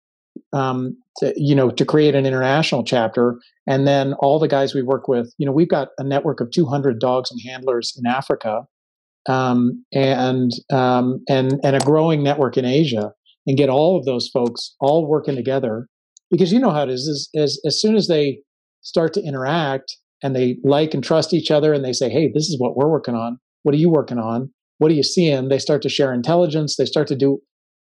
um, 0.53 0.97
to, 1.19 1.33
you 1.37 1.55
know, 1.55 1.71
to 1.71 1.85
create 1.85 2.15
an 2.15 2.27
international 2.27 2.85
chapter 2.85 3.39
and 3.69 3.87
then 3.87 4.15
all 4.15 4.39
the 4.39 4.49
guys 4.49 4.75
we 4.75 4.83
work 4.83 5.09
with, 5.09 5.33
you 5.37 5.45
know, 5.45 5.53
we've 5.53 5.69
got 5.69 5.89
a 5.99 6.05
network 6.05 6.41
of 6.41 6.51
200 6.51 6.99
dogs 6.99 7.31
and 7.31 7.41
handlers 7.47 7.93
in 7.99 8.11
Africa, 8.11 8.63
um, 9.29 9.85
and 9.93 10.53
um, 10.73 11.21
and 11.29 11.61
and 11.63 11.77
a 11.77 11.81
growing 11.81 12.23
network 12.23 12.57
in 12.57 12.65
Asia, 12.65 13.13
and 13.47 13.59
get 13.59 13.69
all 13.69 13.99
of 13.99 14.07
those 14.07 14.31
folks 14.33 14.75
all 14.81 15.07
working 15.07 15.37
together, 15.37 15.87
because 16.31 16.51
you 16.51 16.59
know 16.59 16.71
how 16.71 16.85
it 16.85 16.89
is. 16.89 17.03
Is 17.03 17.29
as 17.37 17.61
as 17.67 17.81
soon 17.81 17.95
as 17.95 18.09
they 18.09 18.39
start 18.81 19.13
to 19.15 19.23
interact 19.23 19.97
and 20.23 20.35
they 20.35 20.57
like 20.65 20.95
and 20.95 21.05
trust 21.05 21.35
each 21.35 21.51
other, 21.51 21.75
and 21.75 21.85
they 21.85 21.93
say, 21.93 22.09
"Hey, 22.09 22.31
this 22.33 22.49
is 22.49 22.59
what 22.59 22.75
we're 22.75 22.91
working 22.91 23.15
on. 23.15 23.39
What 23.65 23.75
are 23.75 23.79
you 23.79 23.91
working 23.91 24.19
on? 24.19 24.51
What 24.79 24.91
are 24.91 24.95
you 24.95 25.03
seeing?" 25.03 25.49
They 25.49 25.59
start 25.59 25.83
to 25.83 25.91
share 25.91 26.15
intelligence. 26.15 26.77
They 26.77 26.87
start 26.87 27.07
to 27.09 27.17
do 27.17 27.41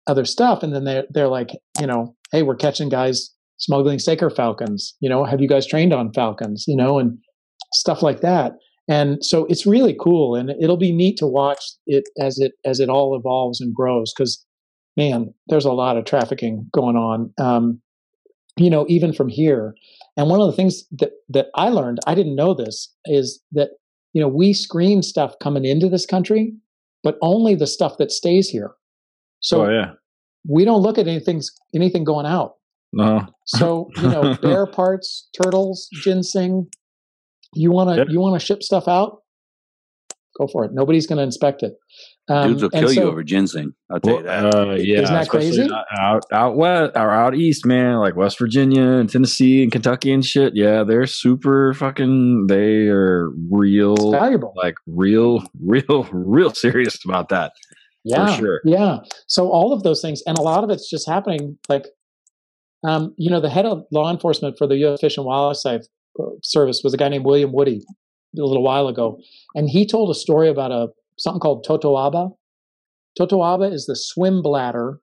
other 0.07 0.25
stuff, 0.25 0.63
and 0.63 0.73
then 0.73 0.83
they're 0.83 1.05
they're 1.09 1.27
like, 1.27 1.51
you 1.79 1.87
know, 1.87 2.15
"Hey, 2.31 2.43
we're 2.43 2.55
catching 2.55 2.89
guys." 2.89 3.31
smuggling 3.61 3.99
saker 3.99 4.31
falcons 4.31 4.95
you 5.01 5.07
know 5.07 5.23
have 5.23 5.39
you 5.39 5.47
guys 5.47 5.67
trained 5.67 5.93
on 5.93 6.11
falcons? 6.13 6.65
You 6.67 6.75
know 6.75 6.97
and 6.97 7.17
stuff 7.73 8.01
like 8.01 8.21
that. 8.21 8.53
And 8.87 9.23
so 9.23 9.45
it's 9.45 9.65
really 9.65 9.95
cool 9.99 10.35
and 10.35 10.49
it'll 10.61 10.77
be 10.77 10.91
neat 10.91 11.17
to 11.17 11.27
watch 11.27 11.63
it 11.85 12.03
as 12.19 12.39
it 12.39 12.53
as 12.65 12.79
it 12.79 12.89
all 12.89 13.15
evolves 13.15 13.61
and 13.61 13.73
grows 13.73 14.13
because 14.13 14.43
man 14.97 15.33
there's 15.47 15.65
a 15.65 15.71
lot 15.71 15.97
of 15.97 16.05
trafficking 16.05 16.67
going 16.73 16.95
on. 16.95 17.33
Um, 17.37 17.81
you 18.57 18.69
know 18.69 18.85
even 18.89 19.13
from 19.13 19.29
here. 19.29 19.75
And 20.17 20.29
one 20.29 20.41
of 20.41 20.47
the 20.47 20.55
things 20.55 20.83
that 20.91 21.11
that 21.29 21.47
i 21.55 21.69
learned 21.69 21.99
i 22.05 22.13
didn't 22.13 22.35
know 22.35 22.53
this 22.53 22.93
is 23.05 23.41
that 23.53 23.69
you 24.13 24.21
know 24.21 24.27
we 24.27 24.53
screen 24.53 25.01
stuff 25.01 25.33
coming 25.41 25.63
into 25.65 25.87
this 25.87 26.05
country 26.05 26.53
but 27.03 27.17
only 27.21 27.55
the 27.55 27.65
stuff 27.65 27.97
that 27.97 28.11
stays 28.11 28.49
here 28.49 28.71
so 29.41 29.65
oh 29.65 29.69
yeah. 29.69 29.91
we 30.47 30.63
don't 30.65 30.81
look 30.81 30.97
at 30.97 31.07
anything 31.07 31.41
anything 31.75 32.03
going 32.05 32.25
out 32.25 32.53
No. 32.93 33.27
so 33.45 33.89
you 33.97 34.03
know, 34.09 34.35
bear 34.41 34.65
parts, 34.65 35.27
turtles, 35.41 35.87
ginseng. 36.03 36.67
You 37.53 37.71
want 37.71 37.89
to 37.89 37.95
Yep. 37.97 38.07
you 38.09 38.19
want 38.21 38.39
to 38.39 38.45
ship 38.45 38.63
stuff 38.63 38.87
out? 38.87 39.17
Go 40.39 40.47
for 40.47 40.63
it. 40.63 40.71
Nobody's 40.73 41.05
going 41.07 41.17
to 41.17 41.23
inspect 41.23 41.61
it. 41.61 41.73
Um, 42.29 42.51
Dudes 42.51 42.63
will 42.63 42.69
and 42.73 42.85
kill 42.85 42.93
you 42.93 43.01
over 43.03 43.21
ginseng. 43.21 43.73
I'll 43.91 43.99
tell 43.99 44.17
you 44.19 44.23
that. 44.23 44.55
Uh, 44.55 44.71
yeah, 44.75 45.01
Isn't 45.01 45.13
that 45.15 45.27
crazy? 45.27 45.63
Out, 45.63 45.85
out 45.99 46.23
out 46.31 46.55
west 46.55 46.93
or 46.95 47.11
out 47.11 47.35
east, 47.35 47.65
man, 47.65 47.97
like 47.97 48.15
West 48.15 48.39
Virginia 48.39 48.81
and 48.81 49.09
Tennessee 49.09 49.61
and 49.63 49.71
Kentucky 49.73 50.13
and 50.13 50.25
shit. 50.25 50.53
Yeah, 50.55 50.85
they're 50.85 51.05
super 51.07 51.73
fucking. 51.73 52.47
They 52.47 52.87
are 52.87 53.27
It's 53.27 53.37
real, 53.51 54.11
valuable. 54.11 54.53
like 54.55 54.75
real, 54.87 55.43
real, 55.61 56.07
real 56.13 56.53
serious 56.53 57.03
about 57.03 57.27
that. 57.29 57.51
Yeah, 58.03 58.35
sure. 58.35 58.61
Yeah. 58.63 58.99
So 59.27 59.49
all 59.49 59.73
of 59.73 59.83
those 59.83 60.01
things, 60.01 60.21
and 60.25 60.37
a 60.37 60.41
lot 60.41 60.63
of 60.63 60.69
it's 60.69 60.89
just 60.89 61.07
happening. 61.07 61.57
Like, 61.69 61.87
um, 62.83 63.13
you 63.17 63.29
know, 63.29 63.39
the 63.39 63.49
head 63.49 63.65
of 63.65 63.83
law 63.91 64.11
enforcement 64.11 64.55
for 64.57 64.67
the 64.67 64.75
U.S. 64.77 64.99
Fish 65.01 65.17
and 65.17 65.25
Wildlife 65.25 65.81
uh, 66.19 66.23
Service 66.43 66.81
was 66.83 66.93
a 66.93 66.97
guy 66.97 67.09
named 67.09 67.25
William 67.25 67.51
Woody 67.53 67.81
a 68.37 68.41
little 68.41 68.63
while 68.63 68.87
ago, 68.87 69.19
and 69.55 69.69
he 69.69 69.85
told 69.85 70.09
a 70.09 70.15
story 70.15 70.49
about 70.49 70.71
a 70.71 70.87
something 71.17 71.39
called 71.39 71.65
totoaba. 71.67 72.31
Totoaba 73.19 73.71
is 73.71 73.85
the 73.85 73.95
swim 73.95 74.41
bladder 74.41 74.99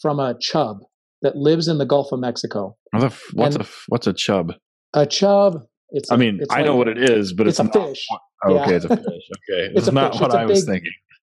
from 0.00 0.20
a 0.20 0.36
chub 0.40 0.78
that 1.22 1.36
lives 1.36 1.68
in 1.68 1.78
the 1.78 1.84
Gulf 1.84 2.12
of 2.12 2.20
Mexico. 2.20 2.76
What 2.92 3.00
the 3.00 3.06
f- 3.06 3.30
what's 3.34 3.56
And- 3.56 3.64
a 3.64 3.66
f- 3.66 3.84
what's 3.88 4.06
a 4.06 4.12
chub? 4.12 4.54
A 4.94 5.04
chub. 5.06 5.62
It's. 5.90 6.10
I 6.12 6.16
mean, 6.16 6.38
it's 6.40 6.54
I 6.54 6.62
know 6.62 6.76
what 6.76 6.86
it 6.88 6.98
is, 6.98 7.32
but 7.32 7.46
It's, 7.48 7.58
it's, 7.58 7.74
a 7.74 7.78
not. 7.78 7.88
fish. 7.88 8.06
Oh, 8.46 8.54
Yeah. 8.54 8.62
okay, 8.62 8.74
it's 8.76 8.84
a 8.84 8.88
fish. 8.96 8.98
Okay, 9.06 9.14
It's 9.74 9.88
it's, 9.88 9.92
not 9.92 10.12
fish. 10.12 10.20
what 10.20 10.28
It's 10.28 10.34
I 10.36 10.44
was 10.46 10.64
big- 10.64 10.74
thinking. 10.74 10.92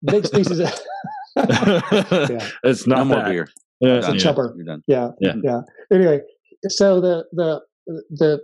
Big 0.06 0.26
species. 0.26 0.60
Of, 0.60 0.74
It's 2.64 2.88
not 2.88 2.99
no 2.99 3.06
more 3.06 3.24
beer. 3.26 3.47
Yeah, 3.80 3.97
It's 3.97 4.06
a 4.08 4.10
Done. 4.10 4.16
yeah. 4.18 4.24
chubber. 4.24 4.54
You're 4.56 4.66
done. 4.66 4.84
yeah 4.88 5.10
Yeah. 5.20 5.34
yeah 5.43 5.62
anyway 5.91 6.22
so 6.70 7.01
the 7.01 7.26
the 7.34 7.62
the 8.10 8.39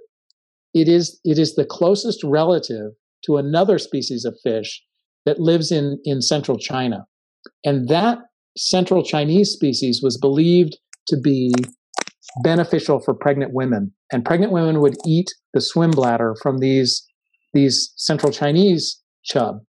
it 0.74 0.88
is 0.90 1.20
it 1.24 1.38
is 1.40 1.56
the 1.56 1.66
closest 1.66 2.24
relative 2.24 2.92
to 3.26 3.38
another 3.38 3.78
species 3.80 4.26
of 4.26 4.38
fish 4.44 4.84
that 5.26 5.40
lives 5.40 5.72
in 5.72 6.00
in 6.04 6.22
central 6.22 6.58
china 6.58 7.06
and 7.64 7.88
that 7.88 8.18
central 8.58 9.04
chinese 9.04 9.50
species 9.52 10.02
was 10.04 10.18
believed 10.18 10.78
to 11.08 11.16
be 11.18 11.54
beneficial 12.44 13.00
for 13.00 13.14
pregnant 13.14 13.54
women 13.54 13.94
and 14.12 14.26
pregnant 14.26 14.52
women 14.52 14.82
would 14.82 14.96
eat 15.08 15.28
the 15.54 15.62
swim 15.62 15.92
bladder 15.92 16.36
from 16.42 16.58
these 16.60 17.06
these 17.54 17.94
central 17.96 18.32
chinese 18.32 19.02
chub 19.24 19.60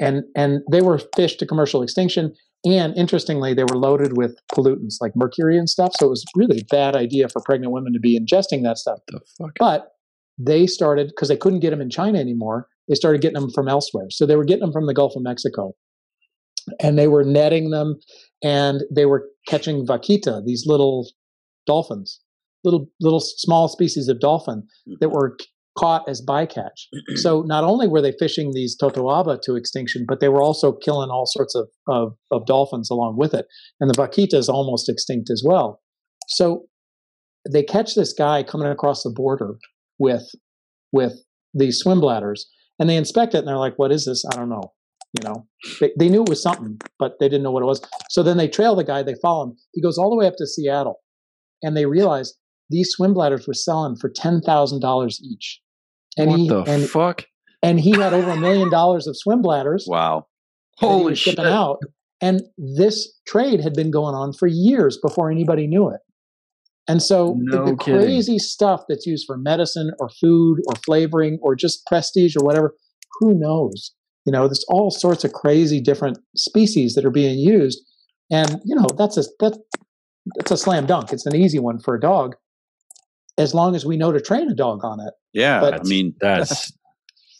and 0.00 0.24
and 0.36 0.60
they 0.70 0.82
were 0.82 1.00
fished 1.16 1.38
to 1.40 1.46
commercial 1.46 1.82
extinction 1.82 2.34
and 2.64 2.96
interestingly, 2.96 3.52
they 3.52 3.64
were 3.64 3.76
loaded 3.76 4.16
with 4.16 4.36
pollutants 4.52 4.94
like 5.00 5.12
mercury 5.14 5.58
and 5.58 5.68
stuff. 5.68 5.92
So 5.98 6.06
it 6.06 6.10
was 6.10 6.24
really 6.34 6.60
a 6.60 6.64
bad 6.70 6.96
idea 6.96 7.28
for 7.28 7.42
pregnant 7.44 7.72
women 7.72 7.92
to 7.92 8.00
be 8.00 8.18
ingesting 8.18 8.62
that 8.62 8.78
stuff. 8.78 9.00
The 9.08 9.20
fuck? 9.38 9.52
But 9.58 9.88
they 10.38 10.66
started, 10.66 11.08
because 11.08 11.28
they 11.28 11.36
couldn't 11.36 11.60
get 11.60 11.70
them 11.70 11.82
in 11.82 11.90
China 11.90 12.18
anymore, 12.18 12.68
they 12.88 12.94
started 12.94 13.20
getting 13.20 13.38
them 13.38 13.50
from 13.50 13.68
elsewhere. 13.68 14.06
So 14.10 14.24
they 14.24 14.36
were 14.36 14.44
getting 14.46 14.62
them 14.62 14.72
from 14.72 14.86
the 14.86 14.94
Gulf 14.94 15.12
of 15.14 15.22
Mexico. 15.22 15.74
And 16.80 16.98
they 16.98 17.06
were 17.06 17.22
netting 17.24 17.68
them 17.68 17.96
and 18.42 18.80
they 18.90 19.04
were 19.04 19.28
catching 19.46 19.86
vaquita, 19.86 20.42
these 20.46 20.64
little 20.66 21.10
dolphins. 21.66 22.20
little 22.64 22.88
little 22.98 23.20
small 23.20 23.68
species 23.68 24.08
of 24.08 24.20
dolphin 24.20 24.66
that 25.00 25.08
Mm-hmm. 25.08 25.14
were 25.14 25.36
caught 25.78 26.08
as 26.08 26.24
bycatch. 26.24 26.86
so 27.16 27.42
not 27.42 27.64
only 27.64 27.88
were 27.88 28.00
they 28.00 28.12
fishing 28.18 28.52
these 28.52 28.76
totoaba 28.80 29.40
to 29.42 29.56
extinction, 29.56 30.04
but 30.06 30.20
they 30.20 30.28
were 30.28 30.42
also 30.42 30.72
killing 30.72 31.10
all 31.10 31.26
sorts 31.26 31.54
of, 31.54 31.68
of, 31.88 32.14
of 32.30 32.46
dolphins 32.46 32.90
along 32.90 33.16
with 33.16 33.34
it. 33.34 33.46
And 33.80 33.90
the 33.90 33.94
vaquita 33.94 34.34
is 34.34 34.48
almost 34.48 34.88
extinct 34.88 35.30
as 35.30 35.42
well. 35.44 35.80
So 36.28 36.66
they 37.50 37.62
catch 37.62 37.94
this 37.94 38.12
guy 38.12 38.42
coming 38.42 38.68
across 38.68 39.02
the 39.02 39.10
border 39.10 39.56
with 39.98 40.30
with 40.92 41.24
these 41.52 41.78
swim 41.78 42.00
bladders, 42.00 42.48
and 42.78 42.88
they 42.88 42.96
inspect 42.96 43.34
it, 43.34 43.38
and 43.38 43.48
they're 43.48 43.56
like, 43.56 43.78
"What 43.78 43.92
is 43.92 44.04
this? 44.04 44.24
I 44.32 44.36
don't 44.36 44.48
know." 44.48 44.72
You 45.12 45.28
know, 45.28 45.46
they, 45.80 45.92
they 45.96 46.08
knew 46.08 46.22
it 46.22 46.28
was 46.28 46.42
something, 46.42 46.80
but 46.98 47.20
they 47.20 47.28
didn't 47.28 47.44
know 47.44 47.52
what 47.52 47.62
it 47.62 47.66
was. 47.66 47.80
So 48.10 48.22
then 48.22 48.36
they 48.36 48.48
trail 48.48 48.74
the 48.74 48.82
guy. 48.82 49.02
They 49.02 49.14
follow 49.22 49.44
him. 49.44 49.56
He 49.72 49.80
goes 49.80 49.96
all 49.96 50.10
the 50.10 50.16
way 50.16 50.26
up 50.26 50.34
to 50.38 50.46
Seattle, 50.46 51.00
and 51.62 51.76
they 51.76 51.86
realize 51.86 52.34
these 52.70 52.90
swim 52.90 53.14
bladders 53.14 53.46
were 53.46 53.54
selling 53.54 53.96
for 53.96 54.10
ten 54.10 54.40
thousand 54.40 54.80
dollars 54.80 55.20
each. 55.22 55.60
And 56.16 56.30
what 56.30 56.38
he 56.40 56.48
the 56.48 56.62
and, 56.62 56.88
fuck? 56.88 57.24
and 57.62 57.80
he 57.80 57.92
had 57.92 58.12
over 58.12 58.30
a 58.30 58.36
million 58.36 58.70
dollars 58.70 59.06
of 59.06 59.16
swim 59.16 59.42
bladders 59.42 59.86
Wow. 59.88 60.26
Holy 60.78 61.14
shit. 61.14 61.38
out. 61.38 61.78
And 62.20 62.42
this 62.56 63.20
trade 63.26 63.60
had 63.60 63.74
been 63.74 63.90
going 63.90 64.14
on 64.14 64.32
for 64.32 64.46
years 64.48 64.98
before 65.02 65.30
anybody 65.30 65.66
knew 65.66 65.88
it. 65.88 66.00
And 66.88 67.02
so 67.02 67.36
the- 67.50 67.56
No 67.56 67.64
the, 67.66 67.76
kidding. 67.76 68.00
crazy 68.00 68.38
stuff 68.38 68.82
that's 68.88 69.06
used 69.06 69.24
for 69.26 69.36
medicine 69.36 69.90
or 70.00 70.08
food 70.20 70.58
or 70.68 70.74
flavoring 70.84 71.38
or 71.42 71.54
just 71.54 71.84
prestige 71.86 72.36
or 72.36 72.44
whatever, 72.44 72.74
who 73.20 73.34
knows? 73.38 73.92
You 74.26 74.32
know, 74.32 74.46
there's 74.48 74.64
all 74.68 74.90
sorts 74.90 75.24
of 75.24 75.32
crazy 75.32 75.80
different 75.80 76.18
species 76.36 76.94
that 76.94 77.04
are 77.04 77.10
being 77.10 77.38
used. 77.38 77.80
And, 78.30 78.60
you 78.64 78.74
know, 78.74 78.86
that's 78.96 79.16
a 79.18 79.22
that, 79.40 79.58
that's 80.36 80.50
a 80.50 80.56
slam 80.56 80.86
dunk. 80.86 81.12
It's 81.12 81.26
an 81.26 81.36
easy 81.36 81.58
one 81.58 81.78
for 81.78 81.94
a 81.94 82.00
dog, 82.00 82.34
as 83.38 83.54
long 83.54 83.74
as 83.74 83.84
we 83.84 83.96
know 83.96 84.12
to 84.12 84.20
train 84.20 84.50
a 84.50 84.54
dog 84.54 84.84
on 84.84 85.00
it. 85.00 85.12
Yeah. 85.32 85.60
But- 85.60 85.80
I 85.80 85.82
mean, 85.84 86.14
That's 86.20 86.72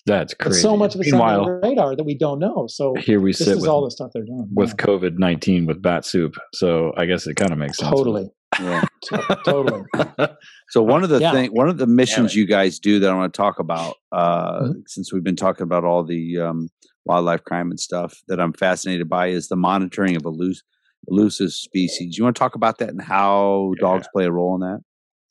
that's 0.06 0.34
crazy. 0.34 0.56
It's 0.56 0.60
so 0.62 0.76
much 0.76 0.94
of 0.94 1.00
it's 1.00 1.12
on 1.14 1.44
the 1.44 1.60
radar 1.66 1.96
that 1.96 2.04
we 2.04 2.14
don't 2.14 2.38
know. 2.38 2.66
So 2.68 2.94
here 2.96 3.20
we 3.20 3.30
this 3.30 3.38
sit 3.38 3.48
is 3.56 3.60
with, 3.62 3.70
all 3.70 3.82
the 3.82 3.90
stuff 3.90 4.10
they're 4.12 4.22
doing. 4.26 4.46
with 4.52 4.76
COVID 4.76 5.16
nineteen 5.18 5.64
with 5.64 5.80
bat 5.80 6.04
soup. 6.04 6.34
So 6.52 6.92
I 6.98 7.06
guess 7.06 7.26
it 7.26 7.36
kind 7.36 7.52
of 7.52 7.56
makes 7.58 7.80
Yeah. 7.80 7.86
sense. 7.88 7.96
totally, 7.98 8.30
yeah. 8.60 8.84
totally. 9.46 9.82
So 10.70 10.82
one 10.82 11.04
of 11.04 11.08
the 11.08 11.20
Yeah. 11.20 11.32
thing, 11.32 11.50
one 11.52 11.68
of 11.70 11.78
the 11.78 11.86
missions 11.86 12.34
you 12.34 12.46
guys 12.46 12.78
do 12.78 12.98
that 13.00 13.08
I 13.10 13.14
want 13.14 13.32
to 13.32 13.36
talk 13.36 13.58
about, 13.58 13.94
uh, 14.12 14.60
Mhm. 14.64 14.82
since 14.88 15.10
we've 15.12 15.24
been 15.24 15.36
talking 15.36 15.62
about 15.62 15.84
all 15.84 16.04
the 16.04 16.38
um, 16.38 16.68
wildlife 17.06 17.42
crime 17.44 17.70
and 17.70 17.78
stuff, 17.80 18.14
that 18.28 18.38
I'm 18.40 18.52
fascinated 18.52 19.08
by 19.08 19.28
is 19.28 19.48
the 19.48 19.56
monitoring 19.56 20.16
of 20.16 20.22
elus- 20.24 20.62
elusive 21.08 21.52
species. 21.52 22.18
You 22.18 22.24
want 22.24 22.34
to 22.36 22.40
talk 22.40 22.54
about 22.56 22.76
that 22.78 22.90
and 22.90 23.00
how 23.00 23.72
dogs 23.78 24.06
play 24.12 24.24
a 24.26 24.32
role 24.32 24.54
in 24.54 24.60
that? 24.62 24.80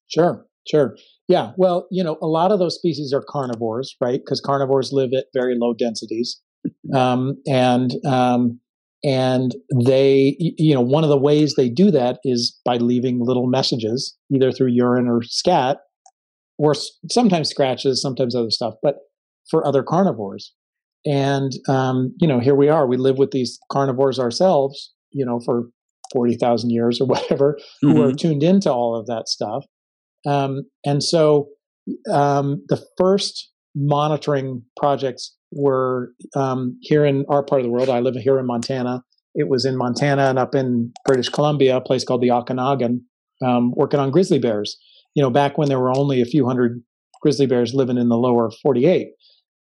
Sure, 0.07 0.45
sure. 0.67 0.95
Yeah, 1.27 1.51
well, 1.57 1.87
you 1.89 2.03
know, 2.03 2.17
a 2.21 2.27
lot 2.27 2.51
of 2.51 2.59
those 2.59 2.75
species 2.75 3.13
are 3.13 3.23
carnivores, 3.27 3.95
right? 4.01 4.19
Because 4.19 4.41
carnivores 4.41 4.91
live 4.91 5.11
at 5.17 5.25
very 5.33 5.55
low 5.57 5.73
densities, 5.73 6.41
um, 6.93 7.37
and 7.47 7.93
um, 8.05 8.59
and 9.03 9.55
they, 9.85 10.35
you 10.39 10.73
know, 10.73 10.81
one 10.81 11.03
of 11.03 11.09
the 11.09 11.17
ways 11.17 11.55
they 11.55 11.69
do 11.69 11.91
that 11.91 12.19
is 12.23 12.57
by 12.63 12.77
leaving 12.77 13.19
little 13.21 13.47
messages, 13.47 14.15
either 14.33 14.51
through 14.51 14.71
urine 14.71 15.07
or 15.07 15.21
scat, 15.23 15.79
or 16.57 16.73
sometimes 17.11 17.49
scratches, 17.49 18.01
sometimes 18.01 18.35
other 18.35 18.51
stuff, 18.51 18.75
but 18.81 18.95
for 19.49 19.65
other 19.67 19.83
carnivores. 19.83 20.53
And 21.05 21.51
um, 21.67 22.13
you 22.19 22.27
know, 22.27 22.39
here 22.39 22.55
we 22.55 22.69
are. 22.69 22.87
We 22.87 22.97
live 22.97 23.17
with 23.17 23.31
these 23.31 23.59
carnivores 23.71 24.19
ourselves, 24.19 24.93
you 25.11 25.25
know, 25.25 25.39
for 25.43 25.63
forty 26.13 26.35
thousand 26.35 26.69
years 26.69 27.01
or 27.01 27.07
whatever, 27.07 27.57
who 27.81 28.01
are 28.01 28.13
tuned 28.13 28.43
into 28.43 28.71
all 28.71 28.95
of 28.95 29.05
that 29.07 29.27
stuff. 29.27 29.65
Um, 30.25 30.63
and 30.85 31.03
so 31.03 31.49
um, 32.11 32.63
the 32.69 32.83
first 32.97 33.51
monitoring 33.75 34.63
projects 34.77 35.35
were 35.51 36.11
um, 36.35 36.77
here 36.81 37.05
in 37.05 37.25
our 37.29 37.43
part 37.43 37.61
of 37.61 37.65
the 37.65 37.71
world. 37.71 37.89
I 37.89 37.99
live 37.99 38.15
here 38.15 38.39
in 38.39 38.45
Montana. 38.45 39.03
It 39.35 39.49
was 39.49 39.65
in 39.65 39.77
Montana 39.77 40.23
and 40.29 40.39
up 40.39 40.55
in 40.55 40.91
British 41.05 41.29
Columbia, 41.29 41.77
a 41.77 41.81
place 41.81 42.03
called 42.03 42.21
the 42.21 42.31
Okanagan, 42.31 43.03
um, 43.43 43.73
working 43.75 43.99
on 43.99 44.11
grizzly 44.11 44.39
bears. 44.39 44.77
You 45.15 45.23
know, 45.23 45.29
back 45.29 45.57
when 45.57 45.69
there 45.69 45.79
were 45.79 45.95
only 45.95 46.21
a 46.21 46.25
few 46.25 46.45
hundred 46.45 46.81
grizzly 47.21 47.45
bears 47.45 47.73
living 47.73 47.97
in 47.97 48.09
the 48.09 48.17
lower 48.17 48.51
48. 48.61 49.09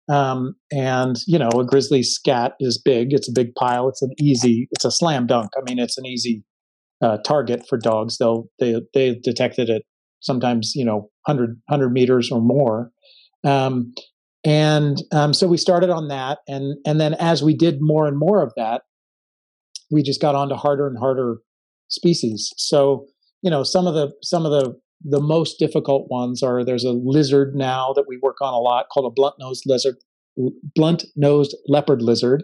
Um, 0.10 0.55
and 0.72 1.18
you 1.28 1.38
know, 1.38 1.49
a 1.49 1.66
grizzly 1.66 2.01
scat 2.01 2.53
is 2.60 2.82
big. 2.84 3.14
It's 3.14 3.30
a 3.30 3.34
big 3.34 3.53
pile. 3.53 3.88
It's 3.88 4.01
an 4.01 4.12
easy. 4.20 4.68
It's 4.72 4.86
a 4.86 4.91
slam 4.91 5.28
dunk. 5.28 5.51
I 5.55 5.62
mean, 5.62 5.78
it's 5.78 5.99
an 5.99 6.05
easy 6.07 6.43
uh, 7.01 7.18
target 7.24 7.68
for 7.70 7.78
dogs. 7.78 8.18
They'll 8.18 8.45
they 8.60 8.82
they 8.95 9.20
detected 9.24 9.70
it 9.70 9.84
sometimes 10.20 10.74
you 10.76 10.86
know 10.86 11.10
100 11.26 11.62
100 11.68 11.90
meters 11.90 12.32
or 12.32 12.42
more. 12.42 12.92
Um, 13.44 13.94
and 14.46 15.02
um, 15.12 15.34
so 15.34 15.48
we 15.48 15.58
started 15.58 15.90
on 15.90 16.08
that, 16.08 16.40
and 16.48 16.78
and 16.86 17.00
then 17.00 17.14
as 17.16 17.44
we 17.44 17.56
did 17.56 17.78
more 17.82 18.08
and 18.08 18.18
more 18.18 18.42
of 18.42 18.54
that, 18.56 18.84
we 19.92 20.02
just 20.02 20.22
got 20.22 20.36
on 20.36 20.50
to 20.50 20.56
harder 20.56 20.88
and 20.88 20.98
harder 20.98 21.38
species. 21.90 22.54
So 22.58 23.06
you 23.42 23.52
know 23.52 23.64
some 23.64 23.88
of 23.88 23.94
the 23.94 24.12
some 24.22 24.46
of 24.46 24.52
the 24.52 24.80
the 25.04 25.22
most 25.22 25.60
difficult 25.60 26.08
ones 26.10 26.44
are 26.44 26.64
there's 26.64 26.84
a 26.84 26.92
lizard 26.92 27.56
now 27.56 27.94
that 27.94 28.06
we 28.08 28.18
work 28.22 28.38
on 28.42 28.54
a 28.54 28.60
lot 28.60 28.88
called 28.92 29.06
a 29.06 29.14
blunt 29.14 29.36
nosed 29.40 29.64
lizard, 29.66 29.96
blunt 30.76 31.06
nosed 31.16 31.56
leopard 31.68 32.02
lizard 32.02 32.44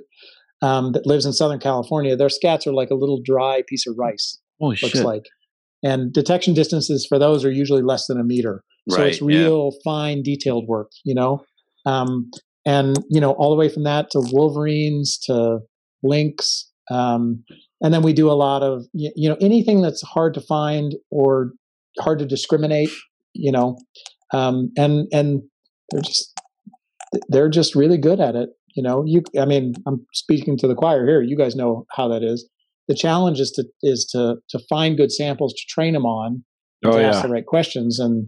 um, 0.61 0.93
that 0.93 1.05
lives 1.05 1.25
in 1.25 1.33
Southern 1.33 1.59
California. 1.59 2.15
Their 2.15 2.29
scats 2.29 2.65
are 2.65 2.73
like 2.73 2.89
a 2.89 2.95
little 2.95 3.21
dry 3.23 3.63
piece 3.67 3.85
of 3.87 3.95
rice 3.97 4.39
Holy 4.59 4.77
looks 4.81 4.93
shit! 4.93 5.05
like. 5.05 5.25
And 5.85 6.11
detection 6.11 6.55
distances 6.55 7.05
for 7.07 7.19
those 7.19 7.45
are 7.45 7.51
usually 7.51 7.83
less 7.83 8.07
than 8.07 8.19
a 8.19 8.23
meter. 8.23 8.63
So 8.89 9.03
it's 9.03 9.21
Right, 9.21 9.31
yeah. 9.31 9.39
real 9.41 9.71
fine, 9.83 10.23
detailed 10.23 10.65
work, 10.67 10.89
you 11.03 11.13
know? 11.13 11.43
Um, 11.85 12.31
and, 12.65 12.97
you 13.09 13.21
know, 13.21 13.33
all 13.33 13.51
the 13.51 13.55
way 13.55 13.69
from 13.69 13.83
that 13.83 14.09
to 14.11 14.21
wolverines 14.31 15.19
to 15.27 15.59
lynx. 16.01 16.71
Um, 16.89 17.43
and 17.83 17.93
then 17.93 18.01
we 18.01 18.13
do 18.13 18.31
a 18.31 18.33
lot 18.33 18.63
of, 18.63 18.85
you 18.93 19.29
know, 19.29 19.37
anything 19.39 19.83
that's 19.83 20.01
hard 20.01 20.33
to 20.33 20.41
find 20.41 20.95
or 21.11 21.51
hard 21.99 22.17
to 22.17 22.25
discriminate, 22.25 22.89
you 23.33 23.51
know, 23.51 23.77
um, 24.33 24.71
and, 24.77 25.07
and 25.13 25.43
they're 25.91 26.01
just, 26.01 26.33
they're 27.29 27.49
just 27.49 27.75
really 27.75 27.99
good 27.99 28.19
at 28.19 28.35
it. 28.35 28.49
You 28.75 28.81
know, 28.81 29.03
you, 29.05 29.21
I 29.39 29.45
mean, 29.45 29.75
I'm 29.85 30.05
speaking 30.13 30.57
to 30.57 30.67
the 30.67 30.75
choir 30.75 31.05
here. 31.05 31.21
You 31.21 31.37
guys 31.37 31.55
know 31.55 31.85
how 31.91 32.07
that 32.07 32.23
is 32.23 32.49
the 32.87 32.95
challenge 32.95 33.39
is 33.39 33.51
to 33.51 33.65
is 33.81 34.05
to 34.11 34.37
to 34.49 34.59
find 34.69 34.97
good 34.97 35.11
samples 35.11 35.53
to 35.53 35.63
train 35.67 35.93
them 35.93 36.05
on 36.05 36.43
Oh 36.83 36.91
to 36.91 37.01
yeah. 37.01 37.09
ask 37.09 37.23
the 37.23 37.29
right 37.29 37.45
questions 37.45 37.99
and 37.99 38.27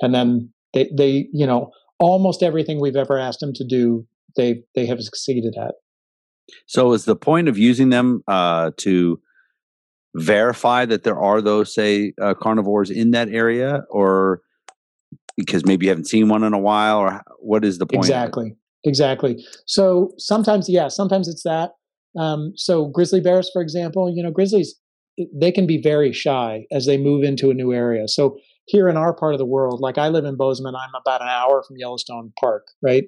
and 0.00 0.14
then 0.14 0.52
they 0.72 0.90
they 0.96 1.28
you 1.32 1.46
know 1.46 1.70
almost 1.98 2.42
everything 2.42 2.80
we've 2.80 2.96
ever 2.96 3.18
asked 3.18 3.40
them 3.40 3.52
to 3.54 3.64
do 3.64 4.06
they 4.36 4.62
they 4.74 4.86
have 4.86 5.00
succeeded 5.02 5.54
at 5.58 5.74
So 6.66 6.92
is 6.92 7.04
the 7.04 7.16
point 7.16 7.48
of 7.48 7.58
using 7.58 7.90
them 7.90 8.22
uh, 8.28 8.70
to 8.78 9.20
verify 10.14 10.86
that 10.86 11.02
there 11.02 11.18
are 11.18 11.40
those, 11.40 11.74
say, 11.74 12.12
uh, 12.20 12.34
carnivores 12.34 12.90
in 12.90 13.10
that 13.10 13.28
area, 13.28 13.82
or 13.90 14.40
because 15.36 15.66
maybe 15.66 15.86
you 15.86 15.90
haven't 15.90 16.06
seen 16.06 16.28
one 16.28 16.44
in 16.44 16.54
a 16.54 16.58
while, 16.58 16.98
or 16.98 17.22
what 17.40 17.64
is 17.64 17.78
the 17.78 17.86
point? 17.86 18.04
exactly 18.04 18.54
exactly 18.84 19.44
so 19.66 20.12
sometimes 20.16 20.68
yeah 20.68 20.86
sometimes 20.86 21.26
it's 21.26 21.42
that 21.42 21.72
um, 22.18 22.52
so 22.56 22.86
grizzly 22.86 23.20
bears 23.20 23.50
for 23.52 23.60
example 23.62 24.12
you 24.14 24.22
know 24.22 24.30
grizzlies 24.30 24.74
they 25.34 25.50
can 25.50 25.66
be 25.66 25.80
very 25.80 26.12
shy 26.12 26.66
as 26.70 26.86
they 26.86 26.96
move 26.98 27.24
into 27.24 27.50
a 27.50 27.54
new 27.54 27.72
area 27.72 28.06
so 28.08 28.36
here 28.66 28.88
in 28.88 28.96
our 28.96 29.14
part 29.14 29.32
of 29.34 29.38
the 29.38 29.46
world 29.46 29.80
like 29.80 29.98
i 29.98 30.08
live 30.08 30.24
in 30.24 30.36
bozeman 30.36 30.74
i'm 30.74 30.94
about 31.00 31.22
an 31.22 31.28
hour 31.28 31.62
from 31.66 31.76
yellowstone 31.78 32.32
park 32.40 32.66
right 32.82 33.04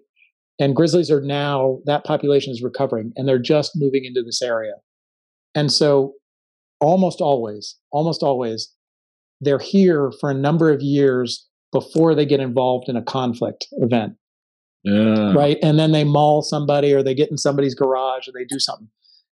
and 0.61 0.75
grizzlies 0.75 1.11
are 1.11 1.21
now 1.21 1.79
that 1.85 2.05
population 2.05 2.51
is 2.53 2.63
recovering 2.63 3.13
and 3.17 3.29
they're 3.29 3.39
just 3.39 3.73
moving 3.77 4.05
into 4.05 4.23
this 4.23 4.41
area 4.43 4.73
and 5.55 5.71
so 5.73 6.15
almost 6.81 7.21
always 7.21 7.77
almost 7.93 8.23
always 8.23 8.73
they're 9.41 9.59
here 9.59 10.11
for 10.21 10.31
a 10.31 10.35
number 10.35 10.71
of 10.71 10.81
years 10.83 11.47
before 11.73 12.15
they 12.15 12.25
get 12.27 12.41
involved 12.41 12.89
in 12.89 12.97
a 12.97 13.03
conflict 13.03 13.67
event 13.73 14.15
Yeah. 14.85 15.33
right? 15.35 15.59
And 15.63 15.79
then 15.79 15.93
they 15.93 16.03
maul 16.05 16.41
somebody 16.43 16.93
or 16.95 17.03
they 17.03 17.15
get 17.15 17.31
in 17.31 17.37
somebody's 17.37 17.75
garage 17.75 18.27
or 18.27 18.33
they 18.33 18.45
do 18.47 18.59
something. 18.59 18.89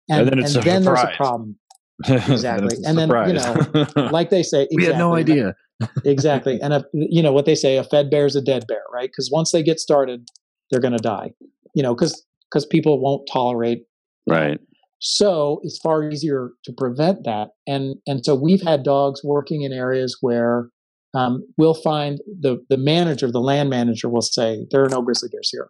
And, 0.09 0.21
And 0.21 0.29
then 0.29 0.39
it's 0.39 0.55
a 0.55 0.61
there's 0.61 0.85
a 0.87 1.11
problem. 1.15 1.57
Exactly. 2.09 2.75
it's 2.75 2.85
And 2.85 2.97
then, 2.97 3.09
you 3.27 3.33
know 3.33 3.87
Like 4.11 4.29
they 4.29 4.43
say, 4.43 4.67
we 4.75 4.83
had 4.85 4.97
no 4.97 5.15
exactly. 5.15 5.41
idea. 5.41 5.55
exactly. 6.03 6.59
And, 6.61 6.73
a, 6.73 6.85
you 6.93 7.23
know, 7.23 7.31
what 7.31 7.45
they 7.45 7.55
say, 7.55 7.77
a 7.77 7.83
fed 7.83 8.09
bear 8.09 8.25
is 8.25 8.35
a 8.35 8.41
dead 8.41 8.65
bear, 8.67 8.81
right? 8.93 9.09
Because 9.09 9.29
once 9.31 9.51
they 9.51 9.63
get 9.63 9.79
started, 9.79 10.27
they're 10.69 10.81
going 10.81 10.91
to 10.95 11.01
die, 11.01 11.31
you 11.73 11.81
know, 11.83 11.95
because 11.95 12.25
because 12.51 12.65
people 12.65 13.01
won't 13.01 13.27
tolerate 13.31 13.85
Right. 14.27 14.59
so 14.99 15.59
it's 15.63 15.77
far 15.79 16.09
easier 16.09 16.51
to 16.65 16.73
prevent 16.73 17.23
that. 17.25 17.49
And 17.67 17.95
and 18.07 18.25
so 18.25 18.35
we've 18.35 18.61
had 18.61 18.83
dogs 18.83 19.21
working 19.23 19.61
in 19.61 19.71
areas 19.71 20.17
where 20.21 20.69
um, 21.13 21.45
we'll 21.57 21.75
find 21.75 22.19
the 22.41 22.57
the 22.69 22.77
manager, 22.77 23.31
the 23.31 23.39
land 23.39 23.69
manager, 23.69 24.09
will 24.09 24.21
say 24.21 24.65
there 24.71 24.83
are 24.83 24.89
no 24.89 25.01
grizzly 25.01 25.29
bears 25.31 25.49
here, 25.51 25.69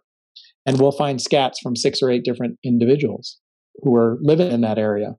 and 0.64 0.80
we'll 0.80 0.92
find 0.92 1.20
scats 1.20 1.54
from 1.62 1.76
six 1.76 2.02
or 2.02 2.10
eight 2.10 2.24
different 2.24 2.58
individuals 2.64 3.38
who 3.82 3.94
are 3.96 4.18
living 4.20 4.50
in 4.50 4.60
that 4.62 4.78
area, 4.78 5.16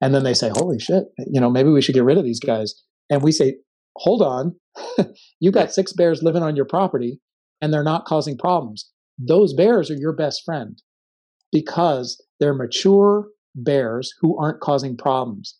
and 0.00 0.14
then 0.14 0.24
they 0.24 0.34
say, 0.34 0.50
"Holy 0.50 0.78
shit! 0.78 1.04
You 1.18 1.40
know, 1.40 1.50
maybe 1.50 1.70
we 1.70 1.82
should 1.82 1.94
get 1.94 2.04
rid 2.04 2.18
of 2.18 2.24
these 2.24 2.40
guys." 2.40 2.74
And 3.08 3.22
we 3.22 3.32
say, 3.32 3.56
"Hold 3.96 4.22
on, 4.22 4.56
you've 5.40 5.54
got 5.54 5.72
six 5.72 5.92
bears 5.92 6.22
living 6.22 6.42
on 6.42 6.56
your 6.56 6.64
property 6.64 7.20
and 7.60 7.72
they're 7.72 7.82
not 7.82 8.04
causing 8.04 8.36
problems. 8.36 8.90
Those 9.18 9.52
bears 9.52 9.90
are 9.90 9.96
your 9.96 10.12
best 10.12 10.42
friend 10.44 10.80
because 11.52 12.22
they're 12.38 12.54
mature 12.54 13.28
bears 13.54 14.12
who 14.20 14.38
aren't 14.38 14.60
causing 14.60 14.96
problems. 14.96 15.56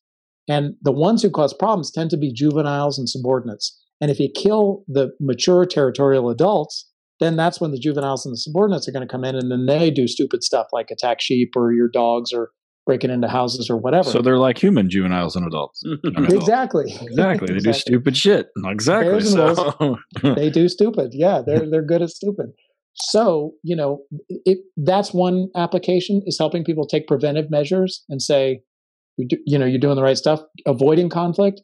And 0.48 0.74
the 0.82 0.92
ones 0.92 1.22
who 1.22 1.30
cause 1.30 1.52
problems 1.52 1.90
tend 1.90 2.10
to 2.10 2.16
be 2.16 2.32
juveniles 2.32 2.98
and 2.98 3.08
subordinates. 3.08 3.78
And 4.00 4.10
if 4.10 4.18
you 4.18 4.30
kill 4.34 4.84
the 4.88 5.10
mature 5.20 5.66
territorial 5.66 6.30
adults, 6.30 6.89
then 7.20 7.36
that's 7.36 7.60
when 7.60 7.70
the 7.70 7.78
juveniles 7.78 8.24
and 8.24 8.32
the 8.32 8.38
subordinates 8.38 8.88
are 8.88 8.92
going 8.92 9.06
to 9.06 9.10
come 9.10 9.24
in 9.24 9.36
and 9.36 9.50
then 9.50 9.66
they 9.66 9.90
do 9.90 10.08
stupid 10.08 10.42
stuff 10.42 10.68
like 10.72 10.90
attack 10.90 11.20
sheep 11.20 11.52
or 11.54 11.72
your 11.72 11.88
dogs 11.88 12.32
or 12.32 12.50
breaking 12.86 13.10
into 13.10 13.28
houses 13.28 13.68
or 13.70 13.76
whatever. 13.76 14.10
So 14.10 14.22
they're 14.22 14.38
like 14.38 14.60
human 14.60 14.88
juveniles 14.90 15.36
and 15.36 15.46
adults. 15.46 15.82
exactly. 16.04 16.96
Exactly. 17.00 17.54
They 17.54 17.60
do 17.60 17.72
stupid 17.72 18.16
shit. 18.16 18.48
Exactly. 18.64 19.20
So. 19.20 19.74
wolves, 19.78 20.00
they 20.22 20.50
do 20.50 20.68
stupid. 20.68 21.10
Yeah, 21.12 21.42
they're 21.46 21.70
they're 21.70 21.84
good 21.84 22.02
at 22.02 22.10
stupid. 22.10 22.46
So 22.94 23.52
you 23.62 23.76
know, 23.76 24.00
it 24.28 24.58
that's 24.76 25.12
one 25.12 25.48
application 25.54 26.22
is 26.26 26.38
helping 26.38 26.64
people 26.64 26.86
take 26.86 27.06
preventive 27.06 27.50
measures 27.50 28.02
and 28.08 28.20
say, 28.20 28.62
you, 29.16 29.28
do, 29.28 29.36
you 29.46 29.58
know, 29.58 29.66
you're 29.66 29.78
doing 29.78 29.96
the 29.96 30.02
right 30.02 30.18
stuff, 30.18 30.40
avoiding 30.66 31.10
conflict. 31.10 31.60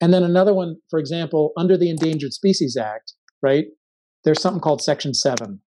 And 0.00 0.12
then 0.12 0.22
another 0.22 0.52
one, 0.52 0.76
for 0.90 0.98
example, 0.98 1.52
under 1.56 1.78
the 1.78 1.88
Endangered 1.88 2.32
Species 2.32 2.76
Act, 2.76 3.14
right? 3.42 3.66
There's 4.26 4.42
something 4.42 4.60
called 4.60 4.82
Section 4.82 5.14
Seven. 5.14 5.60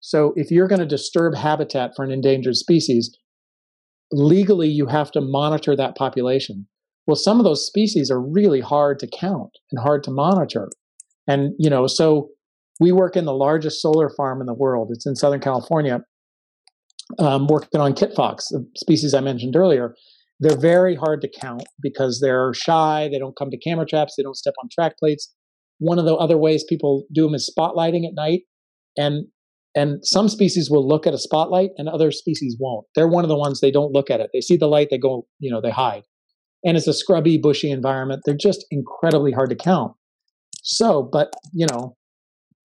So 0.00 0.34
if 0.36 0.50
you're 0.50 0.68
going 0.68 0.80
to 0.80 0.86
disturb 0.86 1.34
habitat 1.34 1.92
for 1.96 2.04
an 2.04 2.12
endangered 2.12 2.56
species, 2.56 3.16
legally 4.12 4.68
you 4.68 4.86
have 4.86 5.10
to 5.12 5.20
monitor 5.22 5.74
that 5.74 5.96
population. 5.96 6.68
Well, 7.06 7.16
some 7.16 7.40
of 7.40 7.44
those 7.44 7.66
species 7.66 8.10
are 8.10 8.20
really 8.20 8.60
hard 8.60 8.98
to 8.98 9.08
count 9.08 9.52
and 9.70 9.82
hard 9.82 10.04
to 10.04 10.10
monitor. 10.10 10.68
And, 11.26 11.54
you 11.58 11.70
know, 11.70 11.86
so 11.86 12.28
we 12.80 12.92
work 12.92 13.16
in 13.16 13.24
the 13.24 13.32
largest 13.32 13.80
solar 13.80 14.10
farm 14.10 14.40
in 14.40 14.46
the 14.46 14.54
world. 14.54 14.90
It's 14.92 15.06
in 15.06 15.16
Southern 15.16 15.40
California, 15.40 16.00
um, 17.18 17.46
working 17.46 17.80
on 17.80 17.94
kit 17.94 18.12
fox, 18.14 18.48
the 18.48 18.66
species 18.76 19.14
I 19.14 19.20
mentioned 19.20 19.56
earlier. 19.56 19.94
They're 20.38 20.58
very 20.58 20.96
hard 20.96 21.22
to 21.22 21.30
count 21.40 21.64
because 21.80 22.20
they're 22.20 22.52
shy. 22.52 23.08
They 23.10 23.18
don't 23.18 23.36
come 23.36 23.50
to 23.50 23.58
camera 23.58 23.86
traps. 23.86 24.14
They 24.16 24.22
don't 24.22 24.36
step 24.36 24.54
on 24.62 24.68
track 24.70 24.98
plates. 24.98 25.32
One 25.82 25.98
of 25.98 26.04
the 26.04 26.14
other 26.14 26.38
ways 26.38 26.64
people 26.68 27.04
do 27.12 27.24
them 27.24 27.34
is 27.34 27.52
spotlighting 27.52 28.06
at 28.06 28.14
night. 28.14 28.42
And 28.96 29.26
and 29.74 30.04
some 30.04 30.28
species 30.28 30.70
will 30.70 30.86
look 30.86 31.06
at 31.06 31.14
a 31.14 31.18
spotlight 31.18 31.70
and 31.78 31.88
other 31.88 32.10
species 32.12 32.56
won't. 32.60 32.86
They're 32.94 33.08
one 33.08 33.24
of 33.24 33.28
the 33.30 33.38
ones 33.38 33.60
they 33.60 33.70
don't 33.70 33.90
look 33.92 34.10
at 34.10 34.20
it. 34.20 34.28
They 34.32 34.42
see 34.42 34.56
the 34.58 34.68
light, 34.68 34.88
they 34.90 34.98
go, 34.98 35.26
you 35.38 35.50
know, 35.50 35.62
they 35.62 35.70
hide. 35.70 36.02
And 36.62 36.76
it's 36.76 36.86
a 36.86 36.92
scrubby, 36.92 37.38
bushy 37.38 37.70
environment. 37.70 38.22
They're 38.24 38.36
just 38.36 38.66
incredibly 38.70 39.32
hard 39.32 39.48
to 39.50 39.56
count. 39.56 39.92
So, 40.62 41.02
but 41.02 41.32
you 41.52 41.66
know, 41.72 41.96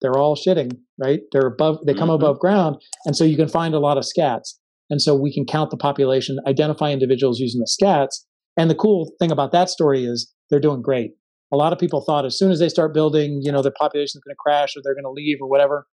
they're 0.02 0.18
all 0.18 0.36
shitting, 0.36 0.72
right? 1.02 1.20
They're 1.32 1.46
above, 1.48 1.78
they 1.86 1.94
come 1.94 2.10
Mhm. 2.10 2.16
above 2.16 2.38
ground. 2.38 2.76
And 3.06 3.16
so 3.16 3.24
you 3.24 3.36
can 3.36 3.48
find 3.48 3.74
a 3.74 3.80
lot 3.80 3.98
of 3.98 4.04
scats. 4.04 4.58
And 4.90 5.02
so 5.02 5.16
we 5.16 5.32
can 5.32 5.44
count 5.44 5.70
the 5.70 5.76
population, 5.76 6.38
identify 6.46 6.92
individuals 6.92 7.40
using 7.40 7.60
the 7.60 7.66
scats. 7.76 8.24
And 8.56 8.70
the 8.70 8.74
cool 8.74 9.12
thing 9.18 9.32
about 9.32 9.52
that 9.52 9.70
story 9.70 10.04
is 10.04 10.32
they're 10.50 10.60
doing 10.60 10.82
great. 10.82 11.12
A 11.52 11.56
lot 11.56 11.72
of 11.72 11.78
people 11.78 12.02
thought 12.02 12.24
as 12.26 12.38
soon 12.38 12.50
as 12.50 12.58
they 12.58 12.68
start 12.68 12.92
building, 12.92 13.40
you 13.42 13.50
know, 13.50 13.62
the 13.62 13.70
population's 13.70 14.22
going 14.22 14.34
to 14.34 14.38
crash 14.38 14.76
or 14.76 14.80
they're 14.84 14.94
going 14.94 15.04
to 15.04 15.10
leave 15.10 15.38
or 15.40 15.48
whatever. 15.48 15.86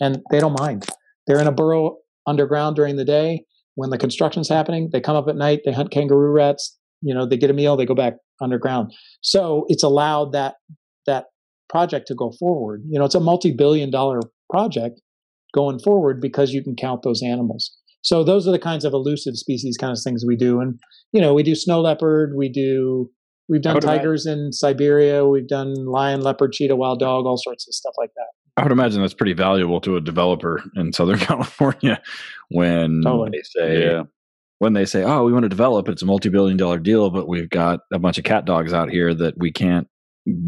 And 0.00 0.20
they 0.30 0.40
don't 0.40 0.58
mind. 0.58 0.86
They're 1.26 1.40
in 1.40 1.46
a 1.46 1.52
burrow 1.52 1.96
underground 2.26 2.76
during 2.76 2.96
the 2.96 3.04
day. 3.04 3.44
When 3.74 3.90
the 3.90 3.98
construction's 3.98 4.48
happening, 4.48 4.90
they 4.92 5.00
come 5.00 5.16
up 5.16 5.28
at 5.28 5.36
night, 5.36 5.60
they 5.64 5.72
hunt 5.72 5.90
kangaroo 5.90 6.30
rats, 6.32 6.78
you 7.00 7.14
know, 7.14 7.26
they 7.26 7.36
get 7.36 7.50
a 7.50 7.54
meal, 7.54 7.76
they 7.76 7.86
go 7.86 7.94
back 7.94 8.14
underground. 8.40 8.92
So 9.22 9.64
it's 9.68 9.82
allowed 9.82 10.32
that 10.32 10.56
that 11.06 11.26
project 11.68 12.06
to 12.08 12.14
go 12.14 12.32
forward. 12.38 12.82
You 12.88 12.98
know, 12.98 13.04
it's 13.04 13.14
a 13.14 13.20
multi-billion 13.20 13.90
dollar 13.90 14.20
project 14.50 15.00
going 15.54 15.78
forward 15.78 16.20
because 16.20 16.52
you 16.52 16.62
can 16.62 16.76
count 16.76 17.02
those 17.02 17.22
animals. 17.22 17.74
So 18.02 18.24
those 18.24 18.46
are 18.46 18.52
the 18.52 18.58
kinds 18.58 18.84
of 18.84 18.92
elusive 18.92 19.36
species 19.36 19.76
kind 19.76 19.92
of 19.92 19.98
things 20.02 20.24
we 20.26 20.36
do. 20.36 20.60
And 20.60 20.78
you 21.12 21.20
know, 21.20 21.34
we 21.34 21.42
do 21.42 21.54
snow 21.54 21.80
leopard, 21.80 22.34
we 22.36 22.48
do 22.48 23.10
we've 23.52 23.62
done 23.62 23.74
How 23.74 23.80
do 23.80 23.88
I- 23.88 23.98
tigers 23.98 24.26
in 24.26 24.52
Siberia, 24.52 25.26
we've 25.26 25.46
done 25.46 25.74
lion, 25.86 26.22
leopard, 26.22 26.52
cheetah, 26.52 26.74
wild 26.74 26.98
dog, 26.98 27.26
all 27.26 27.36
sorts 27.36 27.68
of 27.68 27.74
stuff 27.74 27.94
like 27.98 28.10
that. 28.16 28.26
I 28.56 28.62
would 28.64 28.72
imagine 28.72 29.00
that's 29.00 29.14
pretty 29.14 29.32
valuable 29.34 29.80
to 29.82 29.96
a 29.96 30.00
developer 30.00 30.62
in 30.76 30.92
Southern 30.92 31.18
California 31.30 32.02
when 32.50 33.02
Totally. 33.04 33.30
they 33.30 33.42
say 33.42 33.84
Yeah. 33.84 34.02
when 34.58 34.72
they 34.74 34.84
say, 34.84 35.02
"Oh, 35.04 35.24
we 35.24 35.32
want 35.32 35.44
to 35.44 35.48
develop. 35.48 35.88
It's 35.88 36.02
a 36.02 36.06
multi-billion 36.06 36.56
dollar 36.56 36.78
deal, 36.78 37.10
but 37.10 37.28
we've 37.28 37.48
got 37.50 37.80
a 37.92 37.98
bunch 37.98 38.18
of 38.18 38.24
cat 38.24 38.44
dogs 38.44 38.72
out 38.72 38.90
here 38.90 39.14
that 39.14 39.34
we 39.38 39.52
can't 39.52 39.86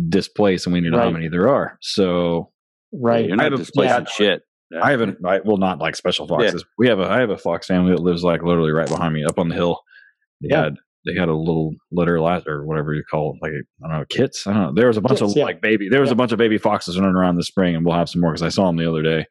displace, 0.08 0.66
and 0.66 0.72
we 0.72 0.80
need 0.80 0.90
to 0.90 0.96
know 0.96 1.02
how 1.02 1.10
many 1.10 1.28
there 1.28 1.48
are." 1.48 1.78
So 1.80 2.50
Right. 2.92 3.24
You're 3.26 3.34
I 3.34 3.36
not 3.36 3.44
have 3.44 3.52
a- 3.54 3.56
displacing 3.56 3.98
yeah. 4.00 4.10
shit. 4.10 4.42
I 4.82 4.90
haven't. 4.90 5.18
I 5.24 5.40
well, 5.44 5.56
not 5.56 5.78
like 5.78 5.94
special 5.96 6.26
foxes. 6.28 6.64
We 6.78 6.88
have 6.88 6.98
a. 7.00 7.04
I 7.08 7.20
have 7.20 7.30
a 7.30 7.38
fox 7.38 7.66
family 7.66 7.90
that 7.92 8.00
lives 8.02 8.22
like 8.24 8.42
literally 8.42 8.70
right 8.72 8.88
behind 8.88 9.14
me, 9.14 9.24
up 9.24 9.38
on 9.38 9.48
the 9.48 9.54
hill. 9.54 9.80
They 10.40 10.48
Yeah. 10.50 10.64
had 10.64 10.74
they 11.06 11.14
had 11.18 11.28
a 11.28 11.34
little 11.34 11.74
litter 11.92 12.20
last 12.20 12.46
or 12.46 12.64
whatever 12.64 12.94
you 12.94 13.02
call 13.10 13.34
it, 13.34 13.42
like 13.44 13.52
I 13.84 13.88
don't 13.88 13.98
know 13.98 14.04
kits. 14.08 14.46
I 14.46 14.52
don't 14.52 14.62
know. 14.62 14.72
There 14.74 14.86
was 14.88 14.96
a 14.96 15.00
bunch 15.00 15.18
Kits, 15.20 15.32
of 15.32 15.36
yeah. 15.36 15.44
like 15.44 15.60
baby. 15.60 15.88
There 15.88 16.00
was 16.00 16.08
Yeah. 16.10 16.14
a 16.14 16.16
bunch 16.16 16.32
of 16.32 16.38
baby 16.38 16.58
foxes 16.58 16.98
running 16.98 17.14
around 17.14 17.36
this 17.36 17.46
spring, 17.46 17.74
and 17.76 17.84
we'll 17.84 17.94
have 17.96 18.08
some 18.08 18.20
more 18.20 18.32
because 18.32 18.42
I 18.42 18.48
saw 18.48 18.66
them 18.66 18.76
the 18.76 18.88
other 18.88 19.02
day. 19.02 19.26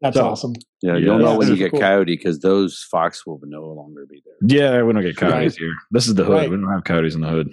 That's 0.00 0.16
So- 0.16 0.28
awesome. 0.28 0.52
Yeah, 0.82 0.92
Yeah, 0.94 0.98
you'll 0.98 1.18
know 1.18 1.36
when 1.36 1.48
you 1.48 1.56
get 1.56 1.72
cool. 1.72 1.80
coyote 1.80 2.16
because 2.16 2.38
those 2.40 2.86
fox 2.90 3.26
will 3.26 3.38
no 3.44 3.62
longer 3.64 4.06
be 4.08 4.22
there. 4.24 4.58
Yeah, 4.76 4.82
we 4.82 4.92
don't 4.94 5.02
get 5.02 5.16
coyotes 5.16 5.56
here. 5.56 5.72
This 5.90 6.06
is 6.08 6.14
the 6.14 6.24
hood. 6.24 6.32
Right. 6.34 6.50
We 6.50 6.56
don't 6.56 6.70
have 6.72 6.84
coyotes 6.84 7.14
in 7.14 7.20
the 7.20 7.28
hood. 7.28 7.50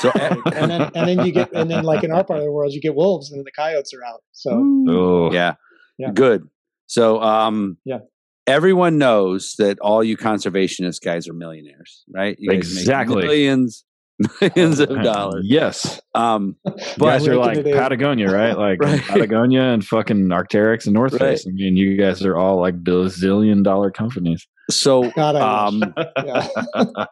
So 0.00 0.10
and 0.52 0.70
then 0.70 0.82
and 0.94 1.08
then 1.08 1.24
you 1.24 1.32
get 1.32 1.52
and 1.54 1.70
then 1.70 1.84
like 1.84 2.04
in 2.04 2.10
our 2.12 2.22
part 2.24 2.40
of 2.40 2.44
the 2.44 2.50
world 2.52 2.72
you 2.74 2.80
get 2.82 2.94
wolves 2.94 3.30
and 3.30 3.38
then 3.38 3.44
the 3.44 3.52
coyotes 3.52 3.94
are 3.94 4.04
out. 4.04 4.20
So 4.32 4.50
Oh, 4.88 5.32
yeah. 5.32 5.54
Yeah. 5.96 6.10
good. 6.12 6.42
So 6.86 7.22
um, 7.22 7.78
Yeah. 7.86 8.00
Everyone 8.46 8.98
knows 8.98 9.54
that 9.58 9.78
all 9.80 10.04
you 10.04 10.16
conservationist 10.16 11.02
guys 11.02 11.28
are 11.28 11.32
millionaires, 11.32 12.04
right? 12.14 12.36
You 12.38 12.50
guys 12.50 12.72
make 12.74 12.80
Exactly. 12.82 13.22
millions, 13.26 13.84
millions 14.40 14.78
of 14.80 14.88
dollars. 15.02 15.44
Yes, 15.48 16.00
Um, 16.14 16.56
but 16.64 16.76
but 16.98 17.06
guys 17.06 17.26
are 17.26 17.36
like. 17.36 17.64
Patagonia, 17.64 18.30
right? 18.30 18.56
Like 18.58 18.80
Right. 18.80 19.00
Patagonia 19.02 19.62
and 19.62 19.84
fucking 19.84 20.28
Arc'teryx 20.28 20.84
and 20.86 20.94
North 20.94 21.12
Right. 21.14 21.20
Face. 21.20 21.46
I 21.46 21.50
mean, 21.52 21.76
you 21.76 21.96
guys 21.96 22.24
are 22.24 22.36
all 22.36 22.60
like 22.60 22.82
bazillion 22.84 23.64
dollar 23.64 23.90
companies. 23.90 24.46
so 24.70 25.10
God, 25.16 25.34
I 25.36 25.66
um, 25.66 25.94
yeah. 26.24 26.48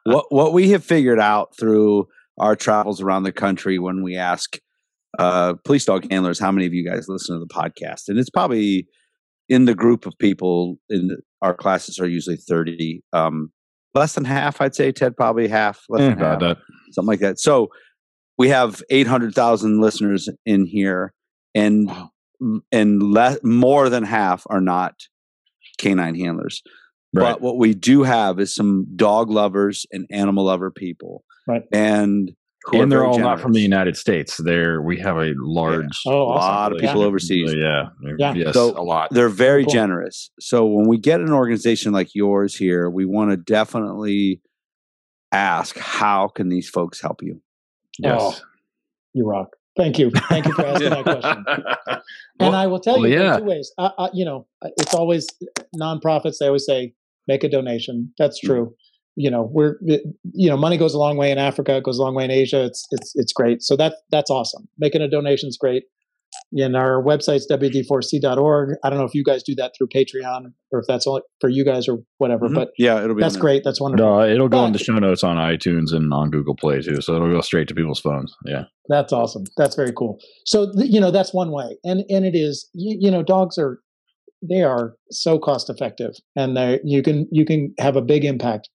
what 0.05 0.27
what 0.31 0.53
we 0.53 0.71
have 0.71 0.85
figured 0.85 1.19
out 1.21 1.57
through 1.59 2.07
our 2.39 2.57
travels 2.57 3.01
around 3.01 3.25
the 3.25 3.33
country 3.33 3.79
when 3.79 4.03
we 4.03 4.17
ask 4.17 4.59
uh, 5.19 5.55
police 5.65 5.85
dog 5.85 6.07
handlers 6.11 6.39
how 6.41 6.51
many 6.51 6.67
of 6.67 6.73
you 6.75 6.89
guys 6.89 7.07
listen 7.09 7.37
to 7.37 7.41
the 7.41 7.53
podcast, 7.53 8.09
and 8.09 8.19
it's 8.19 8.31
probably 8.31 8.87
in 9.49 9.65
the 9.67 9.75
group 9.75 10.07
of 10.07 10.15
people 10.19 10.77
in 10.89 11.09
the, 11.09 11.19
our 11.43 11.55
classes 11.55 11.99
are 11.99 12.09
usually 12.09 12.37
thirty, 12.37 13.03
um, 13.13 13.51
less 13.95 14.15
than 14.15 14.25
half, 14.25 14.61
I'd 14.61 14.75
say. 14.75 14.93
Ted 14.93 15.17
probably 15.17 15.49
half, 15.49 15.85
less 15.89 16.03
Eh, 16.03 16.09
than 16.11 16.19
half, 16.19 16.41
that. 16.41 16.57
something 16.93 17.09
like 17.09 17.21
that. 17.21 17.39
So 17.39 17.69
we 18.39 18.49
have 18.49 18.83
eight 18.91 19.07
hundred 19.07 19.35
thousand 19.35 19.81
listeners 19.81 20.29
in 20.47 20.67
here, 20.67 21.13
and 21.55 21.91
and 22.73 23.03
less 23.03 23.39
more 23.43 23.89
than 23.89 24.05
half 24.05 24.45
are 24.51 24.61
not 24.61 24.95
canine 25.79 26.15
handlers. 26.15 26.63
Right. 27.15 27.33
But 27.33 27.41
what 27.43 27.59
we 27.59 27.75
do 27.75 28.03
have 28.03 28.41
is 28.41 28.55
some 28.55 28.87
dog 28.97 29.31
lovers 29.31 29.87
and 29.93 30.07
animal 30.11 30.45
lover 30.45 30.71
people. 30.71 31.23
Right. 31.47 31.63
And 31.73 32.33
and 32.73 32.91
they're 32.91 33.01
very 33.01 33.11
all 33.11 33.19
not 33.19 33.41
from 33.41 33.53
the. 33.53 33.61
United 33.61 33.97
States. 33.97 34.37
They're 34.39 34.81
we 34.83 34.99
have 35.01 35.17
a 35.17 35.33
large 35.39 35.87
Oh, 36.07 36.29
awesome. 36.29 36.49
lot 36.55 36.73
of 36.73 36.79
Yeah. 36.83 36.89
people 36.89 37.03
overseas. 37.03 37.51
So, 37.51 37.57
yeah, 37.57 37.89
Yeah. 38.19 38.35
yes, 38.35 38.55
So 38.55 38.71
a 38.71 38.83
lot. 38.83 39.09
They're 39.11 39.29
very 39.29 39.65
Cool. 39.65 39.73
generous. 39.73 40.31
So 40.41 40.67
when 40.67 40.87
we 40.87 40.99
get 40.99 41.21
an 41.21 41.33
organization 41.33 41.93
like 41.93 42.15
yours 42.15 42.55
here, 42.57 42.89
we 42.91 43.05
want 43.05 43.31
to 43.31 43.37
definitely 43.37 44.41
ask 45.33 45.77
how 45.79 46.29
can 46.29 46.49
these 46.49 46.69
folks 46.69 47.01
help 47.01 47.23
you? 47.23 47.41
Yes. 47.99 48.21
Oh, 48.21 48.35
you 49.15 49.27
rock. 49.27 49.57
Thank 49.77 49.99
you. 49.99 50.11
Thank 50.29 50.47
you 50.47 50.53
for 50.53 50.65
asking 50.67 50.91
that 50.91 51.05
question. 51.05 51.45
And 52.41 52.51
Well- 52.51 52.55
I 52.55 52.67
will 52.67 52.81
tell 52.81 52.95
well, 53.01 53.07
you 53.09 53.17
there 53.17 53.25
yeah. 53.27 53.35
are 53.37 53.39
two 53.41 53.45
ways. 53.47 53.73
Uh, 53.79 53.91
uh, 53.97 54.09
you 54.13 54.25
know, 54.25 54.47
it's 54.77 54.93
always 54.93 55.27
nonprofits. 55.77 56.39
They 56.39 56.47
always 56.47 56.67
say 56.67 56.93
make 57.29 57.45
a 57.45 57.49
donation. 57.49 58.13
That's 58.19 58.39
Mm-hmm. 58.41 58.47
true. 58.53 58.75
You 59.17 59.31
know, 59.31 59.49
we're 59.53 59.77
it- 59.83 60.03
you 60.33 60.49
know, 60.49 60.57
money 60.57 60.77
goes 60.77 60.95
a 60.95 60.99
long 60.99 61.17
way 61.17 61.31
in 61.31 61.39
Africa. 61.39 61.77
It 61.77 61.85
goes 61.85 61.99
a 61.99 62.03
long 62.03 62.15
way 62.15 62.25
in 62.25 62.31
Asia. 62.31 62.65
It's 62.65 62.87
it's 62.91 63.13
it's 63.15 63.33
great. 63.33 63.63
So 63.63 63.77
that 63.77 63.95
that's 64.11 64.31
awesome. 64.31 64.69
Making 64.79 65.03
a 65.03 65.09
donation 65.09 65.49
is 65.49 65.57
great. 65.57 65.85
And 66.57 66.75
our 66.77 67.01
website's 67.01 67.47
wd4c.org. 67.49 68.77
I 68.83 68.91
don't 68.91 68.99
know 68.99 69.05
if 69.05 69.15
you 69.15 69.23
guys 69.23 69.43
do 69.45 69.55
that 69.55 69.73
through 69.77 69.89
Patreon 69.89 70.53
or 70.73 70.81
if 70.81 70.87
that's 70.89 71.07
only 71.07 71.23
for 71.41 71.49
you 71.49 71.65
guys 71.65 71.89
or 71.89 71.99
whatever, 72.19 72.49
Mhm. 72.49 72.55
but 72.57 72.71
Yeah, 72.77 73.03
it'll 73.03 73.15
be. 73.15 73.23
that's 73.23 73.37
great. 73.37 73.63
That's 73.65 73.81
wonderful. 73.81 74.05
No, 74.05 74.23
it'll 74.29 74.49
go 74.49 74.65
in 74.67 74.73
the 74.73 74.79
show 74.81 74.99
notes 74.99 75.23
on 75.23 75.37
iTunes 75.37 75.93
and 75.95 76.13
on 76.13 76.31
Google 76.31 76.57
Play 76.57 76.81
too. 76.83 77.01
So 77.01 77.15
it'll 77.15 77.31
go 77.31 77.41
straight 77.41 77.69
to 77.69 77.75
people's 77.75 78.01
phones. 78.01 78.35
Yeah. 78.47 78.65
That's 78.89 79.13
awesome. 79.13 79.45
That's 79.57 79.77
very 79.77 79.93
cool. 79.93 80.19
So 80.45 80.73
th- 80.73 80.91
you 80.91 81.01
know 81.01 81.11
that's 81.13 81.33
one 81.33 81.53
way, 81.53 81.79
and 81.85 82.05
and 82.11 82.25
it 82.25 82.35
is 82.35 82.69
you, 82.75 82.97
you 83.01 83.11
know 83.11 83.23
dogs 83.23 83.57
are 83.59 83.81
they 84.43 84.63
are 84.63 84.97
so 85.11 85.39
cost 85.39 85.71
effective, 85.71 86.15
and 86.37 86.57
they 86.57 86.81
you 86.85 87.03
can 87.03 87.29
you 87.31 87.45
can 87.45 87.73
have 87.79 87.97
a 87.97 88.03
big 88.03 88.25
impact. 88.25 88.69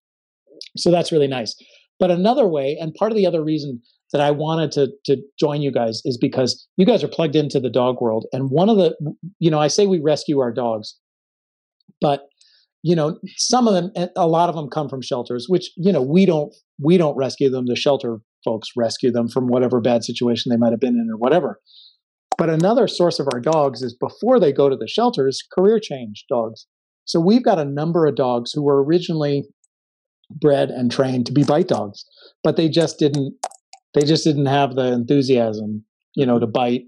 So 0.78 0.92
that's 0.92 1.12
really 1.12 1.28
nice. 1.28 1.56
But 2.00 2.12
another 2.12 2.48
way, 2.48 2.78
and 2.80 2.94
part 2.94 3.12
of 3.12 3.18
the 3.18 3.26
other 3.26 3.44
reason 3.44 3.82
that 4.12 4.22
I 4.22 4.32
wanted 4.32 4.72
to 4.74 4.88
to 5.06 5.22
join 5.40 5.62
you 5.62 5.72
guys 5.72 6.02
is 6.06 6.18
because 6.20 6.68
you 6.78 6.86
guys 6.86 7.04
are 7.04 7.10
plugged 7.10 7.36
into 7.36 7.60
the 7.60 7.70
dog 7.70 8.02
world, 8.02 8.26
and 8.32 8.50
one 8.50 8.70
of 8.70 8.78
the 8.78 8.96
you 9.40 9.52
know 9.52 9.60
I 9.60 9.68
say 9.68 9.86
we 9.86 10.00
rescue 10.00 10.40
our 10.40 10.52
dogs, 10.52 10.98
but 12.02 12.22
you 12.82 12.96
know 12.96 13.20
some 13.38 13.68
of 13.68 13.74
them 13.74 13.92
eh, 13.96 14.08
a 14.16 14.28
lot 14.28 14.50
of 14.50 14.56
them 14.56 14.70
come 14.70 14.90
from 14.90 15.02
shelters, 15.02 15.46
which 15.48 15.70
you 15.78 15.92
know 15.92 16.02
we 16.02 16.26
don't 16.26 16.54
we 16.82 16.98
don't 16.98 17.18
rescue 17.18 17.50
them. 17.50 17.66
The 17.66 17.76
shelter 17.76 18.20
folks 18.46 18.70
rescue 18.76 19.12
them 19.12 19.28
from 19.28 19.48
whatever 19.48 19.82
bad 19.82 20.04
situation 20.04 20.50
they 20.50 20.58
might 20.58 20.72
have 20.72 20.80
been 20.80 20.96
in 20.96 21.10
or 21.12 21.18
whatever. 21.18 21.60
But 22.38 22.50
another 22.50 22.88
source 22.88 23.20
of 23.20 23.28
our 23.34 23.42
dogs 23.42 23.82
is 23.82 23.94
before 23.94 24.40
they 24.40 24.54
go 24.54 24.70
to 24.70 24.78
the 24.78 24.88
shelters, 24.88 25.44
career 25.54 25.78
change 25.78 26.24
dogs. 26.30 26.68
So 27.04 27.20
we've 27.20 27.44
got 27.44 27.60
a 27.60 27.66
number 27.66 28.06
of 28.06 28.16
dogs 28.16 28.54
who 28.54 28.64
were 28.64 28.82
originally 28.82 29.44
bred 30.30 30.70
and 30.70 30.92
trained 30.92 31.26
to 31.26 31.32
be 31.32 31.44
bite 31.44 31.68
dogs, 31.68 32.06
but 32.44 32.56
they 32.56 32.70
just 32.70 33.00
didn't 33.00 33.34
they 33.94 34.02
just 34.02 34.24
didn't 34.24 34.46
have 34.46 34.76
the 34.76 34.92
enthusiasm, 34.92 35.84
you 36.16 36.26
know, 36.26 36.40
to 36.40 36.46
mm-hmm. 36.46 36.54
bite. 36.54 36.82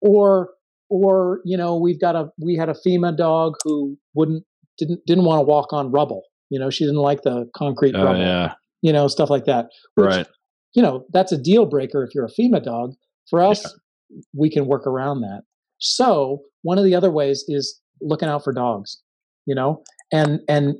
Or 0.00 0.50
or, 0.90 1.40
you 1.44 1.56
know, 1.56 1.76
we've 1.76 2.00
got 2.00 2.16
a 2.16 2.30
we 2.42 2.56
had 2.56 2.68
a 2.68 2.74
FEMA 2.74 3.16
dog 3.16 3.54
who 3.64 3.96
wouldn't 4.14 4.44
didn't 4.78 5.00
didn't 5.06 5.24
want 5.24 5.40
to 5.40 5.44
walk 5.44 5.72
on 5.72 5.90
rubble. 5.90 6.22
You 6.50 6.58
know, 6.58 6.70
she 6.70 6.84
didn't 6.84 7.00
like 7.00 7.22
the 7.22 7.48
concrete 7.54 7.94
Oh 7.94 8.04
rubble. 8.04 8.20
yeah, 8.20 8.54
You 8.82 8.92
know, 8.92 9.06
stuff 9.08 9.28
like 9.28 9.44
that. 9.44 9.66
Which, 9.94 10.06
right. 10.06 10.26
you 10.74 10.82
know, 10.82 11.04
that's 11.12 11.32
a 11.32 11.38
deal 11.38 11.66
breaker 11.66 12.02
if 12.02 12.14
you're 12.14 12.24
a 12.24 12.40
FEMA 12.40 12.64
dog. 12.64 12.94
For 13.28 13.42
us, 13.42 13.74
we 14.34 14.48
can 14.48 14.66
work 14.66 14.86
around 14.86 15.20
that. 15.20 15.42
So 15.78 16.40
one 16.62 16.78
of 16.78 16.84
the 16.84 16.94
other 16.94 17.10
ways 17.10 17.44
is 17.48 17.78
looking 18.00 18.28
out 18.28 18.42
for 18.42 18.52
dogs, 18.52 18.98
you 19.44 19.54
know, 19.54 19.82
and 20.10 20.40
and 20.48 20.76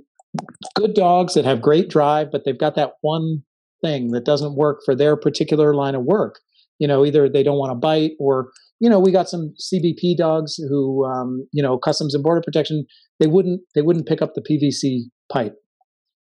good 0.75 0.95
dogs 0.95 1.35
that 1.35 1.45
have 1.45 1.61
great 1.61 1.89
drive, 1.89 2.31
but 2.31 2.45
they've 2.45 2.59
got 2.59 2.75
that 2.77 2.95
one 3.01 3.43
thing 3.83 4.11
that 4.13 4.25
doesn't 4.25 4.57
work 4.57 4.81
for 4.85 4.95
their 4.95 5.17
particular 5.17 5.75
line 5.75 5.95
of 5.95 6.05
work. 6.05 6.41
You 6.79 6.89
know, 6.89 7.05
either 7.05 7.29
they 7.29 7.43
don't 7.43 7.59
want 7.59 7.71
to 7.71 7.75
bite, 7.75 8.13
or 8.19 8.51
you 8.81 8.89
know, 8.89 9.01
we 9.01 9.11
got 9.11 9.29
some 9.29 9.55
CBP 9.61 10.17
dogs 10.17 10.57
who, 10.57 11.05
um, 11.05 11.47
you 11.53 11.63
know, 11.63 11.79
Customs 11.79 12.15
and 12.15 12.23
Border 12.23 12.43
Protection, 12.45 12.87
they 13.19 13.27
wouldn't 13.27 13.61
they 13.75 13.83
wouldn't 13.83 14.07
pick 14.07 14.23
up 14.23 14.35
the 14.35 14.43
PVC 14.43 15.03
pipe. 15.33 15.55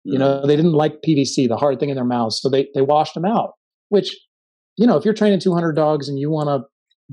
You 0.03 0.17
know, 0.17 0.47
they 0.47 0.55
didn't 0.55 0.71
like 0.71 1.01
PVC, 1.05 1.49
the 1.49 1.57
hard 1.57 1.81
thing 1.81 1.89
in 1.89 1.95
their 1.95 2.05
mouths, 2.05 2.39
so 2.41 2.49
they 2.49 2.69
they 2.73 2.81
washed 2.81 3.13
them 3.13 3.25
out. 3.25 3.51
Which, 3.89 4.17
you 4.77 4.87
know, 4.87 4.95
if 4.95 5.03
you're 5.03 5.13
training 5.13 5.41
200 5.41 5.73
dogs 5.73 6.07
and 6.07 6.17
you 6.17 6.29
want 6.29 6.47
to 6.47 6.65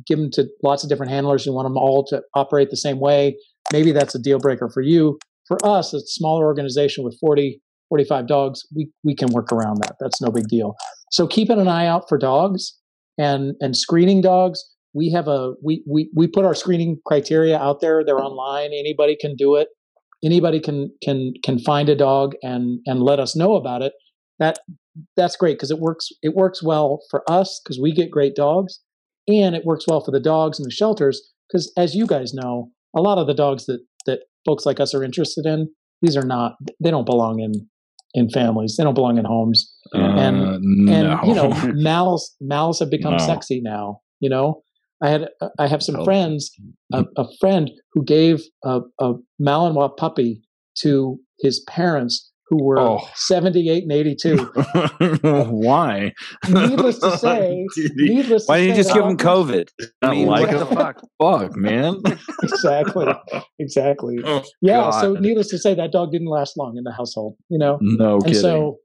give 0.07 0.19
them 0.19 0.31
to 0.33 0.47
lots 0.63 0.85
of 0.85 0.89
different 0.89 1.11
handlers, 1.11 1.45
you 1.45 1.53
want 1.53 1.67
them 1.67 1.77
all 1.77 2.05
to 2.07 2.23
operate 2.35 2.71
the 2.71 2.77
same 2.77 3.01
way, 3.01 3.37
maybe 3.73 3.91
that's 3.91 4.15
a 4.15 4.19
deal 4.19 4.39
breaker 4.39 4.71
for 4.73 4.81
you. 4.81 5.19
For 5.47 5.59
us, 5.65 5.93
a 5.93 6.01
smaller 6.01 6.47
organization 6.47 7.05
with 7.05 7.17
40, 7.21 7.61
45 7.89 8.27
dogs, 8.27 8.63
we 8.75 8.91
we 9.03 9.15
can 9.15 9.33
work 9.33 9.53
around 9.53 9.79
that. 9.83 9.97
That's 10.01 10.21
no 10.21 10.31
big 10.31 10.49
deal. 10.49 10.75
So 11.11 11.27
keeping 11.27 11.61
an 11.61 11.69
eye 11.69 11.87
out 11.87 12.09
for 12.09 12.19
dogs 12.19 12.79
and 13.19 13.55
and 13.61 13.77
screening 13.77 14.21
dogs. 14.21 14.63
We 14.97 15.11
have 15.11 15.27
a 15.27 15.55
we 15.63 15.83
we 15.91 16.09
we 16.15 16.29
put 16.29 16.45
our 16.45 16.55
screening 16.55 16.99
criteria 17.05 17.59
out 17.59 17.81
there. 17.81 18.05
They're 18.05 18.23
online. 18.23 18.71
Anybody 18.73 19.17
can 19.21 19.35
do 19.35 19.57
it 19.57 19.69
anybody 20.25 20.59
can 20.59 20.91
can 21.03 21.35
can 21.45 21.59
find 21.59 21.89
a 21.89 21.95
dog 21.95 22.35
and 22.43 22.81
and 22.87 23.03
let 23.03 23.21
us 23.21 23.37
know 23.37 23.55
about 23.55 23.83
it 23.83 23.93
that 24.39 24.59
that's 25.17 25.37
great 25.37 25.57
because 25.57 25.71
it 25.71 25.79
works 25.79 26.09
it 26.23 26.35
works 26.35 26.63
well 26.63 27.01
for 27.11 27.23
us 27.31 27.61
because 27.63 27.79
we 27.81 27.93
get 27.93 28.11
great 28.11 28.35
dogs 28.35 28.81
and 29.29 29.55
it 29.55 29.65
works 29.65 29.87
well 29.87 30.01
for 30.01 30.11
the 30.11 30.21
dogs 30.21 30.59
and 30.59 30.67
the 30.67 30.75
shelters 30.75 31.33
because 31.49 31.73
as 31.77 31.95
you 31.95 32.07
guys 32.07 32.33
know 32.33 32.71
a 32.97 33.01
lot 33.01 33.19
of 33.19 33.27
the 33.27 33.35
dogs 33.35 33.67
that 33.67 33.81
that 34.07 34.21
folks 34.45 34.65
like 34.67 34.81
us 34.81 34.95
are 34.95 35.05
interested 35.05 35.47
in 35.47 35.69
these 36.03 36.17
are 36.17 36.27
not 36.27 36.53
they 36.83 36.91
don't 36.91 37.07
belong 37.07 37.41
in 37.41 37.53
in 38.15 38.29
families 38.31 38.77
they 38.77 38.85
don't 38.85 38.95
belong 38.95 39.19
in 39.19 39.25
homes 39.25 39.73
and 39.93 40.41
Uh, 40.43 40.55
and 40.55 40.65
no. 40.87 41.21
you 41.25 41.35
know 41.35 41.49
mals 41.89 42.23
mals 42.43 42.79
have 42.81 42.91
become 42.91 43.13
No. 43.17 43.19
sexy 43.27 43.61
now 43.61 44.01
you 44.21 44.29
know 44.29 44.63
i 45.03 45.09
had 45.09 45.29
i 45.59 45.67
have 45.67 45.83
some 45.83 45.97
Oh. 45.97 46.05
friends 46.05 46.51
a, 46.93 47.05
a 47.17 47.27
friend 47.41 47.71
who 47.93 48.05
gave 48.05 48.43
a, 48.65 48.81
a 49.01 49.15
malinois 49.41 49.97
puppy 49.97 50.43
to 50.83 51.19
his 51.41 51.61
parents 51.69 52.31
who 52.49 52.63
were 52.63 52.79
Oh. 52.79 53.01
78 53.15 53.83
and 53.85 53.93
82 53.93 54.37
Why? 55.51 56.13
needless 56.49 56.99
to 56.99 57.17
say 57.19 57.67
needless 57.97 58.47
Why 58.47 58.59
didn't 58.59 58.77
you 58.77 58.83
just 58.83 58.95
give 58.95 59.05
him 59.05 59.17
COVID? 59.17 59.69
I 60.03 60.11
mean, 60.11 60.27
like 60.27 60.49
what 60.53 60.69
the 60.69 60.75
fuck? 60.77 61.01
Fuck, 61.21 61.57
man. 61.57 62.03
exactly 62.43 63.07
exactly 63.59 64.19
Oh, 64.25 64.43
yeah 64.61 64.91
so 64.91 65.15
needless 65.15 65.49
to 65.49 65.59
say 65.59 65.75
that 65.75 65.93
dog 65.93 66.13
didn't 66.13 66.29
last 66.29 66.57
long 66.57 66.77
in 66.77 66.85
the 66.85 66.93
household 66.93 67.37
you 67.49 67.59
know 67.59 67.79
No 67.81 68.15
and 68.17 68.25
kidding. 68.27 68.41
so 68.41 68.79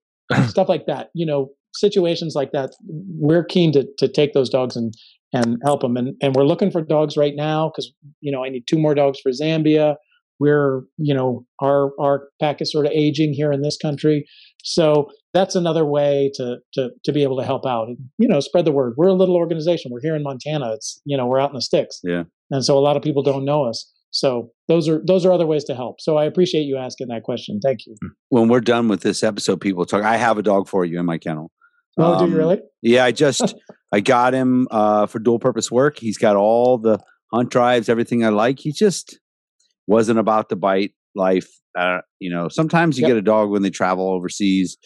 stuff 0.48 0.70
like 0.70 0.86
that 0.88 1.10
you 1.14 1.26
know 1.26 1.50
situations 1.74 2.34
like 2.36 2.52
that 2.52 2.72
we're 2.88 3.44
keen 3.44 3.72
to 3.74 3.86
to 3.98 4.08
take 4.08 4.34
those 4.34 4.50
dogs 4.50 4.76
and 4.76 4.94
and 5.34 5.58
help 5.64 5.82
them 5.82 5.98
and 5.98 6.16
and 6.22 6.36
we're 6.36 6.46
looking 6.46 6.72
for 6.72 6.82
dogs 6.82 7.16
right 7.18 7.36
now 7.36 7.70
because 7.70 7.92
you 8.22 8.32
know 8.32 8.44
i 8.44 8.50
need 8.50 8.64
two 8.68 8.80
more 8.80 8.96
dogs 8.96 9.20
for 9.20 9.32
zambia 9.32 9.96
we're 10.40 10.82
you 10.98 11.14
know 11.14 11.46
our 11.62 11.92
our 12.00 12.30
pack 12.42 12.62
is 12.62 12.72
sort 12.72 12.86
of 12.86 12.92
aging 12.94 13.34
here 13.34 13.52
in 13.52 13.62
this 13.62 13.78
country 13.78 14.26
so 14.64 15.08
that's 15.34 15.56
another 15.56 15.86
way 15.86 16.32
to 16.36 16.58
to 16.74 16.90
to 17.04 17.12
be 17.12 17.24
able 17.24 17.38
to 17.38 17.46
help 17.46 17.66
out 17.66 17.88
and 17.88 17.98
you 18.18 18.28
know 18.28 18.40
spread 18.40 18.66
the 18.66 18.72
word 18.72 18.94
we're 18.98 19.08
a 19.08 19.14
little 19.14 19.36
organization 19.36 19.92
we're 19.92 20.02
here 20.02 20.16
in 20.16 20.24
montana 20.24 20.74
it's 20.74 21.02
you 21.06 21.16
know 21.18 21.26
we're 21.26 21.40
out 21.40 21.50
in 21.50 21.56
the 21.56 21.62
sticks 21.62 22.00
Yeah. 22.04 22.24
and 22.52 22.64
so 22.66 22.78
a 22.78 22.82
lot 22.82 22.96
of 22.98 23.04
people 23.04 23.24
don't 23.24 23.46
know 23.46 23.64
us 23.66 23.92
so 24.12 24.50
those 24.68 24.90
are 24.90 25.02
those 25.06 25.26
are 25.26 25.32
other 25.32 25.46
ways 25.46 25.64
to 25.66 25.76
help 25.76 26.02
so 26.02 26.18
i 26.18 26.26
appreciate 26.26 26.64
you 26.64 26.78
asking 26.78 27.08
that 27.10 27.24
question 27.24 27.60
thank 27.64 27.80
you 27.86 27.96
When 28.30 28.48
we're 28.48 28.62
done 28.62 28.88
with 28.88 29.02
this 29.02 29.24
episode, 29.24 29.62
people 29.62 29.86
talk. 29.86 30.04
I 30.04 30.18
have 30.18 30.38
a 30.38 30.42
dog 30.42 30.68
for 30.68 30.84
you 30.86 31.00
in 31.00 31.06
my 31.06 31.18
kennel. 31.20 31.52
oh 32.00 32.18
do 32.18 32.24
Um, 32.26 32.32
you 32.32 32.38
really 32.38 32.60
Yeah, 32.82 33.06
I 33.06 33.12
just 33.12 33.54
I 33.92 34.00
got 34.02 34.34
him 34.34 34.68
uh, 34.72 35.06
for 35.08 35.18
dual 35.20 35.40
purpose 35.40 35.72
work. 35.72 35.98
He's 36.00 36.18
got 36.18 36.36
all 36.36 36.78
the 36.78 37.00
hunt 37.34 37.50
drives, 37.52 37.90
everything 37.90 38.24
I 38.26 38.30
like. 38.30 38.60
He 38.60 38.72
just 38.72 39.20
wasn't 39.90 40.20
about 40.20 40.50
the 40.50 40.56
bite 40.56 40.94
life. 41.16 41.50
Uh, 41.78 42.00
you 42.20 42.30
know, 42.30 42.48
sometimes 42.48 42.98
you 42.98 43.02
Yep. 43.04 43.10
get 43.10 43.18
a 43.18 43.22
dog 43.22 43.50
when 43.50 43.62
they 43.64 43.70
travel 43.72 44.08
overseas. 44.14 44.78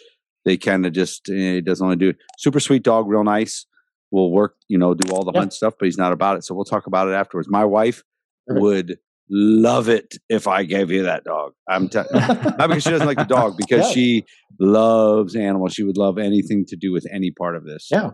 They 0.46 0.58
kind 0.58 0.86
of 0.86 0.94
just 0.94 1.30
eh, 1.30 1.58
it 1.58 1.66
doesn't 1.66 1.86
want 1.86 2.00
to 2.00 2.06
do 2.06 2.10
it. 2.10 2.18
Super 2.40 2.60
sweet 2.60 2.84
dog, 2.84 3.08
real 3.08 3.24
nice. 3.24 3.66
Will 4.12 4.32
work, 4.32 4.56
you 4.68 4.78
know, 4.78 4.94
do 4.94 5.12
all 5.14 5.24
the 5.24 5.32
Yeah. 5.34 5.42
hunt 5.42 5.54
stuff, 5.54 5.74
but 5.80 5.86
he's 5.86 5.98
not 5.98 6.12
about 6.14 6.38
it. 6.38 6.44
So 6.46 6.54
we'll 6.56 6.66
talk 6.66 6.88
about 6.88 7.08
it 7.08 7.12
afterwards. 7.14 7.48
My 7.50 7.66
wife 7.66 8.04
Perfect. 8.48 8.62
would 8.64 8.98
love 9.30 9.90
it 9.90 10.16
if 10.30 10.48
I 10.48 10.64
gave 10.64 10.92
you 10.92 11.04
that 11.04 11.24
dog. 11.24 11.54
I'm 11.68 11.88
t- 11.90 11.98
not 12.14 12.68
because 12.70 12.84
she 12.84 12.90
doesn't 12.92 13.08
like 13.08 13.18
the 13.18 13.24
dog, 13.26 13.56
because 13.64 13.88
Yeah. 13.88 13.94
she 13.94 14.26
loves 14.60 15.36
animals. 15.36 15.74
She 15.74 15.84
would 15.84 15.98
love 15.98 16.18
anything 16.18 16.66
to 16.68 16.76
do 16.76 16.92
with 16.92 17.06
any 17.12 17.32
part 17.32 17.56
of 17.56 17.64
this. 17.66 17.88
Yeah. 17.92 18.12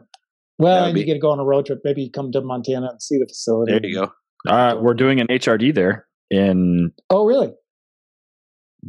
Well, 0.57 0.85
and 0.85 0.97
you 0.97 1.03
be- 1.03 1.05
get 1.07 1.13
to 1.15 1.19
go 1.19 1.31
on 1.31 1.39
a 1.39 1.45
road 1.45 1.65
trip. 1.65 1.79
Maybe 1.83 2.03
you 2.03 2.11
come 2.11 2.31
to 2.31 2.41
Montana 2.41 2.89
and 2.91 3.01
see 3.01 3.17
the 3.17 3.25
facility. 3.27 3.71
There 3.73 3.85
you 3.85 3.95
go. 3.95 4.11
Uh, 4.47 4.75
we're 4.81 4.93
doing 4.93 5.19
an 5.19 5.27
HRD 5.27 5.71
there 5.73 6.05
in 6.29 6.91
Oh, 7.09 7.25
really? 7.25 7.51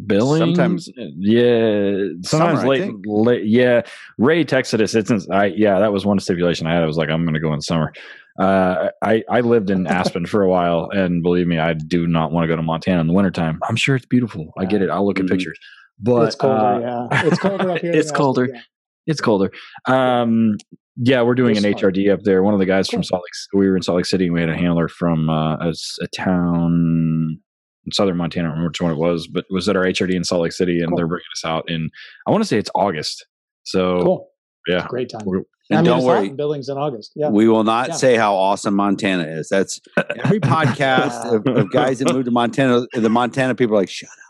Billings. 0.07 0.39
Sometimes- 0.57 0.89
yeah. 1.19 1.97
Sometimes 2.23 2.61
Summer, 2.61 2.69
late, 2.69 2.93
late. 3.07 3.45
Yeah. 3.47 3.83
Ray 4.19 4.45
texted 4.45 4.81
us. 4.81 4.95
It's. 4.95 5.11
I 5.31 5.47
yeah. 5.47 5.81
That 5.81 5.93
was 5.93 6.07
one 6.07 6.21
stipulation 6.21 6.67
I 6.69 6.75
had. 6.75 6.83
I 6.83 6.87
was 6.87 6.97
like, 6.97 7.09
I'm 7.11 7.25
going 7.25 7.35
to 7.35 7.41
go 7.41 7.53
in 7.55 7.61
summer. 7.61 7.93
Uh, 8.39 8.91
I 9.03 9.25
I 9.29 9.41
lived 9.41 9.69
in 9.69 9.87
Aspen 9.89 10.27
for 10.27 10.43
a 10.43 10.49
while, 10.49 10.89
and 10.93 11.23
believe 11.25 11.49
me, 11.49 11.59
I 11.59 11.73
do 11.75 12.07
not 12.07 12.31
want 12.31 12.45
to 12.45 12.49
go 12.49 12.55
to 12.55 12.63
Montana 12.63 13.01
in 13.01 13.09
the 13.09 13.13
wintertime. 13.13 13.59
I'm 13.69 13.75
sure 13.77 13.97
it's 13.97 14.07
beautiful. 14.07 14.53
I 14.57 14.65
get 14.65 14.81
it. 14.81 14.91
I'll 14.91 15.05
look 15.05 15.19
at 15.19 15.27
Mhm. 15.27 15.31
pictures, 15.31 15.59
but 15.99 16.23
it's 16.29 16.37
colder. 16.37 16.55
uh, 16.57 16.79
yeah, 17.11 17.27
it's 17.27 17.39
colder 17.41 17.71
up 17.73 17.79
here. 17.81 17.91
than 17.91 17.99
it's 17.99 18.07
Aspen, 18.11 18.17
colder. 18.17 18.49
yeah. 18.55 18.61
It's 19.09 19.21
colder. 19.21 19.51
Um, 19.87 20.57
yeah, 21.03 21.23
we're 21.23 21.35
doing 21.35 21.57
an 21.57 21.63
fun. 21.63 21.73
HRD 21.75 22.13
up 22.13 22.21
there. 22.23 22.43
One 22.43 22.53
of 22.55 22.61
the 22.61 22.67
guys 22.67 22.89
Cool. 22.89 22.99
from 22.99 23.05
Salt 23.05 23.23
Lake, 23.23 23.59
we 23.61 23.69
were 23.69 23.77
in 23.77 23.83
Salt 23.83 23.97
Lake 23.97 24.07
City, 24.07 24.27
and 24.27 24.35
we 24.35 24.41
had 24.41 24.51
a 24.51 24.57
handler 24.57 24.89
from 24.89 25.29
uh, 25.31 25.57
a, 25.57 25.69
s- 25.69 25.97
a 26.03 26.07
town 26.09 27.39
in 27.87 27.93
southern 27.93 28.17
Montana. 28.17 28.49
I 28.49 28.51
don't 28.51 28.59
remember 28.59 28.71
which 28.71 28.81
one 28.81 28.93
it 28.93 28.99
was, 28.99 29.27
but 29.27 29.41
it 29.49 29.53
was 29.55 29.69
at 29.69 29.77
our 29.77 29.85
HRD 29.85 30.15
in 30.15 30.25
Salt 30.25 30.43
Lake 30.43 30.53
City, 30.53 30.79
and 30.81 30.89
Cool. 30.89 30.97
they're 30.97 31.07
bringing 31.07 31.25
us 31.35 31.45
out 31.45 31.65
in. 31.71 31.91
I 32.27 32.31
want 32.31 32.43
to 32.43 32.49
say 32.49 32.59
it's 32.59 32.71
August. 32.75 33.27
So 33.63 34.03
Cool. 34.03 34.29
yeah, 34.69 34.87
Great 34.89 35.09
time. 35.11 35.23
we're- 35.25 35.45
And 35.71 35.79
I 35.79 35.83
mean, 35.83 35.87
don't 35.91 35.99
it's 35.99 36.07
hot 36.07 36.17
worry, 36.19 36.27
in 36.29 36.37
Billings 36.37 36.69
in 36.69 36.77
August. 36.77 37.13
Yeah. 37.15 37.29
we 37.31 37.47
will 37.49 37.65
not 37.65 37.89
Yeah. 37.91 37.95
say 37.95 38.17
how 38.17 38.35
awesome 38.35 38.75
Montana 38.75 39.23
is. 39.25 39.49
That's 39.49 39.81
every 40.25 40.41
podcast 40.41 41.33
of, 41.35 41.47
of 41.47 41.71
guys 41.71 42.01
that 42.01 42.13
moved 42.13 42.25
to 42.27 42.31
Montana. 42.33 42.87
The 42.93 43.09
Montana 43.09 43.55
people 43.55 43.77
are 43.77 43.81
like, 43.81 43.89
shut 43.91 44.11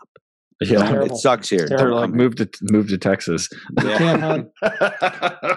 yeah. 0.69 0.83
terrible. 0.87 1.15
It 1.15 1.17
sucks 1.19 1.49
here. 1.49 1.65
They're 1.67 1.77
terrible. 1.77 1.99
Like 2.01 2.11
move 2.11 2.35
to 2.35 2.49
move 2.71 2.87
to 2.89 2.97
Texas. 2.97 3.49
here." 3.81 3.97
Can't 3.97 4.21
hunt. 4.21 4.47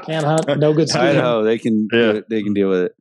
Can't 0.07 0.25
hunt. 0.25 0.59
No 0.59 0.73
good 0.73 0.89
skiing. 0.89 1.05
Idaho, 1.07 1.43
they 1.43 1.59
can 1.59 1.89
Yeah. 1.93 2.21
they 2.31 2.43
can 2.43 2.55
deal 2.55 2.69
with 2.69 2.81
it. 2.85 2.93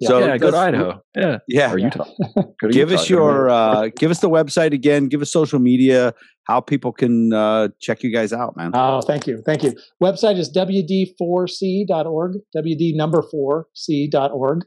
Yeah. 0.00 0.08
So 0.08 0.18
yeah, 0.20 0.36
go 0.38 0.50
to 0.52 0.56
Idaho. 0.56 1.02
Yeah, 1.16 1.38
Yeah, 1.48 1.72
or 1.72 1.78
Utah. 1.78 2.04
Go 2.62 2.68
give 2.70 2.90
Utah. 2.90 3.02
us 3.02 3.10
your 3.10 3.50
uh, 3.50 3.88
give 3.96 4.12
us 4.12 4.20
the 4.20 4.30
website 4.30 4.72
again. 4.72 5.08
Give 5.08 5.20
us 5.22 5.32
social 5.32 5.58
media. 5.58 6.14
How 6.46 6.60
people 6.60 6.92
can 6.92 7.32
uh, 7.32 7.68
check 7.80 8.04
you 8.04 8.12
guys 8.12 8.32
out, 8.32 8.56
man. 8.56 8.70
Oh, 8.74 9.00
thank 9.02 9.26
you. 9.26 9.42
Thank 9.44 9.64
you. 9.64 9.74
Website 10.02 10.38
is 10.38 10.50
wd4c.org, 10.56 12.32
wd 12.56 12.94
number 12.96 13.22
4c.org. 13.34 14.64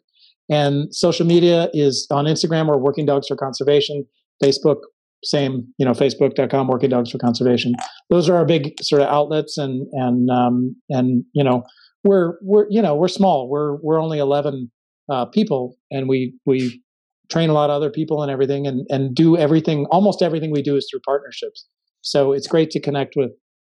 And 0.49 0.93
social 0.93 1.25
media 1.25 1.69
is 1.73 2.07
on 2.11 2.25
Instagram 2.25 2.67
or 2.67 2.77
Working 2.77 3.05
Dogs 3.05 3.27
for 3.29 3.37
Conservation, 3.37 4.05
Facebook, 4.43 4.81
same, 5.23 5.67
you 5.77 5.85
know, 5.85 5.91
facebook.com, 5.91 6.67
Working 6.67 6.89
Dogs 6.89 7.11
for 7.11 7.17
Conservation. 7.17 7.75
Those 8.09 8.29
are 8.29 8.35
our 8.35 8.45
big 8.45 8.73
sort 8.81 9.01
of 9.01 9.07
outlets 9.09 9.57
and, 9.57 9.87
and, 9.93 10.29
um, 10.29 10.75
and, 10.89 11.23
you 11.33 11.43
know, 11.43 11.63
we're 12.03 12.37
we're 12.41 12.67
you 12.69 12.81
know 12.81 12.95
we're 12.95 13.07
small. 13.07 13.49
We're 13.49 13.75
we're 13.77 14.01
only 14.01 14.19
eleven 14.19 14.71
uh, 15.09 15.25
people, 15.25 15.77
and 15.89 16.07
we 16.07 16.33
we 16.45 16.81
train 17.29 17.49
a 17.49 17.53
lot 17.53 17.69
of 17.69 17.75
other 17.75 17.89
people 17.89 18.21
and 18.21 18.31
everything, 18.31 18.67
and 18.67 18.85
and 18.89 19.15
do 19.15 19.37
everything. 19.37 19.85
Almost 19.91 20.21
everything 20.21 20.51
we 20.51 20.61
do 20.61 20.75
is 20.75 20.87
through 20.89 21.01
partnerships. 21.05 21.65
So 22.01 22.33
it's 22.33 22.47
great 22.47 22.71
to 22.71 22.79
connect 22.79 23.15
with 23.15 23.31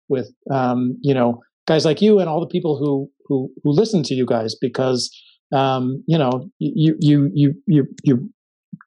with 0.09 0.33
um, 0.51 0.97
you 1.03 1.15
know 1.15 1.41
guys 1.67 1.85
like 1.85 2.01
you 2.01 2.19
and 2.19 2.29
all 2.29 2.41
the 2.41 2.47
people 2.47 2.79
who 2.79 3.11
who 3.27 3.51
who 3.63 3.73
listen 3.73 4.03
to 4.05 4.15
you 4.15 4.27
guys 4.27 4.55
because 4.61 5.11
um, 5.53 6.03
you 6.07 6.19
know 6.19 6.49
you 6.59 6.97
you 7.01 7.31
you 7.33 7.55
you 7.67 7.87
you 8.05 8.31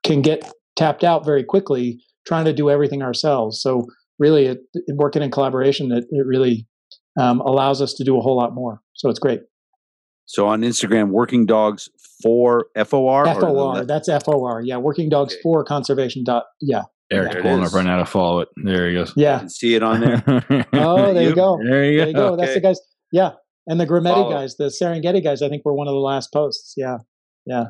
can 0.04 0.22
get 0.22 0.52
tapped 0.76 1.04
out 1.04 1.26
very 1.26 1.44
quickly 1.44 2.02
trying 2.26 2.46
to 2.46 2.54
do 2.54 2.70
everything 2.70 3.02
ourselves. 3.02 3.62
So 3.62 3.86
really, 4.20 4.46
it, 4.46 4.60
it 4.74 4.96
working 4.96 5.22
in 5.22 5.32
collaboration, 5.32 5.92
it, 5.92 6.06
it 6.12 6.26
really 6.26 6.68
um, 7.20 7.40
allows 7.42 7.82
us 7.82 7.94
to 7.96 8.04
do 8.04 8.18
a 8.18 8.22
whole 8.22 8.38
lot 8.38 8.54
more. 8.54 8.82
So 8.94 9.10
it's 9.10 9.20
great. 9.20 9.42
So 10.26 10.48
on 10.48 10.62
Instagram, 10.62 11.10
Working 11.10 11.46
Dogs 11.46 11.88
for 12.24 12.66
F 12.76 12.94
O 12.94 13.08
R. 13.08 13.28
F 13.28 13.38
O 13.44 13.68
R. 13.70 13.86
That's 13.86 14.10
F 14.10 14.24
O 14.28 14.44
R. 14.46 14.62
Yeah, 14.62 14.78
Working 14.78 15.08
Dogs 15.10 15.34
Okay. 15.34 15.42
for 15.44 15.64
Conservation. 15.64 16.24
Dot. 16.24 16.46
Yeah. 16.62 16.84
Eric's 17.12 17.34
There 17.36 17.40
it 17.40 17.44
pulling 17.44 17.62
is. 17.62 17.70
up 17.70 17.76
right 17.76 17.86
now 17.86 17.98
to 17.98 18.06
follow 18.08 18.40
it. 18.40 18.48
There 18.64 18.90
he 18.90 18.96
goes. 18.96 19.14
Yeah. 19.16 19.46
see 19.48 19.76
it 19.76 19.84
on 19.84 20.00
there. 20.02 20.24
Oh, 20.74 21.14
there 21.14 21.22
you 21.22 21.30
You- 21.30 21.36
go. 21.36 21.60
There 21.64 21.86
you 21.86 21.98
There 22.00 22.06
go. 22.06 22.10
you 22.10 22.14
go. 22.32 22.36
That's 22.38 22.56
the 22.56 22.62
guys. 22.62 22.80
Yeah. 23.12 23.32
And 23.68 23.80
the 23.80 23.86
Grumeti 23.86 24.14
Follow. 24.16 24.32
guys, 24.32 24.56
the 24.58 24.66
Serengeti 24.66 25.24
guys, 25.24 25.42
I 25.44 25.50
think 25.50 25.64
were 25.66 25.74
one 25.76 25.88
of 25.88 25.94
the 25.94 26.00
last 26.00 26.34
posts. 26.34 26.74
Yeah. 26.76 26.98
Yeah. 27.46 27.66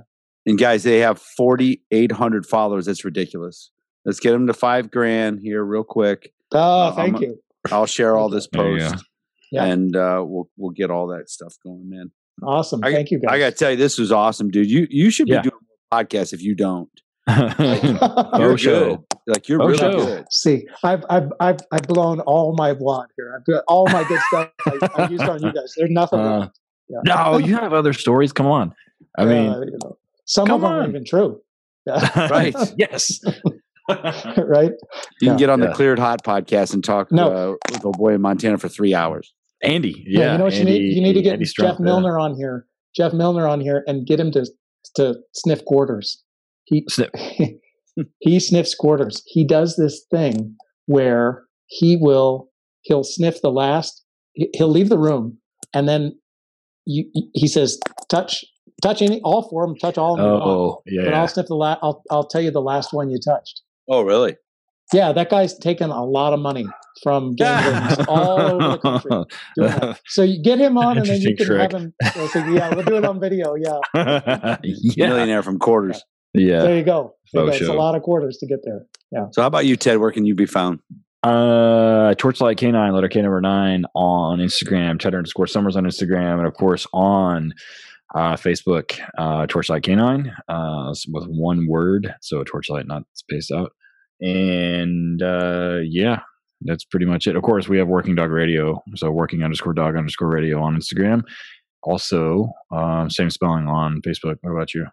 and 0.46 0.58
guys, 0.58 0.84
they 0.84 1.00
have 1.00 1.20
4,800 1.20 2.46
followers. 2.46 2.86
That's 2.86 3.04
ridiculous. 3.04 3.72
Let's 4.06 4.20
get 4.20 4.32
them 4.32 4.48
to 4.48 4.54
five 4.54 4.92
grand 4.92 5.40
here, 5.42 5.64
real 5.64 5.84
quick. 5.84 6.32
Oh, 6.54 6.58
Uh, 6.90 6.92
thank 6.96 7.16
I'm- 7.16 7.24
you. 7.24 7.40
I'll 7.72 7.88
share 7.88 8.16
all 8.16 8.30
this 8.30 8.48
There 8.52 8.70
you 8.72 8.80
go. 8.80 8.92
post, 8.92 9.06
Yeah. 9.52 9.66
and 9.66 9.96
uh, 9.96 10.24
we'll 10.26 10.48
we'll 10.58 10.70
get 10.72 10.92
all 10.92 11.08
that 11.08 11.30
stuff 11.32 11.56
going, 11.66 11.90
man. 11.90 12.12
Awesome. 12.44 12.82
I- 12.84 12.92
thank 12.94 13.10
you 13.10 13.20
guys. 13.20 13.34
I 13.34 13.40
got 13.40 13.50
to 13.52 13.56
tell 13.56 13.72
you, 13.72 13.78
this 13.78 13.98
was 13.98 14.12
awesome, 14.12 14.50
dude. 14.52 14.70
You 14.70 14.86
you 14.92 15.10
should 15.10 15.26
be 15.26 15.32
Yeah. 15.34 15.42
doing 15.42 15.56
a 15.92 15.96
podcast 16.06 16.32
if 16.34 16.42
you 16.44 16.54
don't. 16.56 16.90
oh, 17.28 18.30
You're 18.40 18.58
show. 18.58 18.90
good. 18.98 19.00
Like 19.28 19.50
you're 19.50 19.62
Oh, 19.64 19.66
really 19.66 19.78
show. 19.80 20.06
good. 20.06 20.26
See, 20.32 20.68
I've 20.84 21.04
I've 21.10 21.32
I've 21.40 21.58
I've 21.72 21.82
blown 21.88 22.20
all 22.22 22.54
my 22.56 22.74
wad 22.74 23.08
here. 23.18 23.34
I've 23.36 23.46
got 23.46 23.64
all 23.68 23.88
my 23.90 24.04
good 24.08 24.20
stuff 24.28 24.52
I, 24.68 25.04
I 25.04 25.10
used 25.10 25.24
on 25.24 25.42
you 25.42 25.52
guys. 25.52 25.74
There's 25.76 25.90
nothing. 25.90 26.20
Uh. 26.20 26.50
Yeah. 26.88 27.00
no, 27.04 27.38
you 27.40 27.56
have 27.56 27.74
other 27.74 27.94
stories. 27.94 28.32
Come 28.32 28.46
on. 28.46 28.76
I 29.18 29.26
mean, 29.26 29.50
Uh, 29.50 29.62
you 29.62 29.78
know, 29.84 29.98
some 30.26 30.52
of 30.52 30.62
them 30.62 30.72
are 30.72 30.82
on. 30.84 30.90
even 30.90 31.04
true. 31.04 31.42
Yeah. 31.88 32.28
Right. 32.30 32.56
yes. 32.78 33.20
right. 34.38 34.72
You 34.72 34.78
Yeah. 35.22 35.30
can 35.32 35.38
get 35.38 35.50
on 35.50 35.60
Yeah. 35.62 35.68
the 35.68 35.74
Cleared 35.74 36.00
Hot 36.00 36.24
podcast 36.24 36.74
and 36.74 36.84
talk 36.84 37.12
No. 37.12 37.32
uh, 37.32 37.72
with 37.72 37.86
old 37.86 37.98
boy 37.98 38.14
in 38.14 38.22
Montana 38.22 38.58
for 38.58 38.68
three 38.70 38.94
hours. 38.94 39.34
Andy. 39.64 40.04
Yeah. 40.08 40.20
Yeah. 40.20 40.32
you 40.34 40.38
know 40.38 40.44
what 40.46 40.54
Andy, 40.54 40.72
you 40.74 40.80
need? 40.80 40.96
You 40.96 41.02
need 41.02 41.14
to 41.14 41.22
get 41.22 41.34
Andy 41.34 41.46
Stumpf, 41.46 41.56
Jeff 41.72 41.80
Milner 41.80 42.20
on 42.20 42.36
here. 42.36 42.66
Jeff 42.96 43.14
Milner 43.14 43.48
on 43.48 43.62
here 43.62 43.84
and 43.88 44.06
get 44.08 44.20
him 44.20 44.32
to 44.32 44.46
to 44.96 45.16
sniff 45.34 45.64
quarters. 45.66 46.24
He 46.66 46.86
Snip. 46.90 47.12
he 48.20 48.40
sniffs 48.40 48.76
quarters. 48.76 49.22
He 49.26 49.46
does 49.46 49.76
this 49.76 50.06
thing 50.12 50.56
where 50.86 51.44
he 51.68 51.98
will 51.98 52.50
he'll 52.82 53.04
sniff 53.04 53.42
the 53.42 53.52
last. 53.52 54.04
he- 54.34 54.50
He'll 54.54 54.70
leave 54.70 54.90
the 54.90 54.98
room 54.98 55.38
and 55.74 55.88
then 55.90 56.18
you, 56.86 57.06
he 57.34 57.48
says, 57.48 57.80
"Touch, 58.10 58.46
touch 58.84 59.02
any 59.02 59.20
all 59.24 59.50
four 59.50 59.64
of 59.64 59.70
them. 59.72 59.78
Touch 59.80 59.98
all 59.98 60.14
of 60.14 60.20
them." 60.20 60.28
Oh, 60.28 60.82
But 60.86 60.94
yeah. 60.94 61.20
I'll 61.20 61.28
sniff 61.28 61.48
the 61.48 61.56
last. 61.56 61.80
I'll 61.82 62.04
I'll 62.12 62.28
tell 62.28 62.42
you 62.42 62.52
the 62.52 62.62
last 62.62 62.94
one 62.94 63.10
you 63.10 63.18
touched. 63.20 63.62
Oh, 63.88 64.02
really? 64.04 64.38
Yeah, 64.94 65.12
that 65.14 65.30
guy's 65.30 65.58
taken 65.58 65.90
a 65.90 66.04
lot 66.06 66.34
of 66.34 66.40
money 66.40 66.68
from 67.02 67.36
game 67.36 67.48
wardens 67.64 68.08
all 68.08 68.40
over 68.40 68.68
the 68.70 68.78
country. 68.78 69.12
doing. 69.58 69.96
So 70.08 70.24
you 70.24 70.42
get 70.42 70.60
him 70.60 70.78
on, 70.78 70.98
and 70.98 71.06
then 71.08 71.22
you 71.22 71.30
Interesting 71.30 71.48
can 71.48 71.60
have 71.60 71.72
him. 71.72 71.94
so, 72.32 72.40
yeah, 72.52 72.74
we'll 72.74 72.86
do 72.86 72.96
it 72.96 73.06
on 73.06 73.20
video. 73.20 73.56
Yeah, 73.56 73.80
yeah. 74.64 75.08
Millionaire 75.08 75.42
from 75.44 75.58
quarters. 75.58 76.04
Yeah. 76.34 76.62
there 76.64 76.78
you 76.78 76.84
go. 76.84 77.16
There 77.34 77.44
Oh, 77.44 77.48
go. 77.48 77.52
It's 77.54 77.62
a 77.68 77.74
lot 77.74 77.96
of 77.96 78.04
quarters 78.04 78.38
to 78.38 78.46
get 78.46 78.60
there. 78.64 78.86
Yeah. 79.12 79.28
So 79.32 79.42
how 79.42 79.48
about 79.48 79.66
you, 79.66 79.76
Ted? 79.76 79.98
Where 79.98 80.12
can 80.12 80.26
you 80.26 80.36
be 80.36 80.46
found? 80.46 80.80
Uh, 81.24 82.14
Torchlight 82.16 82.58
K9, 82.58 82.94
letter 82.94 83.08
K 83.08 83.22
number 83.22 83.42
nine 83.42 83.86
on 83.96 84.38
Instagram, 84.40 85.00
Cheddar 85.00 85.18
underscore 85.18 85.48
Summers 85.48 85.76
on 85.76 85.86
Instagram, 85.86 86.38
and 86.38 86.46
of 86.46 86.54
course 86.54 86.86
on 86.94 87.54
uh, 88.16 88.36
Facebook, 88.36 88.98
uh, 89.18 89.46
Torchlight 89.48 89.84
K9, 89.84 90.32
uh, 90.48 90.94
with 91.12 91.28
one 91.28 91.68
word, 91.68 92.14
so 92.22 92.44
Torchlight, 92.44 92.88
not 92.88 93.04
spaced 93.14 93.52
out. 93.52 93.72
And 94.22 95.22
uh, 95.22 95.80
yeah, 95.84 96.22
that's 96.62 96.86
pretty 96.86 97.06
much 97.06 97.28
it. 97.28 97.36
Of 97.36 97.44
course, 97.44 97.68
we 97.68 97.78
have 97.78 97.88
Working 97.88 98.16
Dog 98.16 98.32
Radio, 98.32 98.82
so 98.96 99.12
working 99.12 99.44
underscore 99.44 99.74
dog 99.74 99.96
underscore 99.98 100.30
radio 100.30 100.62
on 100.62 100.78
Instagram. 100.78 101.24
Also, 101.84 102.50
um, 102.72 103.10
same 103.10 103.30
spelling 103.30 103.68
on 103.68 104.02
Facebook. 104.02 104.38
What 104.42 104.52
about 104.52 104.74
you? 104.74 104.88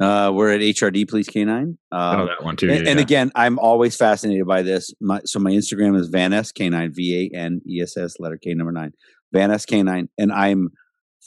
Uh, 0.00 0.32
we're 0.32 0.50
at 0.50 0.60
HRD 0.62 1.06
Police 1.06 1.28
K9. 1.28 1.76
oh, 1.92 1.96
Uh, 1.96 2.24
that 2.24 2.42
one 2.42 2.56
too. 2.56 2.70
and, 2.70 2.84
yeah, 2.84 2.90
and 2.90 2.98
yeah. 2.98 3.04
again, 3.04 3.30
I'm 3.34 3.58
always 3.58 3.96
fascinated 3.96 4.46
by 4.46 4.62
this. 4.62 4.94
My, 4.98 5.20
so 5.26 5.38
my 5.38 5.50
Instagram 5.50 5.94
is 6.00 6.08
Van 6.08 6.32
S 6.32 6.52
K9, 6.52 6.96
V 6.96 7.30
A 7.34 7.36
N 7.36 7.60
E 7.68 7.82
S 7.82 7.98
S, 7.98 8.14
letter 8.18 8.38
K 8.42 8.54
number 8.54 8.72
nine, 8.72 8.92
Van 9.34 9.50
S 9.50 9.66
K9, 9.66 10.08
and 10.16 10.32
I'm 10.32 10.70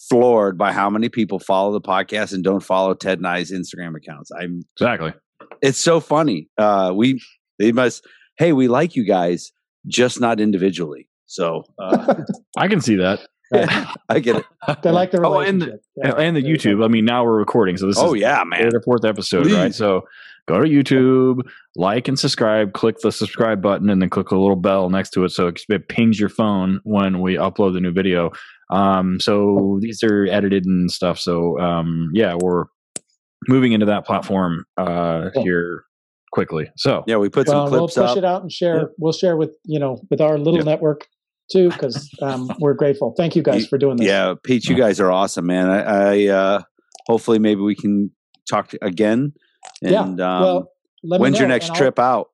floored 0.09 0.57
by 0.57 0.71
how 0.71 0.89
many 0.89 1.09
people 1.09 1.39
follow 1.39 1.71
the 1.71 1.81
podcast 1.81 2.33
and 2.33 2.43
don't 2.43 2.61
follow 2.63 2.93
Ted 2.93 3.19
and 3.19 3.27
I's 3.27 3.51
Instagram 3.51 3.95
accounts. 3.95 4.31
I'm 4.31 4.63
exactly. 4.75 5.13
it's 5.61 5.77
so 5.79 5.99
funny. 5.99 6.49
Uh, 6.57 6.91
we 6.95 7.21
they 7.59 7.71
must. 7.71 8.05
Hey, 8.37 8.51
we 8.53 8.67
like 8.67 8.95
you 8.95 9.05
guys, 9.05 9.51
just 9.87 10.19
not 10.19 10.39
individually. 10.39 11.07
So 11.27 11.63
uh, 11.79 12.15
I 12.57 12.67
can 12.67 12.81
see 12.81 12.95
that. 12.95 13.19
I 14.09 14.19
get 14.19 14.37
it. 14.37 14.45
They 14.81 14.89
like 14.89 15.11
the 15.11 15.21
Oh, 15.21 15.39
and 15.39 15.61
the- 15.61 15.65
relationship. 15.67 15.81
Yeah, 15.97 16.13
and 16.17 16.35
the 16.35 16.41
there 16.41 16.49
you 16.51 16.57
go. 16.57 16.63
YouTube. 16.69 16.83
I 16.85 16.87
mean, 16.87 17.05
now 17.05 17.23
we're 17.23 17.37
recording, 17.37 17.77
so 17.77 17.85
this 17.85 17.97
Oh 17.99 18.15
is 18.15 18.21
yeah, 18.21 18.39
third 18.39 18.47
man. 18.49 18.75
or 18.75 18.81
fourth 18.81 19.05
episode, 19.05 19.51
right? 19.51 19.73
So 19.75 20.01
go 20.47 20.59
to 20.59 20.67
YouTube, 20.67 21.41
like 21.75 22.07
and 22.07 22.17
subscribe, 22.17 22.73
click 22.73 22.97
the 23.01 23.11
subscribe 23.11 23.61
button, 23.61 23.91
and 23.91 24.01
then 24.01 24.09
click 24.09 24.29
the 24.29 24.37
little 24.39 24.55
bell 24.55 24.89
next 24.89 25.11
to 25.11 25.23
it 25.25 25.29
so 25.29 25.47
it 25.47 25.61
it 25.69 25.87
pings 25.87 26.19
your 26.19 26.29
phone 26.29 26.79
when 26.83 27.21
we 27.21 27.35
upload 27.35 27.73
the 27.73 27.79
new 27.81 27.91
video. 27.91 28.31
Um, 28.69 29.19
so 29.19 29.77
these 29.81 30.03
are 30.03 30.25
edited 30.27 30.65
and 30.65 30.89
stuff. 30.91 31.19
So 31.19 31.59
um, 31.59 32.09
yeah, 32.13 32.35
we're 32.39 32.65
moving 33.47 33.73
into 33.73 33.85
that 33.87 34.05
platform 34.05 34.65
uh, 34.77 35.29
Cool. 35.33 35.43
here 35.43 35.83
quickly. 36.31 36.71
So 36.77 37.03
Yeah, 37.07 37.17
we 37.17 37.29
put 37.29 37.47
Well, 37.47 37.65
some 37.67 37.71
we'll 37.71 37.87
push 37.87 37.97
up. 37.97 38.17
it 38.17 38.25
out 38.25 38.41
and 38.41 38.51
share. 38.51 38.89
We'll 38.97 39.13
share 39.13 39.35
with 39.37 39.51
you 39.65 39.79
know 39.79 39.99
with 40.09 40.21
our 40.21 40.37
little 40.37 40.57
Yeah. 40.59 40.63
network 40.71 41.07
too 41.51 41.69
because 41.69 42.09
um, 42.21 42.49
we're 42.59 42.73
grateful. 42.73 43.13
Thank 43.17 43.35
you 43.35 43.43
guys 43.43 43.67
for 43.67 43.77
doing 43.77 43.97
this. 43.97 44.07
Yeah, 44.07 44.33
Pete, 44.43 44.65
you 44.69 44.75
guys 44.75 44.99
are 44.99 45.11
awesome, 45.11 45.45
man. 45.45 45.69
I, 45.69 45.81
I 45.81 46.27
uh, 46.27 46.61
hopefully 47.07 47.37
maybe 47.37 47.61
we 47.61 47.75
can 47.75 48.11
talk 48.49 48.69
to, 48.69 48.79
again. 48.83 49.33
Yeah, 49.81 50.03
And 50.05 50.19
um, 50.21 50.41
well, 50.41 50.71
let 51.03 51.19
me 51.19 51.21
when's 51.23 51.39
your 51.39 51.47
next 51.49 51.65
and 51.67 51.73
I'll- 51.75 51.79
trip 51.79 51.99
out? 51.99 52.29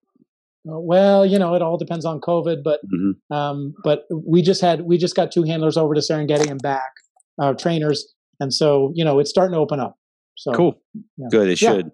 Uh, 0.68 0.80
Well, 0.80 1.26
you 1.26 1.40
know, 1.40 1.56
it 1.56 1.62
all 1.62 1.78
depends 1.78 2.06
on 2.06 2.20
COVID, 2.20 2.64
but 2.64 2.80
Mhm. 2.94 3.36
um, 3.36 3.74
but 3.84 4.04
we 4.12 4.42
just 4.42 4.62
had 4.62 4.82
we 4.82 4.98
just 4.98 5.16
got 5.16 5.32
two 5.32 5.44
handlers 5.44 5.78
over 5.78 5.94
to 5.94 6.02
Serengeti 6.02 6.50
and 6.50 6.62
back, 6.62 6.92
uh, 7.42 7.54
trainers, 7.54 8.14
and 8.40 8.54
so 8.54 8.92
you 8.96 9.04
know 9.06 9.20
it's 9.20 9.30
starting 9.30 9.54
to 9.54 9.60
open 9.60 9.80
up. 9.80 9.96
So 10.36 10.52
Cool. 10.54 10.76
yeah. 11.18 11.28
Good. 11.32 11.50
It 11.50 11.62
Yeah. 11.62 11.72
should. 11.72 11.92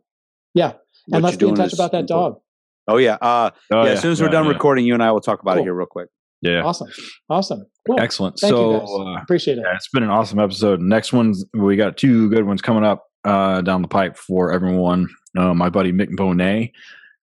Yeah, 0.53 0.67
What 1.07 1.17
and 1.17 1.23
let's 1.23 1.33
you're 1.39 1.47
be 1.47 1.49
in 1.51 1.55
touch 1.55 1.73
about 1.73 1.91
that 1.91 2.01
important. 2.09 2.35
dog. 2.35 2.41
Oh 2.87 2.97
yeah. 2.97 3.17
Uh, 3.21 3.49
oh, 3.73 3.83
yeah, 3.83 3.91
As 3.91 4.01
soon 4.01 4.11
as 4.11 4.21
we're 4.21 4.27
yeah, 4.27 4.31
done 4.33 4.45
yeah. 4.45 4.51
recording, 4.51 4.85
you 4.85 4.93
and 4.93 5.01
I 5.03 5.11
will 5.11 5.19
talk 5.21 5.41
about 5.41 5.57
it 5.57 5.63
here 5.63 5.73
real 5.73 5.87
quick. 5.87 6.09
yeah, 6.41 6.63
Awesome, 6.63 6.87
awesome, 7.29 7.65
cool. 7.87 7.99
excellent. 7.99 8.37
Thank 8.39 8.51
so 8.53 8.73
you 8.73 8.79
guys. 8.79 8.89
uh, 9.19 9.21
Appreciate 9.23 9.57
it. 9.57 9.63
Yeah, 9.65 9.75
it's 9.75 9.89
been 9.89 10.03
an 10.03 10.11
awesome 10.11 10.37
episode. 10.39 10.79
Next 10.81 11.11
one, 11.11 11.33
we 11.55 11.75
got 11.75 11.97
two 11.97 12.29
good 12.29 12.45
ones 12.45 12.61
coming 12.61 12.83
up 12.83 13.03
uh, 13.25 13.61
down 13.61 13.81
the 13.81 13.87
pipe 13.87 14.15
for 14.17 14.51
everyone. 14.51 15.07
Uh, 15.37 15.53
my 15.55 15.69
buddy 15.69 15.91
Mick 15.91 16.11
Bonet 16.15 16.71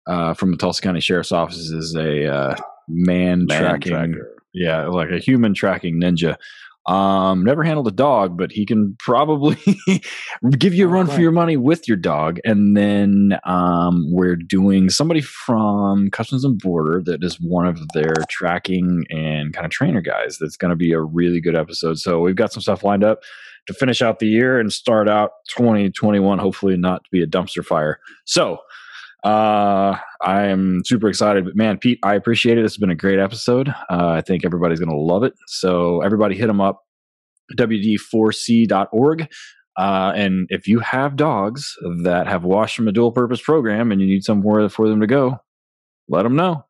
uh, 0.07 0.35
from 0.35 0.51
the 0.51 0.57
Tulsa 0.57 0.83
County 0.83 1.01
Sheriff's 1.01 1.33
Office 1.33 1.59
is 1.59 1.95
a 1.95 2.27
uh, 2.33 2.57
man, 2.89 3.47
Man 3.47 3.61
tracking, 3.61 3.93
tracker. 3.93 4.43
yeah, 4.53 4.87
like 4.87 5.11
a 5.11 5.19
human 5.19 5.55
tracking 5.55 6.01
ninja. 6.01 6.37
Um, 6.87 7.45
never 7.45 7.63
handled 7.63 7.89
a 7.89 7.93
dog, 7.93 8.39
but 8.39 8.51
he 8.51 8.65
can 8.65 8.97
probably 8.99 9.59
give 10.59 10.75
you 10.75 10.87
a 10.87 10.91
run 10.91 11.07
for 11.07 11.21
your 11.21 11.31
money 11.31 11.57
with 11.57 11.87
your 11.87 11.99
dog. 11.99 12.41
And 12.45 12.77
then 12.77 13.39
um, 13.45 14.07
we're 14.11 14.35
doing 14.35 14.89
somebody 14.89 15.21
from 15.21 16.11
Customs 16.11 16.45
and 16.45 16.59
Border 16.59 17.03
that 17.05 17.23
is 17.23 17.39
one 17.41 17.67
of 17.67 17.79
their 17.93 18.15
tracking 18.31 19.05
and 19.11 19.53
kind 19.53 19.67
of 19.67 19.71
trainer 19.71 20.01
guys. 20.01 20.39
That's 20.41 20.57
going 20.57 20.71
to 20.71 20.77
be 20.77 20.93
a 20.93 21.01
really 21.01 21.41
good 21.41 21.55
episode. 21.55 21.99
So 21.99 22.21
we've 22.21 22.35
got 22.35 22.53
some 22.53 22.63
stuff 22.63 22.83
lined 22.83 23.05
up 23.05 23.21
to 23.67 23.75
finish 23.75 24.01
out 24.01 24.19
the 24.19 24.27
year 24.27 24.59
and 24.59 24.73
start 24.73 25.09
out 25.09 25.33
2021. 25.51 26.39
Hopefully, 26.39 26.77
not 26.77 27.05
to 27.05 27.11
be 27.13 27.23
a 27.23 27.27
dumpster 27.27 27.65
fire. 27.65 28.01
So 28.25 28.59
uh, 29.25 29.97
I 30.23 30.47
am 30.47 30.83
super 30.85 31.09
excited, 31.09 31.45
but 31.45 31.57
man, 31.57 31.79
Pete, 31.79 31.99
I 32.03 32.15
appreciate 32.15 32.59
it. 32.59 32.63
This 32.63 32.73
has 32.73 32.79
been 32.79 32.91
a 32.91 32.95
great 32.95 33.19
episode. 33.19 33.69
Uh, 33.69 34.09
I 34.09 34.21
think 34.23 34.45
everybody's 34.45 34.81
going 34.81 34.91
to 34.91 34.97
love 34.97 35.23
it. 35.25 35.35
So 35.47 36.01
everybody 36.01 36.37
hit 36.37 36.47
them 36.47 36.61
up, 36.61 36.83
wd4c.org. 37.59 39.29
Uh, 39.77 40.13
and 40.15 40.47
if 40.51 40.67
you 40.67 40.81
have 40.81 41.17
dogs 41.17 41.75
that 42.03 42.27
have 42.27 42.45
washed 42.45 42.77
from 42.77 42.89
a 42.89 42.93
dual 42.93 43.13
purpose 43.13 43.41
program 43.41 43.93
and 43.93 44.01
you 44.01 44.07
need 44.07 44.25
somewhere 44.25 44.69
for 44.69 44.89
them 44.89 45.01
to 45.01 45.07
go, 45.07 45.39
let 46.09 46.25
them 46.25 46.37
know. 46.37 46.65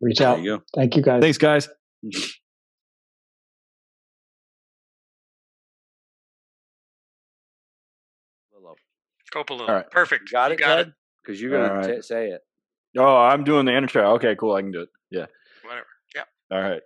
Reach 0.00 0.20
out. 0.20 0.42
You 0.42 0.62
Thank 0.74 0.96
you 0.96 1.02
guys. 1.02 1.22
Thanks 1.22 1.38
guys. 1.38 1.68
Uh, 8.54 8.74
go 9.32 9.82
Perfect. 9.90 10.30
You 10.30 10.36
got 10.36 10.52
it. 10.52 10.58
Got 10.58 10.80
it. 10.80 10.92
Because 11.24 11.40
you're 11.40 11.50
gonna 11.50 11.72
All 11.72 11.78
right. 11.80 11.96
t- 11.96 12.02
say 12.02 12.28
it. 12.30 12.40
Oh, 12.98 13.16
I'm 13.16 13.44
doing 13.44 13.66
the 13.66 13.76
intro. 13.76 14.14
Okay, 14.14 14.36
cool. 14.36 14.54
I 14.54 14.62
can 14.62 14.72
do 14.72 14.82
it. 14.82 14.88
Yeah. 15.10 15.26
Whatever. 15.64 15.86
All 16.50 16.60
right. 16.60 16.82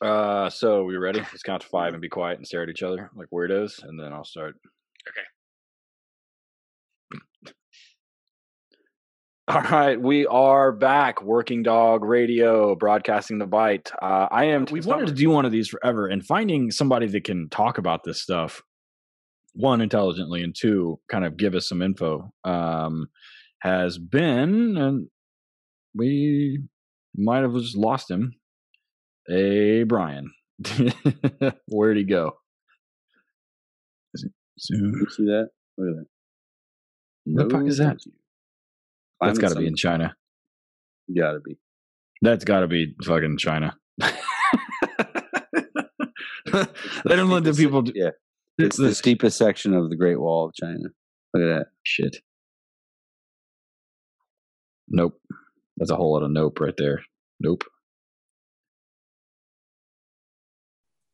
Uh, 0.00 0.50
so 0.50 0.84
we 0.84 0.96
ready? 0.96 1.20
Let's 1.20 1.42
count 1.42 1.62
to 1.62 1.68
five 1.68 1.94
and 1.94 2.02
be 2.02 2.08
quiet 2.08 2.38
and 2.38 2.46
stare 2.46 2.62
at 2.62 2.68
each 2.68 2.82
other 2.82 3.10
like 3.16 3.28
weirdos, 3.32 3.82
and 3.82 3.98
then 3.98 4.12
I'll 4.12 4.24
start. 4.24 4.56
Okay. 5.08 5.22
All 9.48 9.62
right, 9.62 10.00
we 10.00 10.26
are 10.26 10.70
back. 10.70 11.22
Working 11.22 11.64
Dog 11.64 12.04
Radio, 12.04 12.76
broadcasting 12.76 13.38
the 13.38 13.46
bite. 13.46 13.90
Uh, 14.00 14.28
I 14.30 14.44
am. 14.44 14.66
We've 14.70 14.86
wanted 14.86 15.08
to 15.08 15.14
do 15.14 15.30
one 15.30 15.44
of 15.44 15.50
these 15.50 15.68
forever, 15.68 16.06
and 16.06 16.24
finding 16.24 16.70
somebody 16.70 17.08
that 17.08 17.24
can 17.24 17.48
talk 17.48 17.78
about 17.78 18.04
this 18.04 18.22
stuff, 18.22 18.62
one 19.54 19.80
intelligently, 19.80 20.42
and 20.42 20.54
two, 20.58 20.98
kind 21.10 21.24
of 21.24 21.36
give 21.36 21.54
us 21.54 21.68
some 21.68 21.82
info, 21.82 22.32
um, 22.44 23.08
has 23.60 23.98
been, 23.98 24.76
and 24.76 25.08
we 25.94 26.60
might 27.16 27.42
have 27.42 27.54
just 27.54 27.76
lost 27.76 28.10
him. 28.10 28.34
Hey, 29.26 29.84
Brian, 29.84 30.32
where'd 31.68 31.96
he 31.96 32.04
go? 32.04 32.32
Is 34.14 34.24
it 34.24 34.32
Zoom? 34.60 35.06
See 35.10 35.24
that? 35.24 35.50
Look 35.78 35.88
at 35.90 35.96
that. 35.96 36.06
What 37.24 37.48
the 37.48 37.54
fuck 37.54 37.66
is 37.66 37.78
that? 37.78 37.98
that's 39.20 39.38
got 39.38 39.50
to 39.50 39.56
be 39.56 39.66
in. 39.66 39.76
China. 39.76 40.14
Gotta 41.16 41.40
be. 41.40 41.56
That's 42.20 42.44
got 42.44 42.60
to 42.60 42.68
be 42.68 42.94
fucking 43.04 43.38
China. 43.38 43.76
they 44.00 44.06
don't 47.16 47.30
let 47.30 47.44
the 47.44 47.54
people 47.56 47.82
do 47.82 47.92
Yeah. 47.94 48.10
It's 48.58 48.76
the 48.76 48.94
steepest 48.94 49.38
section 49.38 49.74
of 49.74 49.88
the 49.88 49.96
Great 49.96 50.20
Wall 50.20 50.46
of 50.46 50.54
China. 50.54 50.78
Look 51.34 51.42
at 51.42 51.58
that. 51.58 51.66
shit. 51.84 52.18
Nope. 54.88 55.18
That's 55.78 55.90
a 55.90 55.96
whole 55.96 56.12
lot 56.12 56.22
of 56.22 56.30
nope 56.30 56.60
right 56.60 56.76
there. 56.76 57.02
Nope. 57.40 57.64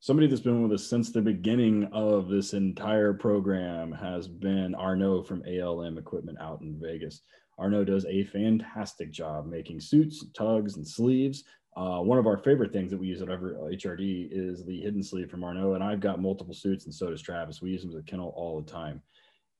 Somebody 0.01 0.27
that's 0.27 0.41
been 0.41 0.63
with 0.63 0.73
us 0.73 0.87
since 0.87 1.13
the 1.13 1.21
beginning 1.21 1.89
of 1.93 2.29
this 2.29 2.55
entire 2.55 3.13
program 3.13 3.93
has 3.93 4.27
been 4.27 4.75
Arno 4.75 5.23
from 5.23 5.43
ALM 5.47 5.99
Equipment 5.99 6.39
out 6.41 6.61
in 6.63 6.81
Vegas. 6.81 7.23
Arno 7.59 7.85
does 7.85 8.05
a 8.07 8.25
fantastic 8.25 9.13
job 9.13 9.47
making 9.47 9.81
suits, 9.81 10.25
tugs, 10.33 10.77
and 10.77 10.87
sleeves. 10.87 11.45
Uh, 11.79 12.01
one 12.01 12.19
of 12.19 12.27
our 12.27 12.39
favorite 12.39 12.73
things 12.73 12.91
that 12.91 12.99
we 12.99 13.07
use 13.07 13.23
at 13.23 13.29
every 13.29 13.55
HRD 13.55 14.31
is 14.33 14.65
the 14.65 14.81
hidden 14.81 15.01
sleeve 15.01 15.31
from 15.31 15.45
Arno, 15.45 15.75
and 15.75 15.85
I've 15.85 16.01
got 16.01 16.21
multiple 16.21 16.53
suits, 16.53 16.87
and 16.87 16.95
so 16.95 17.09
does 17.09 17.23
Travis. 17.23 17.63
We 17.63 17.71
use 17.71 17.83
them 17.83 17.93
as 17.93 17.97
a 17.97 18.03
kennel 18.03 18.33
all 18.35 18.61
the 18.61 18.69
time. 18.69 19.01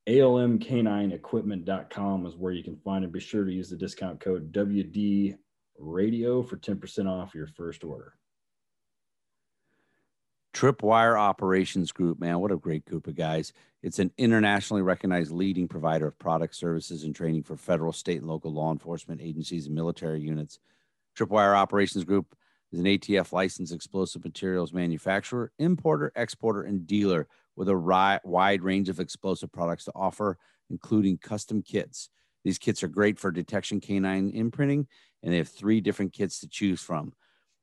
ALMK9equipment.com 0.05 2.25
is 2.25 2.35
where 2.35 2.51
you 2.51 2.61
can 2.61 2.75
find 2.75 3.05
it. 3.05 3.13
Be 3.13 3.21
sure 3.21 3.45
to 3.45 3.51
use 3.51 3.69
the 3.69 3.77
discount 3.77 4.19
code 4.19 4.51
WD 4.51 5.37
Radio 5.77 6.43
for 6.43 6.57
10% 6.57 7.07
off 7.07 7.33
your 7.33 7.47
first 7.47 7.85
order. 7.85 8.15
Tripwire 10.53 11.17
Operations 11.17 11.93
Group, 11.93 12.19
man, 12.19 12.39
what 12.39 12.51
a 12.51 12.57
great 12.57 12.83
group 12.83 13.07
of 13.07 13.15
guys. 13.15 13.53
It's 13.81 13.99
an 13.99 14.11
internationally 14.17 14.81
recognized 14.81 15.31
leading 15.31 15.69
provider 15.69 16.07
of 16.07 16.19
product 16.19 16.53
services, 16.53 17.05
and 17.05 17.15
training 17.15 17.43
for 17.43 17.55
federal, 17.55 17.93
state, 17.93 18.17
and 18.17 18.27
local 18.27 18.51
law 18.51 18.73
enforcement 18.73 19.21
agencies 19.21 19.67
and 19.67 19.75
military 19.75 20.19
units. 20.19 20.59
Tripwire 21.19 21.55
Operations 21.55 22.05
Group 22.05 22.33
is 22.71 22.79
an 22.79 22.85
ATF 22.85 23.33
licensed 23.33 23.73
explosive 23.73 24.23
materials 24.23 24.71
manufacturer, 24.71 25.51
importer, 25.59 26.11
exporter, 26.15 26.61
and 26.61 26.87
dealer 26.87 27.27
with 27.57 27.67
a 27.67 27.75
ri- 27.75 28.19
wide 28.23 28.63
range 28.63 28.87
of 28.87 28.99
explosive 28.99 29.51
products 29.51 29.85
to 29.85 29.91
offer, 29.95 30.37
including 30.69 31.17
custom 31.17 31.61
kits. 31.61 32.09
These 32.45 32.57
kits 32.57 32.83
are 32.83 32.87
great 32.87 33.19
for 33.19 33.31
detection 33.31 33.81
canine 33.81 34.29
imprinting, 34.29 34.87
and 35.21 35.33
they 35.33 35.37
have 35.37 35.49
three 35.49 35.81
different 35.81 36.13
kits 36.13 36.39
to 36.39 36.47
choose 36.47 36.79
from. 36.79 37.11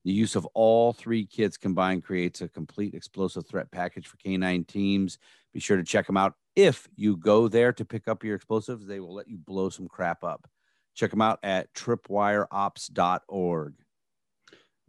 The 0.04 0.12
use 0.12 0.36
of 0.36 0.46
all 0.52 0.92
three 0.92 1.24
kits 1.24 1.56
combined 1.56 2.04
creates 2.04 2.42
a 2.42 2.48
complete 2.48 2.94
explosive 2.94 3.46
threat 3.46 3.70
package 3.70 4.06
for 4.06 4.18
canine 4.18 4.64
teams. 4.64 5.18
Be 5.54 5.60
sure 5.60 5.78
to 5.78 5.82
check 5.82 6.06
them 6.06 6.18
out. 6.18 6.34
If 6.54 6.88
you 6.94 7.16
go 7.16 7.48
there 7.48 7.72
to 7.72 7.84
pick 7.84 8.06
up 8.06 8.22
your 8.22 8.36
explosives, 8.36 8.86
they 8.86 9.00
will 9.00 9.14
let 9.14 9.28
you 9.28 9.38
blow 9.38 9.70
some 9.70 9.88
crap 9.88 10.22
up. 10.22 10.46
Check 10.96 11.10
them 11.10 11.22
out 11.22 11.38
at 11.42 11.72
tripwireops.org. 11.74 13.74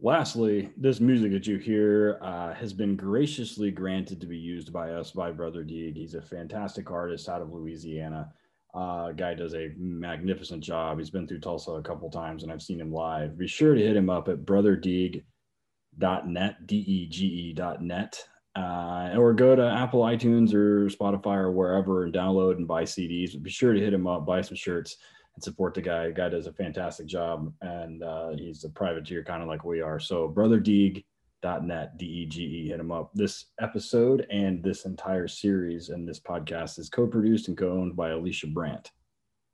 Lastly, 0.00 0.70
this 0.76 1.00
music 1.00 1.32
that 1.32 1.46
you 1.46 1.58
hear 1.58 2.18
uh, 2.22 2.54
has 2.54 2.72
been 2.72 2.96
graciously 2.96 3.70
granted 3.70 4.18
to 4.20 4.26
be 4.26 4.38
used 4.38 4.72
by 4.72 4.92
us 4.92 5.10
by 5.10 5.30
Brother 5.32 5.64
Dege. 5.64 5.96
He's 5.96 6.14
a 6.14 6.22
fantastic 6.22 6.90
artist 6.90 7.28
out 7.28 7.42
of 7.42 7.52
Louisiana. 7.52 8.32
Uh, 8.74 9.12
guy 9.12 9.34
does 9.34 9.54
a 9.54 9.72
magnificent 9.76 10.62
job. 10.62 10.98
He's 10.98 11.10
been 11.10 11.26
through 11.26 11.40
Tulsa 11.40 11.72
a 11.72 11.82
couple 11.82 12.08
times, 12.10 12.44
and 12.44 12.52
I've 12.52 12.62
seen 12.62 12.80
him 12.80 12.92
live. 12.92 13.36
Be 13.36 13.48
sure 13.48 13.74
to 13.74 13.80
hit 13.80 13.96
him 13.96 14.08
up 14.08 14.28
at 14.28 14.44
brotherdege.net, 14.44 16.66
D-E-G-E 16.66 17.52
dot 17.54 17.82
net, 17.82 18.22
uh, 18.54 19.14
or 19.16 19.34
go 19.34 19.56
to 19.56 19.68
Apple 19.68 20.02
iTunes 20.02 20.54
or 20.54 20.86
Spotify 20.86 21.38
or 21.38 21.50
wherever 21.50 22.04
and 22.04 22.14
download 22.14 22.56
and 22.56 22.68
buy 22.68 22.84
CDs. 22.84 23.32
But 23.32 23.42
be 23.42 23.50
sure 23.50 23.72
to 23.72 23.80
hit 23.80 23.92
him 23.92 24.06
up, 24.06 24.24
buy 24.24 24.42
some 24.42 24.56
shirts, 24.56 24.96
and 25.38 25.44
support 25.44 25.72
the 25.72 25.80
guy. 25.80 26.08
The 26.08 26.12
guy 26.12 26.28
does 26.28 26.48
a 26.48 26.52
fantastic 26.52 27.06
job, 27.06 27.52
and 27.60 28.02
uh, 28.02 28.30
he's 28.30 28.64
a 28.64 28.68
privateer, 28.68 29.22
kind 29.22 29.40
of 29.40 29.48
like 29.48 29.64
we 29.64 29.80
are. 29.80 30.00
So, 30.00 30.28
brotherdege.net, 30.28 31.96
D 31.96 32.04
E 32.04 32.26
G 32.26 32.42
E, 32.42 32.68
hit 32.70 32.80
him 32.80 32.90
up. 32.90 33.12
This 33.14 33.46
episode 33.60 34.26
and 34.32 34.64
this 34.64 34.84
entire 34.84 35.28
series 35.28 35.90
and 35.90 36.08
this 36.08 36.18
podcast 36.18 36.80
is 36.80 36.88
co 36.88 37.06
produced 37.06 37.46
and 37.46 37.56
co 37.56 37.70
owned 37.70 37.94
by 37.94 38.10
Alicia 38.10 38.48
Brandt. 38.48 38.90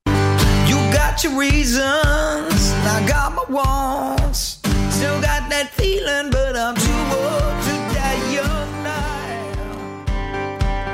You 0.06 0.76
got 0.90 1.22
your 1.22 1.38
reasons, 1.38 1.82
I 1.84 3.04
got 3.06 3.34
my 3.34 3.44
wants. 3.50 4.60
Still 4.88 5.20
got 5.20 5.50
that 5.50 5.68
feeling, 5.72 6.30
but 6.30 6.56
I'm 6.56 6.76
too 6.76 7.14
old 7.14 7.63